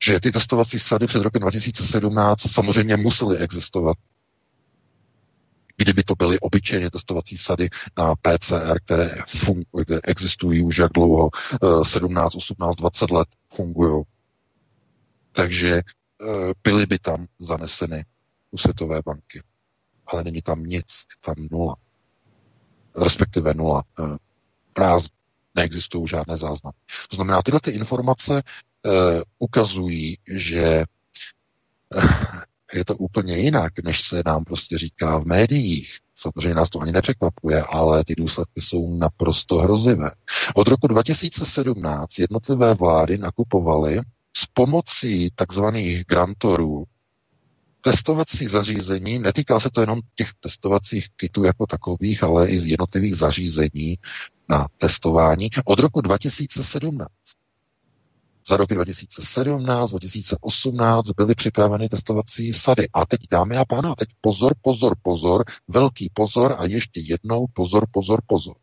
že 0.05 0.21
ty 0.21 0.33
testovací 0.33 0.79
sady 0.79 1.07
před 1.07 1.23
rokem 1.23 1.43
2017 1.43 2.41
samozřejmě 2.53 2.97
musely 2.97 3.39
existovat 3.39 3.97
kdyby 5.83 6.03
to 6.03 6.15
byly 6.15 6.41
obyčejně 6.41 6.91
testovací 6.91 7.37
sady 7.37 7.69
na 7.99 8.15
PCR, 8.15 8.81
které, 8.85 9.11
fungují, 9.37 9.85
které 9.85 10.01
existují 10.05 10.63
už 10.63 10.79
jak 10.79 10.93
dlouho, 10.93 11.31
17, 11.83 12.35
18, 12.35 12.77
20 12.77 13.11
let 13.11 13.29
fungují. 13.55 14.03
Takže 15.33 15.75
eh, 15.75 16.53
byly 16.65 16.87
by 16.87 16.99
tam 16.99 17.27
zaneseny 17.39 18.05
u 18.51 18.59
Světové 18.59 19.01
banky. 19.05 19.43
Ale 20.07 20.25
není 20.25 20.43
tam 20.43 20.65
nic, 20.65 20.85
je 20.87 21.35
tam 21.35 21.49
nula. 21.51 21.77
Respektive 22.97 23.55
nula. 23.55 23.83
Eh, 24.01 24.17
prázdno. 24.73 25.17
Neexistují 25.55 26.09
žádné 26.09 26.37
záznamy. 26.37 26.75
To 27.11 27.17
znamená, 27.17 27.43
tyhle 27.43 27.61
ty 27.61 27.71
informace 27.71 28.33
uh, 28.33 28.93
ukazují, 29.39 30.19
že 30.29 30.85
je 32.75 32.85
to 32.85 32.97
úplně 32.97 33.37
jinak, 33.37 33.73
než 33.85 34.01
se 34.01 34.23
nám 34.27 34.45
prostě 34.45 34.79
říká 34.79 35.19
v 35.19 35.25
médiích. 35.25 35.99
Samozřejmě 36.15 36.55
nás 36.55 36.71
to 36.71 36.81
ani 36.81 36.93
nepřekvapuje, 36.93 37.63
ale 37.63 38.05
ty 38.05 38.15
důsledky 38.15 38.61
jsou 38.61 38.97
naprosto 38.97 39.59
hrozivé. 39.59 40.11
Od 40.55 40.69
roku 40.69 40.87
2017 40.87 42.19
jednotlivé 42.19 42.75
vlády 42.75 43.19
nakupovaly 43.19 44.01
s 44.37 44.47
pomocí 44.47 45.31
takzvaných 45.35 46.05
grantorů 46.07 46.85
testovací 47.81 48.47
zařízení, 48.47 49.19
netýká 49.19 49.61
se 49.61 49.71
to 49.71 49.81
jenom 49.81 50.01
těch 50.15 50.31
testovacích 50.41 51.09
kitů 51.17 51.45
jako 51.45 51.67
takových, 51.67 52.23
ale 52.23 52.49
i 52.49 52.59
z 52.59 52.67
jednotlivých 52.67 53.15
zařízení 53.15 53.99
na 54.49 54.67
testování 54.79 55.51
od 55.65 55.79
roku 55.79 56.01
2017 56.01 57.07
za 58.49 58.57
roky 58.57 58.75
2017, 58.75 59.91
2018 59.91 61.11
byly 61.11 61.35
připraveny 61.35 61.89
testovací 61.89 62.53
sady. 62.53 62.89
A 62.93 63.07
teď, 63.07 63.21
dámy 63.31 63.57
a 63.57 63.65
pánové, 63.65 63.95
teď 63.99 64.09
pozor, 64.21 64.53
pozor, 64.63 64.95
pozor, 65.03 65.45
velký 65.69 66.11
pozor 66.15 66.55
a 66.59 66.65
ještě 66.65 67.01
jednou 67.01 67.47
pozor, 67.53 67.87
pozor, 67.91 68.21
pozor. 68.27 68.55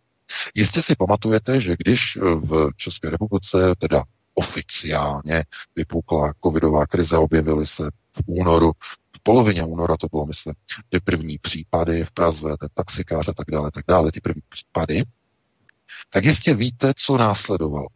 Jistě 0.56 0.82
si 0.82 0.96
pamatujete, 0.96 1.60
že 1.60 1.76
když 1.80 2.18
v 2.22 2.70
České 2.76 3.10
republice 3.10 3.58
teda 3.78 4.04
oficiálně 4.34 5.44
vypukla 5.76 6.34
covidová 6.44 6.88
krize, 6.88 7.18
objevily 7.18 7.66
se 7.66 7.84
v 8.12 8.24
únoru, 8.26 8.72
v 9.16 9.24
polovině 9.24 9.64
února 9.64 9.98
to 9.98 10.08
bylo, 10.08 10.26
myslím, 10.26 10.54
ty 10.90 11.00
první 11.00 11.38
případy 11.38 12.04
v 12.06 12.12
Praze, 12.12 12.50
ten 12.60 12.70
taxikář 12.74 13.28
a 13.28 13.34
tak 13.34 13.48
dále, 13.52 13.72
tak 13.72 13.86
dále, 13.88 14.12
ty 14.12 14.22
první 14.22 14.42
případy, 14.50 15.04
tak 16.10 16.26
jistě 16.26 16.54
víte, 16.54 16.94
co 16.96 17.18
následovalo. 17.18 17.88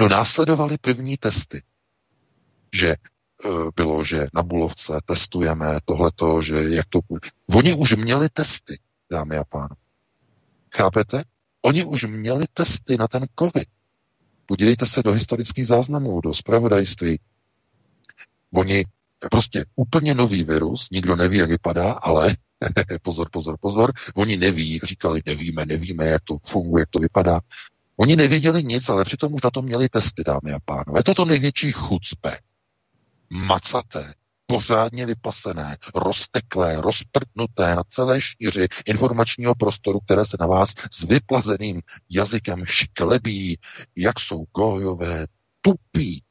No 0.00 0.08
následovaly 0.08 0.78
první 0.78 1.16
testy, 1.16 1.62
že 2.72 2.88
e, 2.88 2.96
bylo, 3.76 4.04
že 4.04 4.26
na 4.34 4.42
Bulovce 4.42 4.92
testujeme 5.04 5.78
tohleto, 5.84 6.42
že 6.42 6.68
jak 6.68 6.86
to. 6.88 7.00
Oni 7.54 7.74
už 7.74 7.96
měli 7.96 8.28
testy, 8.28 8.80
dámy 9.10 9.36
a 9.36 9.44
pánové. 9.44 9.76
Chápete? 10.76 11.24
Oni 11.62 11.84
už 11.84 12.04
měli 12.04 12.44
testy 12.54 12.96
na 12.96 13.08
ten 13.08 13.26
COVID. 13.38 13.68
Podívejte 14.46 14.86
se 14.86 15.02
do 15.02 15.12
historických 15.12 15.66
záznamů, 15.66 16.20
do 16.20 16.34
zpravodajství. 16.34 17.20
Oni 18.54 18.84
prostě 19.30 19.64
úplně 19.76 20.14
nový 20.14 20.44
virus, 20.44 20.90
nikdo 20.90 21.16
neví, 21.16 21.36
jak 21.36 21.48
vypadá, 21.48 21.92
ale 21.92 22.36
pozor, 23.02 23.28
pozor, 23.32 23.56
pozor, 23.60 23.92
oni 24.14 24.36
neví, 24.36 24.80
říkali, 24.82 25.22
nevíme, 25.26 25.66
nevíme, 25.66 26.06
jak 26.06 26.22
to 26.24 26.38
funguje, 26.46 26.82
jak 26.82 26.90
to 26.90 26.98
vypadá. 26.98 27.40
Oni 28.00 28.16
nevěděli 28.16 28.64
nic, 28.64 28.88
ale 28.88 29.04
přitom 29.04 29.34
už 29.34 29.42
na 29.42 29.50
to 29.50 29.62
měli 29.62 29.88
testy, 29.88 30.24
dámy 30.24 30.52
a 30.52 30.58
pánové. 30.64 31.02
To 31.02 31.24
největší 31.24 31.72
chucpe. 31.72 32.38
Macaté, 33.30 34.14
pořádně 34.46 35.06
vypasené, 35.06 35.76
rozteklé, 35.94 36.80
rozprtnuté 36.80 37.76
na 37.76 37.82
celé 37.88 38.20
šíři 38.20 38.68
informačního 38.86 39.54
prostoru, 39.54 40.00
které 40.00 40.24
se 40.24 40.36
na 40.40 40.46
vás 40.46 40.72
s 40.92 41.02
vyplazeným 41.02 41.82
jazykem 42.10 42.64
šklebí, 42.64 43.58
jak 43.96 44.20
jsou 44.20 44.44
gojové, 44.56 45.26
tupí. 45.60 46.22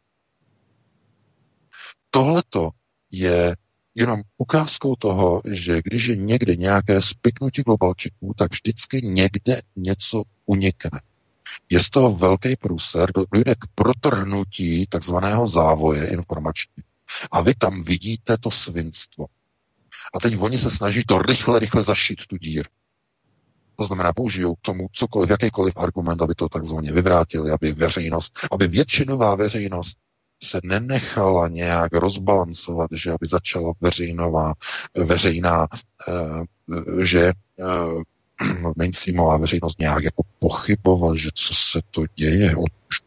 Tohleto 2.09 2.69
je 3.11 3.55
jenom 3.95 4.21
ukázkou 4.37 4.95
toho, 4.95 5.41
že 5.45 5.81
když 5.83 6.05
je 6.05 6.15
někde 6.15 6.55
nějaké 6.55 7.01
spiknutí 7.01 7.61
globalčiků, 7.61 8.33
tak 8.37 8.51
vždycky 8.51 9.01
někde 9.01 9.61
něco 9.75 10.23
unikne. 10.45 11.01
Je 11.69 11.79
z 11.79 11.89
toho 11.89 12.11
velký 12.11 12.55
průser, 12.55 13.11
dojde 13.33 13.55
k 13.55 13.65
protrhnutí 13.75 14.87
takzvaného 14.87 15.47
závoje 15.47 16.07
informační. 16.07 16.83
A 17.31 17.41
vy 17.41 17.55
tam 17.55 17.83
vidíte 17.83 18.37
to 18.37 18.51
svinstvo. 18.51 19.25
A 20.13 20.19
teď 20.19 20.37
oni 20.39 20.57
se 20.57 20.71
snaží 20.71 21.03
to 21.07 21.21
rychle, 21.21 21.59
rychle 21.59 21.83
zašít 21.83 22.25
tu 22.27 22.37
dír. 22.37 22.67
To 23.75 23.83
znamená, 23.83 24.13
použijou 24.13 24.55
k 24.55 24.61
tomu 24.61 24.87
cokoliv, 24.91 25.29
jakýkoliv 25.29 25.77
argument, 25.77 26.21
aby 26.21 26.35
to 26.35 26.49
takzvaně 26.49 26.91
vyvrátili, 26.91 27.51
aby 27.51 27.71
veřejnost, 27.71 28.39
aby 28.51 28.67
většinová 28.67 29.35
veřejnost 29.35 29.97
se 30.43 30.59
nenechala 30.63 31.47
nějak 31.47 31.93
rozbalancovat, 31.93 32.91
že 32.91 33.11
aby 33.11 33.27
začala 33.27 33.73
veřejnová, 33.81 34.53
veřejná, 34.95 35.67
eh, 36.07 37.03
že 37.05 37.21
eh, 37.27 37.63
mainstreamová 38.77 39.37
veřejnost 39.37 39.79
nějak 39.79 40.03
jako 40.03 40.23
pochybovat, 40.39 41.17
že 41.17 41.29
co 41.33 41.53
se 41.53 41.81
to 41.91 42.03
děje, 42.15 42.55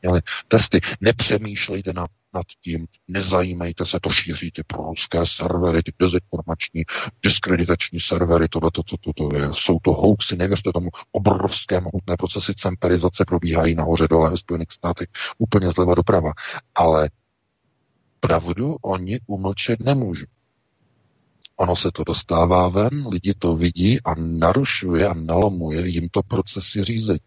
měli 0.02 0.20
testy. 0.48 0.81
Nepřemýšlejte 1.01 1.93
nad, 1.93 2.11
nad 2.35 2.47
tím, 2.65 2.86
nezajímejte 3.09 3.86
se, 3.86 4.01
to 4.01 4.11
šíří 4.11 4.51
ty 4.51 4.62
proruské 4.62 5.27
servery, 5.27 5.82
ty 5.82 5.93
dezinformační, 5.98 6.82
diskreditační 7.23 8.01
servery, 8.01 8.48
tohle, 8.48 8.70
to, 8.70 8.82
to, 8.82 8.97
to, 8.97 9.12
to 9.12 9.36
je, 9.36 9.48
jsou 9.52 9.78
to 9.82 9.93
hoaxy, 9.93 10.36
nevěřte 10.36 10.73
tomu, 10.73 10.89
obrovské 11.12 11.81
mohutné 11.81 12.16
procesy 12.19 12.55
cemperizace 12.55 13.24
probíhají 13.24 13.74
nahoře 13.74 14.09
dole 14.11 14.31
ve 14.31 14.36
Spojených 14.36 14.73
státech, 14.73 15.09
úplně 15.39 15.70
zleva 15.70 15.94
doprava. 15.94 16.32
Ale 16.74 17.11
pravdu 18.20 18.77
oni 18.82 19.20
umlčet 19.27 19.81
nemůžou. 19.81 20.27
Ono 21.60 21.76
se 21.76 21.90
to 21.92 22.04
dostává 22.04 22.68
ven, 22.68 23.06
lidi 23.10 23.34
to 23.34 23.56
vidí 23.56 24.00
a 24.04 24.14
narušuje 24.14 25.08
a 25.08 25.14
nalamuje 25.14 25.88
jim 25.88 26.08
to 26.08 26.22
procesy 26.22 26.84
řízení. 26.84 27.20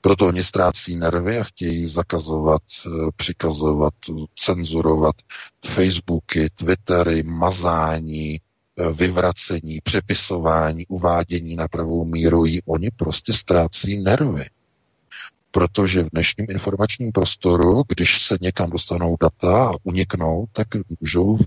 Proto 0.00 0.26
oni 0.26 0.44
ztrácí 0.44 0.96
nervy 0.96 1.38
a 1.38 1.44
chtějí 1.44 1.86
zakazovat, 1.86 2.62
eh, 2.86 2.90
přikazovat, 3.16 3.94
cenzurovat 4.34 5.14
Facebooky, 5.66 6.50
Twittery, 6.50 7.22
mazání, 7.22 8.40
eh, 8.40 8.92
vyvracení, 8.92 9.80
přepisování, 9.84 10.86
uvádění 10.86 11.56
na 11.56 11.68
pravou 11.68 12.04
míru. 12.04 12.44
Oni 12.66 12.90
prostě 12.90 13.32
ztrácí 13.32 14.02
nervy 14.02 14.44
protože 15.50 16.02
v 16.02 16.10
dnešním 16.12 16.46
informačním 16.50 17.12
prostoru, 17.12 17.82
když 17.88 18.26
se 18.26 18.38
někam 18.40 18.70
dostanou 18.70 19.16
data 19.20 19.68
a 19.68 19.72
uniknou, 19.82 20.46
tak 20.52 20.66
můžou 21.00 21.38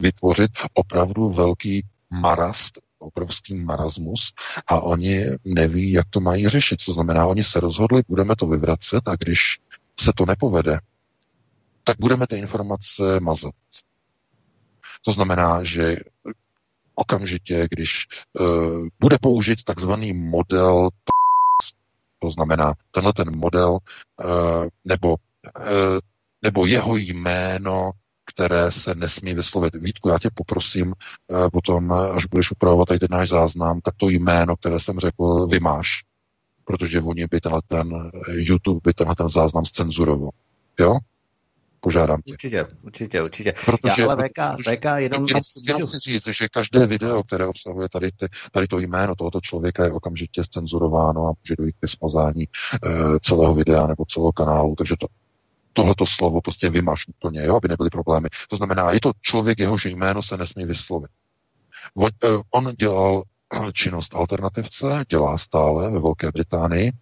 vytvořit 0.00 0.50
opravdu 0.74 1.30
velký 1.30 1.86
marast, 2.10 2.78
obrovský 2.98 3.54
marasmus 3.54 4.32
a 4.66 4.80
oni 4.80 5.24
neví, 5.44 5.92
jak 5.92 6.06
to 6.10 6.20
mají 6.20 6.48
řešit. 6.48 6.84
To 6.86 6.92
znamená, 6.92 7.26
oni 7.26 7.44
se 7.44 7.60
rozhodli, 7.60 8.02
budeme 8.08 8.36
to 8.36 8.46
vyvracet 8.46 9.08
a 9.08 9.16
když 9.16 9.58
se 10.00 10.12
to 10.16 10.26
nepovede, 10.26 10.80
tak 11.84 11.96
budeme 12.00 12.26
ty 12.26 12.36
informace 12.36 13.20
mazat. 13.20 13.54
To 15.04 15.12
znamená, 15.12 15.62
že 15.62 15.96
okamžitě, 16.94 17.68
když 17.70 18.06
uh, 18.40 18.88
bude 19.00 19.18
použit 19.20 19.64
takzvaný 19.64 20.12
model 20.12 20.90
to 22.24 22.30
znamená, 22.30 22.74
tenhle 22.90 23.12
ten 23.12 23.36
model 23.36 23.78
eh, 24.20 24.68
nebo, 24.84 25.16
eh, 25.60 26.00
nebo 26.42 26.66
jeho 26.66 26.96
jméno, 26.96 27.90
které 28.34 28.70
se 28.70 28.94
nesmí 28.94 29.34
vyslovit. 29.34 29.74
Vítku, 29.74 30.08
já 30.08 30.18
tě 30.18 30.30
poprosím 30.34 30.94
eh, 30.94 31.50
potom, 31.50 31.92
až 31.92 32.26
budeš 32.26 32.50
upravovat 32.50 32.88
tady 32.88 32.98
ten 33.00 33.08
náš 33.10 33.28
záznam, 33.28 33.80
tak 33.80 33.94
to 33.96 34.08
jméno, 34.08 34.56
které 34.56 34.80
jsem 34.80 34.98
řekl, 34.98 35.46
vymáš, 35.46 35.88
protože 36.64 37.00
oni 37.00 37.26
by 37.26 37.40
tenhle 37.40 37.60
ten 37.68 38.10
YouTube 38.28 38.80
by 38.84 38.94
tenhle 38.94 39.14
ten 39.14 39.28
záznam 39.28 39.64
scenzuroval. 39.64 40.30
Jo? 40.80 40.98
požádám 41.84 42.22
tě. 42.22 42.32
Určitě, 42.32 42.66
určitě, 42.82 43.22
určitě. 43.22 43.54
Protože, 43.64 44.02
Já, 44.02 44.10
ale 44.10 44.28
VK, 44.28 44.40
VK 44.60 44.84
jenom... 44.96 45.28
Jenom, 45.28 45.42
jenom 45.68 45.86
chci 45.86 45.98
říct, 45.98 46.26
že 46.26 46.48
každé 46.48 46.86
video, 46.86 47.22
které 47.22 47.46
obsahuje 47.46 47.88
tady, 47.88 48.10
ty, 48.12 48.26
tady 48.52 48.66
to 48.66 48.78
jméno 48.78 49.14
tohoto 49.14 49.40
člověka 49.40 49.84
je 49.84 49.92
okamžitě 49.92 50.42
cenzurováno 50.50 51.26
a 51.26 51.32
může 51.40 51.56
dojít 51.58 51.76
ke 51.80 51.86
smazání 51.86 52.42
e, 52.44 52.48
celého 53.20 53.54
videa 53.54 53.86
nebo 53.86 54.04
celého 54.04 54.32
kanálu, 54.32 54.74
takže 54.74 54.94
to, 55.00 55.06
tohleto 55.74 56.06
slovo 56.06 56.40
prostě 56.40 56.70
vymaš 56.70 57.08
úplně, 57.08 57.42
jo, 57.42 57.56
aby 57.56 57.68
nebyly 57.68 57.90
problémy. 57.90 58.28
To 58.48 58.56
znamená, 58.56 58.92
je 58.92 59.00
to 59.00 59.12
člověk, 59.20 59.58
jehož 59.58 59.84
jméno 59.84 60.22
se 60.22 60.36
nesmí 60.36 60.64
vyslovit. 60.64 61.10
On, 61.94 62.10
e, 62.24 62.28
on 62.50 62.74
dělal 62.78 63.22
činnost 63.72 64.14
alternativce, 64.14 65.04
dělá 65.08 65.38
stále 65.38 65.90
ve 65.90 66.00
Velké 66.00 66.32
Británii, 66.32 66.92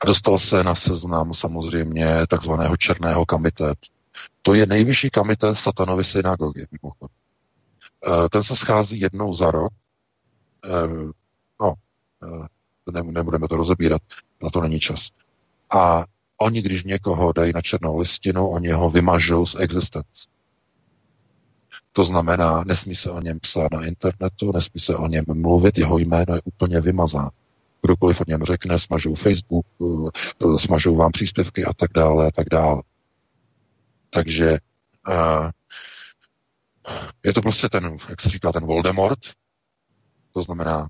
a 0.00 0.06
dostal 0.06 0.38
se 0.38 0.64
na 0.64 0.74
seznam 0.74 1.34
samozřejmě 1.34 2.26
takzvaného 2.26 2.76
černého 2.76 3.26
kamitétu. 3.26 3.88
To 4.42 4.54
je 4.54 4.66
nejvyšší 4.66 5.10
kamitét 5.10 5.58
satanovy 5.58 6.04
synagogy, 6.04 6.66
mimochodem. 6.82 7.16
E, 8.06 8.28
ten 8.28 8.42
se 8.42 8.56
schází 8.56 9.00
jednou 9.00 9.34
za 9.34 9.50
rok. 9.50 9.72
No, 11.60 11.74
nebudeme 13.02 13.48
to 13.48 13.56
rozebírat, 13.56 14.02
na 14.42 14.50
to 14.50 14.60
není 14.60 14.80
čas. 14.80 15.08
A 15.70 16.04
oni, 16.40 16.62
když 16.62 16.84
někoho 16.84 17.32
dají 17.32 17.52
na 17.54 17.60
černou 17.60 17.98
listinu, 17.98 18.48
oni 18.48 18.68
ho 18.72 18.90
vymažou 18.90 19.46
z 19.46 19.56
existence. 19.58 20.28
To 21.92 22.04
znamená, 22.04 22.64
nesmí 22.64 22.94
se 22.94 23.10
o 23.10 23.20
něm 23.20 23.40
psát 23.40 23.72
na 23.72 23.84
internetu, 23.84 24.52
nesmí 24.52 24.80
se 24.80 24.96
o 24.96 25.06
něm 25.06 25.24
mluvit, 25.34 25.78
jeho 25.78 25.98
jméno 25.98 26.34
je 26.34 26.40
úplně 26.44 26.80
vymazáno 26.80 27.30
kdokoliv 27.82 28.20
o 28.20 28.24
něm 28.28 28.42
řekne, 28.42 28.78
smažou 28.78 29.14
Facebook, 29.14 29.66
eh, 29.82 30.58
smažou 30.58 30.96
vám 30.96 31.12
příspěvky 31.12 31.64
a 31.64 31.72
tak 31.72 31.92
dále 31.92 32.26
a 32.26 32.30
tak 32.30 32.48
dále. 32.50 32.82
Takže 34.10 34.58
uh, 35.08 35.50
je 37.24 37.32
to 37.32 37.42
prostě 37.42 37.68
ten, 37.68 37.98
jak 38.08 38.20
se 38.20 38.28
říká, 38.28 38.52
ten 38.52 38.64
Voldemort, 38.64 39.18
to 40.32 40.42
znamená, 40.42 40.88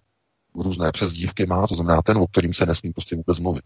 různé 0.55 0.93
přezdívky 0.93 1.47
má, 1.47 1.67
to 1.67 1.75
znamená 1.75 2.03
ten, 2.03 2.19
o 2.19 2.27
kterým 2.27 2.55
se 2.55 2.67
nesmí 2.67 2.93
prostě 2.93 3.17
vůbec 3.17 3.41
mluvit. 3.41 3.65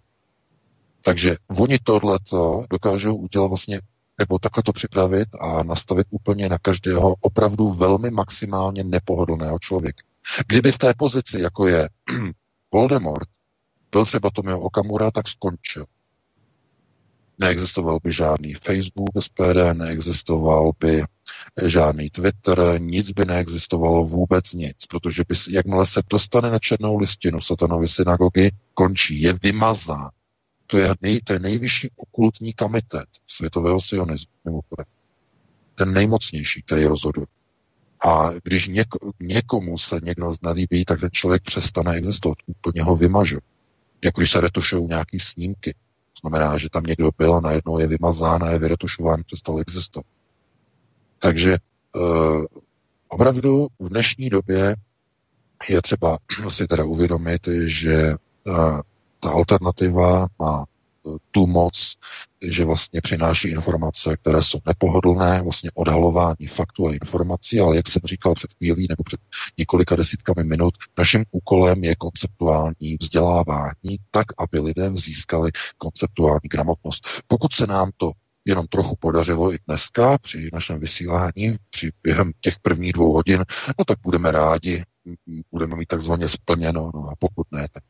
Takže 1.05 1.37
oni 1.61 1.79
tohleto 1.79 2.65
dokážou 2.71 3.17
udělat 3.17 3.47
vlastně, 3.47 3.81
nebo 4.19 4.39
takhle 4.39 4.63
to 4.63 4.73
připravit 4.73 5.29
a 5.41 5.63
nastavit 5.63 6.07
úplně 6.11 6.49
na 6.49 6.59
každého 6.59 7.15
opravdu 7.21 7.71
velmi 7.71 8.11
maximálně 8.11 8.85
nepohodlného 8.85 9.59
člověka. 9.59 10.03
Kdyby 10.47 10.73
v 10.73 10.79
té 10.79 10.95
pozici, 10.95 11.41
jako 11.41 11.67
je 11.67 11.89
Voldemort 12.73 13.29
byl 13.93 14.05
třeba 14.05 14.31
Tomio 14.31 14.59
Okamura, 14.59 15.11
tak 15.11 15.29
skončil. 15.29 15.85
Neexistoval 17.39 17.99
by 18.05 18.13
žádný 18.13 18.55
Facebook 18.55 19.09
SPD, 19.21 19.57
neexistoval 19.73 20.73
by 20.81 21.05
žádný 21.67 22.11
Twitter, 22.11 22.75
nic 22.79 23.11
by 23.11 23.25
neexistovalo, 23.25 24.05
vůbec 24.05 24.53
nic, 24.53 24.77
protože 24.89 25.23
by, 25.29 25.35
jakmile 25.51 25.87
se 25.87 26.03
dostane 26.11 26.51
na 26.51 26.59
černou 26.59 26.99
listinu 26.99 27.41
satanovy 27.41 27.89
synagogy, 27.89 28.51
končí, 28.75 29.23
je 29.23 29.33
vymazán. 29.43 30.11
To 30.73 30.79
je, 30.79 30.95
nej, 31.01 31.21
to 31.21 31.33
je 31.33 31.39
nejvyšší 31.39 31.91
okultní 31.97 32.53
kamitet 32.53 33.09
světového 33.27 33.81
sionismu, 33.81 34.33
mimochodem. 34.45 34.87
Ten 35.75 35.93
nejmocnější, 35.93 36.63
který 36.63 36.87
rozhoduje. 36.87 37.27
A 38.07 38.31
když 38.43 38.69
něk, 38.69 38.89
někomu 39.21 39.79
se 39.79 40.01
někdo 40.03 40.31
znalíbí, 40.31 40.85
tak 40.85 41.01
ten 41.01 41.11
člověk 41.13 41.43
přestane 41.43 41.93
existovat. 41.93 42.39
Úplně 42.47 42.83
ho 42.83 42.97
vymažu. 42.97 43.39
Jako 44.05 44.21
když 44.21 44.31
se 44.31 44.41
retušují 44.41 44.87
nějaký 44.87 45.21
snímky. 45.21 45.73
To 45.73 46.29
znamená, 46.29 46.59
že 46.59 46.71
tam 46.71 46.85
někdo 46.85 47.11
byl 47.19 47.35
a 47.35 47.41
najednou 47.41 47.79
je 47.79 47.87
vymazán 47.87 48.45
a 48.45 48.51
je 48.51 48.59
vyretušován, 48.59 49.23
přestal 49.27 49.61
existovat. 49.61 50.07
Takže 51.19 51.57
uh, 51.95 52.45
opravdu 53.09 53.69
v 53.79 53.89
dnešní 53.89 54.31
době 54.31 54.77
je 55.69 55.83
třeba 55.83 56.19
si 56.49 56.67
teda 56.67 56.85
uvědomit, 56.85 57.49
že 57.67 58.15
uh, 58.47 58.81
ta 59.23 59.31
alternativa 59.31 60.27
má 60.39 60.65
tu 61.31 61.47
moc, 61.47 61.97
že 62.43 62.65
vlastně 62.65 63.01
přináší 63.01 63.49
informace, 63.49 64.17
které 64.17 64.43
jsou 64.43 64.59
nepohodlné, 64.67 65.43
vlastně 65.43 65.71
odhalování 65.75 66.47
faktů 66.47 66.87
a 66.87 66.93
informací, 66.93 67.61
ale 67.61 67.77
jak 67.77 67.89
jsem 67.89 68.03
říkal 68.05 68.35
před 68.35 68.55
chvílí 68.55 68.87
nebo 68.89 69.03
před 69.05 69.21
několika 69.59 69.97
desítkami 69.97 70.45
minut, 70.45 70.75
naším 70.99 71.25
úkolem 71.31 71.85
je 71.85 71.97
konceptuální 71.97 72.97
vzdělávání 73.01 73.99
tak, 74.11 74.27
aby 74.39 74.59
lidé 74.59 74.91
získali 74.95 75.51
konceptuální 75.79 76.49
gramotnost. 76.51 77.09
Pokud 77.27 77.53
se 77.53 77.67
nám 77.67 77.91
to 77.97 78.13
jenom 78.45 78.67
trochu 78.67 78.97
podařilo 78.97 79.55
i 79.55 79.59
dneska 79.67 80.19
při 80.19 80.51
našem 80.53 80.81
vysílání, 80.81 81.57
při 81.71 81.91
během 82.03 82.33
těch 82.41 82.59
prvních 82.63 82.93
dvou 82.93 83.13
hodin, 83.13 83.45
no 83.79 83.85
tak 83.85 83.99
budeme 84.03 84.33
rádi, 84.33 84.85
budeme 85.51 85.77
mít 85.77 85.87
takzvaně 85.87 86.29
splněno, 86.29 86.91
no 86.95 87.09
a 87.09 87.15
pokud 87.19 87.47
ne, 87.53 87.69
tak 87.73 87.83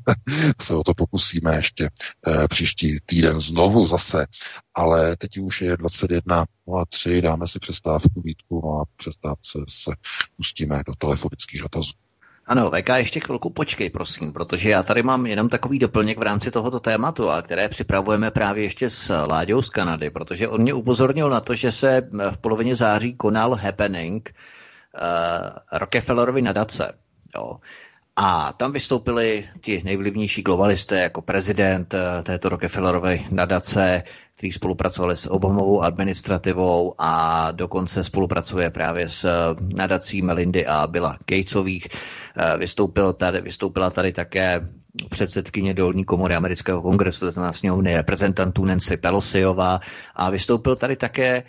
se 0.62 0.74
o 0.74 0.82
to 0.82 0.94
pokusíme 0.94 1.56
ještě 1.56 1.84
e, 1.84 2.48
příští 2.48 2.98
týden 3.06 3.40
znovu 3.40 3.86
zase, 3.86 4.26
ale 4.74 5.16
teď 5.16 5.38
už 5.38 5.60
je 5.60 5.76
21.03, 5.76 7.22
dáme 7.22 7.46
si 7.46 7.58
přestávku 7.58 8.20
Vítku, 8.24 8.60
no 8.64 8.80
a 8.80 8.84
přestávce 8.96 9.58
se 9.68 9.90
pustíme 10.36 10.82
do 10.86 10.94
telefonických 10.94 11.60
dotazů. 11.60 11.92
Ano, 12.46 12.70
VK, 12.70 12.88
ještě 12.96 13.20
chvilku 13.20 13.50
počkej, 13.50 13.90
prosím, 13.90 14.32
protože 14.32 14.70
já 14.70 14.82
tady 14.82 15.02
mám 15.02 15.26
jenom 15.26 15.48
takový 15.48 15.78
doplněk 15.78 16.18
v 16.18 16.22
rámci 16.22 16.50
tohoto 16.50 16.80
tématu, 16.80 17.30
a 17.30 17.42
které 17.42 17.68
připravujeme 17.68 18.30
právě 18.30 18.62
ještě 18.64 18.90
s 18.90 19.24
Láďou 19.26 19.62
z 19.62 19.70
Kanady, 19.70 20.10
protože 20.10 20.48
on 20.48 20.60
mě 20.60 20.74
upozornil 20.74 21.30
na 21.30 21.40
to, 21.40 21.54
že 21.54 21.72
se 21.72 22.08
v 22.30 22.38
polovině 22.38 22.76
září 22.76 23.14
konal 23.14 23.54
happening 23.54 24.34
Rockefellerovy 25.72 26.42
nadace. 26.42 26.92
Jo. 27.36 27.60
A 28.16 28.52
tam 28.52 28.72
vystoupili 28.72 29.48
ti 29.60 29.82
nejvlivnější 29.84 30.42
globalisté 30.42 31.00
jako 31.00 31.22
prezident 31.22 31.94
eh, 31.94 32.22
této 32.22 32.48
Rockefellerovy 32.48 33.26
nadace, 33.30 34.02
který 34.36 34.52
spolupracovali 34.52 35.16
s 35.16 35.30
Obamovou 35.30 35.82
administrativou 35.82 36.94
a 36.98 37.50
dokonce 37.52 38.04
spolupracuje 38.04 38.70
právě 38.70 39.08
s 39.08 39.24
eh, 39.24 39.30
nadací 39.76 40.22
Melindy 40.22 40.66
a 40.66 40.86
Billa 40.86 41.18
Gatesových. 41.26 41.88
Eh, 42.36 42.56
vystoupil 42.58 43.12
tady, 43.12 43.40
vystoupila 43.40 43.90
tady 43.90 44.12
také 44.12 44.68
předsedkyně 45.10 45.74
dolní 45.74 46.04
komory 46.04 46.34
amerického 46.34 46.82
kongresu, 46.82 47.26
to 47.26 47.32
znamená 47.32 47.52
sněmovny 47.52 47.96
reprezentantů 47.96 48.64
Nancy 48.64 48.96
Pelosiová 48.96 49.80
a 50.14 50.30
vystoupil 50.30 50.76
tady 50.76 50.96
také 50.96 51.42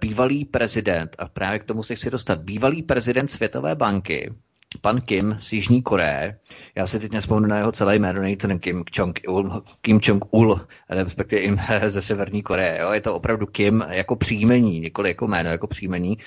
bývalý 0.00 0.44
prezident, 0.44 1.16
a 1.18 1.28
právě 1.28 1.58
k 1.58 1.64
tomu 1.64 1.82
se 1.82 1.94
chci 1.94 2.10
dostat, 2.10 2.38
bývalý 2.38 2.82
prezident 2.82 3.28
Světové 3.28 3.74
banky, 3.74 4.34
pan 4.80 5.00
Kim 5.00 5.36
z 5.38 5.52
Jižní 5.52 5.82
Koreje, 5.82 6.38
já 6.74 6.86
si 6.86 7.00
teď 7.00 7.12
nespomenu 7.12 7.46
na 7.46 7.56
jeho 7.56 7.72
celé 7.72 7.96
jméno, 7.96 8.22
není 8.22 8.36
ten 8.36 8.58
Kim 8.58 8.84
Jong-il, 8.92 9.62
Kim 9.80 9.98
Jong-ul, 9.98 10.66
respektive 10.88 11.42
jim 11.42 11.60
ze 11.86 12.02
Severní 12.02 12.42
Koreje. 12.42 12.78
Jo? 12.80 12.92
Je 12.92 13.00
to 13.00 13.14
opravdu 13.14 13.46
Kim 13.46 13.84
jako 13.90 14.16
příjmení, 14.16 14.80
nikoli 14.80 15.08
jako 15.08 15.26
jméno, 15.26 15.50
jako 15.50 15.66
příjmení. 15.66 16.18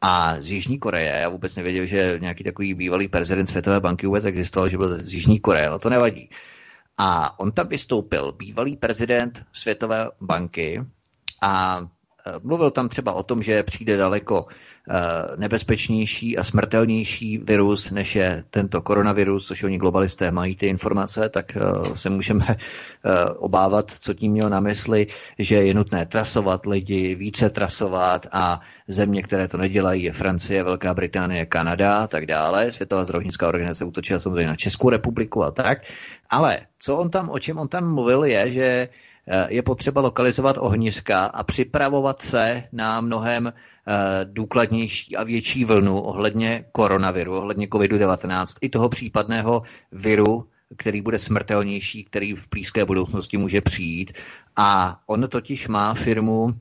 A 0.00 0.40
z 0.40 0.50
Jižní 0.50 0.78
Koreje, 0.78 1.18
já 1.22 1.28
vůbec 1.28 1.56
nevěděl, 1.56 1.86
že 1.86 2.18
nějaký 2.20 2.44
takový 2.44 2.74
bývalý 2.74 3.08
prezident 3.08 3.46
Světové 3.46 3.80
banky 3.80 4.06
vůbec 4.06 4.24
existoval, 4.24 4.68
že 4.68 4.76
byl 4.76 4.96
z 5.02 5.12
Jižní 5.12 5.40
Koreje, 5.40 5.68
ale 5.68 5.78
to 5.78 5.90
nevadí. 5.90 6.30
A 6.98 7.40
on 7.40 7.52
tam 7.52 7.68
vystoupil, 7.68 8.32
bývalý 8.32 8.76
prezident 8.76 9.46
Světové 9.52 10.10
banky 10.20 10.84
a 11.42 11.80
mluvil 12.42 12.70
tam 12.70 12.88
třeba 12.88 13.12
o 13.12 13.22
tom, 13.22 13.42
že 13.42 13.62
přijde 13.62 13.96
daleko 13.96 14.46
Eh, 14.90 15.36
nebezpečnější 15.36 16.38
a 16.38 16.42
smrtelnější 16.42 17.38
virus, 17.38 17.90
než 17.90 18.16
je 18.16 18.44
tento 18.50 18.82
koronavirus, 18.82 19.46
což 19.46 19.62
oni 19.62 19.78
globalisté 19.78 20.30
mají 20.30 20.56
ty 20.56 20.66
informace, 20.66 21.28
tak 21.28 21.56
eh, 21.56 21.60
se 21.96 22.10
můžeme 22.10 22.46
eh, 22.48 23.24
obávat, 23.36 23.90
co 23.90 24.14
tím 24.14 24.32
měl 24.32 24.50
na 24.50 24.60
mysli, 24.60 25.06
že 25.38 25.56
je 25.56 25.74
nutné 25.74 26.06
trasovat 26.06 26.66
lidi, 26.66 27.14
více 27.14 27.50
trasovat 27.50 28.26
a 28.32 28.60
země, 28.88 29.22
které 29.22 29.48
to 29.48 29.56
nedělají, 29.56 30.02
je 30.02 30.12
Francie, 30.12 30.62
Velká 30.62 30.94
Británie, 30.94 31.46
Kanada 31.46 31.96
a 31.98 32.06
tak 32.06 32.26
dále. 32.26 32.72
Světová 32.72 33.04
zdravotnická 33.04 33.48
organizace 33.48 33.84
útočila 33.84 34.20
samozřejmě 34.20 34.46
na 34.46 34.56
Českou 34.56 34.90
republiku 34.90 35.44
a 35.44 35.50
tak. 35.50 35.78
Ale 36.30 36.60
co 36.78 36.96
on 36.96 37.10
tam, 37.10 37.30
o 37.30 37.38
čem 37.38 37.58
on 37.58 37.68
tam 37.68 37.94
mluvil, 37.94 38.24
je, 38.24 38.50
že 38.50 38.88
je 39.48 39.62
potřeba 39.62 40.00
lokalizovat 40.00 40.56
ohniska 40.58 41.24
a 41.24 41.42
připravovat 41.42 42.22
se 42.22 42.64
na 42.72 43.00
mnohem 43.00 43.52
Eh, 43.88 44.24
důkladnější 44.24 45.16
a 45.16 45.24
větší 45.24 45.64
vlnu 45.64 46.00
ohledně 46.00 46.64
koronaviru, 46.72 47.36
ohledně 47.36 47.66
COVID-19 47.66 48.58
i 48.60 48.68
toho 48.68 48.88
případného 48.88 49.62
viru, 49.92 50.48
který 50.76 51.00
bude 51.00 51.18
smrtelnější, 51.18 52.04
který 52.04 52.34
v 52.34 52.48
blízké 52.50 52.84
budoucnosti 52.84 53.36
může 53.36 53.60
přijít. 53.60 54.12
A 54.56 55.00
on 55.06 55.28
totiž 55.28 55.68
má 55.68 55.94
firmu, 55.94 56.54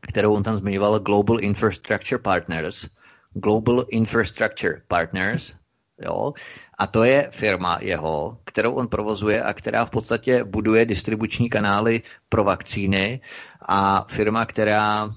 kterou 0.00 0.34
on 0.34 0.42
tam 0.42 0.56
zmiňoval, 0.56 0.98
Global 0.98 1.40
Infrastructure 1.40 2.18
Partners. 2.18 2.88
Global 3.34 3.86
Infrastructure 3.88 4.82
Partners, 4.88 5.54
jo, 6.00 6.32
a 6.78 6.86
to 6.86 7.04
je 7.04 7.28
firma 7.30 7.78
jeho, 7.80 8.38
kterou 8.44 8.72
on 8.72 8.88
provozuje 8.88 9.42
a 9.42 9.52
která 9.52 9.84
v 9.84 9.90
podstatě 9.90 10.44
buduje 10.44 10.86
distribuční 10.86 11.50
kanály 11.50 12.02
pro 12.28 12.44
vakcíny 12.44 13.20
a 13.68 14.04
firma, 14.08 14.46
která 14.46 15.10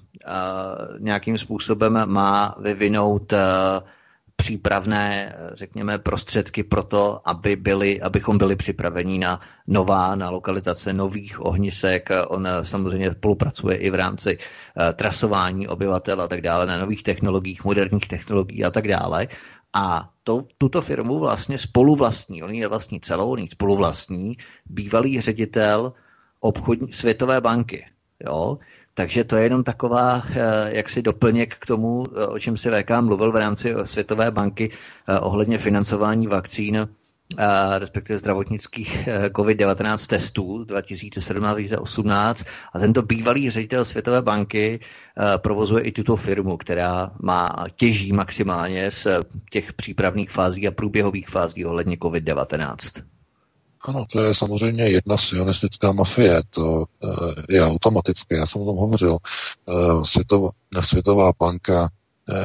nějakým 0.99 1.38
způsobem 1.38 2.01
má 2.05 2.55
vyvinout 2.60 3.34
přípravné, 4.35 5.35
řekněme, 5.53 5.97
prostředky 5.97 6.64
pro 6.64 6.84
to, 6.84 7.22
aby 7.26 7.55
byli, 7.55 8.01
abychom 8.01 8.38
byli 8.38 8.55
připraveni 8.55 9.19
na 9.19 9.41
nová, 9.68 10.15
na 10.15 10.30
lokalizace 10.30 10.93
nových 10.93 11.45
ohnisek. 11.45 12.10
On 12.27 12.47
samozřejmě 12.61 13.11
spolupracuje 13.11 13.77
i 13.77 13.89
v 13.89 13.95
rámci 13.95 14.38
trasování 14.95 15.68
obyvatel 15.68 16.22
a 16.22 16.27
tak 16.27 16.41
dále, 16.41 16.65
na 16.65 16.77
nových 16.77 17.03
technologiích, 17.03 17.64
moderních 17.64 18.07
technologií 18.07 18.65
a 18.65 18.72
tak 18.72 18.88
dále. 18.88 19.27
A 19.73 20.10
to, 20.24 20.45
tuto 20.58 20.82
firmu 20.82 21.20
vlastně 21.20 21.58
spoluvlastní, 21.58 22.44
on 22.44 22.54
ji 22.54 22.62
nevlastní 22.62 23.00
celou, 23.00 23.32
on 23.32 23.40
ji 23.40 23.50
spoluvlastní, 23.50 24.38
bývalý 24.66 25.22
ředitel 25.22 25.94
obchodní 26.40 26.94
Světové 26.94 27.41
banky. 27.41 27.86
Jo? 28.26 28.58
Takže 28.94 29.24
to 29.24 29.36
je 29.36 29.44
jenom 29.44 29.64
taková 29.64 30.24
eh, 30.30 30.76
jaksi 30.76 31.02
doplněk 31.02 31.56
k 31.58 31.66
tomu, 31.66 32.06
eh, 32.08 32.28
o 32.28 32.40
čem 32.40 32.58
si 32.58 32.70
VK 32.70 33.02
mluvil 33.02 33.32
v 33.32 33.36
rámci 33.36 33.76
Světové 33.84 34.32
banky 34.32 34.72
eh, 35.08 35.20
ohledně 35.20 35.58
financování 35.58 36.28
vakcín, 36.28 36.88
respektive 37.77 38.19
zdravotnických 38.19 39.07
COVID-19 39.07 40.07
testů 40.10 40.64
2017-2018. 40.64 42.47
A 42.73 42.80
tento 42.80 43.01
bývalý 43.01 43.49
ředitel 43.49 43.85
Světové 43.85 44.22
banky 44.22 44.80
provozuje 45.38 45.84
i 45.84 45.91
tuto 45.91 46.15
firmu, 46.15 46.57
která 46.57 47.11
má 47.22 47.65
těží 47.76 48.11
maximálně 48.11 48.91
z 48.91 49.07
těch 49.49 49.73
přípravných 49.73 50.31
fází 50.31 50.68
a 50.68 50.72
průběhových 50.72 51.30
fází 51.30 51.65
ohledně 51.65 51.95
COVID-19. 51.95 53.03
Ano, 53.85 54.05
to 54.11 54.23
je 54.23 54.34
samozřejmě 54.34 54.84
jedna 54.89 55.18
sionistická 55.18 55.91
mafie, 55.91 56.41
to 56.49 56.85
eh, 57.03 57.07
je 57.49 57.64
automatické, 57.64 58.38
já 58.38 58.45
jsem 58.45 58.61
o 58.61 58.65
tom 58.65 58.77
hovořil. 58.77 59.18
Eh, 59.69 59.73
Světová, 60.03 60.49
Světová 60.80 61.31
banka 61.39 61.89
eh, 61.91 62.03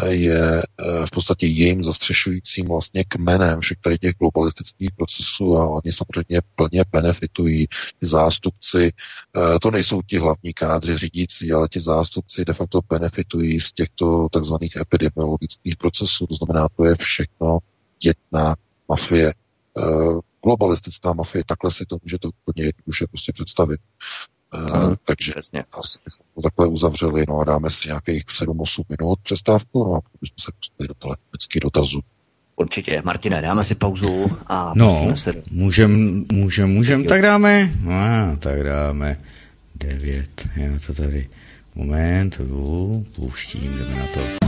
je 0.09 0.63
v 1.07 1.11
podstatě 1.11 1.47
jejím 1.47 1.85
zastřešujícím 1.85 2.67
vlastně 2.67 3.05
kmenem 3.05 3.61
všech 3.61 3.79
tady 3.81 3.99
těch 3.99 4.15
globalistických 4.19 4.91
procesů 4.97 5.57
a 5.57 5.69
oni 5.69 5.93
samozřejmě 5.93 6.41
plně 6.55 6.85
benefitují. 6.93 7.67
Zástupci, 8.01 8.93
to 9.63 9.71
nejsou 9.71 10.03
ti 10.03 10.19
hlavní 10.19 10.53
kádři 10.55 10.99
řídící, 10.99 11.53
ale 11.53 11.69
ti 11.69 11.81
zástupci 11.81 12.45
de 12.45 12.53
facto 12.53 12.81
benefitují 12.89 13.61
z 13.61 13.73
těchto 13.73 14.29
takzvaných 14.33 14.77
epidemiologických 14.77 15.77
procesů. 15.77 16.27
To 16.27 16.35
znamená, 16.35 16.69
to 16.77 16.85
je 16.85 16.95
všechno 16.97 17.59
jedna 18.05 18.57
mafie 18.89 19.35
globalistická 20.45 21.13
mafie, 21.13 21.45
takhle 21.47 21.71
si 21.71 21.87
to 21.87 21.97
můžete 22.03 22.29
úplně 22.29 22.65
jednoduše 22.65 23.07
prostě 23.07 23.33
představit. 23.33 23.81
Uh, 24.55 24.95
takže 25.05 25.31
přesně. 25.31 25.65
asi 25.73 25.99
bychom 26.05 26.27
to 26.35 26.43
takhle 26.43 26.67
uzavřeli, 26.67 27.25
no 27.29 27.39
a 27.39 27.45
dáme 27.45 27.71
si 27.71 27.89
nějakých 27.89 28.25
7-8 28.27 28.83
minut 28.89 29.19
přestávku, 29.23 29.85
no 29.85 29.95
a 29.95 30.01
bychom 30.21 30.37
se 30.41 30.53
pustili 30.59 30.89
do 30.89 30.95
telefonických 30.95 31.61
dotazů. 31.61 32.01
Určitě. 32.57 33.03
Martine, 33.05 33.43
dáme 33.43 33.65
si 33.65 33.75
pauzu 33.75 34.27
a 34.47 34.73
no, 34.77 35.17
se 35.17 35.33
do... 35.33 35.43
můžem, 35.51 36.25
můžem, 36.33 36.71
můžem, 36.71 37.05
tak 37.05 37.23
dáme, 37.23 37.73
no, 37.81 38.37
tak 38.39 38.63
dáme 38.65 39.19
9, 39.77 40.49
já 40.57 40.79
to 40.87 40.95
tady, 40.95 41.29
moment, 41.75 42.41
pouštím, 43.17 43.79
jdeme 43.79 43.97
na 43.97 44.07
to. 44.07 44.48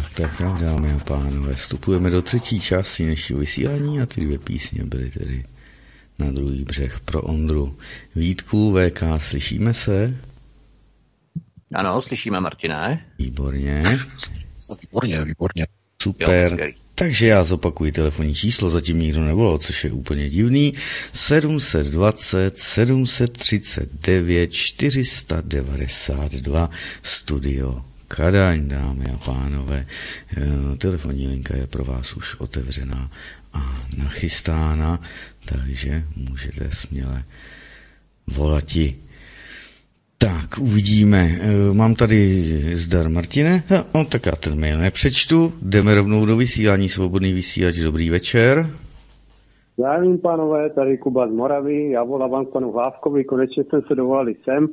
Tak, 0.00 0.14
tak, 0.14 0.38
tak, 0.38 0.60
dámy 0.60 0.92
a 0.92 0.98
pánové, 0.98 1.54
vstupujeme 1.54 2.10
do 2.10 2.22
třetí 2.22 2.60
části 2.60 3.04
dnešního 3.04 3.40
vysílání 3.40 4.00
a 4.00 4.06
ty 4.06 4.20
dvě 4.20 4.38
písně 4.38 4.84
byly 4.84 5.10
tedy 5.10 5.44
na 6.18 6.30
druhý 6.30 6.64
břeh 6.64 7.00
pro 7.00 7.22
Ondru. 7.22 7.78
Vítku, 8.16 8.74
VK, 8.74 9.02
slyšíme 9.18 9.74
se? 9.74 10.16
Ano, 11.74 12.00
slyšíme, 12.00 12.40
Martine. 12.40 13.06
Výborně. 13.18 13.98
Výborně, 14.82 15.24
výborně. 15.24 15.66
Super. 16.02 16.60
Jo, 16.60 16.72
takže 16.94 17.26
já 17.26 17.44
zopakuji 17.44 17.92
telefonní 17.92 18.34
číslo, 18.34 18.70
zatím 18.70 19.00
nikdo 19.00 19.20
nevolal, 19.20 19.58
což 19.58 19.84
je 19.84 19.92
úplně 19.92 20.30
divný. 20.30 20.74
720 21.12 22.58
739 22.58 24.52
492 24.52 26.70
studio 27.02 27.89
Kadaň, 28.16 28.68
dámy 28.68 29.04
a 29.14 29.18
pánové. 29.24 29.86
Eh, 29.86 30.76
telefonní 30.76 31.28
linka 31.28 31.56
je 31.56 31.66
pro 31.66 31.84
vás 31.84 32.16
už 32.16 32.40
otevřená 32.40 33.10
a 33.52 33.60
nachystána, 33.98 35.00
takže 35.44 36.02
můžete 36.16 36.70
směle 36.70 37.22
volati. 38.36 38.96
Tak, 40.18 40.58
uvidíme. 40.60 41.38
E, 41.40 41.74
mám 41.74 41.94
tady 41.94 42.42
zdar 42.74 43.08
Martine. 43.08 43.62
No, 43.94 44.04
tak 44.04 44.26
já 44.26 44.32
ten 44.32 44.60
mail 44.60 44.78
nepřečtu. 44.78 45.52
Jdeme 45.62 45.94
rovnou 45.94 46.26
do 46.26 46.36
vysílání. 46.36 46.88
Svobodný 46.88 47.32
vysílač. 47.32 47.74
Dobrý 47.76 48.10
večer. 48.10 48.70
Zdravím, 49.78 50.18
pánové, 50.18 50.70
tady 50.70 50.98
Kuba 50.98 51.28
z 51.28 51.30
Moravy. 51.30 51.90
Já 51.90 52.04
volám 52.04 52.46
panu 52.46 52.72
Hlávkovi. 52.72 53.24
Konečně 53.24 53.64
jsem 53.64 53.82
se 53.88 53.94
dovolali 53.94 54.36
sem. 54.44 54.68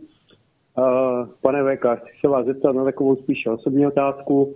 Pane 1.42 1.64
VK, 1.64 1.86
chci 1.96 2.12
se 2.22 2.28
vás 2.28 2.46
zeptat 2.46 2.76
na 2.76 2.84
takovou 2.84 3.16
spíše 3.16 3.50
osobní 3.50 3.88
otázku. 3.88 4.56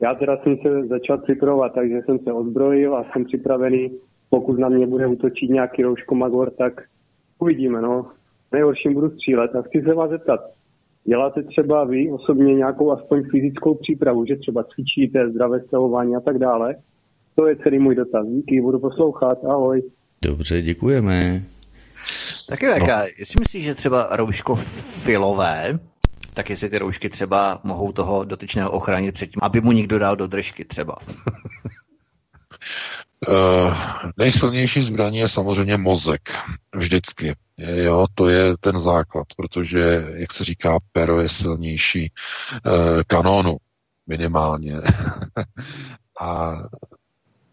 Já 0.00 0.14
teda 0.14 0.36
jsem 0.36 0.56
se 0.56 0.86
začal 0.86 1.18
připravovat, 1.18 1.72
takže 1.74 2.02
jsem 2.04 2.18
se 2.18 2.32
ozbrojil 2.32 2.96
a 2.96 3.04
jsem 3.12 3.24
připravený. 3.24 3.90
Pokud 4.30 4.58
na 4.58 4.68
mě 4.68 4.86
bude 4.86 5.06
útočit 5.06 5.50
nějaký 5.50 5.82
rouško 5.82 6.14
Magor, 6.14 6.50
tak 6.50 6.82
uvidíme, 7.38 7.82
no. 7.82 8.06
Nejhorším 8.52 8.94
budu 8.94 9.10
střílet. 9.10 9.56
A 9.56 9.62
chci 9.62 9.82
se 9.82 9.94
vás 9.94 10.10
zeptat, 10.10 10.40
děláte 11.04 11.42
třeba 11.42 11.84
vy 11.84 12.12
osobně 12.12 12.54
nějakou 12.54 12.90
aspoň 12.90 13.22
fyzickou 13.30 13.74
přípravu, 13.74 14.24
že 14.24 14.36
třeba 14.36 14.64
cvičíte, 14.64 15.30
zdravé 15.30 15.60
stravování 15.60 16.16
a 16.16 16.20
tak 16.20 16.38
dále? 16.38 16.76
To 17.34 17.46
je 17.46 17.56
celý 17.56 17.78
můj 17.78 17.94
dotaz. 17.94 18.26
Díky, 18.26 18.60
budu 18.60 18.78
poslouchat. 18.78 19.44
Ahoj. 19.44 19.82
Dobře, 20.24 20.62
děkujeme. 20.62 21.42
Taky 22.48 22.66
no. 22.66 22.86
jestli 23.16 23.40
myslíš, 23.40 23.64
že 23.64 23.74
třeba 23.74 24.08
rouško 24.10 24.54
filové 25.04 25.78
tak 26.34 26.50
jestli 26.50 26.70
ty 26.70 26.78
roušky 26.78 27.08
třeba 27.08 27.60
mohou 27.62 27.92
toho 27.92 28.24
dotyčného 28.24 28.70
ochránit 28.70 29.12
před 29.12 29.26
tím, 29.26 29.40
aby 29.42 29.60
mu 29.60 29.72
někdo 29.72 29.98
dal 29.98 30.16
do 30.16 30.26
držky 30.26 30.64
třeba. 30.64 30.96
Uh, 33.28 33.74
nejsilnější 34.16 34.82
zbraní 34.82 35.18
je 35.18 35.28
samozřejmě 35.28 35.76
mozek. 35.76 36.32
Vždycky. 36.74 37.36
Jo, 37.56 38.06
to 38.14 38.28
je 38.28 38.56
ten 38.60 38.78
základ, 38.80 39.26
protože, 39.36 40.06
jak 40.14 40.32
se 40.32 40.44
říká, 40.44 40.78
pero 40.92 41.20
je 41.20 41.28
silnější 41.28 42.12
uh, 42.66 42.72
kanónu 43.06 43.56
minimálně. 44.06 44.76
A 46.20 46.52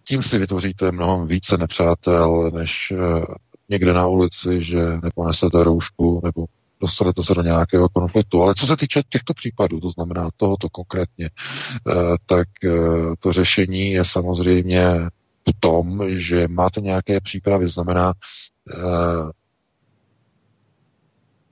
tím 0.03 0.21
si 0.21 0.37
vytvoříte 0.37 0.91
mnohem 0.91 1.27
více 1.27 1.57
nepřátel, 1.57 2.51
než 2.51 2.91
uh, 2.91 3.25
někde 3.71 3.93
na 3.93 4.07
ulici, 4.07 4.61
že 4.63 4.79
neponesete 5.03 5.63
roušku 5.63 6.21
nebo 6.23 6.45
dostanete 6.81 7.23
se 7.23 7.33
do 7.33 7.41
nějakého 7.41 7.89
konfliktu. 7.89 8.41
Ale 8.41 8.53
co 8.57 8.65
se 8.65 8.77
týče 8.77 9.01
těchto 9.09 9.33
případů, 9.33 9.79
to 9.79 9.89
znamená 9.89 10.29
tohoto 10.37 10.69
konkrétně, 10.69 11.29
eh, 11.29 11.93
tak 12.25 12.47
eh, 12.63 12.69
to 13.19 13.31
řešení 13.33 13.91
je 13.91 14.05
samozřejmě 14.05 14.85
v 15.49 15.59
tom, 15.59 16.01
že 16.07 16.47
máte 16.47 16.81
nějaké 16.81 17.19
přípravy, 17.21 17.67
znamená, 17.67 18.13
eh, 18.73 19.31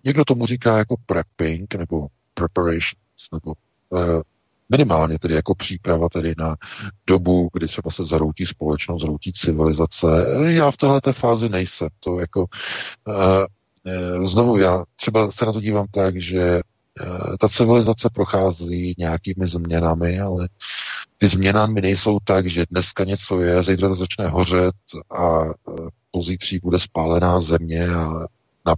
někdo 0.04 0.26
tomu 0.26 0.46
říká 0.46 0.78
jako 0.78 0.96
prepping 1.06 1.76
nebo 1.76 2.08
preparations, 2.34 3.30
nebo 3.34 3.54
minimálně 4.70 5.20
tedy 5.20 5.34
jako 5.34 5.56
příprava 5.56 6.10
tedy 6.10 6.34
na 6.38 6.56
dobu, 7.08 7.50
kdy 7.54 7.68
třeba 7.68 7.92
se 7.92 8.06
zaroutí 8.06 8.46
společnost, 8.46 9.02
zaroutí 9.02 9.34
civilizace. 9.34 10.08
Já 10.48 10.72
v 10.72 10.78
této 10.78 11.14
fázi 11.14 11.50
nejsem. 11.50 11.90
To 12.00 12.20
jako 12.20 12.46
Eh, 13.86 14.26
znovu 14.26 14.58
já 14.58 14.84
třeba 14.96 15.32
se 15.32 15.46
na 15.46 15.54
to 15.54 15.62
dívám 15.62 15.88
tak, 15.92 16.22
že 16.22 16.42
eh, 16.42 17.38
ta 17.40 17.50
civilizace 17.50 18.10
prochází 18.14 18.96
nějakými 18.98 19.48
změnami, 19.48 20.20
ale 20.20 20.50
ty 21.18 21.28
změnami 21.28 21.82
nejsou 21.82 22.20
tak, 22.24 22.48
že 22.50 22.66
dneska 22.72 23.04
něco 23.04 23.42
je, 23.42 23.64
zítra 23.64 23.88
to 23.88 23.96
začne 23.96 24.28
hořet 24.28 24.76
a 25.12 25.46
eh, 25.46 25.52
pozítří 26.12 26.60
bude 26.60 26.80
spálená 26.80 27.42
země 27.42 27.90
a 27.90 28.10
na, 28.66 28.76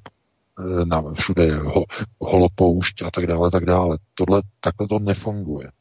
na 0.85 1.13
všude 1.13 1.57
ho, 1.57 1.85
holopoušť 2.19 3.01
a 3.01 3.11
tak 3.11 3.27
dále, 3.27 3.51
tak 3.51 3.65
dále. 3.65 3.97
Tohle 4.13 4.41
takhle 4.59 4.87
to 4.87 4.99
nefunguje. 4.99 5.71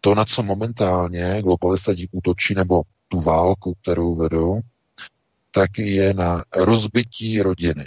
To, 0.00 0.14
na 0.14 0.24
co 0.24 0.42
momentálně 0.42 1.42
globalista 1.42 1.92
útočí, 2.12 2.54
nebo 2.54 2.82
tu 3.08 3.20
válku, 3.20 3.74
kterou 3.82 4.14
vedou, 4.14 4.60
tak 5.50 5.78
je 5.78 6.14
na 6.14 6.44
rozbití 6.56 7.42
rodiny. 7.42 7.84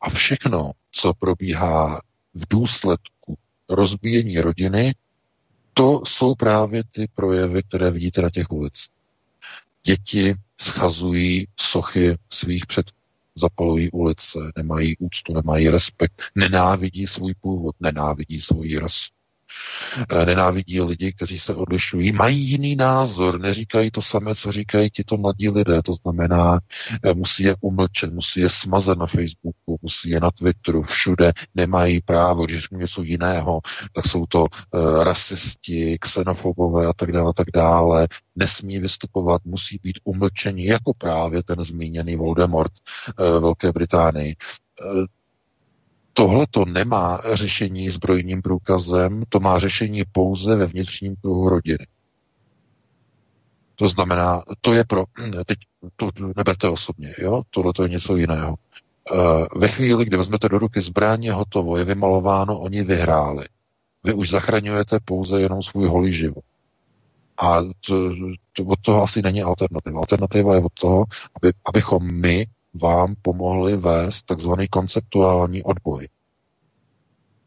A 0.00 0.10
všechno, 0.10 0.72
co 0.92 1.14
probíhá 1.14 2.00
v 2.34 2.44
důsledku 2.50 3.38
rozbíjení 3.68 4.40
rodiny, 4.40 4.94
to 5.74 6.02
jsou 6.06 6.34
právě 6.34 6.82
ty 6.84 7.08
projevy, 7.14 7.62
které 7.62 7.90
vidíte 7.90 8.22
na 8.22 8.30
těch 8.30 8.50
ulicích. 8.50 8.90
Děti 9.82 10.34
schazují 10.60 11.46
sochy 11.56 12.18
svých 12.30 12.66
předků, 12.66 12.98
zapalují 13.34 13.90
ulice, 13.90 14.38
nemají 14.56 14.96
úctu, 14.96 15.34
nemají 15.34 15.68
respekt, 15.68 16.22
nenávidí 16.34 17.06
svůj 17.06 17.34
původ, 17.34 17.76
nenávidí 17.80 18.40
svoji 18.40 18.78
rasu. 18.78 19.15
Eh, 20.10 20.26
nenávidí 20.26 20.80
lidi, 20.80 21.12
kteří 21.12 21.38
se 21.38 21.54
odlišují, 21.54 22.12
mají 22.12 22.38
jiný 22.38 22.76
názor, 22.76 23.40
neříkají 23.40 23.90
to 23.90 24.02
samé, 24.02 24.34
co 24.34 24.52
říkají 24.52 24.90
tito 24.90 25.16
mladí 25.16 25.48
lidé, 25.48 25.82
to 25.82 25.92
znamená, 25.92 26.60
eh, 27.04 27.14
musí 27.14 27.42
je 27.42 27.54
umlčet, 27.60 28.12
musí 28.12 28.40
je 28.40 28.48
smazat 28.48 28.98
na 28.98 29.06
Facebooku, 29.06 29.78
musí 29.82 30.10
je 30.10 30.20
na 30.20 30.30
Twitteru, 30.30 30.82
všude, 30.82 31.32
nemají 31.54 32.00
právo, 32.00 32.46
když 32.46 32.62
řeknu 32.62 32.78
něco 32.78 33.02
jiného, 33.02 33.60
tak 33.92 34.06
jsou 34.06 34.26
to 34.26 34.40
uh, 34.40 35.04
rasisti, 35.04 35.98
xenofobové 35.98 36.86
a 36.86 36.92
tak 36.92 37.12
dále, 37.12 37.32
tak 37.36 37.46
dále, 37.54 38.08
nesmí 38.36 38.78
vystupovat, 38.78 39.44
musí 39.44 39.78
být 39.82 39.98
umlčeni, 40.04 40.66
jako 40.66 40.94
právě 40.94 41.42
ten 41.42 41.62
zmíněný 41.64 42.16
Voldemort 42.16 42.72
uh, 43.18 43.42
Velké 43.42 43.72
Británii. 43.72 44.36
Tohle 46.18 46.46
to 46.50 46.64
nemá 46.64 47.20
řešení 47.32 47.90
zbrojním 47.90 48.42
průkazem, 48.42 49.22
to 49.28 49.40
má 49.40 49.58
řešení 49.58 50.02
pouze 50.12 50.56
ve 50.56 50.66
vnitřním 50.66 51.16
kruhu 51.16 51.48
rodiny. 51.48 51.86
To 53.74 53.88
znamená, 53.88 54.42
to 54.60 54.72
je 54.72 54.84
pro, 54.84 55.04
teď 55.46 55.58
to 55.96 56.10
neberte 56.36 56.68
osobně, 56.68 57.14
jo, 57.18 57.42
tohle 57.50 57.72
to 57.72 57.82
je 57.82 57.88
něco 57.88 58.16
jiného. 58.16 58.54
E, 58.54 59.58
ve 59.58 59.68
chvíli, 59.68 60.04
kdy 60.04 60.16
vezmete 60.16 60.48
do 60.48 60.58
ruky 60.58 60.82
zbraně, 60.82 61.32
hotovo, 61.32 61.76
je 61.76 61.84
vymalováno, 61.84 62.60
oni 62.60 62.84
vyhráli. 62.84 63.46
Vy 64.04 64.14
už 64.14 64.30
zachraňujete 64.30 64.98
pouze 65.04 65.40
jenom 65.40 65.62
svůj 65.62 65.86
holý 65.86 66.12
život. 66.12 66.44
A 67.38 67.60
to, 67.86 68.10
to, 68.52 68.64
od 68.64 68.80
toho 68.80 69.02
asi 69.02 69.22
není 69.22 69.42
alternativa. 69.42 70.00
Alternativa 70.00 70.54
je 70.54 70.60
od 70.60 70.72
toho, 70.72 71.04
aby, 71.36 71.52
abychom 71.68 72.20
my 72.20 72.46
vám 72.78 73.14
pomohli 73.22 73.76
vést 73.76 74.22
takzvaný 74.22 74.68
konceptuální 74.68 75.62
odboj 75.62 76.08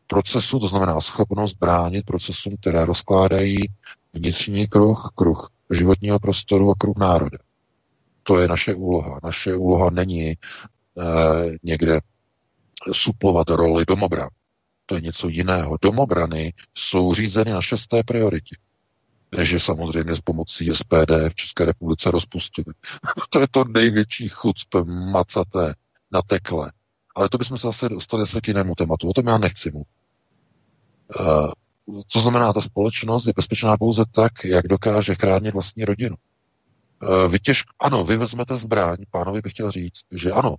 procesu, 0.10 0.60
to 0.60 0.68
znamená 0.68 1.02
schopnost 1.02 1.54
bránit 1.54 2.06
procesům, 2.06 2.58
které 2.60 2.86
rozkládají 2.86 3.58
vnitřní 4.14 4.68
kruh, 4.68 5.12
kruh 5.16 5.50
životního 5.72 6.20
prostoru 6.20 6.72
a 6.72 6.76
kruh 6.78 6.98
národa. 6.98 7.38
To 8.24 8.40
je 8.40 8.48
naše 8.48 8.76
úloha. 8.76 9.20
Naše 9.24 9.56
úloha 9.56 9.90
není 9.90 10.32
eh, 10.32 10.36
někde 11.64 12.00
suplovat 12.92 13.50
roli 13.50 13.86
domobran. 13.86 14.30
To 14.86 14.96
je 14.96 15.02
něco 15.02 15.28
jiného. 15.28 15.78
Domobrany 15.82 16.54
jsou 16.74 17.14
řízeny 17.14 17.52
na 17.52 17.62
šesté 17.62 18.04
prioritě 18.04 18.56
než 19.38 19.50
je 19.50 19.60
samozřejmě 19.60 20.16
s 20.16 20.22
pomocí 20.22 20.70
SPD 20.74 21.12
v 21.30 21.36
České 21.36 21.66
republice 21.66 22.12
rozpustili. 22.12 22.74
to 23.30 23.40
je 23.40 23.48
to 23.52 23.64
největší 23.64 24.30
chucpe 24.30 24.84
macaté 24.84 25.76
na 26.12 26.22
tekle. 26.22 26.72
Ale 27.16 27.30
to 27.30 27.38
bychom 27.38 27.58
se 27.58 27.68
zase 27.68 27.90
dostali 27.90 28.28
se 28.28 28.42
k 28.42 28.48
jinému 28.48 28.76
tématu. 28.76 29.10
O 29.10 29.14
tom 29.14 29.28
já 29.28 29.38
nechci 29.38 29.72
mluvit. 29.72 29.88
Uh, 31.20 31.52
znamená, 32.16 32.54
ta 32.54 32.62
společnost 32.62 33.28
je 33.28 33.34
bezpečná 33.36 33.78
pouze 33.78 34.04
tak, 34.12 34.32
jak 34.46 34.68
dokáže 34.68 35.16
chránit 35.16 35.54
vlastní 35.54 35.86
rodinu. 35.86 36.16
Uh, 37.04 37.32
vy 37.32 37.40
těž, 37.40 37.64
ano, 37.80 38.04
vy 38.04 38.18
vezmete 38.18 38.58
zbraň, 38.58 38.98
pánovi 39.12 39.42
bych 39.42 39.54
chtěl 39.54 39.72
říct, 39.72 40.02
že 40.12 40.32
ano, 40.32 40.56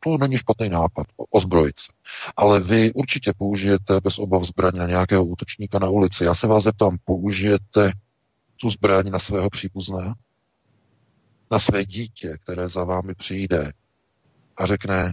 to 0.00 0.18
není 0.18 0.36
špatný 0.36 0.68
nápad, 0.68 1.06
ozbrojit 1.30 1.78
se. 1.78 1.92
Ale 2.36 2.60
vy 2.60 2.92
určitě 2.92 3.32
použijete 3.38 4.00
bez 4.00 4.18
obav 4.18 4.42
zbraň 4.42 4.72
na 4.76 4.86
nějakého 4.86 5.24
útočníka 5.24 5.78
na 5.78 5.88
ulici. 5.88 6.24
Já 6.24 6.34
se 6.34 6.46
vás 6.46 6.62
zeptám, 6.62 6.96
použijete 7.04 7.92
tu 8.60 8.70
zbraň 8.70 9.10
na 9.10 9.18
svého 9.18 9.50
příbuzného? 9.50 10.14
Na 11.50 11.58
své 11.58 11.84
dítě, 11.84 12.38
které 12.42 12.68
za 12.68 12.84
vámi 12.84 13.14
přijde 13.14 13.72
a 14.56 14.66
řekne, 14.66 15.12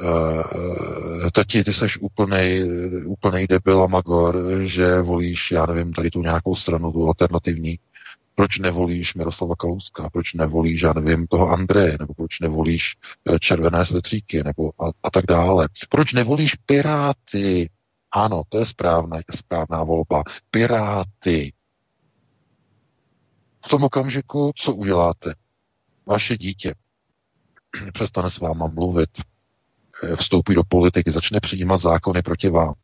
uh, 0.00 1.30
tati, 1.30 1.64
ty 1.64 1.72
seš 1.72 1.98
úplnej, 1.98 2.64
úplnej 3.04 3.46
debil 3.46 3.82
a 3.82 3.86
magor, 3.86 4.60
že 4.64 5.00
volíš, 5.00 5.50
já 5.50 5.66
nevím, 5.66 5.92
tady 5.92 6.10
tu 6.10 6.22
nějakou 6.22 6.54
stranu, 6.54 6.92
tu 6.92 7.06
alternativní. 7.06 7.78
Proč 8.38 8.58
nevolíš 8.58 9.14
Miroslava 9.14 9.54
Kalouska? 9.56 10.10
Proč 10.10 10.34
nevolíš, 10.34 10.82
já 10.82 10.92
nevím, 10.92 11.26
toho 11.26 11.50
Andreje? 11.50 11.96
Nebo 12.00 12.14
proč 12.14 12.40
nevolíš 12.40 12.96
eh, 13.32 13.38
červené 13.38 13.84
svetříky? 13.84 14.42
Nebo 14.44 14.70
a, 14.84 14.90
a 15.02 15.10
tak 15.10 15.24
dále. 15.26 15.68
Proč 15.88 16.12
nevolíš 16.12 16.54
Piráty? 16.54 17.70
Ano, 18.12 18.42
to 18.48 18.58
je 18.58 18.64
správná, 18.64 19.18
správná 19.34 19.84
volba. 19.84 20.22
Piráty. 20.50 21.52
V 23.64 23.68
tom 23.68 23.84
okamžiku, 23.84 24.52
co 24.56 24.74
uděláte? 24.74 25.34
Vaše 26.06 26.36
dítě 26.36 26.74
přestane 27.92 28.30
s 28.30 28.38
váma 28.38 28.66
mluvit, 28.66 29.10
eh, 30.02 30.16
vstoupí 30.16 30.54
do 30.54 30.62
politiky, 30.68 31.10
začne 31.10 31.40
přijímat 31.40 31.78
zákony 31.78 32.22
proti 32.22 32.48
vám. 32.48 32.74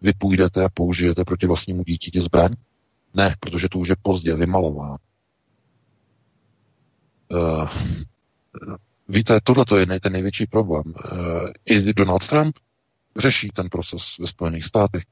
Vy 0.00 0.12
půjdete 0.12 0.64
a 0.64 0.68
použijete 0.68 1.24
proti 1.24 1.46
vlastnímu 1.46 1.82
dítěti 1.82 2.20
zbraň? 2.20 2.54
Ne, 3.16 3.34
protože 3.40 3.68
to 3.68 3.78
už 3.78 3.88
je 3.88 3.96
pozdě 4.02 4.36
vymalová. 4.36 4.96
Uh, 7.28 7.68
víte, 9.08 9.40
tohle 9.44 9.64
je 9.94 10.00
ten 10.00 10.12
největší 10.12 10.46
problém. 10.46 10.84
Uh, 10.86 11.50
I 11.64 11.92
Donald 11.92 12.28
Trump 12.28 12.56
řeší 13.16 13.48
ten 13.48 13.68
proces 13.68 14.18
ve 14.18 14.26
Spojených 14.26 14.64
státech. 14.64 15.02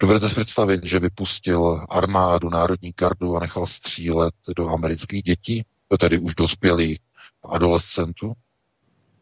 Dovedete 0.00 0.28
si 0.28 0.34
představit, 0.34 0.84
že 0.84 0.98
vypustil 0.98 1.86
armádu, 1.88 2.50
národní 2.50 2.92
gardu 2.96 3.36
a 3.36 3.40
nechal 3.40 3.66
střílet 3.66 4.34
do 4.56 4.68
amerických 4.68 5.22
dětí, 5.22 5.64
tedy 5.98 6.18
už 6.18 6.34
dospělých 6.34 6.98
adolescentů, 7.44 8.32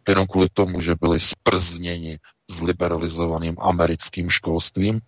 jenom 0.09 0.27
kvůli 0.27 0.49
tomu, 0.53 0.81
že 0.81 0.95
byli 1.01 1.21
sprzněni 1.21 2.19
s 2.51 2.61
liberalizovaným 2.61 3.57
americkým 3.61 4.31
školstvím, 4.31 5.01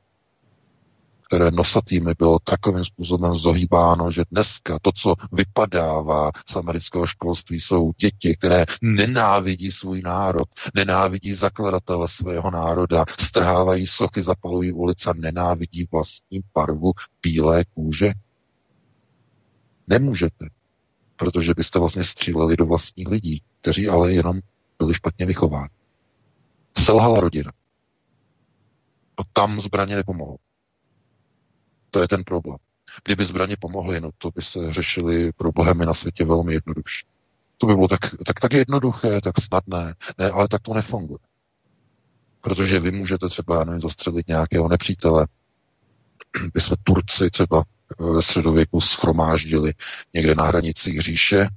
které 1.35 1.51
nosatými 1.51 2.13
bylo 2.19 2.39
takovým 2.39 2.85
způsobem 2.85 3.35
zohýbáno, 3.35 4.11
že 4.11 4.23
dneska 4.31 4.79
to, 4.83 4.91
co 4.93 5.15
vypadává 5.33 6.31
z 6.49 6.57
amerického 6.57 7.07
školství, 7.07 7.61
jsou 7.61 7.93
děti, 7.99 8.37
které 8.37 8.65
nenávidí 8.83 9.71
svůj 9.71 10.03
národ, 10.03 10.49
nenávidí 10.75 11.33
zakladatele 11.33 12.09
svého 12.09 12.51
národa, 12.51 13.05
strhávají 13.19 13.87
sochy, 13.87 14.23
zapalují 14.23 14.73
ulice 14.73 15.11
nenávidí 15.17 15.89
vlastní 15.93 16.41
barvu 16.55 16.93
bílé 17.23 17.65
kůže. 17.65 18.13
Nemůžete, 19.89 20.47
protože 21.17 21.55
byste 21.57 21.79
vlastně 21.79 22.05
stříleli 22.05 22.57
do 22.57 22.67
vlastních 22.67 23.09
lidí, 23.09 23.43
kteří 23.61 23.89
ale 23.89 24.13
jenom 24.13 24.41
byli 24.79 24.95
špatně 24.95 25.27
vychováni. 25.27 25.75
Selhala 26.79 27.21
rodina. 27.21 27.53
A 29.17 29.23
tam 29.33 29.61
zbraně 29.61 29.97
nepomohou. 29.97 30.39
To 31.95 32.01
je 32.01 32.09
ten 32.09 32.25
problém. 32.25 32.59
Kdyby 33.05 33.25
zbraně 33.25 33.57
pomohly, 33.61 34.01
no 34.01 34.11
to 34.19 34.31
by 34.31 34.43
se 34.43 34.73
řešily 34.73 35.33
problémy 35.33 35.87
na 35.87 35.95
světě 35.95 36.25
velmi 36.25 36.55
jednodušší. 36.55 37.07
To 37.59 37.67
by 37.67 37.75
bylo 37.75 37.89
tak, 37.89 38.01
tak, 38.27 38.41
tak 38.41 38.53
jednoduché, 38.53 39.21
tak 39.21 39.41
snadné. 39.41 39.95
Ne, 40.19 40.31
ale 40.31 40.49
tak 40.49 40.63
to 40.63 40.75
nefunguje. 40.75 41.19
Protože 42.41 42.81
vy 42.81 42.91
můžete 42.91 43.29
třeba 43.29 43.65
nevím, 43.65 43.81
zastřelit 43.81 44.29
nějakého 44.29 44.69
nepřítele, 44.69 45.27
by 46.55 46.61
se 46.61 46.75
Turci 46.85 47.31
třeba 47.31 47.65
ve 47.99 48.23
středověku 48.23 48.81
schromáždili 48.81 49.73
někde 50.15 50.35
na 50.35 50.45
hranicích 50.45 51.03
říše 51.03 51.49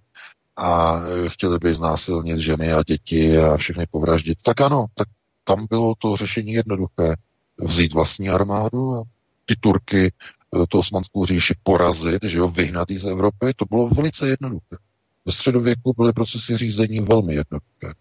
a 0.58 1.00
chtěli 1.28 1.58
by 1.60 1.74
znásilnit 1.74 2.40
ženy 2.40 2.74
a 2.74 2.84
děti 2.84 3.38
a 3.38 3.58
všechny 3.58 3.86
povraždit, 3.92 4.38
tak 4.44 4.62
ano, 4.62 4.86
tak 4.94 5.08
tam 5.44 5.68
bylo 5.70 5.94
to 5.98 6.16
řešení 6.16 6.54
jednoduché. 6.54 7.16
Vzít 7.64 7.94
vlastní 7.94 8.30
armádu 8.30 8.96
a 8.96 9.04
ty 9.48 9.56
Turky, 9.56 10.14
eh, 10.56 10.68
tu 10.68 10.80
osmanskou 10.80 11.26
říši 11.26 11.54
porazit, 11.64 12.24
že 12.24 12.38
jo, 12.38 12.48
vyhnat 12.48 12.92
z 12.92 13.06
Evropy, 13.06 13.54
to 13.56 13.66
bylo 13.66 13.90
velice 13.90 14.30
jednoduché. 14.30 14.78
Ve 15.26 15.32
středověku 15.32 15.94
byly 15.98 16.14
procesy 16.14 16.58
řízení 16.58 17.00
velmi 17.00 17.36
jednoduché. 17.36 17.94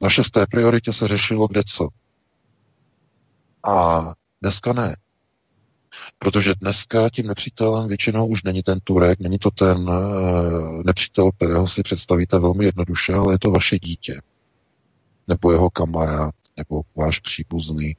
Na 0.00 0.08
šesté 0.08 0.46
prioritě 0.46 0.92
se 0.92 1.08
řešilo 1.08 1.48
kde 1.48 1.62
co. 1.66 1.88
A 3.64 4.14
dneska 4.42 4.72
ne. 4.72 4.96
Protože 6.18 6.54
dneska 6.54 7.10
tím 7.10 7.26
nepřítelem 7.26 7.88
většinou 7.88 8.26
už 8.26 8.42
není 8.42 8.62
ten 8.62 8.80
Turek, 8.84 9.20
není 9.20 9.38
to 9.38 9.50
ten 9.50 9.88
uh, 9.88 10.82
nepřítel, 10.84 11.32
kterého 11.32 11.66
si 11.66 11.82
představíte 11.82 12.38
velmi 12.38 12.64
jednoduše, 12.64 13.14
ale 13.14 13.34
je 13.34 13.38
to 13.38 13.50
vaše 13.50 13.78
dítě. 13.78 14.20
Nebo 15.28 15.52
jeho 15.52 15.70
kamarád, 15.70 16.34
nebo 16.56 16.82
váš 16.96 17.20
příbuzný, 17.20 17.96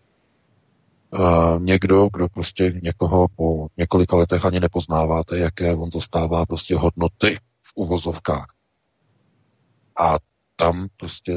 Uh, 1.19 1.61
někdo, 1.61 2.09
kdo 2.13 2.27
prostě 2.29 2.73
někoho 2.83 3.27
po 3.35 3.67
několika 3.77 4.15
letech 4.15 4.45
ani 4.45 4.59
nepoznáváte, 4.59 5.37
jaké 5.37 5.75
on 5.75 5.91
zastává 5.91 6.45
prostě 6.45 6.75
hodnoty 6.75 7.39
v 7.61 7.71
uvozovkách. 7.75 8.47
A 9.99 10.17
tam 10.55 10.87
prostě 10.97 11.33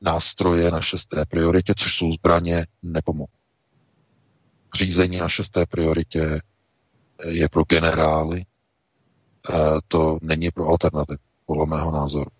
nástroje 0.00 0.70
na 0.70 0.80
šesté 0.80 1.24
prioritě, 1.28 1.74
což 1.76 1.96
jsou 1.96 2.12
zbraně, 2.12 2.66
nepomohou. 2.82 3.28
Řízení 4.74 5.16
na 5.16 5.28
šesté 5.28 5.66
prioritě 5.66 6.40
je 7.24 7.48
pro 7.48 7.64
generály, 7.64 8.44
to 9.88 10.18
není 10.22 10.50
pro 10.50 10.68
alternativu, 10.68 11.18
podle 11.46 11.66
mého 11.66 11.90
názoru. 11.90 12.30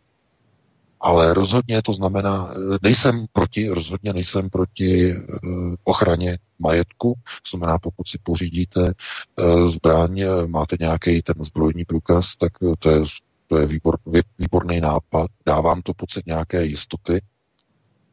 Ale 1.01 1.35
rozhodně 1.35 1.83
to 1.83 1.93
znamená, 1.93 2.55
nejsem 2.83 3.27
proti, 3.33 3.69
rozhodně 3.69 4.13
nejsem 4.13 4.51
proti 4.51 5.15
uh, 5.15 5.75
ochraně 5.85 6.39
majetku, 6.59 7.15
to 7.43 7.57
znamená, 7.57 7.79
pokud 7.79 8.09
si 8.09 8.19
pořídíte 8.23 8.81
uh, 8.81 9.69
zbraň, 9.69 10.25
máte 10.47 10.77
nějaký 10.81 11.23
ten 11.23 11.35
zbrojní 11.45 11.85
průkaz, 11.85 12.37
tak 12.37 12.53
to 12.79 12.91
je, 12.91 13.03
to 13.47 13.59
je 13.59 13.67
výbor, 13.67 13.99
výborný 14.39 14.81
nápad, 14.81 15.31
dávám 15.47 15.83
to 15.83 15.95
pocit 15.95 16.27
nějaké 16.27 16.65
jistoty, 16.65 17.23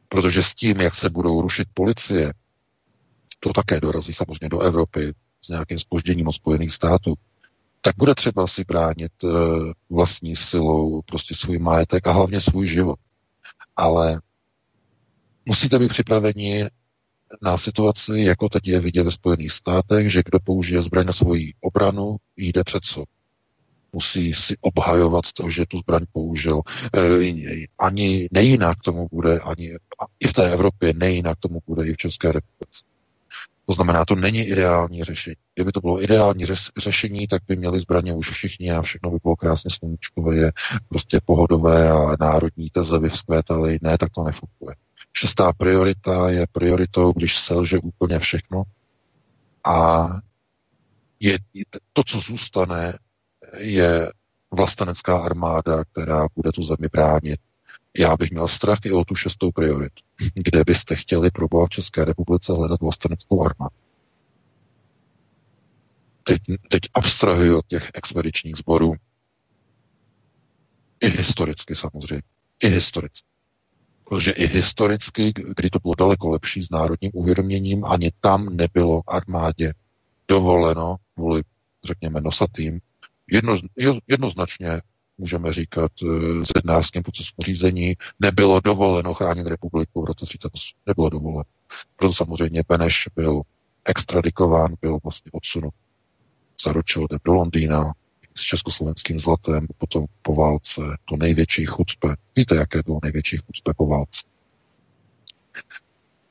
protože 0.08 0.42
s 0.42 0.54
tím, 0.54 0.80
jak 0.80 0.94
se 0.94 1.10
budou 1.10 1.40
rušit 1.40 1.68
policie, 1.74 2.32
to 3.40 3.52
také 3.52 3.80
dorazí 3.80 4.12
samozřejmě 4.12 4.48
do 4.48 4.60
Evropy 4.60 5.14
s 5.40 5.48
nějakým 5.48 5.78
spožděním 5.78 6.28
od 6.28 6.32
Spojených 6.32 6.72
států, 6.72 7.14
tak 7.84 7.96
bude 7.96 8.14
třeba 8.14 8.46
si 8.46 8.64
bránit 8.64 9.12
uh, 9.22 9.72
vlastní 9.90 10.36
silou 10.36 11.02
prostě 11.02 11.34
svůj 11.34 11.58
majetek 11.58 12.06
a 12.06 12.12
hlavně 12.12 12.40
svůj 12.40 12.66
život. 12.66 12.98
Ale 13.76 14.20
musíte 15.46 15.78
být 15.78 15.88
připraveni 15.88 16.68
na 17.42 17.58
situaci, 17.58 18.12
jako 18.20 18.48
teď 18.48 18.68
je 18.68 18.80
vidět 18.80 19.02
ve 19.02 19.10
Spojených 19.10 19.52
státech, 19.52 20.12
že 20.12 20.22
kdo 20.24 20.38
použije 20.40 20.82
zbraň 20.82 21.06
na 21.06 21.12
svoji 21.12 21.52
obranu, 21.60 22.16
jde 22.36 22.64
před 22.64 22.84
co. 22.84 23.04
Musí 23.92 24.34
si 24.34 24.56
obhajovat 24.60 25.32
to, 25.32 25.50
že 25.50 25.66
tu 25.68 25.78
zbraň 25.78 26.04
použil. 26.12 26.60
E, 26.96 27.00
ani 27.78 28.28
nejinak 28.32 28.78
tomu 28.84 29.08
bude, 29.12 29.40
ani 29.40 29.76
i 30.20 30.26
v 30.28 30.32
té 30.32 30.52
Evropě 30.52 30.92
nejinak 30.96 31.38
tomu 31.38 31.60
bude 31.66 31.88
i 31.88 31.92
v 31.92 31.96
České 31.96 32.32
republice. 32.32 32.93
To 33.66 33.72
znamená, 33.72 34.04
to 34.04 34.14
není 34.14 34.40
ideální 34.40 35.04
řešení. 35.04 35.36
Kdyby 35.54 35.72
to 35.72 35.80
bylo 35.80 36.02
ideální 36.02 36.44
řešení, 36.78 37.26
tak 37.26 37.42
by 37.48 37.56
měli 37.56 37.80
zbraně 37.80 38.14
už 38.14 38.30
všichni 38.30 38.72
a 38.72 38.82
všechno 38.82 39.10
by 39.10 39.18
bylo 39.22 39.36
krásně 39.36 39.70
sluníčkové, 39.70 40.36
je 40.36 40.52
prostě 40.88 41.20
pohodové 41.24 41.90
a 41.90 42.16
národní 42.20 42.70
teze 42.70 42.98
by 42.98 43.08
vzkvétaly. 43.08 43.78
Ne, 43.82 43.98
tak 43.98 44.12
to 44.12 44.24
nefunguje. 44.24 44.76
Šestá 45.12 45.52
priorita 45.52 46.30
je 46.30 46.46
prioritou, 46.52 47.12
když 47.12 47.38
selže 47.38 47.78
úplně 47.78 48.18
všechno 48.18 48.62
a 49.64 50.08
je, 51.20 51.38
to, 51.92 52.04
co 52.04 52.20
zůstane, 52.20 52.98
je 53.58 54.12
vlastenecká 54.50 55.18
armáda, 55.18 55.84
která 55.84 56.26
bude 56.36 56.52
tu 56.52 56.62
zemi 56.62 56.88
bránit 56.92 57.40
já 57.98 58.16
bych 58.16 58.30
měl 58.30 58.48
strach 58.48 58.78
i 58.84 58.92
o 58.92 59.04
tu 59.04 59.14
šestou 59.14 59.50
prioritu. 59.50 60.02
Kde 60.34 60.64
byste 60.66 60.96
chtěli 60.96 61.30
pro 61.30 61.48
v 61.48 61.68
České 61.68 62.04
republice 62.04 62.52
hledat 62.52 62.80
vlasteneckou 62.80 63.44
armádu? 63.44 63.76
Teď, 66.24 66.42
teď 66.70 66.82
abstrahuji 66.94 67.54
od 67.54 67.66
těch 67.66 67.90
expedičních 67.94 68.56
sborů. 68.56 68.94
I 71.00 71.08
historicky 71.08 71.74
samozřejmě. 71.74 72.22
I 72.62 72.68
historicky. 72.68 73.20
Protože 74.04 74.30
i 74.30 74.46
historicky, 74.46 75.32
kdy 75.56 75.70
to 75.70 75.78
bylo 75.78 75.94
daleko 75.98 76.28
lepší 76.28 76.62
s 76.62 76.70
národním 76.70 77.10
uvědoměním, 77.14 77.84
ani 77.84 78.12
tam 78.20 78.56
nebylo 78.56 79.02
armádě 79.06 79.74
dovoleno 80.28 80.96
kvůli, 81.14 81.42
řekněme, 81.84 82.20
nosatým, 82.20 82.80
jedno, 83.30 83.56
jednoznačně 84.08 84.80
můžeme 85.18 85.52
říkat, 85.52 85.92
eh, 86.02 86.06
zednářském 86.56 87.02
procesu 87.02 87.32
řízení 87.44 87.96
nebylo 88.20 88.60
dovoleno 88.60 89.14
chránit 89.14 89.46
republiku 89.46 90.02
v 90.02 90.04
roce 90.04 90.26
38. 90.26 90.76
Nebylo 90.86 91.10
dovoleno. 91.10 91.44
Proto 91.96 92.14
samozřejmě 92.14 92.62
Beneš 92.68 93.08
byl 93.16 93.42
extradikován, 93.84 94.74
byl 94.80 94.98
vlastně 95.04 95.30
odsunut. 95.32 95.74
Zaručil 96.64 97.06
do 97.24 97.32
Londýna 97.32 97.92
s 98.34 98.40
československým 98.40 99.18
zlatem, 99.18 99.66
potom 99.78 100.04
po 100.22 100.34
válce, 100.34 100.80
to 101.04 101.16
největší 101.16 101.66
chucpe. 101.66 102.16
Víte, 102.36 102.56
jaké 102.56 102.82
bylo 102.82 102.98
největší 103.02 103.36
chucpe 103.36 103.72
po 103.76 103.86
válce? 103.86 104.20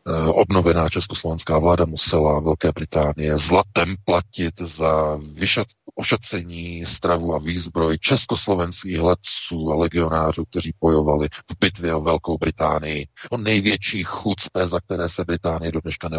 Eh, 0.07 0.27
obnovená 0.27 0.89
československá 0.89 1.59
vláda 1.59 1.85
musela 1.85 2.39
Velké 2.39 2.71
Británie 2.71 3.37
zlatem 3.37 3.95
platit 4.05 4.53
za 4.61 5.19
vyšat, 5.33 5.67
ošacení, 5.95 6.85
stravu 6.85 7.35
a 7.35 7.39
výzbroj 7.39 7.97
československých 7.97 8.99
letců 8.99 9.71
a 9.71 9.75
legionářů, 9.75 10.45
kteří 10.45 10.73
bojovali 10.81 11.27
v 11.51 11.55
bitvě 11.59 11.95
o 11.95 12.01
Velkou 12.01 12.37
Británii. 12.37 13.07
O 13.29 13.37
největší 13.37 14.03
chucpe, 14.03 14.67
za 14.67 14.79
které 14.79 15.09
se 15.09 15.25
Británie 15.25 15.71
do 15.71 15.81
dneška 15.81 16.09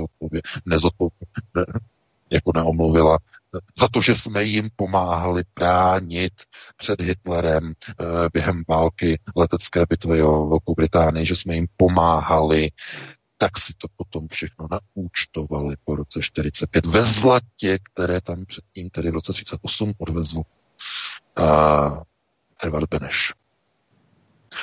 jako 2.31 2.53
neomluvila, 2.55 3.19
za 3.79 3.89
to, 3.89 4.01
že 4.01 4.15
jsme 4.15 4.45
jim 4.45 4.71
pomáhali 4.77 5.43
bránit 5.55 6.33
před 6.77 7.03
Hitlerem 7.03 7.73
eh, 7.89 8.05
během 8.33 8.63
války 8.69 9.21
letecké 9.37 9.85
bitvy 9.89 10.23
o 10.23 10.47
Velkou 10.47 10.75
Británii, 10.75 11.27
že 11.27 11.37
jsme 11.37 11.55
jim 11.55 11.67
pomáhali 11.77 12.71
tak 13.39 13.59
si 13.59 13.75
to 13.75 13.89
potom 13.97 14.29
všechno 14.29 14.69
naúčtovali 14.71 15.77
po 15.85 15.97
roce 15.97 16.23
45 16.23 16.87
ve 16.87 17.03
zlatě, 17.03 17.79
které 17.83 18.21
tam 18.21 18.47
předtím, 18.47 18.91
tedy 18.91 19.11
v 19.11 19.15
roce 19.15 19.33
38 19.33 19.93
odvezl 19.99 20.39
uh, 20.39 22.03
Edvard 22.65 22.89
Beneš. 22.91 23.33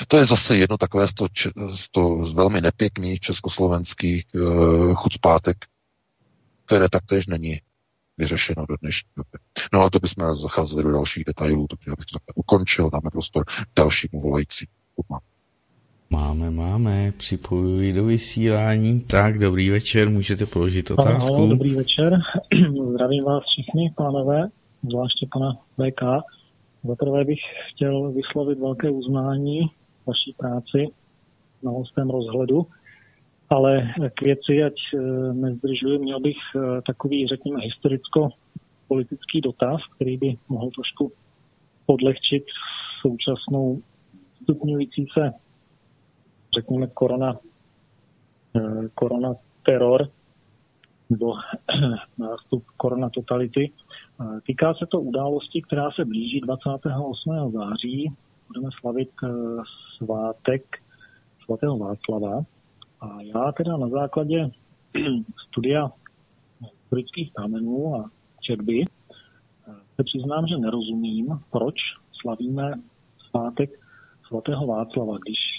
To 0.08 0.18
je 0.18 0.26
zase 0.26 0.58
jedno 0.58 0.78
takové 0.78 1.08
z, 1.08 1.14
to, 1.14 1.28
z, 1.76 1.90
to, 1.92 2.26
z 2.26 2.32
velmi 2.34 2.62
nepěkných 2.62 3.20
československých 3.20 4.26
uh, 4.34 4.96
chucpátek, 4.96 5.66
které 6.66 6.90
taktéž 6.90 7.28
není 7.28 7.62
vyřešeno 8.18 8.66
do 8.66 8.76
dnešní 8.82 9.10
doby. 9.18 9.38
No 9.74 9.80
ale 9.80 9.90
to 9.90 10.00
bychom 10.00 10.36
zacházeli 10.36 10.84
do 10.84 10.92
dalších 10.92 11.24
detailů, 11.26 11.68
takže 11.68 11.92
abych 11.92 12.06
to 12.06 12.20
ukončil, 12.36 12.90
dáme 12.90 13.10
prostor 13.12 13.46
dalšímu 13.76 14.22
volající. 14.22 14.68
Mám. 16.12 16.32
Máme, 16.32 16.52
máme, 16.52 17.14
připojuji 17.18 17.94
do 17.94 18.06
vysílání. 18.06 19.02
Tak, 19.02 19.40
dobrý 19.40 19.70
večer, 19.70 20.10
můžete 20.10 20.46
položit 20.46 20.92
otázku. 20.92 21.36
Ano, 21.36 21.48
dobrý 21.48 21.76
večer, 21.76 22.20
zdravím 22.94 23.24
vás 23.24 23.44
všichni, 23.44 23.94
pánové, 23.98 24.50
zvláště 24.90 25.28
pana 25.34 25.54
VK. 25.54 26.02
Za 26.84 26.96
prvé 26.96 27.24
bych 27.24 27.40
chtěl 27.70 28.12
vyslovit 28.12 28.60
velké 28.60 28.90
uznání 28.90 29.62
vaší 30.06 30.36
práci 30.38 30.88
na 31.64 31.72
hostém 31.72 32.10
rozhledu, 32.10 32.68
ale 33.50 33.94
k 34.16 34.22
věci, 34.22 34.64
ať 34.64 34.74
eh, 34.94 35.00
nezdržuji, 35.34 36.00
měl 36.00 36.20
bych 36.20 36.38
eh, 36.56 36.82
takový, 36.88 37.28
řekněme, 37.28 37.60
historicko-politický 37.62 39.42
dotaz, 39.42 39.82
který 39.96 40.18
by 40.18 40.36
mohl 40.50 40.70
trošku 40.76 41.12
podlehčit 41.86 42.44
současnou 43.02 43.82
stupňující 44.44 45.08
se 45.14 45.32
řekněme, 46.56 46.88
korona, 46.88 47.40
eh, 48.56 48.90
korona 48.96 49.34
teror 49.66 50.10
nebo 51.10 51.34
nástup 52.18 52.66
korona 52.78 53.10
totality. 53.10 53.72
Eh, 54.22 54.42
týká 54.42 54.74
se 54.74 54.86
to 54.86 55.02
události, 55.02 55.62
která 55.62 55.92
se 55.92 56.06
blíží 56.06 56.42
28. 56.42 57.52
září. 57.52 58.14
Budeme 58.48 58.70
slavit 58.80 59.10
eh, 59.24 59.28
svátek 59.98 60.78
svatého 61.44 61.78
Václava. 61.78 62.44
A 63.02 63.22
já 63.22 63.52
teda 63.52 63.78
na 63.78 63.90
základě 63.90 64.52
studia 65.48 65.92
historických 66.62 67.34
kámenů 67.34 67.96
a 67.96 68.10
četby 68.42 68.86
se 69.96 70.04
přiznám, 70.04 70.48
že 70.48 70.58
nerozumím, 70.58 71.40
proč 71.52 71.76
slavíme 72.22 72.74
svátek 73.30 73.80
svatého 74.28 74.68
Václava, 74.68 75.18
když 75.18 75.51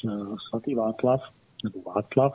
svatý 0.48 0.74
Václav, 0.74 1.20
nebo 1.64 1.82
Václav, 1.82 2.32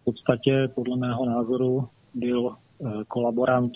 v 0.00 0.04
podstatě 0.04 0.68
podle 0.74 0.96
mého 0.96 1.26
názoru 1.26 1.88
byl 2.14 2.56
eh, 2.56 3.04
kolaborant 3.08 3.72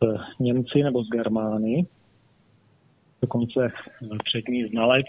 s 0.00 0.38
Němci 0.40 0.82
nebo 0.82 1.04
z 1.04 1.08
Germány, 1.08 1.86
dokonce 3.22 3.60
eh, 3.64 4.08
přední 4.24 4.68
znalec 4.68 5.06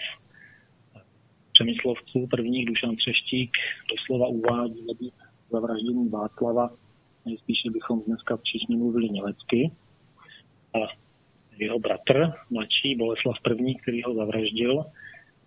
přemyslovců 1.52 2.28
prvních 2.28 2.66
Dušan 2.66 2.96
Třeštík 2.96 3.52
doslova 3.92 4.28
uvádí 4.28 4.86
nebýt 4.88 5.14
zavraždění 5.52 6.10
Václava, 6.10 6.70
nejspíše 7.26 7.70
bychom 7.72 8.02
dneska 8.02 8.38
všichni 8.44 8.78
mluvili 8.78 9.10
německy. 9.10 9.72
A 10.74 10.80
jeho 11.58 11.80
bratr, 11.80 12.34
mladší 12.50 12.96
Boleslav 12.96 13.36
I., 13.58 13.76
který 13.76 14.04
ho 14.04 14.16
zavraždil, 14.16 14.86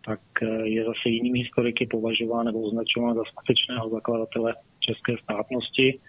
tak 0.08 0.20
eh, 0.42 0.68
je 0.68 0.84
zase 0.84 1.08
jinými 1.08 1.38
historiky 1.38 1.86
považován 1.86 2.46
nebo 2.46 2.60
označován 2.60 3.14
za 3.14 3.24
skutečného 3.24 3.90
zakladatele 3.90 4.54
české 4.80 5.12
státnosti. 5.22 6.00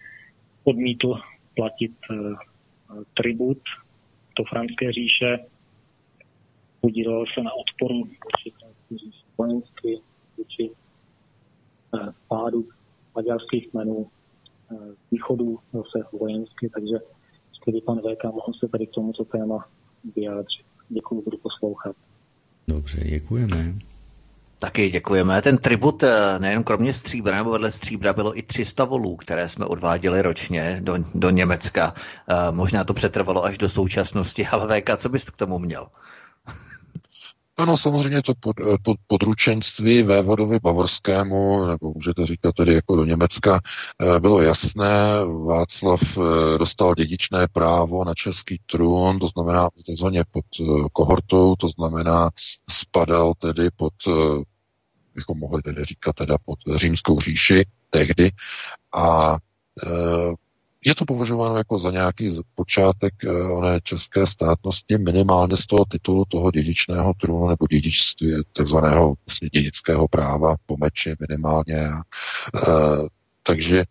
Odmítl 0.64 1.14
platit 1.56 1.92
eh, 2.12 2.16
tribut 3.14 3.62
do 4.38 4.44
franské 4.44 4.92
říše, 4.92 5.40
podílel 6.82 7.26
se 7.34 7.44
na 7.44 7.52
odporu 7.54 7.96
vůči 7.96 8.50
franské 8.60 8.98
říše 8.98 9.26
vojensky, 9.38 10.00
vůči 10.38 10.70
eh, 10.72 12.12
pádu 12.28 12.68
maďarských 13.16 13.72
kmenů, 13.72 14.08
východu 15.12 15.60
zase 15.74 16.18
vojensky, 16.20 16.70
takže 16.70 16.96
kdyby 17.66 17.82
pan 17.82 17.98
VK 17.98 18.24
mohl 18.24 18.54
se 18.60 18.68
tady 18.68 18.88
k 18.88 18.92
tomuto 18.92 19.26
téma 19.26 19.68
vyjádřit. 20.16 20.66
Děkuji, 20.90 21.22
budu 21.22 21.38
poslouchat. 21.38 21.96
Dobře, 22.68 23.04
děkujeme. 23.04 23.89
Taky 24.60 24.90
děkujeme. 24.90 25.42
Ten 25.42 25.58
tribut 25.58 26.04
eh, 26.04 26.40
nejen 26.40 26.64
kromě 26.64 26.94
stříbra 26.94 27.38
nebo 27.38 27.52
vedle 27.52 27.72
stříbra 27.72 28.14
bylo 28.14 28.38
i 28.38 28.42
300 28.42 28.84
volů, 28.84 29.16
které 29.16 29.48
jsme 29.48 29.66
odváděli 29.66 30.22
ročně 30.22 30.80
do, 30.84 30.98
do 31.14 31.30
Německa. 31.30 31.94
Eh, 32.30 32.52
možná 32.52 32.84
to 32.84 32.94
přetrvalo 32.94 33.46
až 33.46 33.58
do 33.58 33.70
současnosti, 33.70 34.48
ale 34.52 34.82
VK, 34.82 34.98
co 34.98 35.10
bys 35.10 35.30
k 35.30 35.38
tomu 35.38 35.60
měl? 35.60 35.88
Ano, 37.60 37.78
samozřejmě 37.78 38.22
to 38.22 38.34
pod, 38.40 38.56
eh, 38.60 38.78
pod, 38.84 38.98
područenství 39.08 40.04
vévodovi 40.04 40.60
bavorskému, 40.60 41.66
nebo 41.66 41.94
můžete 41.94 42.26
říkat 42.26 42.56
tedy 42.56 42.74
jako 42.74 42.96
do 42.96 43.06
Německa, 43.06 43.60
bylo 44.20 44.42
jasné. 44.42 45.26
Václav 45.46 46.02
dostal 46.58 46.96
dědičné 46.96 47.48
právo 47.48 48.06
na 48.06 48.14
český 48.14 48.60
trůn, 48.66 49.20
to 49.20 49.28
znamená 49.28 49.70
takzvaně 49.88 50.24
pod 50.32 50.46
kohortou, 50.94 51.56
to 51.56 51.70
znamená 51.70 52.30
spadal 52.70 53.34
tedy 53.34 53.70
pod 53.76 53.94
bychom 55.16 55.40
mohli 55.40 55.62
tedy 55.62 55.86
říkat 55.86 56.16
teda 56.16 56.38
pod 56.46 56.60
římskou 56.76 57.20
říši 57.20 57.66
tehdy. 57.90 58.32
A 58.96 59.38
je 60.86 60.96
to 60.96 61.06
považováno 61.06 61.58
jako 61.58 61.80
za 61.80 61.92
nějaký 61.92 62.32
počátek 62.56 63.14
e, 63.24 63.44
oné 63.44 63.80
české 63.84 64.28
státnosti, 64.28 64.98
minimálně 64.98 65.58
z 65.58 65.66
toho 65.66 65.86
titulu 65.86 66.26
toho 66.28 66.52
dědičného 66.52 67.14
trůnu 67.14 67.50
nebo 67.50 67.68
dědičství, 67.68 68.34
takzvaného 68.54 69.16
vlastně 69.26 69.50
dědického 69.50 70.08
práva 70.08 70.56
po 70.66 70.78
meči 70.78 71.16
minimálně. 71.30 71.78
E, 71.78 71.92
takže 73.44 73.80
e, 73.80 73.86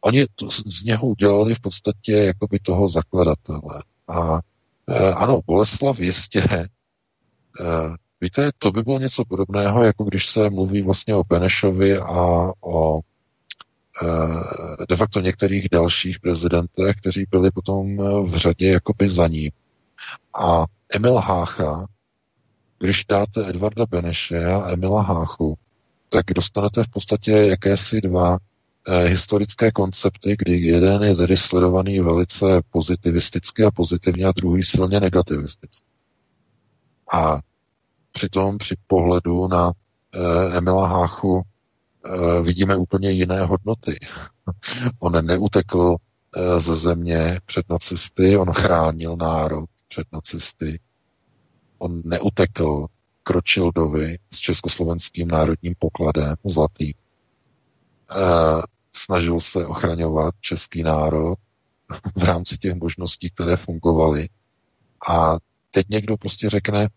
oni 0.00 0.26
to, 0.34 0.50
z 0.50 0.84
něho 0.84 1.06
udělali 1.06 1.54
v 1.54 1.60
podstatě 1.60 2.12
jakoby 2.12 2.58
toho 2.58 2.88
zakladatele. 2.88 3.82
A 4.08 4.40
e, 4.88 5.12
ano, 5.12 5.40
Boleslav 5.46 5.98
jistě 5.98 6.40
e, 6.40 6.68
Víte, 8.20 8.50
to 8.58 8.72
by 8.72 8.82
bylo 8.82 8.98
něco 8.98 9.24
podobného, 9.24 9.84
jako 9.84 10.04
když 10.04 10.26
se 10.26 10.50
mluví 10.50 10.82
vlastně 10.82 11.14
o 11.14 11.24
Benešovi 11.24 11.98
a 11.98 12.52
o 12.60 13.00
de 14.88 14.96
facto 14.96 15.20
některých 15.20 15.68
dalších 15.68 16.20
prezidentech, 16.20 16.96
kteří 16.96 17.26
byli 17.30 17.50
potom 17.50 17.96
v 18.30 18.36
řadě 18.36 18.70
jakoby 18.70 19.08
za 19.08 19.28
ním. 19.28 19.50
A 20.40 20.64
Emil 20.94 21.14
Hácha, 21.14 21.86
když 22.78 23.04
dáte 23.04 23.48
Edvarda 23.48 23.86
Beneše 23.86 24.44
a 24.44 24.70
Emila 24.70 25.02
Háchu, 25.02 25.58
tak 26.08 26.24
dostanete 26.34 26.84
v 26.84 26.88
podstatě 26.88 27.30
jakési 27.30 28.00
dva 28.00 28.38
e, 28.86 29.06
historické 29.08 29.72
koncepty, 29.72 30.36
kdy 30.38 30.60
jeden 30.60 31.02
je 31.02 31.14
tedy 31.14 31.36
sledovaný 31.36 32.00
velice 32.00 32.46
pozitivisticky 32.70 33.64
a 33.64 33.70
pozitivně 33.70 34.24
a 34.26 34.32
druhý 34.32 34.62
silně 34.62 35.00
negativisticky. 35.00 35.86
A 37.12 37.40
Přitom 38.16 38.58
při 38.58 38.76
pohledu 38.86 39.48
na 39.48 39.72
eh, 40.14 40.56
Emila 40.56 40.88
Háchu 40.88 41.42
vidíme 42.42 42.76
úplně 42.76 43.10
jiné 43.10 43.44
hodnoty. 43.46 43.98
On 44.98 45.26
neutekl 45.26 45.96
ze 46.58 46.74
země 46.74 47.40
před 47.46 47.68
nacisty, 47.70 48.36
on 48.36 48.52
chránil 48.52 49.16
národ 49.16 49.70
před 49.88 50.06
nacisty. 50.12 50.80
On 51.78 52.02
neutekl 52.04 52.86
k 53.22 53.30
Rothschildovi 53.30 54.18
s 54.30 54.38
československým 54.38 55.28
národním 55.28 55.74
pokladem 55.78 56.34
zlatým. 56.44 56.92
E, 56.92 56.94
snažil 58.92 59.40
se 59.40 59.66
ochraňovat 59.66 60.34
český 60.40 60.82
národ 60.82 61.38
v 62.16 62.22
rámci 62.22 62.58
těch 62.58 62.74
možností, 62.74 63.30
které 63.30 63.56
fungovaly. 63.56 64.28
A 65.08 65.36
teď 65.70 65.88
někdo 65.88 66.16
prostě 66.16 66.50
řekne, 66.50 66.88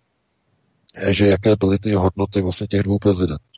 že 1.09 1.27
jaké 1.27 1.55
byly 1.55 1.79
ty 1.79 1.93
hodnoty 1.93 2.41
vlastně 2.41 2.67
těch 2.67 2.83
dvou 2.83 2.99
prezidentů. 2.99 3.56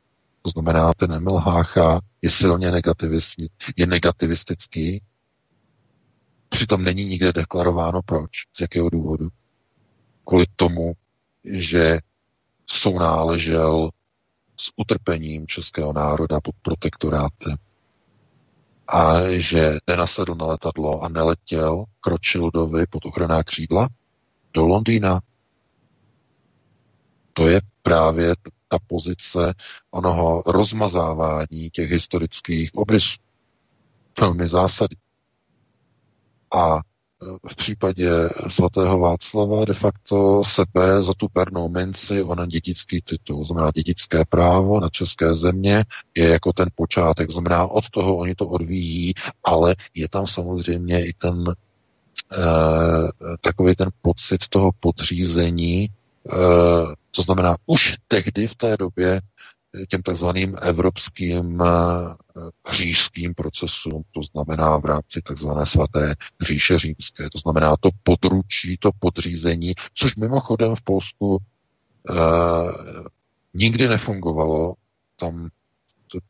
Znamená, 0.49 0.93
ten 0.93 1.27
Hácha 1.37 1.99
je 2.21 2.29
silně 2.29 2.71
negativistický, 2.71 3.73
je 3.77 3.87
negativistický, 3.87 5.03
přitom 6.49 6.83
není 6.83 7.05
nikde 7.05 7.33
deklarováno 7.33 8.01
proč, 8.01 8.29
z 8.55 8.61
jakého 8.61 8.89
důvodu. 8.89 9.29
Kvůli 10.25 10.45
tomu, 10.55 10.93
že 11.43 11.99
sounáležel 12.65 13.89
s 14.59 14.71
utrpením 14.75 15.47
českého 15.47 15.93
národa 15.93 16.39
pod 16.41 16.55
protektorátem 16.61 17.57
a 18.87 19.13
že 19.37 19.77
nenasedl 19.87 20.35
na 20.35 20.45
letadlo 20.45 21.01
a 21.01 21.09
neletěl 21.09 21.85
k 22.01 22.07
Rothschildovi 22.07 22.85
pod 22.89 23.05
ochranná 23.05 23.43
křídla 23.43 23.89
do 24.53 24.65
Londýna. 24.65 25.21
To 27.33 27.47
je 27.47 27.61
právě 27.83 28.35
ta 28.69 28.77
pozice 28.87 29.53
onoho 29.91 30.43
rozmazávání 30.45 31.69
těch 31.69 31.91
historických 31.91 32.75
obrysů. 32.75 33.17
Velmi 34.21 34.47
zásadní. 34.47 34.97
A 36.55 36.79
v 37.49 37.55
případě 37.55 38.09
svatého 38.47 38.99
Václava 38.99 39.65
de 39.65 39.73
facto 39.73 40.43
se 40.43 40.63
bere 40.73 41.03
za 41.03 41.13
tu 41.13 41.27
pernou 41.27 41.69
minci 41.69 42.23
onen 42.23 42.49
dědický 42.49 43.01
titul. 43.01 43.45
Znamená 43.45 43.71
dědické 43.75 44.25
právo 44.25 44.79
na 44.79 44.89
české 44.89 45.33
země 45.33 45.85
je 46.17 46.29
jako 46.29 46.53
ten 46.53 46.67
počátek. 46.75 47.31
Znamená 47.31 47.67
od 47.67 47.89
toho 47.89 48.17
oni 48.17 48.35
to 48.35 48.47
odvíjí, 48.47 49.13
ale 49.43 49.75
je 49.93 50.09
tam 50.09 50.27
samozřejmě 50.27 51.05
i 51.05 51.13
ten 51.13 51.43
eh, 52.33 53.35
takový 53.41 53.75
ten 53.75 53.89
pocit 54.01 54.47
toho 54.49 54.71
podřízení, 54.79 55.89
to 57.11 57.21
znamená 57.21 57.57
už 57.65 57.97
tehdy 58.07 58.47
v 58.47 58.55
té 58.55 58.77
době 58.77 59.21
těm 59.87 60.01
takzvaným 60.01 60.57
evropským 60.61 61.61
eh, 61.61 61.67
říšským 62.71 63.33
procesům, 63.33 64.03
to 64.11 64.21
znamená 64.21 64.77
v 64.77 64.85
rámci 64.85 65.21
takzvané 65.21 65.65
svaté 65.65 66.15
říše 66.41 66.77
římské, 66.77 67.29
to 67.29 67.37
znamená 67.37 67.75
to 67.79 67.89
područí, 68.03 68.77
to 68.79 68.89
podřízení, 68.99 69.73
což 69.93 70.15
mimochodem 70.15 70.75
v 70.75 70.81
Polsku 70.81 71.37
uh, 72.09 72.17
nikdy 73.53 73.87
nefungovalo, 73.87 74.73
tam 75.15 75.49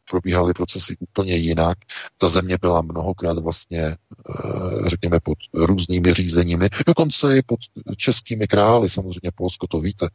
probíhaly 0.10 0.54
procesy 0.54 0.98
úplně 1.00 1.36
jinak. 1.36 1.78
Ta 2.18 2.30
země 2.30 2.58
byla 2.62 2.82
mnohokrát 2.82 3.38
vlastně, 3.38 3.82
eh, 3.82 4.90
řekněme, 4.90 5.20
pod 5.20 5.38
různými 5.54 6.14
řízeními, 6.14 6.70
dokonce 6.86 7.38
i 7.38 7.42
pod 7.42 7.60
českými 7.98 8.48
krály, 8.48 8.90
samozřejmě 8.90 9.32
Polsko 9.36 9.68
to 9.68 9.80
víte, 9.80 10.10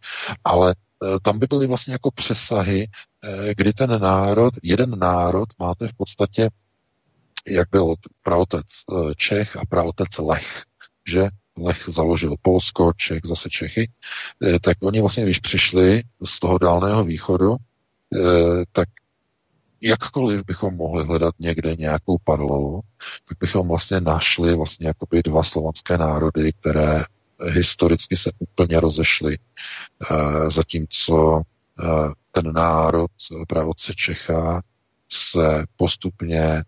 ale 0.44 0.74
eh, 0.74 1.18
tam 1.22 1.38
by 1.38 1.46
byly 1.46 1.66
vlastně 1.66 1.92
jako 1.92 2.10
přesahy, 2.10 2.88
eh, 3.24 3.54
kdy 3.54 3.72
ten 3.72 4.00
národ, 4.00 4.54
jeden 4.62 4.98
národ 4.98 5.48
máte 5.58 5.88
v 5.88 5.94
podstatě, 5.96 6.50
jak 7.48 7.68
byl 7.70 7.94
praotec 8.22 8.66
Čech 9.16 9.56
a 9.56 9.62
praotec 9.68 10.18
Lech, 10.18 10.62
že 11.08 11.28
Lech 11.58 11.84
založil 11.88 12.34
Polsko, 12.42 12.92
Čech, 12.96 13.20
zase 13.24 13.50
Čechy, 13.50 13.90
tak 14.60 14.76
oni 14.82 15.00
vlastně, 15.00 15.24
když 15.24 15.38
přišli 15.38 16.02
z 16.24 16.40
toho 16.40 16.58
dálného 16.58 17.04
východu, 17.04 17.56
tak 18.72 18.88
jakkoliv 19.84 20.44
bychom 20.46 20.76
mohli 20.76 21.04
hledat 21.04 21.34
někde 21.38 21.76
nějakou 21.76 22.18
paralelu, 22.24 22.80
tak 23.28 23.38
bychom 23.38 23.68
vlastně 23.68 24.00
našli 24.00 24.56
vlastně 24.56 24.86
jakoby 24.86 25.22
dva 25.22 25.42
slovanské 25.42 25.98
národy, 25.98 26.52
které 26.52 27.04
historicky 27.50 28.16
se 28.16 28.30
úplně 28.38 28.80
rozešly, 28.80 29.38
eh, 30.10 30.50
zatímco 30.50 31.42
eh, 31.80 31.84
ten 32.30 32.52
národ 32.52 33.10
pravodce 33.48 33.94
Čecha 33.94 34.62
se 35.12 35.64
postupně 35.76 36.64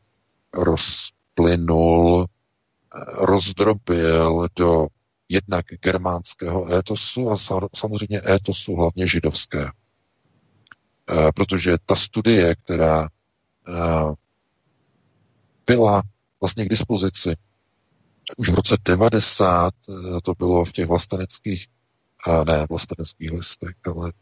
rozplynul, 0.55 2.27
eh, 2.27 3.27
rozdrobil 3.27 4.47
do 4.57 4.87
jednak 5.29 5.65
germánského 5.81 6.73
étosu 6.75 7.31
a 7.31 7.37
samozřejmě 7.75 8.23
étosu 8.29 8.77
hlavně 8.77 9.07
židovského. 9.07 9.71
Eh, 11.11 11.33
protože 11.33 11.77
ta 11.87 11.97
studie, 11.97 12.55
která 12.55 13.09
eh, 13.69 14.15
byla 15.67 16.03
vlastně 16.41 16.65
k 16.65 16.69
dispozici 16.69 17.37
už 18.37 18.49
v 18.49 18.55
roce 18.55 18.77
90, 18.85 19.75
eh, 19.89 20.21
to 20.23 20.33
bylo 20.39 20.65
v 20.65 20.73
těch 20.73 20.87
vlasteneckých, 20.87 21.67
ne 22.47 22.67
vlasteneckých 22.69 23.31
listech, 23.33 23.75
ale 23.85 24.13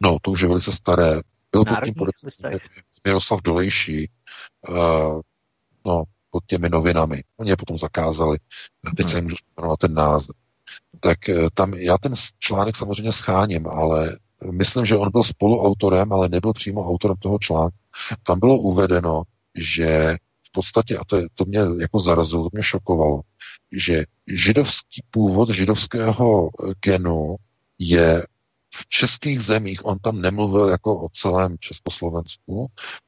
no, 0.00 0.16
to 0.22 0.30
už 0.30 0.40
je 0.40 0.48
velice 0.48 0.72
staré. 0.72 1.20
Byl 1.52 1.64
pod 1.64 1.84
tím 1.84 1.94
podepsaný 1.94 2.56
Miroslav 3.04 3.42
Dolejší, 3.42 4.10
no, 5.84 6.04
pod 6.30 6.46
těmi 6.46 6.68
novinami. 6.68 7.24
Oni 7.36 7.50
je 7.50 7.56
potom 7.56 7.78
zakázali. 7.78 8.38
Teď 8.96 9.08
se 9.08 9.14
nemůžu 9.14 9.36
vzpomenout 9.36 9.76
ten 9.76 9.94
název. 9.94 10.36
Tak 11.00 11.18
tam 11.54 11.74
já 11.74 11.98
ten 11.98 12.12
článek 12.38 12.76
samozřejmě 12.76 13.12
scháním, 13.12 13.66
ale 13.66 14.18
myslím, 14.50 14.84
že 14.84 14.96
on 14.96 15.10
byl 15.10 15.24
spoluautorem, 15.24 16.12
ale 16.12 16.28
nebyl 16.28 16.52
přímo 16.52 16.88
autorem 16.88 17.16
toho 17.16 17.38
článku. 17.38 17.76
Tam 18.22 18.40
bylo 18.40 18.58
uvedeno, 18.58 19.22
že 19.54 20.16
v 20.48 20.52
podstatě, 20.52 20.96
a 20.98 21.04
to, 21.04 21.16
je, 21.16 21.28
to 21.34 21.44
mě 21.44 21.60
jako 21.80 21.98
zarazilo, 21.98 22.42
to 22.42 22.48
mě 22.52 22.62
šokovalo, 22.62 23.20
že 23.72 24.04
židovský 24.26 25.02
původ 25.10 25.50
židovského 25.50 26.50
genu 26.84 27.36
je 27.78 28.26
v 28.74 28.88
českých 28.88 29.40
zemích, 29.40 29.86
on 29.86 29.98
tam 29.98 30.20
nemluvil 30.20 30.66
jako 30.66 31.00
o 31.00 31.08
celém 31.08 31.58
Československu, 31.58 32.66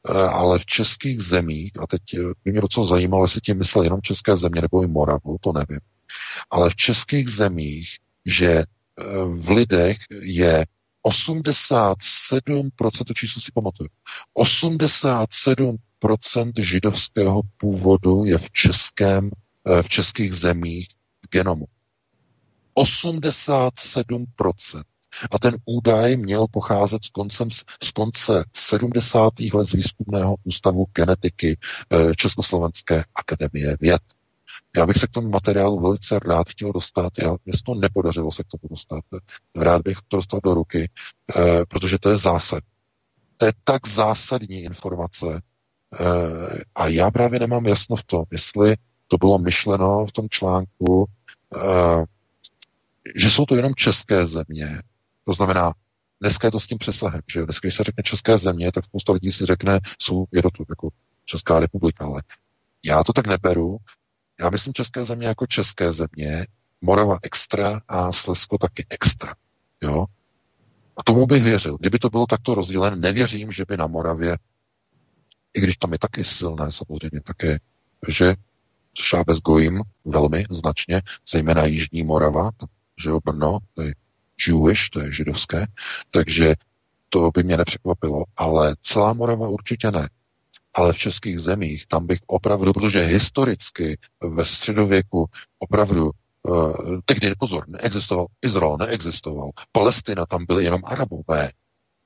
eh, 0.08 0.12
ale 0.12 0.58
v 0.58 0.66
českých 0.66 1.20
zemích, 1.20 1.72
a 1.80 1.86
teď 1.86 2.02
by 2.44 2.52
mě 2.52 2.60
docela 2.60 2.86
zajímalo, 2.86 3.24
jestli 3.24 3.40
tím 3.40 3.58
myslel 3.58 3.84
jenom 3.84 4.02
české 4.02 4.36
země 4.36 4.60
nebo 4.60 4.82
i 4.82 4.86
Moravu, 4.86 5.36
to 5.40 5.52
nevím, 5.52 5.80
ale 6.50 6.70
v 6.70 6.76
českých 6.76 7.28
zemích, 7.28 7.88
že 8.26 8.64
v 9.26 9.50
lidech 9.50 9.96
je 10.20 10.66
87%, 11.06 13.04
to 13.06 13.14
číslo 13.14 13.42
si 13.42 13.52
pamatuju, 13.52 13.88
87% 14.38 16.52
židovského 16.58 17.40
původu 17.56 18.24
je 18.24 18.38
v 18.38 18.50
českém, 18.50 19.30
eh, 19.68 19.82
v 19.82 19.88
českých 19.88 20.34
zemích 20.34 20.88
v 21.26 21.30
genomu. 21.30 21.66
87%. 22.74 24.84
A 25.30 25.38
ten 25.38 25.56
údaj 25.64 26.16
měl 26.16 26.46
pocházet 26.50 27.04
z, 27.04 27.08
koncem, 27.08 27.48
z 27.82 27.90
konce 27.94 28.44
70. 28.52 29.32
let 29.54 29.64
z 29.64 29.72
výzkumného 29.72 30.36
ústavu 30.44 30.86
genetiky 30.94 31.58
eh, 31.90 32.14
Československé 32.14 33.04
akademie 33.14 33.76
věd. 33.80 34.02
Já 34.76 34.86
bych 34.86 34.96
se 34.96 35.06
k 35.06 35.10
tomu 35.10 35.28
materiálu 35.28 35.80
velice 35.80 36.18
rád 36.18 36.48
chtěl 36.48 36.72
dostat. 36.72 37.12
Já, 37.18 37.36
mě 37.44 37.52
to 37.66 37.74
nepodařilo 37.74 38.32
se 38.32 38.42
k 38.42 38.46
tomu 38.46 38.68
dostat. 38.70 39.04
Rád 39.56 39.82
bych 39.82 39.98
to 40.08 40.16
dostal 40.16 40.40
do 40.44 40.54
ruky, 40.54 40.90
eh, 41.36 41.66
protože 41.68 41.98
to 41.98 42.10
je 42.10 42.16
zásad. 42.16 42.62
To 43.36 43.46
je 43.46 43.52
tak 43.64 43.88
zásadní 43.88 44.62
informace 44.62 45.42
eh, 46.00 46.62
a 46.74 46.88
já 46.88 47.10
právě 47.10 47.40
nemám 47.40 47.66
jasno 47.66 47.96
v 47.96 48.04
tom, 48.04 48.24
jestli 48.30 48.76
to 49.08 49.18
bylo 49.18 49.38
myšleno 49.38 50.06
v 50.06 50.12
tom 50.12 50.28
článku, 50.28 51.06
eh, 51.56 52.04
že 53.16 53.30
jsou 53.30 53.46
to 53.46 53.56
jenom 53.56 53.74
české 53.74 54.26
země. 54.26 54.82
To 55.24 55.32
znamená, 55.32 55.72
dneska 56.20 56.46
je 56.46 56.50
to 56.50 56.60
s 56.60 56.66
tím 56.66 56.78
přesahem, 56.78 57.20
že 57.32 57.40
jo? 57.40 57.46
Dneska, 57.46 57.66
když 57.66 57.74
se 57.74 57.84
řekne 57.84 58.02
české 58.02 58.38
země, 58.38 58.72
tak 58.72 58.84
spousta 58.84 59.12
lidí 59.12 59.32
si 59.32 59.46
řekne, 59.46 59.80
jsou, 59.98 60.24
je 60.32 60.42
to 60.42 60.50
tu 60.50 60.64
jako 60.68 60.88
Česká 61.24 61.60
republika, 61.60 62.06
ale 62.06 62.22
já 62.84 63.04
to 63.04 63.12
tak 63.12 63.26
neberu, 63.26 63.76
já 64.40 64.50
myslím 64.50 64.74
české 64.74 65.04
země 65.04 65.26
jako 65.26 65.46
české 65.46 65.92
země, 65.92 66.46
Morava 66.80 67.18
extra 67.22 67.80
a 67.88 68.12
Slezsko 68.12 68.58
taky 68.58 68.86
extra. 68.90 69.34
Jo? 69.82 70.04
A 70.96 71.02
tomu 71.02 71.26
bych 71.26 71.42
věřil. 71.42 71.76
Kdyby 71.80 71.98
to 71.98 72.10
bylo 72.10 72.26
takto 72.26 72.54
rozdělené, 72.54 72.96
nevěřím, 72.96 73.52
že 73.52 73.64
by 73.68 73.76
na 73.76 73.86
Moravě, 73.86 74.38
i 75.54 75.60
když 75.60 75.76
tam 75.76 75.92
je 75.92 75.98
taky 75.98 76.24
silné 76.24 76.72
samozřejmě 76.72 77.20
také, 77.20 77.58
že 78.08 78.34
Šábez 79.00 79.38
Gojim 79.38 79.82
velmi 80.04 80.46
značně, 80.50 81.02
zejména 81.30 81.64
Jižní 81.64 82.02
Morava, 82.02 82.50
že 83.02 83.10
jo, 83.10 83.20
Brno, 83.24 83.58
to 83.74 83.82
je 83.82 83.94
Jewish, 84.46 84.90
to 84.90 85.00
je 85.00 85.12
židovské, 85.12 85.66
takže 86.10 86.54
to 87.08 87.30
by 87.30 87.42
mě 87.42 87.56
nepřekvapilo, 87.56 88.24
ale 88.36 88.76
celá 88.82 89.12
Morava 89.12 89.48
určitě 89.48 89.90
ne. 89.90 90.08
Ale 90.74 90.92
v 90.92 90.98
českých 90.98 91.40
zemích, 91.40 91.86
tam 91.86 92.06
bych 92.06 92.18
opravdu, 92.26 92.72
protože 92.72 93.04
historicky 93.04 93.98
ve 94.20 94.44
středověku 94.44 95.26
opravdu 95.58 96.10
Uh, 96.48 97.00
tehdy 97.04 97.34
pozor, 97.38 97.64
neexistoval 97.68 98.26
Izrael, 98.42 98.76
neexistoval. 98.76 99.50
Palestina, 99.72 100.26
tam 100.26 100.46
byly 100.46 100.64
jenom 100.64 100.80
arabové, 100.84 101.50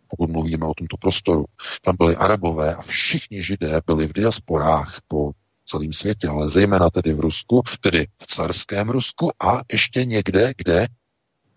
pokud 0.08 0.30
mluvíme 0.30 0.66
o 0.66 0.74
tomto 0.74 0.96
prostoru. 0.96 1.44
Tam 1.82 1.96
byli 1.96 2.16
arabové 2.16 2.74
a 2.74 2.82
všichni 2.82 3.42
židé 3.42 3.80
byli 3.86 4.06
v 4.06 4.12
diasporách 4.12 5.00
po 5.08 5.32
celém 5.66 5.92
světě, 5.92 6.28
ale 6.28 6.48
zejména 6.48 6.90
tedy 6.90 7.12
v 7.12 7.20
Rusku, 7.20 7.62
tedy 7.80 8.06
v 8.22 8.26
carském 8.26 8.90
Rusku 8.90 9.30
a 9.42 9.60
ještě 9.72 10.04
někde, 10.04 10.52
kde 10.56 10.86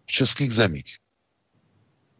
v 0.06 0.12
českých 0.12 0.54
zemích. 0.54 0.98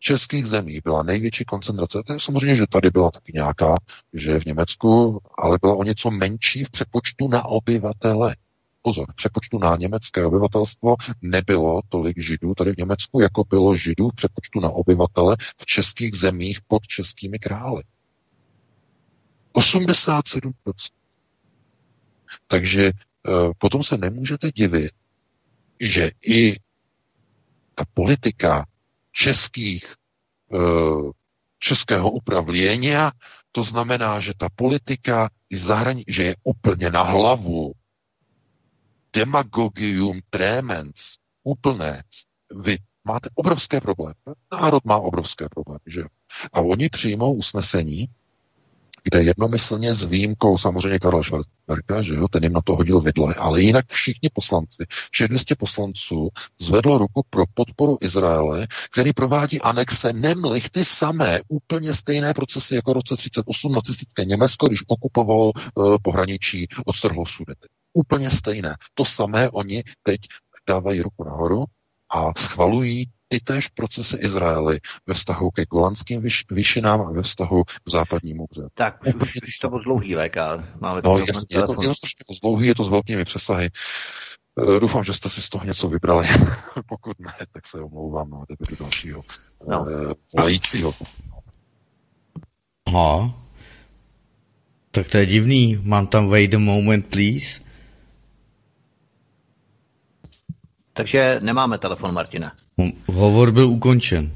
Českých 0.04 0.46
zemích 0.46 0.82
byla 0.84 1.04
největší 1.04 1.46
koncentrace. 1.46 2.04
To 2.06 2.14
je 2.14 2.20
samozřejmě, 2.20 2.56
že 2.56 2.68
tady 2.68 2.90
byla 2.90 3.12
taky 3.12 3.32
nějaká, 3.36 3.76
že 4.14 4.40
v 4.40 4.46
Německu, 4.46 5.22
ale 5.38 5.58
byla 5.62 5.76
o 5.76 5.84
něco 5.84 6.12
menší 6.12 6.64
v 6.64 6.70
přepočtu 6.70 7.28
na 7.28 7.46
obyvatele. 7.46 8.36
Pozor, 8.82 9.12
v 9.12 9.16
přepočtu 9.16 9.60
na 9.60 9.76
německé 9.76 10.26
obyvatelstvo 10.26 10.96
nebylo 11.22 11.82
tolik 11.90 12.22
židů 12.22 12.54
tady 12.56 12.74
v 12.74 12.78
Německu, 12.78 13.22
jako 13.22 13.44
bylo 13.50 13.76
židů 13.76 14.10
v 14.10 14.16
přepočtu 14.16 14.60
na 14.60 14.70
obyvatele 14.70 15.36
v 15.58 15.66
českých 15.66 16.16
zemích 16.16 16.60
pod 16.68 16.88
českými 16.88 17.40
krály. 17.40 17.84
87%. 19.54 20.52
Takže 22.48 22.86
e, 22.86 22.92
potom 23.58 23.84
se 23.84 23.98
nemůžete 23.98 24.52
divit, 24.52 24.92
že 25.80 26.12
i 26.28 26.56
ta 27.76 27.84
politika 27.94 28.66
českých, 29.12 29.86
e, 30.54 30.58
českého 31.60 32.12
upravlění, 32.12 32.92
to 33.52 33.64
znamená, 33.64 34.20
že 34.20 34.34
ta 34.38 34.50
politika 34.56 35.30
zahrani- 35.54 36.04
že 36.08 36.24
je 36.24 36.36
úplně 36.44 36.90
na 36.90 37.04
hlavu 37.04 37.74
demagogium 39.14 40.22
tremens, 40.30 41.18
úplné. 41.44 42.04
Vy 42.64 42.78
máte 43.04 43.30
obrovské 43.36 43.82
problémy. 43.82 44.16
Národ 44.52 44.86
má 44.86 44.98
obrovské 44.98 45.50
problémy, 45.50 45.80
že 45.88 46.04
A 46.54 46.62
oni 46.62 46.90
přijmou 46.90 47.34
usnesení, 47.34 48.08
kde 49.04 49.24
jednomyslně 49.24 49.94
s 49.94 50.04
výjimkou 50.04 50.58
samozřejmě 50.58 51.00
Karla 51.00 51.24
Schwarzenberga, 51.24 52.02
že 52.02 52.14
jo, 52.14 52.28
ten 52.28 52.44
jim 52.44 52.54
na 52.54 52.62
to 52.62 52.76
hodil 52.76 53.00
vidle, 53.00 53.34
ale 53.34 53.62
jinak 53.62 53.86
všichni 53.90 54.30
poslanci, 54.34 54.86
všech 55.12 55.28
200 55.28 55.56
poslanců 55.56 56.30
zvedlo 56.60 56.98
ruku 56.98 57.26
pro 57.30 57.44
podporu 57.54 57.98
Izraele, 58.02 58.68
který 58.92 59.14
provádí 59.14 59.62
anexe 59.62 60.14
nemlich 60.14 60.70
ty 60.70 60.86
samé, 60.86 61.42
úplně 61.48 61.94
stejné 61.94 62.34
procesy 62.34 62.76
jako 62.76 62.92
v 62.92 62.94
roce 62.94 63.18
38 63.18 63.72
nacistické 63.72 64.26
Německo, 64.26 64.68
když 64.68 64.80
okupovalo 64.88 65.52
uh, 65.52 65.98
pohraničí, 66.02 66.68
odstrhlo 66.86 67.26
Sudety. 67.26 67.68
Úplně 67.94 68.30
stejné. 68.30 68.76
To 68.94 69.06
samé 69.06 69.50
oni 69.50 69.84
teď 70.04 70.22
dávají 70.68 71.02
ruku 71.02 71.24
nahoru 71.24 71.66
a 72.10 72.34
schvalují 72.38 73.12
ty 73.32 73.40
též 73.40 73.68
procesy 73.68 74.18
Izraeli 74.18 74.80
ve 75.08 75.14
vztahu 75.14 75.52
ke 75.52 75.66
golandským 75.66 76.22
vyš, 76.22 76.46
výšinám 76.52 77.02
a 77.02 77.12
ve 77.12 77.22
vztahu 77.22 77.64
k 77.64 77.90
západnímu 77.92 78.46
břehu. 78.52 78.68
Tak, 78.74 79.00
už, 79.06 79.16
už, 79.16 79.36
už 79.48 79.58
to 79.62 79.70
moc 79.70 79.84
dlouhý 79.84 80.16
VK. 80.16 80.38
Máme 80.80 81.02
no, 81.04 81.18
jasně, 81.18 81.58
je 81.58 81.62
to, 81.62 81.82
je 81.82 81.88
to 81.88 81.96
strašně 81.96 82.24
moc 82.30 82.40
dlouhý, 82.40 82.68
je 82.68 82.76
to 82.76 82.84
s 82.84 82.90
velkými 82.90 83.26
přesahy. 83.26 83.70
Eh, 84.62 84.80
doufám, 84.80 85.04
že 85.04 85.14
jste 85.14 85.30
si 85.30 85.42
z 85.42 85.50
toho 85.50 85.66
něco 85.66 85.90
vybrali. 85.90 86.28
Pokud 86.88 87.20
ne, 87.20 87.34
tak 87.52 87.68
se 87.68 87.82
omlouvám, 87.82 88.30
no, 88.30 88.44
jdeme 88.50 88.78
do 88.78 88.84
dalšího 88.84 89.24
no. 89.68 89.86
Aha. 92.88 93.34
Tak 94.92 95.08
to 95.08 95.18
je 95.18 95.26
divný. 95.26 95.80
Mám 95.84 96.08
tam 96.08 96.30
wait 96.30 96.54
a 96.54 96.60
moment, 96.60 97.08
please. 97.08 97.62
Takže 100.94 101.40
nemáme 101.44 101.78
telefon 101.78 102.14
Martina. 102.14 102.52
Hovor 103.06 103.52
byl 103.52 103.68
ukončen. 103.68 104.32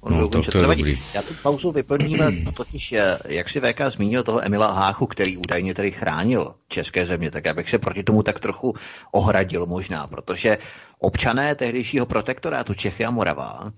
On 0.00 0.12
no, 0.12 0.28
byl 0.28 0.42
to 0.42 0.58
je 0.58 0.66
dobrý. 0.66 1.02
Já 1.14 1.22
tu 1.22 1.34
pauzu 1.42 1.72
vyplníme, 1.72 2.32
totiž, 2.54 2.92
eh, 2.92 3.18
jak 3.28 3.48
si 3.48 3.60
VK 3.60 3.80
zmínil 3.88 4.22
toho 4.22 4.44
Emila 4.44 4.72
Háchu, 4.72 5.06
který 5.06 5.36
údajně 5.36 5.74
tady 5.74 5.90
chránil 5.90 6.54
české 6.68 7.06
země, 7.06 7.30
tak 7.30 7.44
já 7.44 7.54
bych 7.54 7.70
se 7.70 7.78
proti 7.78 8.02
tomu 8.02 8.22
tak 8.22 8.40
trochu 8.40 8.74
ohradil 9.12 9.66
možná, 9.66 10.06
protože 10.06 10.58
občané 10.98 11.54
tehdejšího 11.54 12.06
protektorátu 12.06 12.74
Čechy 12.74 13.04
a 13.04 13.10
Morava 13.10 13.70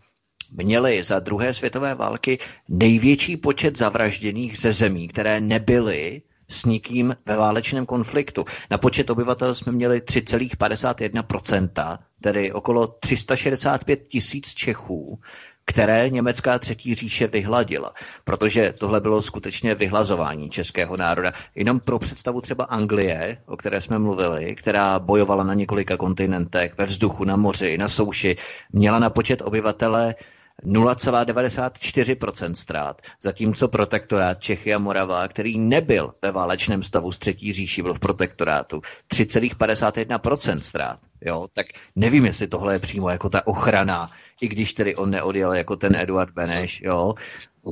měli 0.52 1.02
za 1.02 1.20
druhé 1.20 1.54
světové 1.54 1.94
války 1.94 2.38
největší 2.68 3.36
počet 3.36 3.78
zavražděných 3.78 4.58
ze 4.58 4.72
zemí, 4.72 5.08
které 5.08 5.40
nebyly 5.40 6.22
s 6.54 6.64
nikým 6.64 7.16
ve 7.26 7.36
válečném 7.36 7.86
konfliktu. 7.86 8.44
Na 8.70 8.78
počet 8.78 9.10
obyvatel 9.10 9.54
jsme 9.54 9.72
měli 9.72 10.00
3,51%, 10.00 11.98
tedy 12.20 12.52
okolo 12.52 12.86
365 12.86 14.08
tisíc 14.08 14.54
Čechů, 14.54 15.18
které 15.64 16.10
německá 16.10 16.58
třetí 16.58 16.94
říše 16.94 17.26
vyhladila, 17.26 17.92
protože 18.24 18.74
tohle 18.78 19.00
bylo 19.00 19.22
skutečně 19.22 19.74
vyhlazování 19.74 20.50
českého 20.50 20.96
národa. 20.96 21.32
Jenom 21.54 21.80
pro 21.80 21.98
představu 21.98 22.40
třeba 22.40 22.64
Anglie, 22.64 23.38
o 23.46 23.56
které 23.56 23.80
jsme 23.80 23.98
mluvili, 23.98 24.54
která 24.56 24.98
bojovala 24.98 25.44
na 25.44 25.54
několika 25.54 25.96
kontinentech, 25.96 26.74
ve 26.78 26.84
vzduchu, 26.84 27.24
na 27.24 27.36
moři, 27.36 27.78
na 27.78 27.88
souši, 27.88 28.36
měla 28.72 28.98
na 28.98 29.10
počet 29.10 29.42
obyvatele 29.42 30.14
0,94% 30.62 32.52
ztrát, 32.52 33.02
zatímco 33.22 33.68
protektorát 33.68 34.40
Čechy 34.40 34.74
a 34.74 34.78
Morava, 34.78 35.28
který 35.28 35.58
nebyl 35.58 36.14
ve 36.22 36.32
válečném 36.32 36.82
stavu 36.82 37.12
s 37.12 37.18
třetí 37.18 37.52
říší, 37.52 37.82
byl 37.82 37.94
v 37.94 37.98
protektorátu 37.98 38.82
3,51% 39.12 40.58
ztrát. 40.58 40.98
Jo? 41.20 41.48
Tak 41.54 41.66
nevím, 41.96 42.26
jestli 42.26 42.48
tohle 42.48 42.74
je 42.74 42.78
přímo 42.78 43.10
jako 43.10 43.28
ta 43.28 43.46
ochrana, 43.46 44.10
i 44.40 44.48
když 44.48 44.72
tedy 44.72 44.96
on 44.96 45.10
neodjel 45.10 45.52
jako 45.52 45.76
ten 45.76 45.96
Eduard 45.96 46.34
Beneš, 46.34 46.80
jo? 46.84 47.14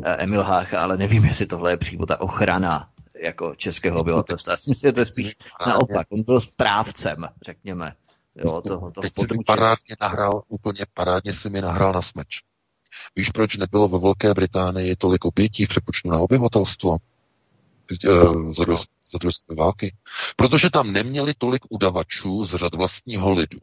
Emil 0.04 0.42
Hácha, 0.42 0.80
ale 0.82 0.96
nevím, 0.96 1.24
jestli 1.24 1.46
tohle 1.46 1.70
je 1.70 1.76
přímo 1.76 2.06
ta 2.06 2.20
ochrana 2.20 2.88
jako 3.22 3.54
českého 3.54 4.00
obyvatelstva. 4.00 4.52
Myslím 4.52 4.74
si, 4.74 4.80
že 4.80 4.92
to 4.92 5.00
je 5.00 5.06
spíš 5.06 5.36
naopak. 5.66 6.06
On 6.10 6.22
byl 6.22 6.40
správcem, 6.40 7.28
řekněme. 7.42 7.92
Jo, 8.36 8.60
toho, 8.60 8.90
toho 8.90 9.02
Teď 9.02 9.12
to 9.12 9.34
parádně 9.46 9.96
nahrál, 10.00 10.42
úplně 10.48 10.86
parádně 10.94 11.32
si 11.32 11.50
mi 11.50 11.60
nahrál 11.60 11.92
na 11.92 12.02
smeč. 12.02 12.42
Víš, 13.16 13.30
proč 13.30 13.56
nebylo 13.56 13.88
ve 13.88 13.98
Velké 13.98 14.34
Británii 14.34 14.96
tolik 14.96 15.24
obětí 15.24 15.64
v 15.64 15.68
přepočtu 15.68 16.10
na 16.10 16.18
obyvatelstvo 16.18 16.96
eh, 18.04 18.08
za, 18.52 18.64
druhé, 18.64 18.82
za 19.10 19.18
druhé 19.18 19.32
války? 19.56 19.94
Protože 20.36 20.70
tam 20.70 20.92
neměli 20.92 21.34
tolik 21.38 21.62
udavačů 21.68 22.44
z 22.44 22.54
řad 22.54 22.74
vlastního 22.74 23.32
lidu. 23.32 23.58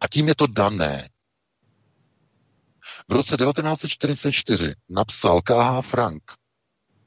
A 0.00 0.08
tím 0.08 0.28
je 0.28 0.34
to 0.34 0.46
dané. 0.46 1.08
V 3.08 3.12
roce 3.12 3.36
1944 3.36 4.74
napsal 4.88 5.42
K.H. 5.42 5.82
Frank, 5.82 6.22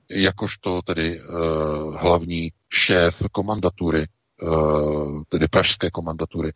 jakožto 0.10 0.82
tedy 0.82 1.22
uh, 1.22 1.96
hlavní 1.96 2.52
šéf 2.70 3.24
komandatury, 3.32 4.08
uh, 4.42 5.24
tedy 5.30 5.48
pražské 5.48 5.92
komandatury, 5.92 6.54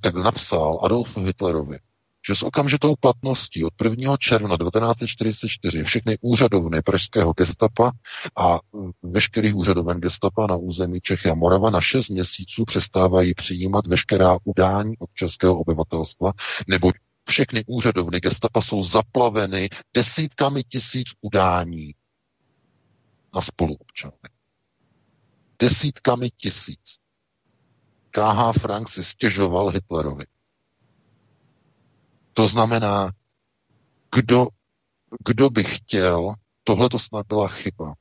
tak 0.00 0.14
napsal 0.14 0.80
Adolfu 0.82 1.20
Hitlerovi, 1.24 1.78
že 2.26 2.34
s 2.34 2.42
okamžitou 2.42 2.94
platností 3.00 3.64
od 3.64 3.72
1. 3.84 4.16
června 4.16 4.56
1944 4.56 5.84
všechny 5.84 6.18
úřadovny 6.20 6.82
pražského 6.82 7.32
gestapa 7.32 7.92
a 8.36 8.58
veškerých 9.02 9.54
úřadoven 9.54 10.00
gestapa 10.00 10.46
na 10.46 10.56
území 10.56 11.00
Čechy 11.00 11.30
a 11.30 11.34
Morava 11.34 11.70
na 11.70 11.80
6 11.80 12.08
měsíců 12.08 12.64
přestávají 12.64 13.34
přijímat 13.34 13.86
veškerá 13.86 14.38
udání 14.44 14.98
od 14.98 15.10
českého 15.14 15.58
obyvatelstva, 15.58 16.32
neboť 16.68 16.94
všechny 17.28 17.64
úřadovny 17.66 18.20
gestapa 18.20 18.60
jsou 18.60 18.84
zaplaveny 18.84 19.68
desítkami 19.94 20.62
tisíc 20.64 21.08
udání 21.20 21.94
na 23.34 23.40
spoluobčany. 23.40 24.12
Desítkami 25.58 26.30
tisíc. 26.30 26.98
KH 28.10 28.60
Frank 28.60 28.88
si 28.88 29.04
stěžoval 29.04 29.68
Hitlerovi. 29.68 30.24
To 32.40 32.48
znamená, 32.48 33.12
kdo, 34.16 34.48
kdo 35.26 35.50
by 35.50 35.64
chtěl, 35.64 36.34
tohle 36.64 36.88
to 36.88 36.98
snad 36.98 37.26
byla 37.26 37.48
chyba 37.48 37.94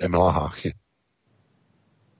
Emila 0.00 0.32
Háchy. 0.32 0.74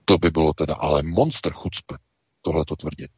To 0.05 0.17
by 0.17 0.29
bylo 0.29 0.53
teda 0.53 0.75
ale 0.75 1.03
monster 1.03 1.53
chucpe, 1.53 1.95
tohle 2.41 2.65
to 2.65 2.75
tvrdit. 2.75 3.11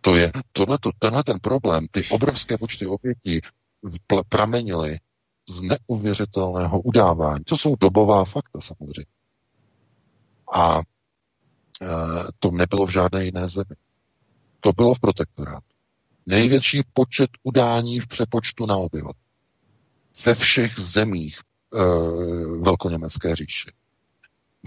To 0.00 0.16
je, 0.16 0.32
tohleto, 0.52 0.90
tenhle 0.98 1.24
ten 1.24 1.38
problém, 1.40 1.86
ty 1.90 2.08
obrovské 2.08 2.58
počty 2.58 2.86
obětí 2.86 3.40
pramenily 4.28 4.98
z 5.48 5.62
neuvěřitelného 5.62 6.80
udávání. 6.80 7.44
To 7.44 7.56
jsou 7.56 7.76
dobová 7.76 8.24
fakta 8.24 8.60
samozřejmě. 8.60 9.12
A 10.54 10.78
e, 10.78 10.82
to 12.38 12.50
nebylo 12.50 12.86
v 12.86 12.92
žádné 12.92 13.24
jiné 13.24 13.48
zemi. 13.48 13.76
To 14.60 14.72
bylo 14.72 14.94
v 14.94 15.00
protektorátu 15.00 15.71
největší 16.26 16.82
počet 16.94 17.30
udání 17.42 18.00
v 18.00 18.06
přepočtu 18.06 18.66
na 18.66 18.76
obyvat. 18.76 19.16
ve 20.26 20.34
všech 20.34 20.78
zemích 20.78 21.38
e, 21.40 21.78
velkoněmecké 22.60 23.36
říše. 23.36 23.70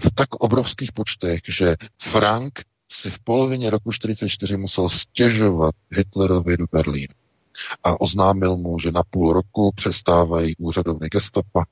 V 0.04 0.14
tak 0.14 0.34
obrovských 0.34 0.92
počtech, 0.92 1.40
že 1.48 1.76
Frank 2.02 2.64
si 2.88 3.10
v 3.10 3.18
polovině 3.18 3.70
roku 3.70 3.90
1944 3.90 4.56
musel 4.56 4.88
stěžovat 4.88 5.74
Hitlerovi 5.90 6.56
do 6.56 6.64
Berlína 6.72 7.14
a 7.84 8.00
oznámil 8.00 8.56
mu, 8.56 8.78
že 8.78 8.92
na 8.92 9.02
půl 9.10 9.32
roku 9.32 9.72
přestávají 9.74 10.56
úřadovny 10.56 11.08
gestapa 11.08 11.66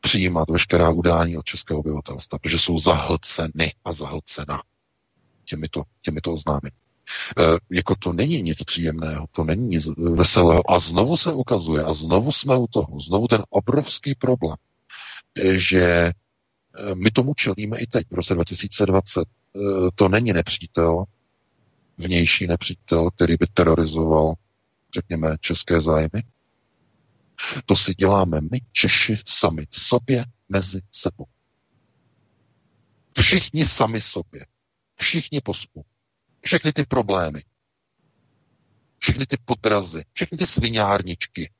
přijímat 0.00 0.50
veškerá 0.50 0.90
udání 0.90 1.36
od 1.36 1.44
českého 1.44 1.80
obyvatelstva, 1.80 2.38
protože 2.38 2.58
jsou 2.58 2.78
zahlceny 2.78 3.74
a 3.84 3.92
zahlcena 3.92 4.62
těmito, 5.44 5.82
těmito 6.02 6.32
oznámy. 6.32 6.70
E, 7.38 7.42
jako 7.70 7.94
to 7.96 8.12
není 8.12 8.42
nic 8.42 8.62
příjemného, 8.62 9.26
to 9.32 9.44
není 9.44 9.68
nic 9.68 9.86
veselého. 9.96 10.70
A 10.70 10.78
znovu 10.78 11.16
se 11.16 11.32
ukazuje, 11.32 11.84
a 11.84 11.94
znovu 11.94 12.32
jsme 12.32 12.56
u 12.58 12.66
toho, 12.66 13.00
znovu 13.00 13.28
ten 13.28 13.42
obrovský 13.50 14.14
problém, 14.14 14.56
že 15.52 15.82
e, 15.84 16.14
my 16.94 17.10
tomu 17.10 17.34
čelíme 17.34 17.78
i 17.78 17.86
teď, 17.86 18.06
v 18.10 18.14
roce 18.14 18.34
2020. 18.34 19.20
E, 19.20 19.60
to 19.94 20.08
není 20.08 20.32
nepřítel, 20.32 21.04
vnější 21.98 22.46
nepřítel, 22.46 23.10
který 23.10 23.36
by 23.40 23.46
terorizoval, 23.54 24.34
řekněme, 24.94 25.36
české 25.40 25.80
zájmy. 25.80 26.22
To 27.66 27.76
si 27.76 27.94
děláme 27.94 28.40
my, 28.40 28.60
Češi, 28.72 29.18
sami 29.26 29.66
sobě, 29.70 30.24
mezi 30.48 30.80
sebou. 30.92 31.26
Všichni 33.18 33.66
sami 33.66 34.00
sobě. 34.00 34.46
Všichni 34.96 35.40
pospu. 35.40 35.84
Všechny 36.44 36.72
ty 36.72 36.84
problémy. 36.86 37.42
Všechny 38.98 39.26
ty 39.26 39.36
podrazy. 39.44 40.04
Všechny 40.12 40.38
ty 40.38 40.46
sviňárničky. 40.46 41.52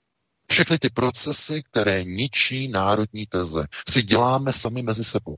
Všechny 0.51 0.79
ty 0.79 0.91
procesy, 0.91 1.63
které 1.63 2.05
ničí 2.05 2.69
národní 2.69 3.27
teze, 3.27 3.67
si 3.89 4.03
děláme 4.03 4.53
sami 4.53 4.83
mezi 4.83 5.05
sebou. 5.05 5.37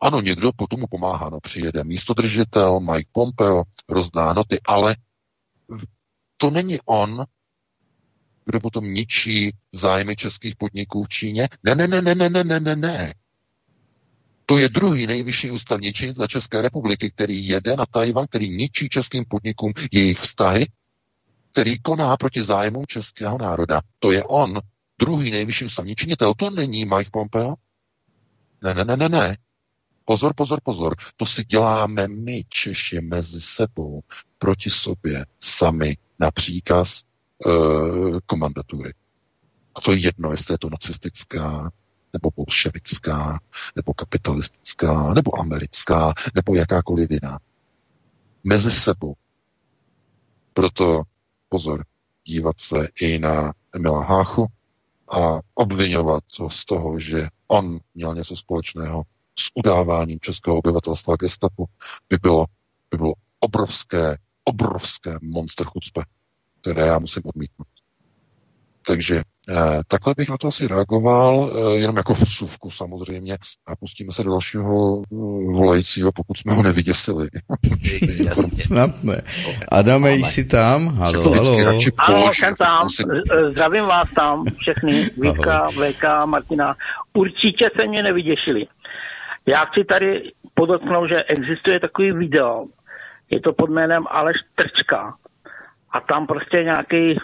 Ano, 0.00 0.20
někdo 0.20 0.52
po 0.56 0.66
tomu 0.66 0.86
pomáhá, 0.86 1.30
no 1.30 1.40
přijede 1.40 1.84
místodržitel, 1.84 2.80
Mike 2.80 3.10
Pompeo, 3.12 3.62
rozdá 3.88 4.32
noty, 4.32 4.60
ale 4.64 4.96
to 6.36 6.50
není 6.50 6.78
on, 6.84 7.24
kdo 8.44 8.60
potom 8.60 8.84
ničí 8.84 9.56
zájmy 9.72 10.16
českých 10.16 10.56
podniků 10.56 11.04
v 11.04 11.08
Číně. 11.08 11.48
Ne, 11.62 11.74
ne, 11.74 11.88
ne, 11.88 12.02
ne, 12.02 12.14
ne, 12.14 12.28
ne, 12.28 12.44
ne, 12.44 12.60
ne, 12.60 12.76
ne. 12.76 13.14
To 14.52 14.58
je 14.58 14.68
druhý 14.68 15.06
nejvyšší 15.06 15.50
ústavní 15.50 15.92
činitel 15.92 16.26
České 16.26 16.62
republiky, 16.62 17.10
který 17.10 17.48
jede 17.48 17.76
na 17.76 17.86
Tajvan, 17.86 18.26
který 18.26 18.56
ničí 18.56 18.88
českým 18.88 19.24
podnikům 19.28 19.72
jejich 19.92 20.18
vztahy, 20.18 20.66
který 21.52 21.78
koná 21.78 22.16
proti 22.16 22.42
zájmům 22.42 22.84
českého 22.86 23.38
národa. 23.38 23.80
To 23.98 24.12
je 24.12 24.24
on, 24.24 24.60
druhý 24.98 25.30
nejvyšší 25.30 25.64
ústavní 25.64 25.94
činitel. 25.94 26.34
To 26.36 26.50
není 26.50 26.84
Mike 26.84 27.10
Pompeo. 27.12 27.54
Ne, 28.62 28.74
ne, 28.74 28.84
ne, 28.84 28.96
ne, 28.96 29.08
ne. 29.08 29.36
Pozor, 30.04 30.34
pozor, 30.36 30.60
pozor. 30.64 30.96
To 31.16 31.26
si 31.26 31.44
děláme 31.44 32.08
my, 32.08 32.44
Češi, 32.48 33.00
mezi 33.00 33.40
sebou, 33.40 34.02
proti 34.38 34.70
sobě, 34.70 35.26
sami, 35.40 35.96
na 36.18 36.30
příkaz 36.30 37.02
uh, 37.46 38.18
komandatury. 38.26 38.94
A 39.74 39.80
to 39.80 39.92
je 39.92 39.98
jedno, 39.98 40.30
jestli 40.30 40.54
je 40.54 40.58
to 40.58 40.70
nacistická, 40.70 41.70
nebo 42.12 42.30
bolševická, 42.36 43.40
nebo 43.76 43.94
kapitalistická, 43.94 45.14
nebo 45.14 45.40
americká, 45.40 46.14
nebo 46.34 46.54
jakákoliv 46.54 47.10
jiná. 47.10 47.38
Mezi 48.44 48.70
sebou. 48.70 49.14
Proto 50.54 51.02
pozor, 51.48 51.84
dívat 52.24 52.60
se 52.60 52.88
i 53.00 53.18
na 53.18 53.52
Emila 53.74 54.04
Háchu 54.04 54.46
a 55.08 55.40
obvinovat 55.54 56.24
to 56.36 56.50
z 56.50 56.64
toho, 56.64 57.00
že 57.00 57.28
on 57.46 57.80
měl 57.94 58.14
něco 58.14 58.36
společného 58.36 59.02
s 59.38 59.50
udáváním 59.54 60.20
českého 60.20 60.58
obyvatelstva 60.58 61.16
gestapu, 61.16 61.66
by 62.08 62.16
bylo, 62.16 62.46
by 62.90 62.96
bylo 62.96 63.12
obrovské, 63.40 64.18
obrovské 64.44 65.18
monster 65.22 65.66
chucpe, 65.66 66.02
které 66.60 66.86
já 66.86 66.98
musím 66.98 67.22
odmítnout. 67.24 67.68
Takže 68.86 69.22
takhle 69.88 70.14
bych 70.16 70.28
na 70.28 70.36
to 70.38 70.48
asi 70.48 70.68
reagoval, 70.68 71.50
eh, 71.50 71.76
jenom 71.78 71.96
jako 71.96 72.14
vsuvku 72.14 72.70
samozřejmě, 72.70 73.38
a 73.66 73.76
pustíme 73.76 74.12
se 74.12 74.24
do 74.24 74.30
dalšího 74.30 75.02
eh, 75.02 75.14
volajícího, 75.52 76.10
pokud 76.14 76.36
jsme 76.36 76.54
ho 76.54 76.62
nevyděsili. 76.62 77.28
Snad 78.66 79.04
ne. 79.04 79.22
Adame, 79.68 80.12
jsi 80.12 80.44
tam? 80.44 80.86
Halo, 80.86 81.22
halo. 81.22 81.78
Ano, 81.98 82.30
jsem 82.34 82.54
tam. 82.54 82.88
Zdravím 83.50 83.84
vás 83.84 84.10
tam 84.14 84.44
všechny. 84.60 85.10
Vítka, 85.16 85.68
VK, 85.68 86.04
Martina. 86.24 86.76
Určitě 87.12 87.70
se 87.76 87.86
mě 87.86 88.02
nevyděšili. 88.02 88.66
Já 89.46 89.64
chci 89.64 89.84
tady 89.84 90.32
podotknout, 90.54 91.06
že 91.10 91.22
existuje 91.22 91.80
takový 91.80 92.12
video. 92.12 92.66
Je 93.30 93.40
to 93.40 93.52
pod 93.52 93.70
jménem 93.70 94.04
Aleš 94.10 94.36
Trčka 94.54 95.14
a 95.92 96.00
tam 96.00 96.26
prostě 96.26 96.64
nějaký 96.64 97.18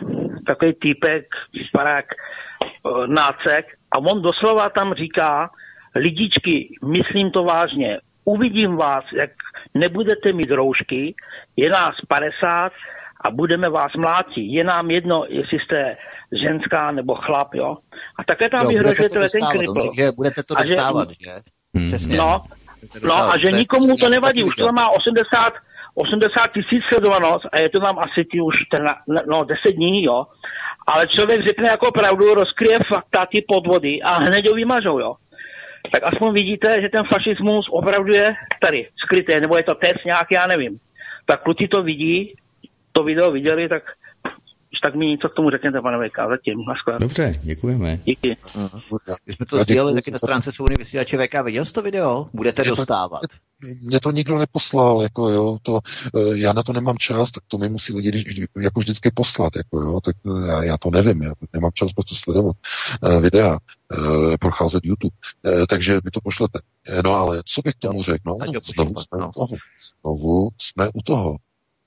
takový 0.47 0.73
týpek, 0.73 1.24
parák, 1.73 2.05
eh, 2.05 3.07
nácek 3.07 3.66
a 3.93 3.99
on 3.99 4.23
doslova 4.23 4.70
tam 4.70 4.95
říká, 4.95 5.51
lidičky, 5.95 6.78
myslím 6.85 7.31
to 7.31 7.45
vážně, 7.45 7.99
uvidím 8.24 8.77
vás, 8.77 9.05
jak 9.12 9.31
nebudete 9.74 10.32
mít 10.32 10.51
roušky, 10.51 11.15
je 11.57 11.70
nás 11.70 11.95
50 12.09 12.73
a 13.24 13.31
budeme 13.31 13.69
vás 13.70 13.93
mlátit. 13.97 14.45
Je 14.45 14.65
nám 14.65 14.90
jedno, 14.90 15.24
jestli 15.28 15.59
jste 15.61 15.97
ženská 16.32 16.90
nebo 16.90 17.15
chlap, 17.15 17.55
jo. 17.55 17.77
A 18.19 18.24
také 18.24 18.49
tam 18.49 18.69
vyhrožujete 18.69 19.28
ten 19.28 19.49
kripl. 19.51 19.93
Že 19.97 20.12
budete 20.12 20.43
to 20.43 20.55
dostávat, 20.55 21.09
že? 21.11 21.31
Hmm. 21.74 21.86
Přesně. 21.86 22.16
No, 22.16 22.45
no 23.03 23.15
a 23.15 23.39
že 23.39 23.51
nikomu 23.51 23.97
to 23.97 24.09
nevadí, 24.09 24.45
už 24.45 24.55
to 24.55 24.73
má 24.73 24.90
80 24.90 25.53
80 25.99 26.53
tisíc 26.53 26.85
sledovanost 26.85 27.47
a 27.53 27.59
je 27.59 27.69
to 27.69 27.81
tam 27.81 27.99
asi 27.99 28.25
ty 28.25 28.41
už 28.41 28.55
trna, 28.70 28.97
no, 29.27 29.45
10 29.45 29.70
dní, 29.70 30.05
jo. 30.05 30.27
Ale 30.87 31.09
člověk 31.09 31.43
řekne 31.43 31.69
jako 31.69 31.93
pravdu, 31.93 32.35
rozkryje 32.35 32.79
fakta, 32.89 33.27
ty 33.27 33.45
podvody 33.49 34.03
a 34.03 34.19
hned 34.19 34.47
ho 34.47 34.55
vymažou, 34.55 34.99
jo. 34.99 35.15
Tak 35.93 36.03
aspoň 36.03 36.33
vidíte, 36.33 36.81
že 36.81 36.89
ten 36.89 37.05
fašismus 37.05 37.69
opravdu 37.70 38.12
je 38.12 38.35
tady, 38.61 38.89
skrytý, 38.97 39.41
nebo 39.41 39.57
je 39.57 39.62
to 39.62 39.75
test 39.75 40.05
nějaký, 40.05 40.35
já 40.35 40.47
nevím. 40.47 40.79
Tak 41.27 41.43
kluci 41.43 41.69
to 41.69 41.83
vidí, 41.83 42.35
to 42.93 43.05
video 43.05 43.31
viděli, 43.31 43.69
tak 43.69 43.83
tak 44.82 44.95
mi 44.95 45.07
něco 45.07 45.28
k 45.28 45.35
tomu 45.35 45.51
řekněte, 45.51 45.81
pane 45.81 46.09
VK, 46.09 46.16
zatím. 46.28 46.65
Naschle. 46.69 46.99
Dobře, 46.99 47.40
děkujeme. 47.43 48.01
Díky. 48.05 48.36
Když 49.24 49.36
jsme 49.36 49.47
to 49.47 49.59
sdělali 49.59 49.95
taky 49.95 50.11
na 50.11 50.19
stránce 50.19 50.53
svobody 50.53 50.74
vysílače 50.78 51.19
VK, 51.19 51.35
viděl 51.45 51.65
jsi 51.65 51.73
to 51.73 51.82
video? 51.82 52.28
Budete 52.32 52.62
mě 52.62 52.70
dostávat. 52.70 53.20
To, 53.20 53.66
mě 53.82 54.01
to 54.01 54.11
nikdo 54.11 54.39
neposlal, 54.39 55.03
jako 55.03 55.28
jo, 55.28 55.59
to, 55.62 55.81
eh, 56.16 56.39
já 56.39 56.53
na 56.53 56.62
to 56.62 56.73
nemám 56.73 56.99
čas, 56.99 57.31
tak 57.31 57.45
to 57.49 57.59
mi 57.59 57.69
musí 57.69 57.93
lidi 57.93 58.24
jako 58.61 58.81
vždycky 58.81 59.11
poslat, 59.15 59.57
jako 59.57 59.81
jo, 59.81 60.01
tak 60.01 60.16
eh, 60.27 60.49
já, 60.49 60.65
já 60.65 60.78
to 60.78 60.90
nevím, 60.90 61.23
já 61.23 61.32
nemám 61.53 61.70
čas 61.74 61.93
prostě 61.93 62.15
sledovat 62.15 62.57
uh, 63.03 63.20
videa, 63.23 63.59
uh, 63.99 64.36
procházet 64.40 64.85
YouTube, 64.85 65.16
uh, 65.43 65.66
takže 65.66 65.95
mi 66.05 66.11
to 66.11 66.20
pošlete. 66.20 66.61
No 67.05 67.15
ale 67.15 67.43
co 67.45 67.62
bych 67.62 67.74
tomu 67.74 68.03
řekl, 68.03 68.23
no, 68.27 68.36
znovu 68.74 68.95
jsme 68.95 69.27
u 69.27 69.32
toho, 69.32 69.57
znovu 70.03 70.51
jsme 70.59 70.89
u 70.95 71.03
toho. 71.05 71.36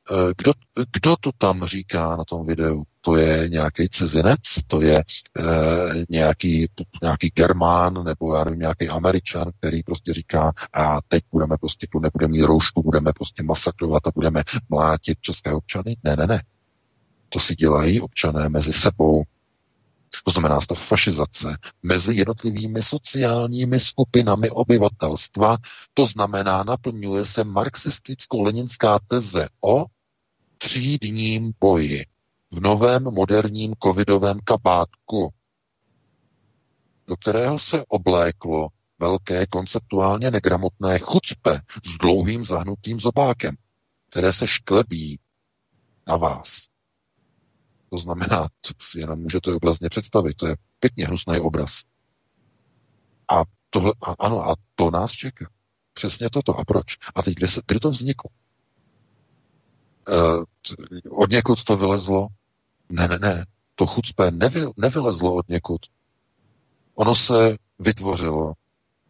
Eh, 0.09 0.33
kdo, 0.37 0.53
kdo 0.91 1.15
to 1.15 1.31
tam 1.37 1.65
říká 1.65 2.15
na 2.15 2.23
tom 2.23 2.45
videu? 2.45 2.83
To 3.01 3.15
je 3.15 3.49
nějaký 3.49 3.89
cizinec? 3.89 4.39
To 4.67 4.81
je 4.81 4.97
e, 4.97 5.03
nějaký, 6.09 6.67
nějaký 7.01 7.29
Germán 7.35 8.03
nebo 8.03 8.35
já 8.35 8.43
nevím, 8.43 8.59
nějaký 8.59 8.89
Američan, 8.89 9.51
který 9.59 9.83
prostě 9.83 10.13
říká, 10.13 10.51
a 10.73 10.99
teď 11.07 11.23
budeme 11.31 11.57
prostě, 11.57 11.87
tu 11.91 11.99
nebudeme 11.99 12.31
mít 12.31 12.41
roušku, 12.41 12.83
budeme 12.83 13.13
prostě 13.13 13.43
masakrovat 13.43 14.07
a 14.07 14.11
budeme 14.15 14.43
mlátit 14.69 15.19
české 15.21 15.53
občany? 15.53 15.97
Ne, 16.03 16.15
ne, 16.15 16.27
ne. 16.27 16.43
To 17.29 17.39
si 17.39 17.55
dělají 17.55 18.01
občané 18.01 18.49
mezi 18.49 18.73
sebou. 18.73 19.23
To 20.23 20.31
znamená 20.31 20.59
ta 20.67 20.75
fašizace 20.75 21.57
mezi 21.83 22.15
jednotlivými 22.15 22.83
sociálními 22.83 23.79
skupinami 23.79 24.49
obyvatelstva, 24.49 25.57
to 25.93 26.07
znamená 26.07 26.63
naplňuje 26.63 27.25
se 27.25 27.43
marxisticko-leninská 27.43 28.99
teze 29.07 29.47
o 29.61 29.85
třídním 30.57 31.53
boji 31.59 32.05
v 32.51 32.61
novém 32.61 33.03
moderním 33.03 33.73
covidovém 33.83 34.39
kabátku, 34.43 35.33
do 37.07 37.17
kterého 37.17 37.59
se 37.59 37.85
obléklo 37.87 38.67
velké 38.99 39.45
konceptuálně 39.47 40.31
negramotné 40.31 40.99
chucpe 40.99 41.61
s 41.85 41.97
dlouhým 41.97 42.45
zahnutým 42.45 42.99
zobákem, 42.99 43.55
které 44.09 44.33
se 44.33 44.47
šklebí 44.47 45.19
na 46.07 46.17
vás. 46.17 46.70
To 47.91 47.97
znamená, 47.97 48.49
to 48.61 48.69
si 48.81 48.99
jenom 48.99 49.19
můžete 49.19 49.53
obrazně 49.53 49.89
představit, 49.89 50.33
to 50.33 50.47
je 50.47 50.55
pěkně 50.79 51.05
hnusný 51.05 51.39
obraz. 51.39 51.83
A, 53.31 53.43
tohle, 53.69 53.93
a 54.01 54.15
ano, 54.19 54.49
a 54.49 54.55
to 54.75 54.91
nás 54.91 55.11
čeká. 55.11 55.51
Přesně 55.93 56.29
toto. 56.29 56.59
A 56.59 56.65
proč? 56.65 56.85
A 57.15 57.21
teď 57.21 57.35
kde, 57.35 57.47
se, 57.47 57.61
kde 57.67 57.79
to 57.79 57.89
vzniklo? 57.89 58.29
Uh, 60.09 60.43
od 61.09 61.29
někud 61.29 61.63
to 61.63 61.77
vylezlo? 61.77 62.27
Ne, 62.89 63.07
ne, 63.07 63.19
ne. 63.19 63.45
To 63.75 63.87
chucpe 63.87 64.31
nevy, 64.31 64.61
nevylezlo 64.77 65.33
od 65.35 65.49
někud. 65.49 65.81
Ono 66.95 67.15
se 67.15 67.57
vytvořilo 67.79 68.53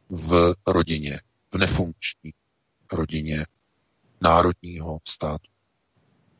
v 0.10 0.56
rodině, 0.68 1.22
v 1.54 1.58
nefunkční 1.58 2.34
rodině 2.94 3.46
národního 4.22 5.00
státu. 5.08 5.51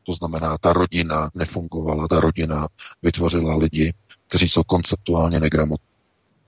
To 0.02 0.12
znamená, 0.12 0.58
ta 0.58 0.72
rodina 0.72 1.30
nefungovala, 1.34 2.08
ta 2.08 2.20
rodina 2.20 2.68
vytvořila 3.02 3.56
lidi, 3.56 3.94
kteří 4.28 4.48
jsou 4.48 4.62
konceptuálně 4.62 5.40
negramotní 5.40 5.86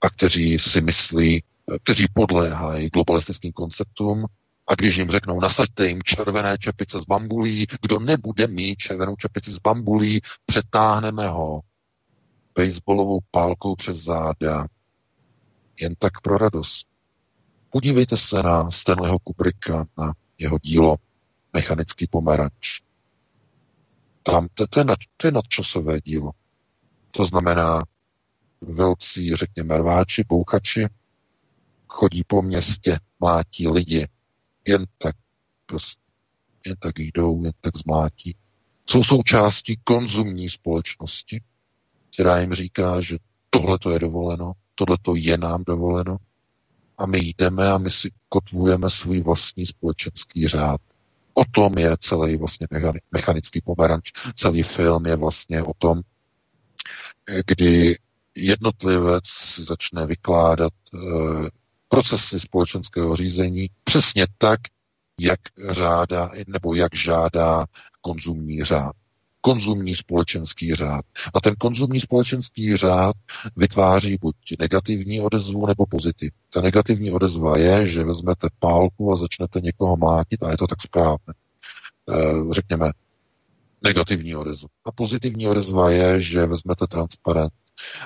a 0.02 0.10
kteří 0.10 0.58
si 0.58 0.80
myslí, 0.80 1.42
kteří 1.82 2.06
podléhají 2.14 2.88
globalistickým 2.88 3.52
konceptům 3.52 4.26
a 4.66 4.74
když 4.74 4.96
jim 4.96 5.10
řeknou, 5.10 5.40
nasaďte 5.40 5.88
jim 5.88 6.02
červené 6.02 6.58
čepice 6.58 7.00
z 7.00 7.04
bambulí, 7.04 7.66
kdo 7.82 7.98
nebude 7.98 8.46
mít 8.46 8.76
červenou 8.76 9.16
čepici 9.16 9.52
z 9.52 9.58
bambulí, 9.58 10.20
přetáhneme 10.46 11.28
ho 11.28 11.60
baseballovou 12.58 13.20
pálkou 13.30 13.76
přes 13.76 13.96
záda. 13.98 14.66
Jen 15.80 15.94
tak 15.98 16.20
pro 16.20 16.38
radost. 16.38 16.86
Podívejte 17.70 18.16
se 18.16 18.42
na 18.42 18.70
Stanleyho 18.70 19.18
Kubricka, 19.18 19.86
na 19.98 20.12
jeho 20.38 20.58
dílo 20.58 20.96
Mechanický 21.52 22.06
pomeranč. 22.06 22.83
Tam 24.26 24.48
to, 24.54 24.66
to, 24.66 24.80
je, 24.80 24.84
nad, 24.84 24.98
to 25.16 25.26
je 25.26 25.32
nadčasové 25.32 26.00
dílo. 26.00 26.30
To 27.10 27.24
znamená, 27.24 27.80
velcí, 28.60 29.36
řekněme, 29.36 29.78
rváči, 29.78 30.24
bouchači, 30.28 30.86
chodí 31.88 32.22
po 32.26 32.42
městě, 32.42 33.00
mlátí 33.20 33.68
lidi, 33.68 34.08
jen 34.66 34.86
tak 34.98 35.16
prostě, 35.66 36.02
jen 36.66 36.76
tak 36.80 36.98
jdou, 36.98 37.44
jen 37.44 37.52
tak 37.60 37.76
zmlátí. 37.76 38.36
Jsou 38.86 39.04
součástí 39.04 39.80
konzumní 39.84 40.48
společnosti, 40.48 41.42
která 42.12 42.40
jim 42.40 42.52
říká, 42.52 43.00
že 43.00 43.18
tohle 43.50 43.78
to 43.78 43.90
je 43.90 43.98
dovoleno, 43.98 44.52
tohle 44.74 44.96
to 45.02 45.16
je 45.16 45.38
nám 45.38 45.64
dovoleno 45.66 46.16
a 46.98 47.06
my 47.06 47.18
jdeme 47.18 47.72
a 47.72 47.78
my 47.78 47.90
si 47.90 48.10
kotvujeme 48.28 48.90
svůj 48.90 49.20
vlastní 49.20 49.66
společenský 49.66 50.48
řád. 50.48 50.80
O 51.34 51.44
tom 51.44 51.78
je 51.78 51.96
celý 52.00 52.36
vlastně 52.36 52.66
mechanický 53.12 53.60
pomeranč. 53.60 54.12
Celý 54.36 54.62
film 54.62 55.06
je 55.06 55.16
vlastně 55.16 55.62
o 55.62 55.72
tom, 55.78 56.00
kdy 57.46 57.98
jednotlivec 58.34 59.24
začne 59.58 60.06
vykládat 60.06 60.72
e, 60.94 60.98
procesy 61.88 62.40
společenského 62.40 63.16
řízení 63.16 63.70
přesně 63.84 64.26
tak, 64.38 64.60
jak 65.20 65.40
řádá, 65.70 66.30
nebo 66.46 66.74
jak 66.74 66.94
žádá 66.94 67.64
konzumní 68.00 68.64
řád. 68.64 68.92
Konzumní 69.44 69.94
společenský 69.94 70.74
řád. 70.74 71.04
A 71.34 71.40
ten 71.40 71.54
konzumní 71.58 72.00
společenský 72.00 72.76
řád 72.76 73.16
vytváří 73.56 74.18
buď 74.20 74.36
negativní 74.58 75.20
odezvu 75.20 75.66
nebo 75.66 75.86
pozitiv. 75.86 76.32
Ta 76.52 76.60
negativní 76.60 77.10
odezva 77.10 77.58
je, 77.58 77.86
že 77.86 78.04
vezmete 78.04 78.48
pálku 78.58 79.12
a 79.12 79.16
začnete 79.16 79.60
někoho 79.60 79.96
mátit 79.96 80.42
a 80.42 80.50
je 80.50 80.56
to 80.56 80.66
tak 80.66 80.82
správné. 80.82 81.34
E, 82.08 82.54
řekněme, 82.54 82.90
negativní 83.82 84.36
odezva. 84.36 84.68
A 84.84 84.92
pozitivní 84.92 85.48
odezva 85.48 85.90
je, 85.90 86.20
že 86.20 86.46
vezmete 86.46 86.86
transparent 86.86 87.52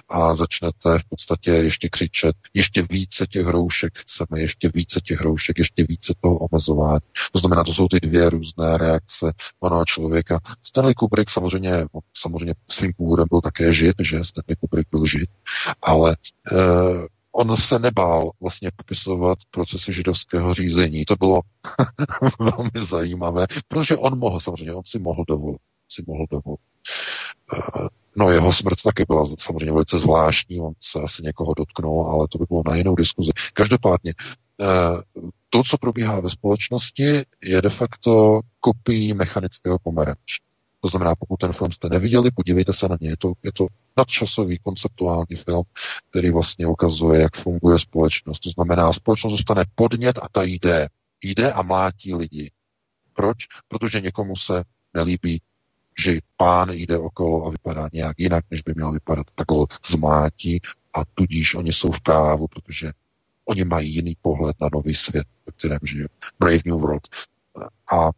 a 0.09 0.35
začnete 0.35 0.99
v 0.99 1.05
podstatě 1.09 1.51
ještě 1.51 1.89
křičet, 1.89 2.37
ještě 2.55 2.87
více 2.91 3.27
těch 3.27 3.47
roušek 3.47 3.99
chceme, 3.99 4.41
ještě 4.41 4.71
více 4.75 5.01
těch 5.01 5.21
roušek, 5.21 5.59
ještě 5.59 5.85
více 5.89 6.15
toho 6.21 6.39
omezování. 6.39 7.01
To 7.33 7.39
znamená, 7.39 7.65
to 7.65 7.75
jsou 7.75 7.89
ty 7.89 8.01
dvě 8.01 8.31
různé 8.31 8.79
reakce 8.79 9.33
onoho 9.61 9.85
člověka. 9.85 10.41
Stanley 10.63 10.95
Kubrick 10.95 11.31
samozřejmě, 11.31 11.87
samozřejmě 12.15 12.55
svým 12.69 12.93
původem 12.93 13.27
byl 13.31 13.41
také 13.41 13.73
žid, 13.73 13.97
že 13.99 14.25
Stanley 14.25 14.57
Kubrick 14.61 14.91
byl 14.91 15.07
žid, 15.07 15.31
ale 15.83 16.17
eh, 16.53 17.07
on 17.33 17.57
se 17.57 17.79
nebál 17.79 18.31
vlastně 18.41 18.71
popisovat 18.77 19.39
procesy 19.51 19.93
židovského 19.93 20.55
řízení. 20.55 21.05
To 21.05 21.17
bylo 21.17 21.41
velmi 22.41 22.87
zajímavé, 22.87 23.47
protože 23.69 23.97
on 23.97 24.19
mohl 24.19 24.41
samozřejmě, 24.41 24.73
on 24.73 24.83
si 24.87 24.99
mohl 24.99 25.25
dovolit. 25.29 25.61
Si 25.89 26.05
mohl 26.07 26.27
dovolit. 26.31 26.61
No 28.19 28.31
jeho 28.31 28.53
smrt 28.53 28.83
taky 28.83 29.05
byla 29.09 29.27
samozřejmě 29.39 29.73
velice 29.73 29.99
zvláštní, 29.99 30.61
on 30.61 30.73
se 30.81 31.01
asi 31.01 31.23
někoho 31.23 31.55
dotknul, 31.55 32.07
ale 32.07 32.29
to 32.29 32.39
by 32.39 32.45
bylo 32.49 32.63
na 32.71 32.77
jinou 32.77 32.95
diskuzi. 32.95 33.31
Každopádně, 33.55 34.15
eh, 34.61 34.67
to, 35.51 35.63
co 35.63 35.79
probíhá 35.79 36.21
ve 36.21 36.31
společnosti, 36.31 37.23
je 37.43 37.63
de 37.63 37.71
facto 37.71 38.41
kopií 38.61 39.15
mechanického 39.15 39.79
pomeranče. 39.79 40.43
To 40.81 40.89
znamená, 40.89 41.15
pokud 41.15 41.37
ten 41.37 41.53
film 41.53 41.73
jste 41.73 41.89
neviděli, 41.89 42.31
podívejte 42.31 42.73
se 42.73 42.89
na 42.89 42.97
ně. 43.01 43.09
Je 43.09 43.17
to, 43.17 43.33
je 43.43 43.53
to 43.53 43.67
nadčasový 43.97 44.59
konceptuální 44.59 45.37
film, 45.45 45.65
který 46.11 46.31
vlastně 46.31 46.67
ukazuje, 46.67 47.21
jak 47.21 47.37
funguje 47.37 47.79
společnost. 47.79 48.41
To 48.41 48.51
znamená, 48.51 48.93
společnost 48.93 49.33
dostane 49.33 49.65
podnět 49.75 50.19
a 50.23 50.29
ta 50.33 50.43
jde. 50.43 50.89
Jde 51.23 51.53
a 51.53 51.63
mlátí 51.63 52.15
lidi. 52.15 52.51
Proč? 53.13 53.37
Protože 53.69 54.01
někomu 54.01 54.37
se 54.37 54.65
nelíbí 54.95 55.43
že 55.99 56.19
pán 56.37 56.71
jde 56.71 56.99
okolo 56.99 57.47
a 57.47 57.51
vypadá 57.51 57.89
nějak 57.93 58.19
jinak, 58.19 58.45
než 58.51 58.63
by 58.63 58.73
měl 58.75 58.93
vypadat, 58.93 59.27
tak 59.35 59.51
ho 59.51 59.67
zmátí 59.87 60.61
a 60.95 61.03
tudíž 61.15 61.55
oni 61.55 61.73
jsou 61.73 61.93
v 61.93 62.01
právu, 62.01 62.47
protože 62.49 62.93
oni 63.45 63.65
mají 63.65 63.95
jiný 63.95 64.17
pohled 64.23 64.57
na 64.61 64.69
nový 64.73 64.95
svět, 64.95 65.27
ve 65.47 65.53
kterém 65.53 65.79
žijí. 65.83 66.07
Brave 66.41 66.59
New 66.65 66.79
World. 66.79 67.09
A 67.93 68.11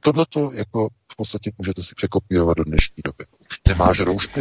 tohle 0.00 0.26
to 0.28 0.52
jako 0.52 0.88
v 1.12 1.16
podstatě 1.16 1.50
můžete 1.58 1.82
si 1.82 1.94
překopírovat 1.94 2.56
do 2.56 2.64
dnešní 2.64 3.02
doby. 3.04 3.24
Nemáš 3.68 4.00
roušku? 4.00 4.40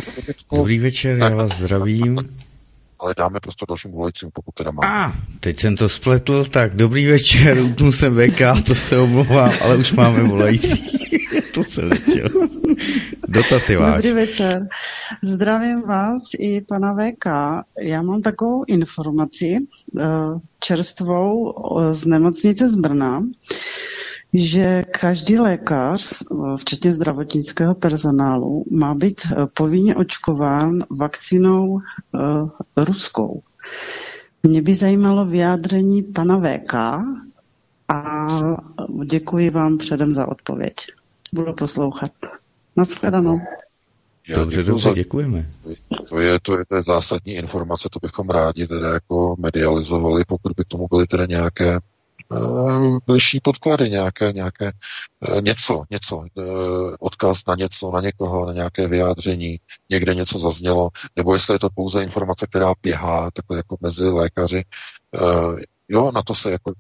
Dobrý 0.52 0.80
večer, 0.80 1.20
tak, 1.20 1.32
já 1.32 1.38
vás 1.38 1.58
zdravím. 1.58 2.18
Ale 3.00 3.14
dáme 3.18 3.40
prostě 3.40 3.66
dalším 3.68 3.92
volajícím, 3.92 4.30
pokud 4.34 4.56
teda 4.56 4.72
máme. 4.72 4.94
A, 4.94 5.14
teď 5.40 5.60
jsem 5.60 5.76
to 5.76 5.90
spletl, 5.90 6.46
tak 6.46 6.76
dobrý 6.76 7.06
večer, 7.06 7.58
utnul 7.58 7.92
jsem 7.92 8.16
VK, 8.16 8.66
to 8.66 8.76
se 8.76 8.98
omlouvám, 8.98 9.52
ale 9.62 9.78
už 9.78 9.92
máme 9.92 10.24
volající. 10.24 11.00
to 11.54 11.64
jsem 11.64 11.90
nechtěl. 11.90 12.30
Dotaz 13.28 13.70
je 13.70 13.78
váš. 13.78 13.94
Dobrý 13.94 14.12
večer. 14.12 14.68
Zdravím 15.24 15.82
vás 15.82 16.22
i 16.40 16.62
pana 16.62 16.94
VK. 16.94 17.26
Já 17.80 18.02
mám 18.02 18.22
takovou 18.22 18.64
informaci 18.68 19.58
eh, 19.58 20.04
čerstvou 20.60 21.54
z 21.92 22.06
nemocnice 22.06 22.70
z 22.70 22.76
Brna, 22.76 23.24
že 24.34 24.84
každý 25.00 25.40
lékař, 25.40 26.22
eh, 26.22 26.36
včetně 26.58 26.92
zdravotnického 26.92 27.76
personálu, 27.76 28.66
má 28.72 28.94
být 28.94 29.22
eh, 29.26 29.36
povinně 29.54 29.96
očkován 29.96 30.84
vakcínou 30.90 31.80
ruskou. 32.78 33.42
Mě 34.44 34.62
by 34.62 34.74
zajímalo 34.74 35.26
vyjádření 35.26 36.04
pana 36.04 36.38
VK 36.38 36.74
a 37.88 38.28
děkuji 39.06 39.50
vám 39.50 39.78
předem 39.78 40.14
za 40.14 40.28
odpověď. 40.28 40.76
Budu 41.34 41.54
poslouchat. 41.54 42.12
Naschledanou. 42.76 43.42
Já 44.28 44.38
dobře, 44.38 44.64
dobře, 44.64 44.90
za... 44.90 44.96
děkujeme. 44.96 45.46
To 46.10 46.20
je, 46.20 46.40
to, 46.40 46.58
je, 46.58 46.66
to 46.66 46.76
je 46.76 46.82
zásadní 46.82 47.34
informace, 47.34 47.90
to 47.92 48.00
bychom 48.02 48.30
rádi 48.30 48.68
teda 48.68 48.94
jako 48.94 49.36
medializovali, 49.40 50.26
pokud 50.28 50.52
by 50.58 50.64
tomu 50.66 50.88
byly 50.88 51.08
teda 51.08 51.26
nějaké 51.26 51.80
uh, 52.30 52.98
bližší 53.08 53.40
podklady, 53.40 53.90
nějaké, 53.90 54.34
nějaké 54.34 54.72
uh, 55.30 55.42
něco, 55.42 55.84
něco, 55.90 56.18
uh, 56.18 56.26
odkaz 57.00 57.46
na 57.48 57.56
něco, 57.56 57.92
na 57.92 58.02
někoho, 58.02 58.46
na 58.46 58.54
nějaké 58.54 58.88
vyjádření, 58.88 59.60
někde 59.90 60.16
něco 60.16 60.40
zaznělo, 60.40 60.90
nebo 61.16 61.34
jestli 61.34 61.56
je 61.56 61.60
to 61.60 61.70
pouze 61.76 62.04
informace, 62.04 62.48
která 62.48 62.74
běhá 62.84 63.32
takhle 63.32 63.58
jako 63.58 63.78
mezi 63.82 64.06
lékaři. 64.06 64.66
Jo, 65.90 66.12
na 66.12 66.22
to 66.22 66.36
se 66.36 66.52
jako 66.52 66.74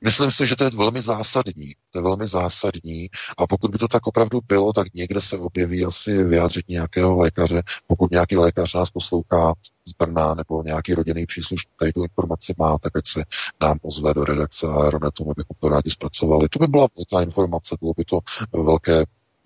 Myslím 0.00 0.30
si, 0.30 0.46
že 0.46 0.56
to 0.56 0.64
je 0.64 0.70
velmi 0.70 1.02
zásadní. 1.02 1.74
To 1.90 1.98
je 1.98 2.02
velmi 2.02 2.26
zásadní. 2.26 3.08
A 3.38 3.46
pokud 3.46 3.70
by 3.70 3.78
to 3.78 3.88
tak 3.88 4.06
opravdu 4.06 4.40
bylo, 4.46 4.72
tak 4.72 4.94
někde 4.94 5.20
se 5.20 5.38
objeví 5.38 5.84
asi 5.84 6.24
vyjádřit 6.24 6.68
nějakého 6.68 7.16
lékaře. 7.16 7.62
Pokud 7.86 8.10
nějaký 8.10 8.36
lékař 8.36 8.74
nás 8.74 8.90
poslouchá 8.90 9.54
z 9.88 9.92
Brna 9.98 10.34
nebo 10.34 10.62
nějaký 10.62 10.94
rodinný 10.94 11.26
příslušník 11.26 11.74
tady 11.76 11.92
tu 11.92 12.02
informaci 12.02 12.54
má, 12.58 12.78
tak 12.78 12.96
ať 12.96 13.06
se 13.06 13.24
nám 13.60 13.78
ozve 13.82 14.14
do 14.14 14.24
redakce 14.24 14.66
Aeronetu, 14.66 15.24
my 15.24 15.32
bychom 15.36 15.56
to 15.60 15.68
rádi 15.68 15.90
zpracovali. 15.90 16.48
To 16.48 16.58
by 16.58 16.66
byla 16.66 16.88
velká 16.96 17.22
informace, 17.24 17.76
bylo 17.80 17.92
by 17.96 18.04
to 18.04 18.20
velké 18.52 19.04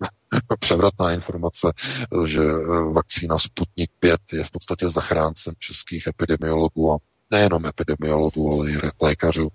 převratná 0.59 1.11
informace, 1.11 1.73
že 2.27 2.41
vakcína 2.91 3.37
Sputnik 3.37 3.91
5 3.99 4.21
je 4.33 4.43
v 4.43 4.51
podstatě 4.51 4.89
zachráncem 4.89 5.53
českých 5.59 6.07
epidemiologů 6.07 6.93
a 6.93 6.97
nejenom 7.33 7.65
epidemiologů, 7.65 8.51
ale 8.53 8.71
i 8.71 8.77
lékařů, 9.01 9.49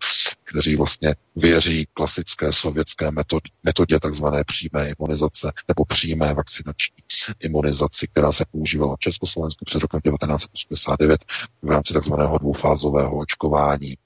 kteří 0.44 0.76
vlastně 0.76 1.14
věří 1.36 1.86
klasické 1.92 2.52
sovětské 2.52 3.10
metodě, 3.10 3.50
metodě 3.64 4.00
takzvané 4.00 4.44
přímé 4.44 4.88
imunizace 4.98 5.52
nebo 5.68 5.84
přímé 5.84 6.34
vakcinační 6.34 6.96
imunizaci, 7.40 8.06
která 8.08 8.32
se 8.32 8.44
používala 8.52 8.96
v 8.96 8.98
Československu 8.98 9.64
před 9.64 9.82
rokem 9.82 10.00
1989 10.00 11.24
v 11.62 11.70
rámci 11.70 11.92
takzvaného 11.94 12.38
dvoufázového 12.38 13.18
očkování. 13.18 13.96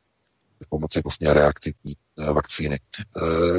pomocí 0.69 1.01
vlastně 1.05 1.33
reaktivní 1.33 1.97
vakcíny. 2.33 2.81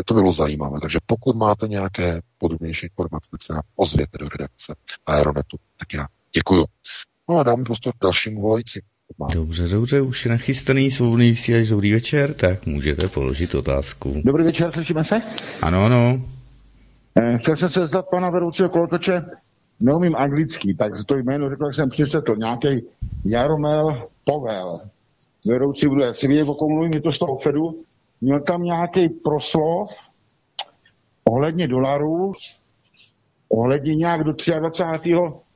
To 0.05 0.13
bylo 0.13 0.31
zajímavé. 0.31 0.79
Takže 0.81 0.99
pokud 1.05 1.35
máte 1.35 1.67
nějaké 1.67 2.21
podrobnější 2.37 2.85
informace, 2.85 3.31
tak 3.31 3.41
se 3.41 3.53
nám 3.53 3.63
ozvěte 3.75 4.17
do 4.17 4.29
redakce 4.29 4.75
Aeronetu. 5.05 5.57
Tak 5.77 5.93
já 5.93 6.07
děkuju. 6.35 6.65
No 7.29 7.39
a 7.39 7.43
dáme 7.43 7.63
prostor 7.63 7.93
dalšímu 8.01 8.41
volající. 9.17 9.37
Dobře, 9.39 9.67
dobře, 9.67 10.01
už 10.01 10.25
je 10.25 10.31
nachystaný 10.31 10.91
svobodný 10.91 11.29
vysílač, 11.29 11.67
dobrý 11.67 11.93
večer, 11.93 12.33
tak 12.33 12.65
můžete 12.65 13.07
položit 13.07 13.55
otázku. 13.55 14.21
Dobrý 14.25 14.43
večer, 14.43 14.71
slyšíme 14.71 15.03
se? 15.03 15.21
Ano, 15.61 15.85
ano. 15.85 16.21
Eh, 17.21 17.37
chtěl 17.37 17.55
jsem 17.55 17.69
se 17.69 17.87
zdat 17.87 18.05
pana 18.11 18.29
vedoucího 18.29 18.69
kolotoče, 18.69 19.21
neumím 19.79 20.15
anglicky, 20.15 20.73
tak 20.73 20.91
to 21.05 21.15
jméno 21.15 21.49
řekl, 21.49 21.71
jsem 21.71 21.89
přečetl, 21.89 22.35
nějaký 22.35 22.85
Jaromel 23.25 24.07
Povel, 24.23 24.79
vedoucí 25.47 25.87
bude, 25.87 26.13
si 26.13 26.27
vidět, 26.27 26.47
o 26.47 26.67
mluvím, 26.69 26.93
je 26.93 27.01
to 27.01 27.11
z 27.11 27.19
toho 27.19 27.37
Fedu, 27.37 27.83
měl 28.21 28.39
tam 28.39 28.63
nějaký 28.63 29.09
proslov 29.09 29.89
ohledně 31.29 31.67
dolarů, 31.67 32.33
ohledně 33.49 33.95
nějak 33.95 34.23
do 34.23 34.33
23. 34.59 35.13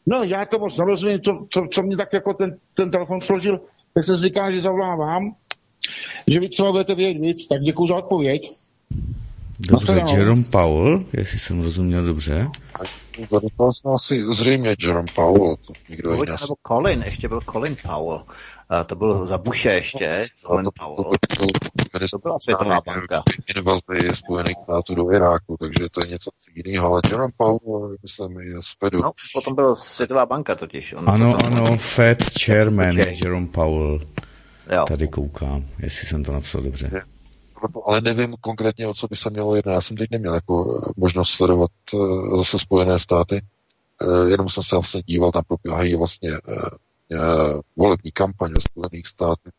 No, 0.07 0.23
já 0.23 0.45
to 0.45 0.59
moc 0.59 0.77
nerozumím, 0.77 1.21
co, 1.21 1.45
co, 1.49 1.67
co 1.71 1.81
mě 1.83 1.97
tak 1.97 2.13
jako 2.13 2.33
ten, 2.33 2.57
ten 2.73 2.91
telefon 2.91 3.21
složil, 3.21 3.59
tak 3.93 4.03
se 4.03 4.17
říká, 4.17 4.51
že 4.51 4.61
zavolám 4.61 4.99
vám, 4.99 5.35
že 6.27 6.39
vy 6.39 6.49
třeba 6.49 6.71
budete 6.71 6.95
vědět 6.95 7.19
víc, 7.19 7.47
tak 7.47 7.61
děkuji 7.61 7.87
za 7.87 7.95
odpověď. 7.95 8.51
Dobře, 9.59 10.03
Jerome 10.07 10.43
Powell, 10.51 11.05
jestli 11.13 11.39
jsem 11.39 11.61
rozuměl 11.61 12.05
dobře. 12.05 12.47
Jsem 13.71 13.91
asi 13.95 14.23
zřejmě 14.33 14.75
Jerome 14.83 15.07
Powell. 15.15 15.55
To 15.55 15.73
nikdo 15.89 16.13
jiný. 16.13 16.25
Nebo 16.41 16.55
Colin, 16.67 17.03
ještě 17.05 17.27
byl 17.27 17.41
Colin 17.51 17.77
Powell. 17.83 18.23
A 18.69 18.83
to 18.83 18.95
byl 18.95 19.25
za 19.25 19.37
Bushe 19.37 19.73
ještě, 19.73 20.25
no, 20.43 20.47
Colin 20.49 20.69
Powell. 20.79 20.95
To, 20.95 21.37
to, 21.37 21.99
to, 21.99 22.07
to 22.11 22.17
byla 22.17 22.39
Světová 22.39 22.81
banka. 22.85 23.21
Invazy 23.55 24.09
Spojených 24.13 24.57
států 24.63 24.95
do 24.95 25.11
Iráku, 25.11 25.57
takže 25.59 25.89
to 25.91 26.01
je 26.01 26.07
něco 26.07 26.29
jiného, 26.55 26.87
ale 26.87 27.01
Jerome 27.09 27.33
Powell, 27.37 27.95
myslím, 28.03 28.39
je 28.39 28.61
z 28.61 28.73
Fedu. 28.79 29.01
No, 29.01 29.11
potom 29.33 29.55
byla 29.55 29.75
Světová 29.75 30.25
banka 30.25 30.55
totiž. 30.55 30.93
On 30.93 31.09
ano, 31.09 31.33
potom... 31.33 31.57
ano, 31.57 31.77
Fed 31.77 32.23
Chairman 32.45 32.97
Jerome 32.97 33.47
Powell. 33.47 33.99
Jo. 34.71 34.85
Tady 34.87 35.07
koukám, 35.07 35.65
jestli 35.79 36.07
jsem 36.07 36.23
to 36.23 36.31
napsal 36.31 36.61
dobře. 36.61 36.89
Je 36.93 37.01
ale 37.85 38.01
nevím 38.01 38.35
konkrétně, 38.41 38.87
o 38.87 38.93
co 38.93 39.07
by 39.07 39.15
se 39.15 39.29
mělo 39.29 39.55
jednat. 39.55 39.73
Já 39.73 39.81
jsem 39.81 39.97
teď 39.97 40.11
neměl 40.11 40.33
jako 40.33 40.81
možnost 40.97 41.29
sledovat 41.29 41.71
uh, 41.93 42.37
zase 42.37 42.59
Spojené 42.59 42.99
státy, 42.99 43.41
uh, 44.01 44.29
jenom 44.29 44.49
jsem 44.49 44.63
se 44.63 44.75
vlastně 44.75 45.01
díval, 45.05 45.31
tam 45.31 45.43
probíhají 45.47 45.95
vlastně 45.95 46.29
volební 47.75 48.11
kampaň 48.11 48.51
ve 48.51 48.61
Spojených 48.61 49.07
státech, 49.07 49.53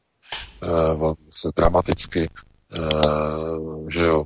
uh, 0.62 1.14
se 1.30 1.48
dramaticky, 1.56 2.30
uh, 2.78 3.88
že 3.88 4.04
jo, 4.04 4.24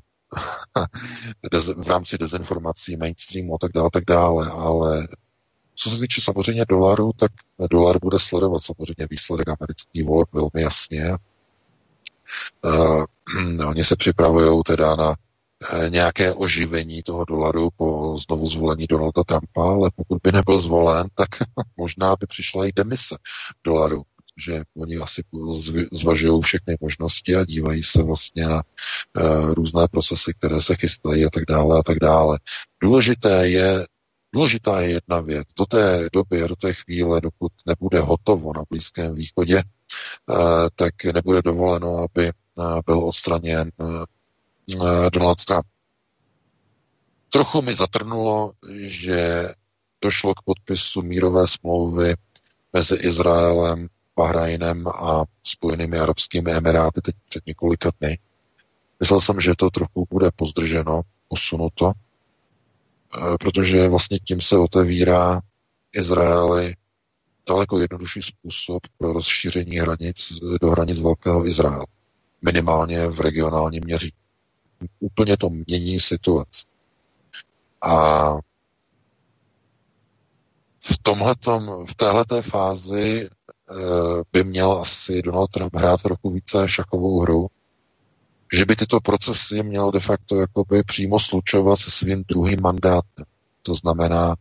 v 1.77 1.89
rámci 1.89 2.19
dezinformací, 2.19 2.97
mainstreamu 2.97 3.55
a 3.55 3.59
tak 3.59 3.73
dále, 3.73 3.90
tak 3.93 4.05
dále, 4.05 4.51
ale 4.51 5.09
co 5.74 5.90
se 5.90 5.99
týče 5.99 6.20
samozřejmě 6.20 6.65
dolaru, 6.69 7.11
tak 7.16 7.32
dolar 7.70 7.99
bude 8.03 8.19
sledovat 8.19 8.62
samozřejmě 8.62 9.07
výsledek 9.11 9.49
amerických 9.49 10.05
voleb 10.05 10.28
velmi 10.32 10.62
jasně. 10.62 11.16
Uh, 12.65 13.05
oni 13.66 13.85
se 13.85 13.97
připravují 13.97 14.62
teda 14.66 14.97
na 14.97 15.15
nějaké 15.89 16.32
oživení 16.34 17.02
toho 17.02 17.24
dolaru 17.24 17.70
po 17.76 18.18
znovu 18.18 18.47
zvolení 18.47 18.86
Donalda 18.86 19.24
Trumpa, 19.26 19.62
ale 19.70 19.90
pokud 19.97 20.18
by 20.22 20.32
nebyl 20.32 20.59
zvolen, 20.59 21.06
tak 21.14 21.28
možná 21.76 22.16
by 22.16 22.26
přišla 22.26 22.66
i 22.66 22.72
demise 22.72 23.16
dolaru, 23.64 24.02
že 24.47 24.62
oni 24.76 24.97
asi 24.97 25.22
zvažují 25.93 26.40
všechny 26.43 26.76
možnosti 26.80 27.36
a 27.36 27.44
dívají 27.44 27.82
se 27.82 28.02
vlastně 28.02 28.48
na 28.48 28.62
uh, 28.62 29.52
různé 29.55 29.89
procesy, 29.89 30.34
které 30.39 30.60
se 30.62 30.76
chystají 30.76 31.24
a 31.24 31.30
tak 31.30 31.44
dále 31.48 31.78
a 31.78 31.82
tak 31.82 31.98
dále. 31.98 32.39
Důležité 32.82 33.48
je 33.48 33.86
Důležitá 34.34 34.80
je 34.80 34.90
jedna 34.90 35.20
věc. 35.20 35.48
Do 35.59 35.66
té 35.66 36.09
doby, 36.12 36.48
do 36.48 36.56
té 36.56 36.74
chvíle, 36.74 37.20
dokud 37.20 37.52
nebude 37.66 38.01
hotovo 38.01 38.52
na 38.56 38.62
Blízkém 38.70 39.14
východě, 39.14 39.59
eh, 39.59 40.34
tak 40.76 41.05
nebude 41.05 41.43
dovoleno, 41.43 41.97
aby 41.98 42.28
eh, 42.28 42.32
byl 42.86 42.98
odstraněn 43.05 43.70
eh, 43.80 43.84
Donald 45.12 45.44
Trump. 45.44 45.66
Trochu 47.30 47.62
mi 47.62 47.74
zatrnulo, 47.74 48.52
že 48.78 49.48
došlo 50.02 50.34
k 50.34 50.43
podpisu 50.44 51.02
mírové 51.02 51.47
smlouvy 51.47 52.14
mezi 52.72 52.94
Izraelem, 52.94 53.89
Bahrajnem 54.16 54.89
a 54.89 55.24
Spojenými 55.43 55.98
arabskými 55.98 56.52
emiráty 56.52 57.01
teď 57.01 57.14
před 57.28 57.47
několika 57.47 57.90
dny. 58.01 58.18
Myslel 59.01 59.20
jsem, 59.20 59.40
že 59.40 59.55
to 59.59 59.70
trochu 59.70 60.06
bude 60.10 60.30
pozdrženo, 60.36 61.01
posunuto, 61.28 61.93
Eh, 63.14 63.39
protože 63.40 63.89
vlastně 63.89 64.18
tím 64.18 64.40
se 64.40 64.56
otevírá 64.56 65.40
Izraeli 65.93 66.76
daleko 67.48 67.78
jednodušší 67.78 68.22
způsob 68.22 68.82
pro 68.98 69.12
rozšíření 69.12 69.76
hranic 69.78 70.32
do 70.60 70.70
hranic 70.70 71.01
Velkého 71.01 71.47
Izraele. 71.47 71.86
Minimálně 72.43 73.09
v 73.09 73.20
regionálním 73.20 73.82
měří. 73.84 74.12
Úplně 75.01 75.37
to 75.37 75.51
mění 75.51 76.01
situaci. 76.01 76.67
A 77.83 78.33
v 80.85 80.99
tomhletom, 81.03 81.87
v 81.87 81.95
téhleté 81.95 82.43
fázi 82.43 83.29
eh, 83.29 83.75
by 84.33 84.45
měl 84.45 84.73
asi 84.73 85.23
Donald 85.23 85.51
Trump 85.51 85.75
hrát 85.75 86.03
trochu 86.03 86.31
více 86.31 86.69
šakovou 86.69 87.21
hru, 87.21 87.47
že 88.53 88.65
by 88.65 88.77
tyto 88.77 89.01
procesy 89.01 89.63
měl 89.63 89.91
de 89.91 90.01
facto 90.01 90.37
jakoby 90.37 90.83
přímo 90.83 91.21
slučovat 91.21 91.77
se 91.77 91.91
svým 91.91 92.25
druhým 92.29 92.61
mandátem. 92.63 93.25
To 93.63 93.75
znamená, 93.75 94.37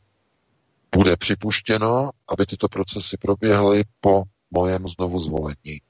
bude 0.95 1.17
připuštěno, 1.17 2.09
aby 2.27 2.45
tyto 2.45 2.67
procesy 2.67 3.17
proběhly 3.17 3.83
po 4.01 4.23
mojem 4.51 4.87
znovu 4.87 5.19
zvolení. 5.19 5.81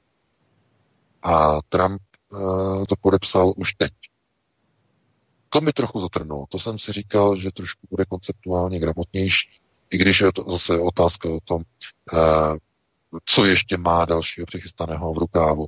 A 1.24 1.62
Trump 1.70 2.02
uh, 2.30 2.86
to 2.86 2.96
podepsal 3.02 3.54
už 3.56 3.74
teď. 3.74 3.92
To 5.54 5.62
mi 5.62 5.74
trochu 5.74 6.00
zatrnulo. 6.00 6.46
To 6.50 6.60
jsem 6.60 6.80
si 6.80 6.92
říkal, 6.92 7.36
že 7.36 7.52
trošku 7.52 7.88
bude 7.90 8.06
konceptuálně 8.06 8.80
gramotnější. 8.80 9.50
I 9.90 9.98
když 9.98 10.22
je 10.22 10.32
to 10.34 10.52
zase 10.52 10.80
otázka 10.80 11.30
o 11.30 11.40
tom, 11.40 11.62
uh, 12.14 12.58
co 13.26 13.46
ještě 13.46 13.78
má 13.78 14.06
dalšího 14.06 14.46
přichystaného 14.46 15.14
v 15.14 15.18
rukávu. 15.18 15.66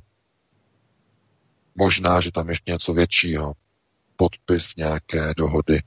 Možná, 1.74 2.20
že 2.20 2.32
tam 2.32 2.48
ještě 2.48 2.72
něco 2.72 2.92
většího. 2.92 3.52
Podpis 4.16 4.76
nějaké 4.76 5.34
dohody. 5.36 5.82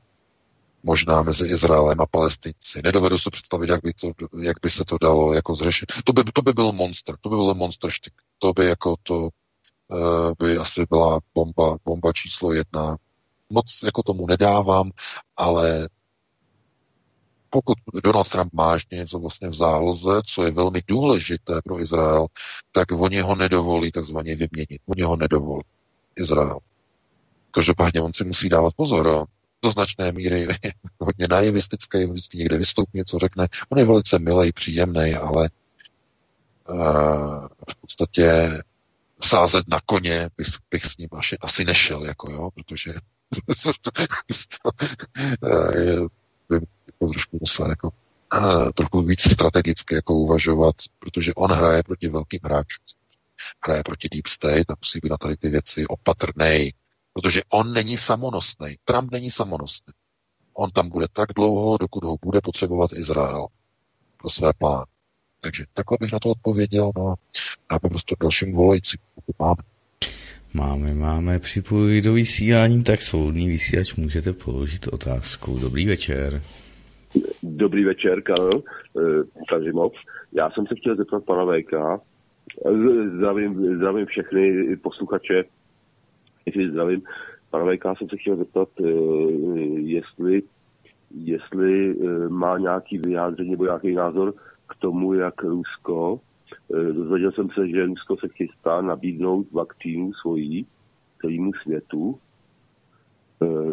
Možná 0.84 1.22
mezi 1.22 1.48
Izraelem 1.48 2.02
a 2.02 2.06
Palestinci. 2.06 2.82
Nedovedu 2.84 3.20
si 3.20 3.30
představit, 3.30 3.70
jak 3.70 3.82
by, 3.84 3.94
to, 3.94 4.12
jak 4.42 4.58
by 4.62 4.70
se 4.70 4.86
to 4.86 4.98
dalo 5.02 5.34
jako 5.34 5.56
zřešit. 5.56 5.92
To 6.04 6.14
by, 6.14 6.24
to 6.24 6.42
by 6.42 6.54
byl 6.54 6.72
monster. 6.72 7.16
To 7.22 7.30
by 7.30 7.36
byl 7.36 7.54
monster 7.54 7.90
štyk. 7.90 8.14
To 8.40 8.54
by 8.54 8.66
jako 8.66 8.96
to 9.04 9.30
uh, 9.88 10.32
by 10.40 10.58
asi 10.58 10.86
byla 10.90 11.20
bomba, 11.34 11.78
bomba 11.86 12.14
číslo 12.14 12.54
jedna. 12.54 12.98
Moc 13.50 13.80
jako 13.84 14.04
tomu 14.04 14.28
nedávám, 14.28 14.92
ale 15.38 15.90
pokud 17.50 17.78
Donald 18.04 18.30
Trump 18.30 18.54
má 18.54 18.78
něco 18.92 19.20
vlastně 19.20 19.50
v 19.50 19.54
záloze, 19.54 20.22
co 20.26 20.44
je 20.44 20.52
velmi 20.52 20.82
důležité 20.88 21.62
pro 21.64 21.80
Izrael, 21.80 22.28
tak 22.72 22.92
oni 22.92 23.20
ho 23.22 23.36
nedovolí 23.36 23.92
takzvaně 23.92 24.36
vyměnit. 24.36 24.82
Oni 24.86 25.04
ho 25.04 25.16
nedovolí. 25.16 25.64
Izrael. 26.16 26.60
Každopádně 27.52 28.02
on 28.02 28.14
si 28.14 28.24
musí 28.24 28.50
dávat 28.50 28.74
pozor. 28.76 29.08
A 29.08 29.26
do 29.64 29.72
značné 29.72 30.12
míry 30.12 30.48
hodně 31.00 31.28
naivistické, 31.30 32.08
vždycky 32.08 32.38
někde 32.38 32.58
vystoupí, 32.58 32.98
něco 32.98 33.20
řekne. 33.20 33.48
On 33.70 33.78
je 33.78 33.86
velice 33.86 34.20
milý, 34.20 34.52
příjemný, 34.52 35.16
ale 35.16 35.50
uh, 36.70 37.48
v 37.70 37.76
podstatě 37.82 38.52
sázet 39.22 39.68
na 39.68 39.80
koně 39.86 40.30
bych, 40.38 40.48
bych 40.72 40.86
s 40.86 40.98
ním 40.98 41.10
asi, 41.12 41.38
asi 41.42 41.66
nešel, 41.66 42.06
jako 42.06 42.32
jo, 42.32 42.50
protože 42.56 42.94
je, 45.76 45.96
jako 46.88 47.08
trošku 47.12 47.38
musel 47.42 47.70
jako 47.70 47.90
trochu 48.74 49.02
víc 49.02 49.22
strategicky 49.22 49.96
jako 49.96 50.14
uvažovat, 50.14 50.76
protože 51.00 51.34
on 51.34 51.52
hraje 51.52 51.84
proti 51.84 52.08
velkým 52.08 52.40
hráčům 52.44 52.84
hraje 53.66 53.84
proti 53.84 54.10
Deep 54.10 54.28
State 54.28 54.72
a 54.72 54.76
musí 54.82 55.00
být 55.00 55.10
na 55.10 55.18
tady 55.18 55.38
ty 55.38 55.50
věci 55.50 55.88
opatrný, 55.88 56.74
protože 57.14 57.42
on 57.50 57.74
není 57.74 57.98
samonosný. 57.98 58.78
Trump 58.86 59.12
není 59.12 59.32
samonosný. 59.32 59.94
On 60.54 60.72
tam 60.72 60.90
bude 60.90 61.08
tak 61.14 61.30
dlouho, 61.36 61.78
dokud 61.78 62.04
ho 62.04 62.18
bude 62.22 62.42
potřebovat 62.42 62.94
Izrael 62.94 63.48
pro 64.18 64.30
své 64.30 64.54
plány. 64.54 64.86
Takže 65.40 65.66
takhle 65.74 65.98
bych 66.02 66.12
na 66.12 66.20
to 66.20 66.30
odpověděl, 66.30 66.92
no 66.98 67.16
a 67.70 67.80
prostě 67.80 68.16
dalším 68.22 68.56
volajícím, 68.56 69.00
pokud 69.16 69.40
máme. 69.40 69.77
Máme, 70.58 70.94
máme 70.94 71.40
připojit 71.40 72.02
do 72.02 72.14
vysílání, 72.14 72.84
tak 72.84 73.02
svobodný 73.02 73.48
vysílač 73.48 73.96
můžete 73.96 74.34
položit 74.34 74.88
otázku. 74.88 75.60
Dobrý 75.60 75.86
večer. 75.88 76.42
Dobrý 77.44 77.86
večer, 77.86 78.22
Karel 78.22 78.50
eh, 79.68 79.72
moc. 79.72 79.94
Já 80.32 80.52
jsem 80.52 80.68
se 80.68 80.76
chtěl 80.76 80.96
zeptat 80.96 81.24
pana 81.26 81.46
VK, 81.46 82.02
Zdravím, 83.16 83.76
zdravím 83.76 84.06
všechny 84.06 84.76
posluchače. 84.76 85.44
Zdravím. 86.72 87.02
Pana 87.50 87.66
VK 87.66 87.84
jsem 87.98 88.10
se 88.10 88.18
chtěl 88.18 88.36
zeptat, 88.36 88.70
eh, 88.80 88.90
jestli, 89.78 90.44
jestli 91.12 91.96
má 92.30 92.58
nějaký 92.58 92.98
vyjádření 92.98 93.52
nebo 93.52 93.66
nějaký 93.66 93.94
názor 93.94 94.34
k 94.70 94.76
tomu, 94.80 95.14
jak 95.14 95.44
Rusko, 95.44 96.20
dozvěděl 96.94 97.32
jsem 97.32 97.50
se, 97.50 97.68
že 97.68 97.86
Rusko 97.86 98.18
se 98.18 98.28
chystá 98.28 98.82
nabídnout 98.82 99.52
vakcínu 99.52 100.14
svojí 100.14 100.66
celému 101.22 101.52
světu. 101.64 102.20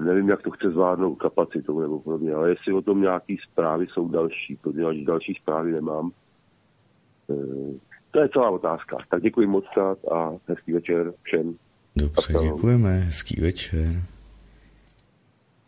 Nevím, 0.05 0.29
jak 0.29 0.43
to 0.43 0.51
chce 0.51 0.71
zvládnout 0.71 1.15
kapacitou 1.15 1.81
nebo 1.81 2.01
podobně, 2.01 2.35
ale 2.35 2.49
jestli 2.49 2.73
o 2.73 2.83
tom 2.83 3.01
nějaký 3.01 3.39
zprávy 3.51 3.87
jsou 3.87 4.09
další, 4.09 4.57
protože 4.57 5.05
další 5.05 5.35
zprávy 5.43 5.73
nemám. 5.73 6.11
To 8.11 8.21
je 8.21 8.29
celá 8.29 8.51
otázka. 8.51 8.97
Tak 9.11 9.23
děkuji 9.23 9.47
moc 9.47 9.65
a 10.13 10.31
hezký 10.49 10.73
večer 10.73 11.13
všem. 11.23 11.57
Dobře, 11.97 12.33
děkujeme, 12.43 12.99
hezký 12.99 13.41
večer. 13.41 14.03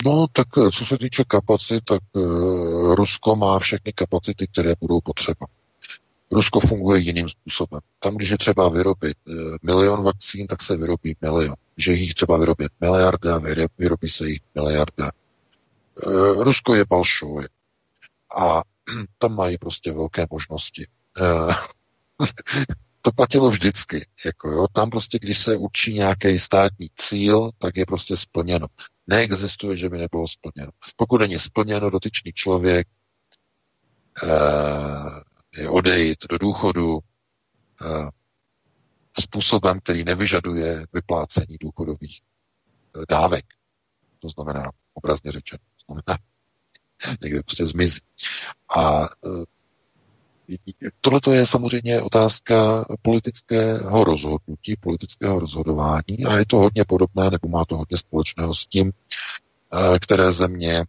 No, 0.05 0.27
tak 0.33 0.47
eh, 0.59 0.71
co 0.71 0.85
se 0.85 0.99
týče 0.99 1.25
kapacit, 1.29 1.85
tak 1.85 2.01
Rusko 2.95 3.37
má 3.37 3.59
všechny 3.59 3.93
kapacity, 3.93 4.47
které 4.47 4.73
budou 4.81 5.01
potřeba. 5.01 5.47
Rusko 6.33 6.61
funguje 6.61 7.01
jiným 7.01 7.29
způsobem. 7.29 7.81
Tam, 7.99 8.17
když 8.17 8.31
je 8.31 8.39
třeba 8.39 8.69
vyrobit 8.69 9.17
uh, 9.29 9.57
milion 9.63 10.03
vakcín, 10.03 10.47
tak 10.47 10.63
se 10.63 10.77
vyrobí 10.77 11.17
milion. 11.21 11.55
Že 11.77 11.93
jich 11.93 12.15
třeba 12.15 12.39
vyrobit 12.39 12.73
miliarda, 12.81 13.41
vyrobí 13.79 14.09
se 14.09 14.29
jich 14.29 14.41
miliarda. 14.55 15.11
Uh, 16.07 16.43
Rusko 16.43 16.75
je 16.75 16.85
balšoj. 16.85 17.49
A 18.37 18.63
tam 19.19 19.35
mají 19.35 19.59
prostě 19.59 19.93
velké 19.93 20.27
možnosti. 20.31 20.87
Uh, 21.21 21.55
to 23.03 23.13
platilo 23.13 23.51
vždycky. 23.51 24.07
Jako 24.25 24.51
jo. 24.51 24.67
Tam 24.73 24.91
prostě, 24.91 25.19
když 25.19 25.39
se 25.39 25.57
určí 25.57 25.95
nějaký 25.95 26.39
státní 26.39 26.91
cíl, 26.97 27.51
tak 27.59 27.77
je 27.77 27.87
prostě 27.87 28.17
splněno. 28.17 28.67
Neexistuje, 29.07 29.77
že 29.77 29.89
by 29.89 29.99
nebylo 29.99 30.29
splněno. 30.29 30.73
Pokud 30.97 31.21
není 31.21 31.39
splněno, 31.39 31.91
dotyčný 31.91 32.33
člověk 32.33 32.89
eh, 34.23 35.23
odejít 35.69 36.19
do 36.31 36.39
důchodu 36.39 36.99
způsobem, 39.21 39.81
který 39.81 40.05
nevyžaduje 40.05 40.87
vyplácení 40.93 41.57
důchodových 41.61 42.21
eh, 42.97 43.01
dávek. 43.09 43.45
To 44.19 44.29
znamená, 44.29 44.71
obrazně 44.95 45.33
řečeno, 45.33 45.59
to 45.59 45.85
znamená, 45.93 46.19
někde 47.23 47.43
prostě 47.43 47.67
zmizí. 47.67 48.01
A 48.77 49.05
eh, 49.05 49.45
Tohle 51.01 51.21
je 51.31 51.47
samozřejmě 51.47 52.03
otázka 52.03 52.85
politického 53.03 54.05
rozhodnutí, 54.05 54.77
politického 54.81 55.39
rozhodování 55.39 56.25
a 56.29 56.37
je 56.39 56.47
to 56.47 56.57
hodně 56.57 56.85
podobné, 56.85 57.31
nebo 57.31 57.49
má 57.49 57.65
to 57.65 57.77
hodně 57.77 57.97
společného 57.97 58.55
s 58.55 58.67
tím, 58.67 58.93
eh, 59.73 59.99
které 59.99 60.33
země 60.33 60.85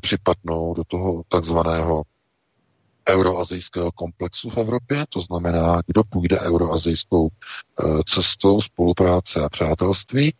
připadnou 0.00 0.74
do 0.74 0.84
toho 0.84 1.22
takzvaného 1.28 2.02
euroazijského 3.08 3.92
komplexu 3.92 4.50
v 4.50 4.56
Evropě, 4.58 5.04
to 5.08 5.20
znamená, 5.20 5.82
kdo 5.86 6.04
půjde 6.04 6.40
euroazijskou 6.40 7.28
eh, 7.28 7.84
cestou 8.06 8.60
spolupráce 8.60 9.40
a 9.40 9.48
přátelství, 9.48 10.34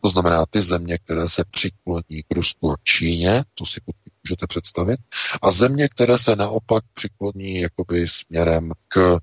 to 0.00 0.08
znamená 0.08 0.46
ty 0.50 0.62
země, 0.62 0.98
které 0.98 1.28
se 1.28 1.44
přikloní 1.50 2.22
k 2.28 2.34
Rusku 2.34 2.72
a 2.72 2.76
Číně, 2.82 3.44
to 3.54 3.66
si 3.66 3.80
můžete 4.24 4.46
představit, 4.46 5.00
a 5.42 5.50
země, 5.50 5.88
které 5.88 6.18
se 6.18 6.36
naopak 6.36 6.84
přikloní 6.94 7.60
jakoby 7.60 8.08
směrem 8.08 8.72
k, 8.88 9.18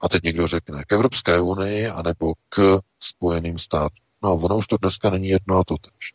a 0.00 0.08
teď 0.08 0.22
někdo 0.22 0.48
řekne, 0.48 0.84
k 0.84 0.92
Evropské 0.92 1.40
unii, 1.40 1.88
anebo 1.88 2.32
k 2.48 2.80
Spojeným 3.00 3.58
státům. 3.58 4.04
No, 4.22 4.34
ono 4.34 4.56
už 4.56 4.66
to 4.66 4.76
dneska 4.76 5.10
není 5.10 5.28
jedno 5.28 5.58
a 5.58 5.64
to 5.64 5.76
tež. 5.78 6.14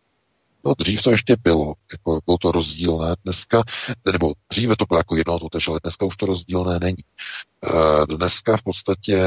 No, 0.65 0.73
dřív 0.77 1.01
to 1.01 1.11
ještě 1.11 1.35
bylo, 1.43 1.73
jako 1.91 2.19
bylo 2.25 2.37
to 2.37 2.51
rozdílné 2.51 3.15
dneska, 3.23 3.63
nebo 4.13 4.33
dříve 4.51 4.75
to 4.75 4.85
bylo 4.85 4.97
jako 4.99 5.15
jedno 5.15 5.39
to 5.39 5.49
tež, 5.49 5.67
ale 5.67 5.79
dneska 5.83 6.05
už 6.05 6.17
to 6.17 6.25
rozdílné 6.25 6.79
není. 6.79 7.03
E, 7.63 8.15
dneska 8.15 8.57
v 8.57 8.63
podstatě 8.63 9.21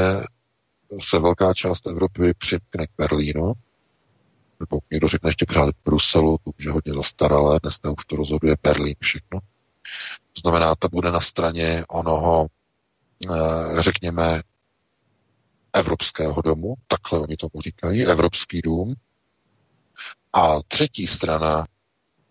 se 0.99 1.19
velká 1.19 1.53
část 1.53 1.87
Evropy 1.87 2.33
připkne 2.37 2.87
k 2.87 2.91
Berlínu, 2.97 3.53
nebo 4.59 4.79
někdo 4.91 5.07
řekne 5.07 5.27
ještě 5.27 5.45
pořád 5.45 5.69
Bruselu, 5.85 6.37
to 6.43 6.51
už 6.57 6.65
je 6.65 6.71
hodně 6.71 6.93
zastaralé, 6.93 7.59
dneska 7.63 7.91
už 7.91 8.05
to 8.05 8.15
rozhoduje 8.15 8.55
Berlín 8.63 8.95
všechno. 9.01 9.39
To 10.33 10.41
znamená, 10.41 10.75
ta 10.75 10.87
bude 10.87 11.11
na 11.11 11.19
straně 11.19 11.85
onoho, 11.89 12.47
eh, 13.29 13.81
řekněme, 13.81 14.41
Evropského 15.73 16.41
domu, 16.41 16.75
takhle 16.87 17.19
oni 17.19 17.37
tomu 17.37 17.61
říkají, 17.61 18.05
Evropský 18.05 18.61
dům. 18.61 18.93
A 20.33 20.55
třetí 20.67 21.07
strana, 21.07 21.67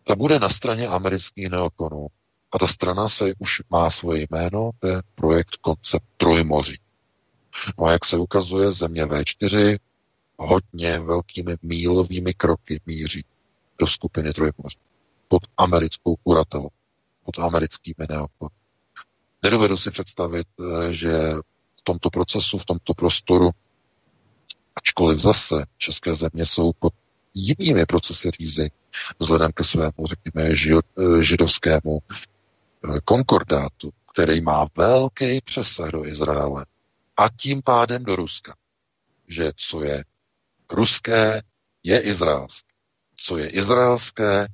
ta 0.05 0.15
bude 0.15 0.39
na 0.39 0.49
straně 0.49 0.89
amerických 0.89 1.50
neokonů. 1.50 2.07
A 2.52 2.58
ta 2.58 2.66
strana 2.66 3.08
se 3.08 3.32
už 3.39 3.62
má 3.70 3.91
svoje 3.91 4.26
jméno, 4.31 4.70
to 4.78 4.86
je 4.86 5.02
projekt 5.15 5.57
Koncept 5.57 6.07
Trojmoří. 6.16 6.78
No 7.78 7.84
a 7.84 7.92
jak 7.92 8.05
se 8.05 8.16
ukazuje, 8.16 8.73
země 8.73 9.07
V4 9.07 9.78
hodně 10.36 10.99
velkými 10.99 11.57
mílovými 11.62 12.34
kroky 12.34 12.81
míří 12.86 13.24
do 13.78 13.86
skupiny 13.86 14.32
Trojmoří. 14.32 14.78
Pod 15.28 15.42
americkou 15.57 16.16
kuratelou, 16.16 16.68
pod 17.24 17.39
americkými 17.39 18.07
neokony. 18.08 18.50
Nedovedu 19.42 19.76
si 19.76 19.91
představit, 19.91 20.47
eh, 20.60 20.92
že 20.92 21.34
v 21.76 21.82
tomto 21.84 22.10
procesu, 22.10 22.58
v 22.58 22.65
tomto 22.65 22.94
prostoru, 22.94 23.50
ačkoliv 24.76 25.18
zase 25.18 25.65
české 25.76 26.15
země 26.15 26.47
jsou 26.47 26.73
pod 26.78 26.92
jinými 27.35 27.86
procesy 27.86 28.31
řízení, 28.31 28.70
vzhledem 29.19 29.52
ke 29.52 29.65
svému, 29.65 29.93
řekněme, 30.05 30.51
eh, 30.51 31.23
židovskému 31.23 31.99
eh, 31.99 33.01
konkordátu, 33.05 33.93
který 34.12 34.41
má 34.41 34.67
velký 34.77 35.41
přesah 35.41 35.91
do 35.91 36.07
Izraele 36.07 36.67
a 37.17 37.28
tím 37.28 37.62
pádem 37.62 38.05
do 38.05 38.17
Ruska. 38.17 38.57
Že 39.28 39.52
co 39.57 39.85
je 39.85 40.05
ruské 40.70 41.43
je 41.83 42.01
izraelské. 42.01 42.73
Co 43.17 43.39
je 43.39 43.49
izraelské, 43.49 44.47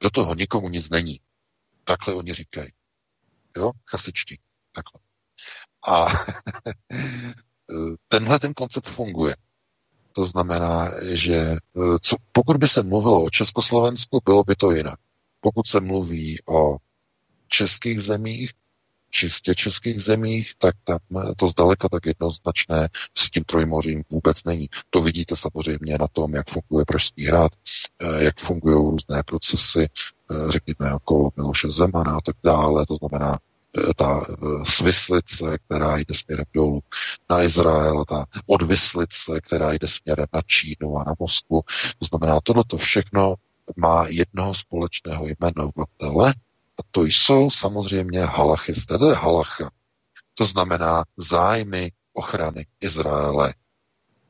do 0.00 0.10
toho 0.10 0.34
nikomu 0.34 0.68
nic 0.68 0.90
není. 0.90 1.20
Takhle 1.84 2.14
oni 2.14 2.34
říkají. 2.34 2.72
Jo, 3.56 3.72
chasičtí. 3.86 4.40
Takhle. 4.72 5.00
A 5.88 6.06
tenhle 8.08 8.38
ten 8.38 8.54
koncept 8.54 8.88
funguje. 8.88 9.36
To 10.12 10.26
znamená, 10.26 10.90
že 11.02 11.56
co, 12.00 12.16
pokud 12.32 12.56
by 12.56 12.68
se 12.68 12.82
mluvilo 12.82 13.24
o 13.24 13.30
Československu, 13.30 14.20
bylo 14.24 14.44
by 14.44 14.56
to 14.56 14.70
jinak. 14.70 14.98
Pokud 15.40 15.66
se 15.66 15.80
mluví 15.80 16.38
o 16.48 16.76
českých 17.48 18.00
zemích, 18.00 18.50
čistě 19.10 19.54
českých 19.54 20.02
zemích, 20.02 20.52
tak 20.58 20.74
tam 20.84 20.98
to 21.36 21.48
zdaleka 21.48 21.88
tak 21.88 22.06
jednoznačné 22.06 22.88
s 23.14 23.30
tím 23.30 23.44
trojmořím 23.44 24.02
vůbec 24.12 24.44
není. 24.44 24.68
To 24.90 25.02
vidíte 25.02 25.36
samozřejmě 25.36 25.98
na 25.98 26.08
tom, 26.08 26.34
jak 26.34 26.50
funguje 26.50 26.84
Pražský 26.84 27.26
hrad, 27.26 27.52
eh, 27.98 28.24
jak 28.24 28.40
fungují 28.40 28.74
různé 28.74 29.22
procesy, 29.22 29.88
eh, 29.88 30.50
řekněme, 30.50 30.94
okolo 30.94 31.30
Miloše 31.36 31.70
Zemana 31.70 32.16
a 32.16 32.20
tak 32.20 32.36
dále, 32.44 32.86
to 32.86 32.94
znamená 32.94 33.38
ta 33.96 34.24
svislice, 34.64 35.58
která 35.66 35.98
jde 35.98 36.14
směrem 36.14 36.44
dolů 36.54 36.80
na 37.30 37.42
Izrael, 37.42 38.04
ta 38.04 38.24
odvislice, 38.46 39.40
která 39.40 39.72
jde 39.72 39.88
směrem 39.88 40.26
na 40.32 40.42
Čínu 40.46 40.96
a 40.96 41.04
na 41.04 41.14
Moskvu. 41.18 41.62
To 41.98 42.06
znamená, 42.06 42.40
tohleto 42.42 42.76
všechno 42.76 43.34
má 43.76 44.06
jednoho 44.08 44.54
společného 44.54 45.26
jmenovatele, 45.26 46.34
a 46.78 46.82
to 46.90 47.04
jsou 47.04 47.50
samozřejmě 47.50 48.20
halachisté. 48.20 48.98
To 48.98 49.10
je 49.10 49.16
halacha. 49.16 49.70
To 50.34 50.44
znamená 50.44 51.04
zájmy 51.16 51.92
ochrany 52.12 52.66
Izraele. 52.80 53.54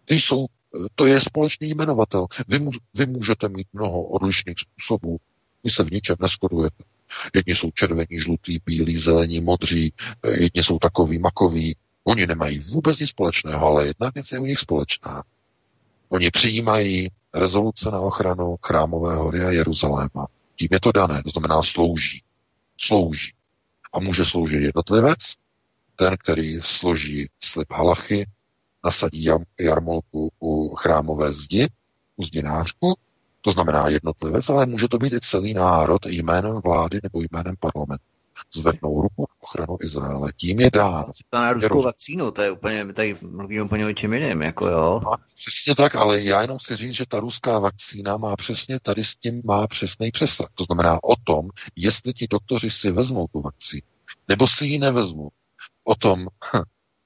Ty 0.04 0.14
jsou, 0.14 0.46
to 0.94 1.06
je 1.06 1.20
společný 1.20 1.68
jmenovatel. 1.68 2.26
Vy, 2.48 2.60
vy 2.94 3.06
můžete 3.06 3.48
mít 3.48 3.66
mnoho 3.72 4.02
odlišných 4.02 4.56
způsobů. 4.58 5.16
Vy 5.64 5.70
se 5.70 5.84
v 5.84 5.90
ničem 5.90 6.16
neskodujete. 6.20 6.84
Jedni 7.34 7.54
jsou 7.54 7.70
červení, 7.70 8.18
žlutý, 8.18 8.58
bílí, 8.66 8.96
zelení, 8.96 9.40
modří, 9.40 9.92
jedni 10.34 10.62
jsou 10.62 10.78
takový, 10.78 11.18
makový. 11.18 11.76
Oni 12.04 12.26
nemají 12.26 12.58
vůbec 12.58 12.98
nic 12.98 13.10
společného, 13.10 13.66
ale 13.66 13.86
jedna 13.86 14.10
věc 14.14 14.32
je 14.32 14.38
u 14.38 14.46
nich 14.46 14.58
společná. 14.58 15.22
Oni 16.08 16.30
přijímají 16.30 17.10
rezoluce 17.34 17.90
na 17.90 18.00
ochranu 18.00 18.56
chrámové 18.62 19.16
hory 19.16 19.44
a 19.44 19.50
Jeruzaléma. 19.50 20.26
Tím 20.56 20.68
je 20.70 20.80
to 20.80 20.92
dané, 20.92 21.22
to 21.22 21.30
znamená 21.30 21.62
slouží 21.62 22.22
slouží. 22.80 23.32
A 23.92 24.00
může 24.00 24.24
sloužit 24.24 24.62
jednotlivec, 24.62 25.18
ten, 25.96 26.16
který 26.16 26.60
složí 26.62 27.28
slib 27.40 27.72
halachy, 27.72 28.26
nasadí 28.84 29.28
jarmolku 29.60 30.32
u 30.40 30.74
chrámové 30.74 31.32
zdi, 31.32 31.68
u 32.16 32.24
zdinářku, 32.24 32.98
to 33.40 33.50
znamená 33.50 33.88
jednotlivec, 33.88 34.48
ale 34.48 34.66
může 34.66 34.88
to 34.88 34.98
být 34.98 35.12
i 35.12 35.20
celý 35.20 35.54
národ 35.54 36.06
jménem 36.06 36.60
vlády 36.64 37.00
nebo 37.02 37.20
jménem 37.20 37.54
parlamentu. 37.60 38.04
zvednou 38.54 39.02
ruku 39.02 39.22
na 39.28 39.34
ochranu 39.40 39.78
Izraele. 39.82 40.32
Tím 40.36 40.60
je 40.60 40.70
dán. 40.70 41.04
Na 41.32 41.52
ruskou 41.52 41.82
vakcínu, 41.82 42.30
to 42.30 42.42
je 42.42 42.50
úplně, 42.50 42.84
my 42.84 42.92
tady 42.92 43.16
mluvíme 43.22 43.62
úplně 43.62 43.86
o 43.86 43.92
čem 43.92 44.14
jiném, 44.14 44.42
jako 44.42 44.66
jo. 44.66 45.00
A 45.12 45.16
přesně 45.36 45.74
tak, 45.74 45.94
ale 45.94 46.22
já 46.22 46.42
jenom 46.42 46.58
chci 46.58 46.76
říct, 46.76 46.94
že 46.94 47.06
ta 47.08 47.20
ruská 47.20 47.58
vakcína 47.58 48.16
má 48.16 48.36
přesně 48.36 48.80
tady 48.80 49.04
s 49.04 49.16
tím 49.16 49.42
má 49.44 49.66
přesný 49.66 50.10
přesah. 50.10 50.48
To 50.54 50.64
znamená 50.64 51.04
o 51.04 51.16
tom, 51.24 51.48
jestli 51.76 52.12
ti 52.12 52.26
doktoři 52.30 52.70
si 52.70 52.90
vezmou 52.90 53.26
tu 53.32 53.40
vakcínu, 53.40 53.82
nebo 54.28 54.46
si 54.46 54.66
ji 54.66 54.78
nevezmou. 54.78 55.30
O 55.84 55.94
tom 55.94 56.26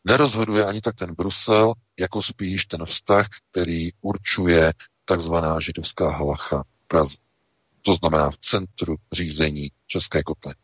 nerozhoduje 0.05 0.65
ani 0.65 0.81
tak 0.81 0.95
ten 0.97 1.15
Brusel, 1.15 1.73
jako 1.99 2.23
spíš 2.23 2.67
ten 2.67 2.85
vztah, 2.85 3.27
který 3.51 3.91
určuje 4.01 4.73
takzvaná 5.05 5.61
židovská 5.61 6.11
halacha 6.11 6.63
v 6.63 6.89
Praze. 6.89 7.17
To 7.83 7.95
znamená 7.95 8.31
v 8.31 8.37
centru 8.37 8.97
řízení 9.13 9.71
České 9.87 10.23
kotle. 10.23 10.55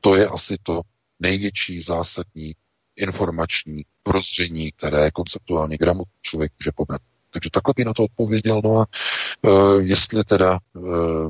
To 0.00 0.16
je 0.16 0.28
asi 0.28 0.56
to 0.62 0.80
největší 1.20 1.80
zásadní 1.80 2.54
informační 2.96 3.82
prozření, 4.02 4.72
které 4.72 5.10
konceptuálně 5.10 5.76
gramotný 5.76 6.12
člověk 6.22 6.52
může 6.60 6.70
pobrat. 6.74 7.02
Takže 7.30 7.50
takhle 7.50 7.74
by 7.76 7.84
na 7.84 7.92
to 7.94 8.04
odpověděl. 8.04 8.60
No 8.64 8.78
a 8.78 8.86
e, 8.86 9.50
jestli 9.82 10.24
teda 10.24 10.54
e, 10.54 10.80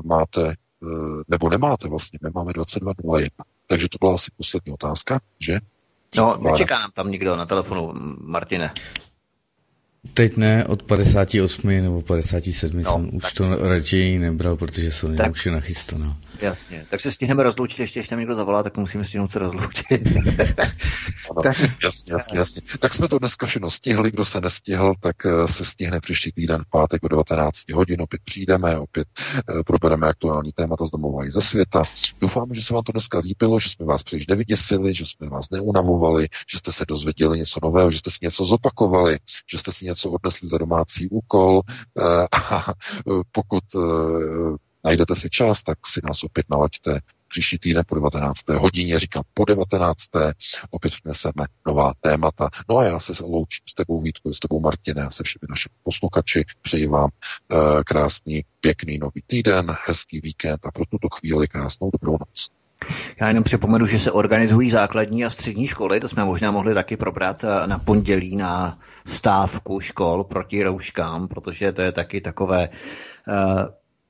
máte, 0.03 0.49
e, 0.49 0.55
nebo 1.27 1.49
nemáte 1.49 1.87
vlastně, 1.87 2.19
my 2.23 2.29
máme 2.33 2.51
22.01. 2.51 3.29
Takže 3.67 3.89
to 3.89 3.97
byla 3.99 4.15
asi 4.15 4.31
poslední 4.37 4.73
otázka, 4.73 5.19
že? 5.39 5.59
No, 6.17 6.37
nečeká 6.41 6.79
nám 6.79 6.91
tam 6.91 7.11
nikdo 7.11 7.35
na 7.35 7.45
telefonu, 7.45 7.93
Martine. 8.19 8.73
Teď 10.13 10.37
ne, 10.37 10.65
od 10.65 10.83
58 10.83 11.67
nebo 11.81 12.01
57 12.01 12.81
no, 12.81 12.91
jsem 12.91 13.09
už 13.15 13.33
to 13.33 13.55
raději 13.55 14.19
nebral, 14.19 14.55
protože 14.55 14.91
jsou 14.91 15.15
tak, 15.15 15.31
už 15.31 15.45
je 15.45 15.51
nachystaná. 15.51 16.17
Jasně, 16.41 16.85
tak 16.89 17.01
se 17.01 17.11
stihneme 17.11 17.43
rozloučit, 17.43 17.79
ještě 17.79 17.99
ještě 17.99 18.09
tam 18.09 18.19
někdo 18.19 18.35
zavolá, 18.35 18.63
tak 18.63 18.77
musíme 18.77 19.03
stihnout 19.03 19.31
se 19.31 19.39
rozloučit. 19.39 19.85
ano, 21.31 21.41
tak, 21.43 21.57
jasně, 21.83 22.13
jasně, 22.13 22.39
jasně. 22.39 22.61
Tak 22.79 22.93
jsme 22.93 23.07
to 23.07 23.19
dneska 23.19 23.45
všechno 23.45 23.71
stihli, 23.71 24.11
kdo 24.11 24.25
se 24.25 24.41
nestihl, 24.41 24.93
tak 24.99 25.15
eh, 25.25 25.47
se 25.47 25.65
stihne 25.65 25.99
příští 25.99 26.31
týden 26.31 26.63
v 26.63 26.69
pátek 26.69 27.03
o 27.03 27.07
19 27.07 27.71
hodin, 27.73 28.01
opět 28.01 28.21
přijdeme, 28.25 28.79
opět 28.79 29.07
uh, 29.49 29.61
probereme 29.63 30.07
aktuální 30.07 30.51
témata 30.51 30.85
z 30.85 30.91
domova 30.91 31.25
i 31.25 31.31
ze 31.31 31.41
světa. 31.41 31.83
Doufám, 32.21 32.53
že 32.53 32.61
se 32.61 32.73
vám 32.73 32.83
to 32.83 32.91
dneska 32.91 33.19
líbilo, 33.19 33.59
že 33.59 33.69
jsme 33.69 33.85
vás 33.85 34.03
příliš 34.03 34.27
nevyděsili, 34.27 34.95
že 34.95 35.05
jsme 35.05 35.29
vás 35.29 35.49
neunavovali, 35.49 36.27
že 36.51 36.57
jste 36.57 36.71
se 36.71 36.85
dozvěděli 36.87 37.39
něco 37.39 37.59
nového, 37.63 37.91
že 37.91 37.97
jste 37.97 38.11
si 38.11 38.17
něco 38.21 38.45
zopakovali, 38.45 39.19
že 39.51 39.59
jste 39.59 39.71
si 39.71 39.85
něco 39.85 40.11
odnesli 40.11 40.47
za 40.47 40.57
domácí 40.57 41.09
úkol 41.09 41.61
uh, 41.93 42.03
a 42.51 42.73
pokud 43.31 43.63
najdete 44.83 45.15
si 45.15 45.29
čas, 45.29 45.63
tak 45.63 45.77
si 45.87 46.01
nás 46.03 46.23
opět 46.23 46.45
nalaďte 46.49 46.99
příští 47.33 47.57
týden 47.57 47.83
po 47.87 47.95
19. 47.95 48.49
hodině, 48.49 48.99
říkám 48.99 49.23
po 49.33 49.45
19. 49.45 49.97
opět 50.69 50.93
vneseme 51.03 51.45
nová 51.67 51.93
témata. 52.01 52.49
No 52.69 52.77
a 52.77 52.83
já 52.83 52.99
se 52.99 53.23
loučím 53.23 53.63
s 53.69 53.73
tebou 53.73 54.01
Vítku, 54.01 54.33
s 54.33 54.39
tebou 54.39 54.59
Martine 54.59 55.01
a 55.03 55.09
se 55.09 55.23
všemi 55.23 55.47
našimi 55.49 55.73
posluchači. 55.83 56.45
Přeji 56.61 56.87
vám 56.87 57.09
uh, 57.09 57.59
krásný, 57.85 58.45
pěkný 58.61 58.97
nový 58.97 59.21
týden, 59.27 59.75
hezký 59.85 60.21
víkend 60.21 60.65
a 60.65 60.71
pro 60.71 60.85
tuto 60.85 61.07
chvíli 61.09 61.47
krásnou 61.47 61.89
dobrou 61.91 62.11
noc. 62.11 62.49
Já 63.19 63.27
jenom 63.27 63.43
připomenu, 63.43 63.85
že 63.85 63.99
se 63.99 64.11
organizují 64.11 64.69
základní 64.69 65.25
a 65.25 65.29
střední 65.29 65.67
školy, 65.67 65.99
to 65.99 66.09
jsme 66.09 66.25
možná 66.25 66.51
mohli 66.51 66.73
taky 66.73 66.97
probrat 66.97 67.43
eh, 67.43 67.67
na 67.67 67.79
pondělí 67.79 68.35
na 68.35 68.79
stávku 69.05 69.79
škol 69.79 70.23
proti 70.23 70.63
rouškám, 70.63 71.27
protože 71.27 71.71
to 71.71 71.81
je 71.81 71.91
taky 71.91 72.21
takové 72.21 72.69
uh, 72.69 73.65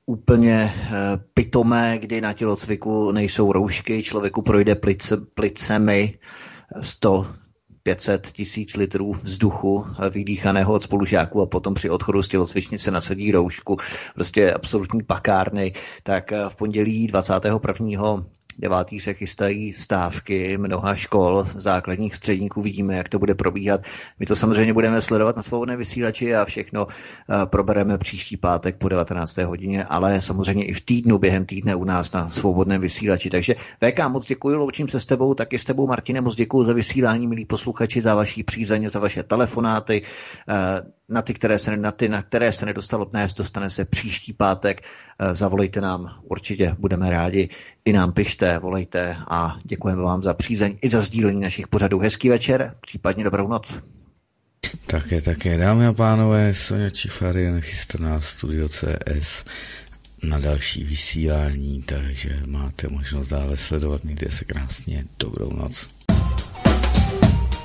úplně 0.06 0.74
eh, 0.74 0.92
pitomé, 1.34 1.98
kdy 1.98 2.20
na 2.20 2.32
tělocviku 2.32 3.12
nejsou 3.12 3.52
roušky, 3.52 4.02
člověku 4.02 4.42
projde 4.42 4.74
plice, 4.74 5.16
plicemi 5.34 6.18
100, 6.80 7.26
500 7.82 8.32
tisíc 8.32 8.76
litrů 8.76 9.12
vzduchu 9.12 9.86
eh, 9.86 10.10
vydýchaného 10.10 10.72
od 10.72 10.82
spolužáků 10.82 11.42
a 11.42 11.46
potom 11.46 11.74
při 11.74 11.90
odchodu 11.90 12.22
z 12.22 12.28
tělocvičnice 12.28 12.90
nasadí 12.90 13.32
roušku. 13.32 13.76
Prostě 14.14 14.52
absolutní 14.52 15.02
pakárny. 15.02 15.72
Tak 16.02 16.32
eh, 16.32 16.44
v 16.48 16.56
pondělí 16.56 17.06
21 17.06 18.24
devátý 18.58 19.00
se 19.00 19.14
chystají 19.14 19.72
stávky 19.72 20.58
mnoha 20.58 20.94
škol, 20.94 21.44
základních 21.44 22.14
středníků, 22.14 22.62
vidíme, 22.62 22.96
jak 22.96 23.08
to 23.08 23.18
bude 23.18 23.34
probíhat. 23.34 23.80
My 24.20 24.26
to 24.26 24.36
samozřejmě 24.36 24.72
budeme 24.72 25.02
sledovat 25.02 25.36
na 25.36 25.42
svobodné 25.42 25.76
vysílači 25.76 26.34
a 26.36 26.44
všechno 26.44 26.86
eh, 26.86 27.46
probereme 27.46 27.98
příští 27.98 28.36
pátek 28.36 28.76
po 28.76 28.88
19. 28.88 29.36
hodině, 29.36 29.84
ale 29.84 30.20
samozřejmě 30.20 30.64
i 30.64 30.74
v 30.74 30.80
týdnu, 30.80 31.18
během 31.18 31.46
týdne 31.46 31.74
u 31.74 31.84
nás 31.84 32.12
na 32.12 32.28
svobodném 32.28 32.80
vysílači. 32.80 33.30
Takže 33.30 33.54
VK, 33.54 34.08
moc 34.08 34.26
děkuji, 34.26 34.56
loučím 34.56 34.88
se 34.88 35.00
s 35.00 35.06
tebou, 35.06 35.34
taky 35.34 35.58
s 35.58 35.64
tebou, 35.64 35.86
Martine, 35.86 36.20
moc 36.20 36.36
děkuji 36.36 36.64
za 36.64 36.72
vysílání, 36.72 37.26
milí 37.26 37.44
posluchači, 37.44 38.02
za 38.02 38.14
vaší 38.14 38.42
přízeň, 38.42 38.88
za 38.88 39.00
vaše 39.00 39.22
telefonáty. 39.22 40.02
Na 41.08 41.22
ty, 41.22 41.34
které 41.34 41.58
se, 41.58 41.76
na 41.76 41.92
ty, 41.92 42.08
na 42.08 42.22
které 42.22 42.52
se 42.52 42.66
nedostalo 42.66 43.04
dnes, 43.04 43.34
dostane 43.34 43.70
se 43.70 43.84
příští 43.84 44.32
pátek. 44.32 44.82
Eh, 45.18 45.34
zavolejte 45.34 45.80
nám, 45.80 46.20
určitě 46.22 46.76
budeme 46.78 47.10
rádi. 47.10 47.48
I 47.84 47.92
nám 47.92 48.12
pište, 48.12 48.58
volejte 48.58 49.16
a 49.28 49.56
děkujeme 49.64 50.02
vám 50.02 50.22
za 50.22 50.34
přízeň 50.34 50.78
i 50.82 50.88
za 50.88 51.00
sdílení 51.00 51.40
našich 51.40 51.68
pořadů. 51.68 51.98
Hezký 51.98 52.28
večer, 52.28 52.74
případně 52.80 53.24
dobrou 53.24 53.48
noc. 53.48 53.82
Také, 54.86 55.20
také, 55.20 55.58
dámy 55.58 55.86
a 55.86 55.92
pánové, 55.92 56.54
Sonja 56.54 56.90
Čifarian 56.90 57.60
chystaná 57.60 58.20
Studio 58.20 58.68
CS 58.68 59.44
na 60.22 60.40
další 60.40 60.84
vysílání, 60.84 61.82
takže 61.82 62.40
máte 62.46 62.88
možnost 62.88 63.28
dále 63.28 63.56
sledovat, 63.56 64.04
mějte 64.04 64.30
se 64.30 64.44
krásně, 64.44 65.04
dobrou 65.18 65.50
noc. 65.56 65.88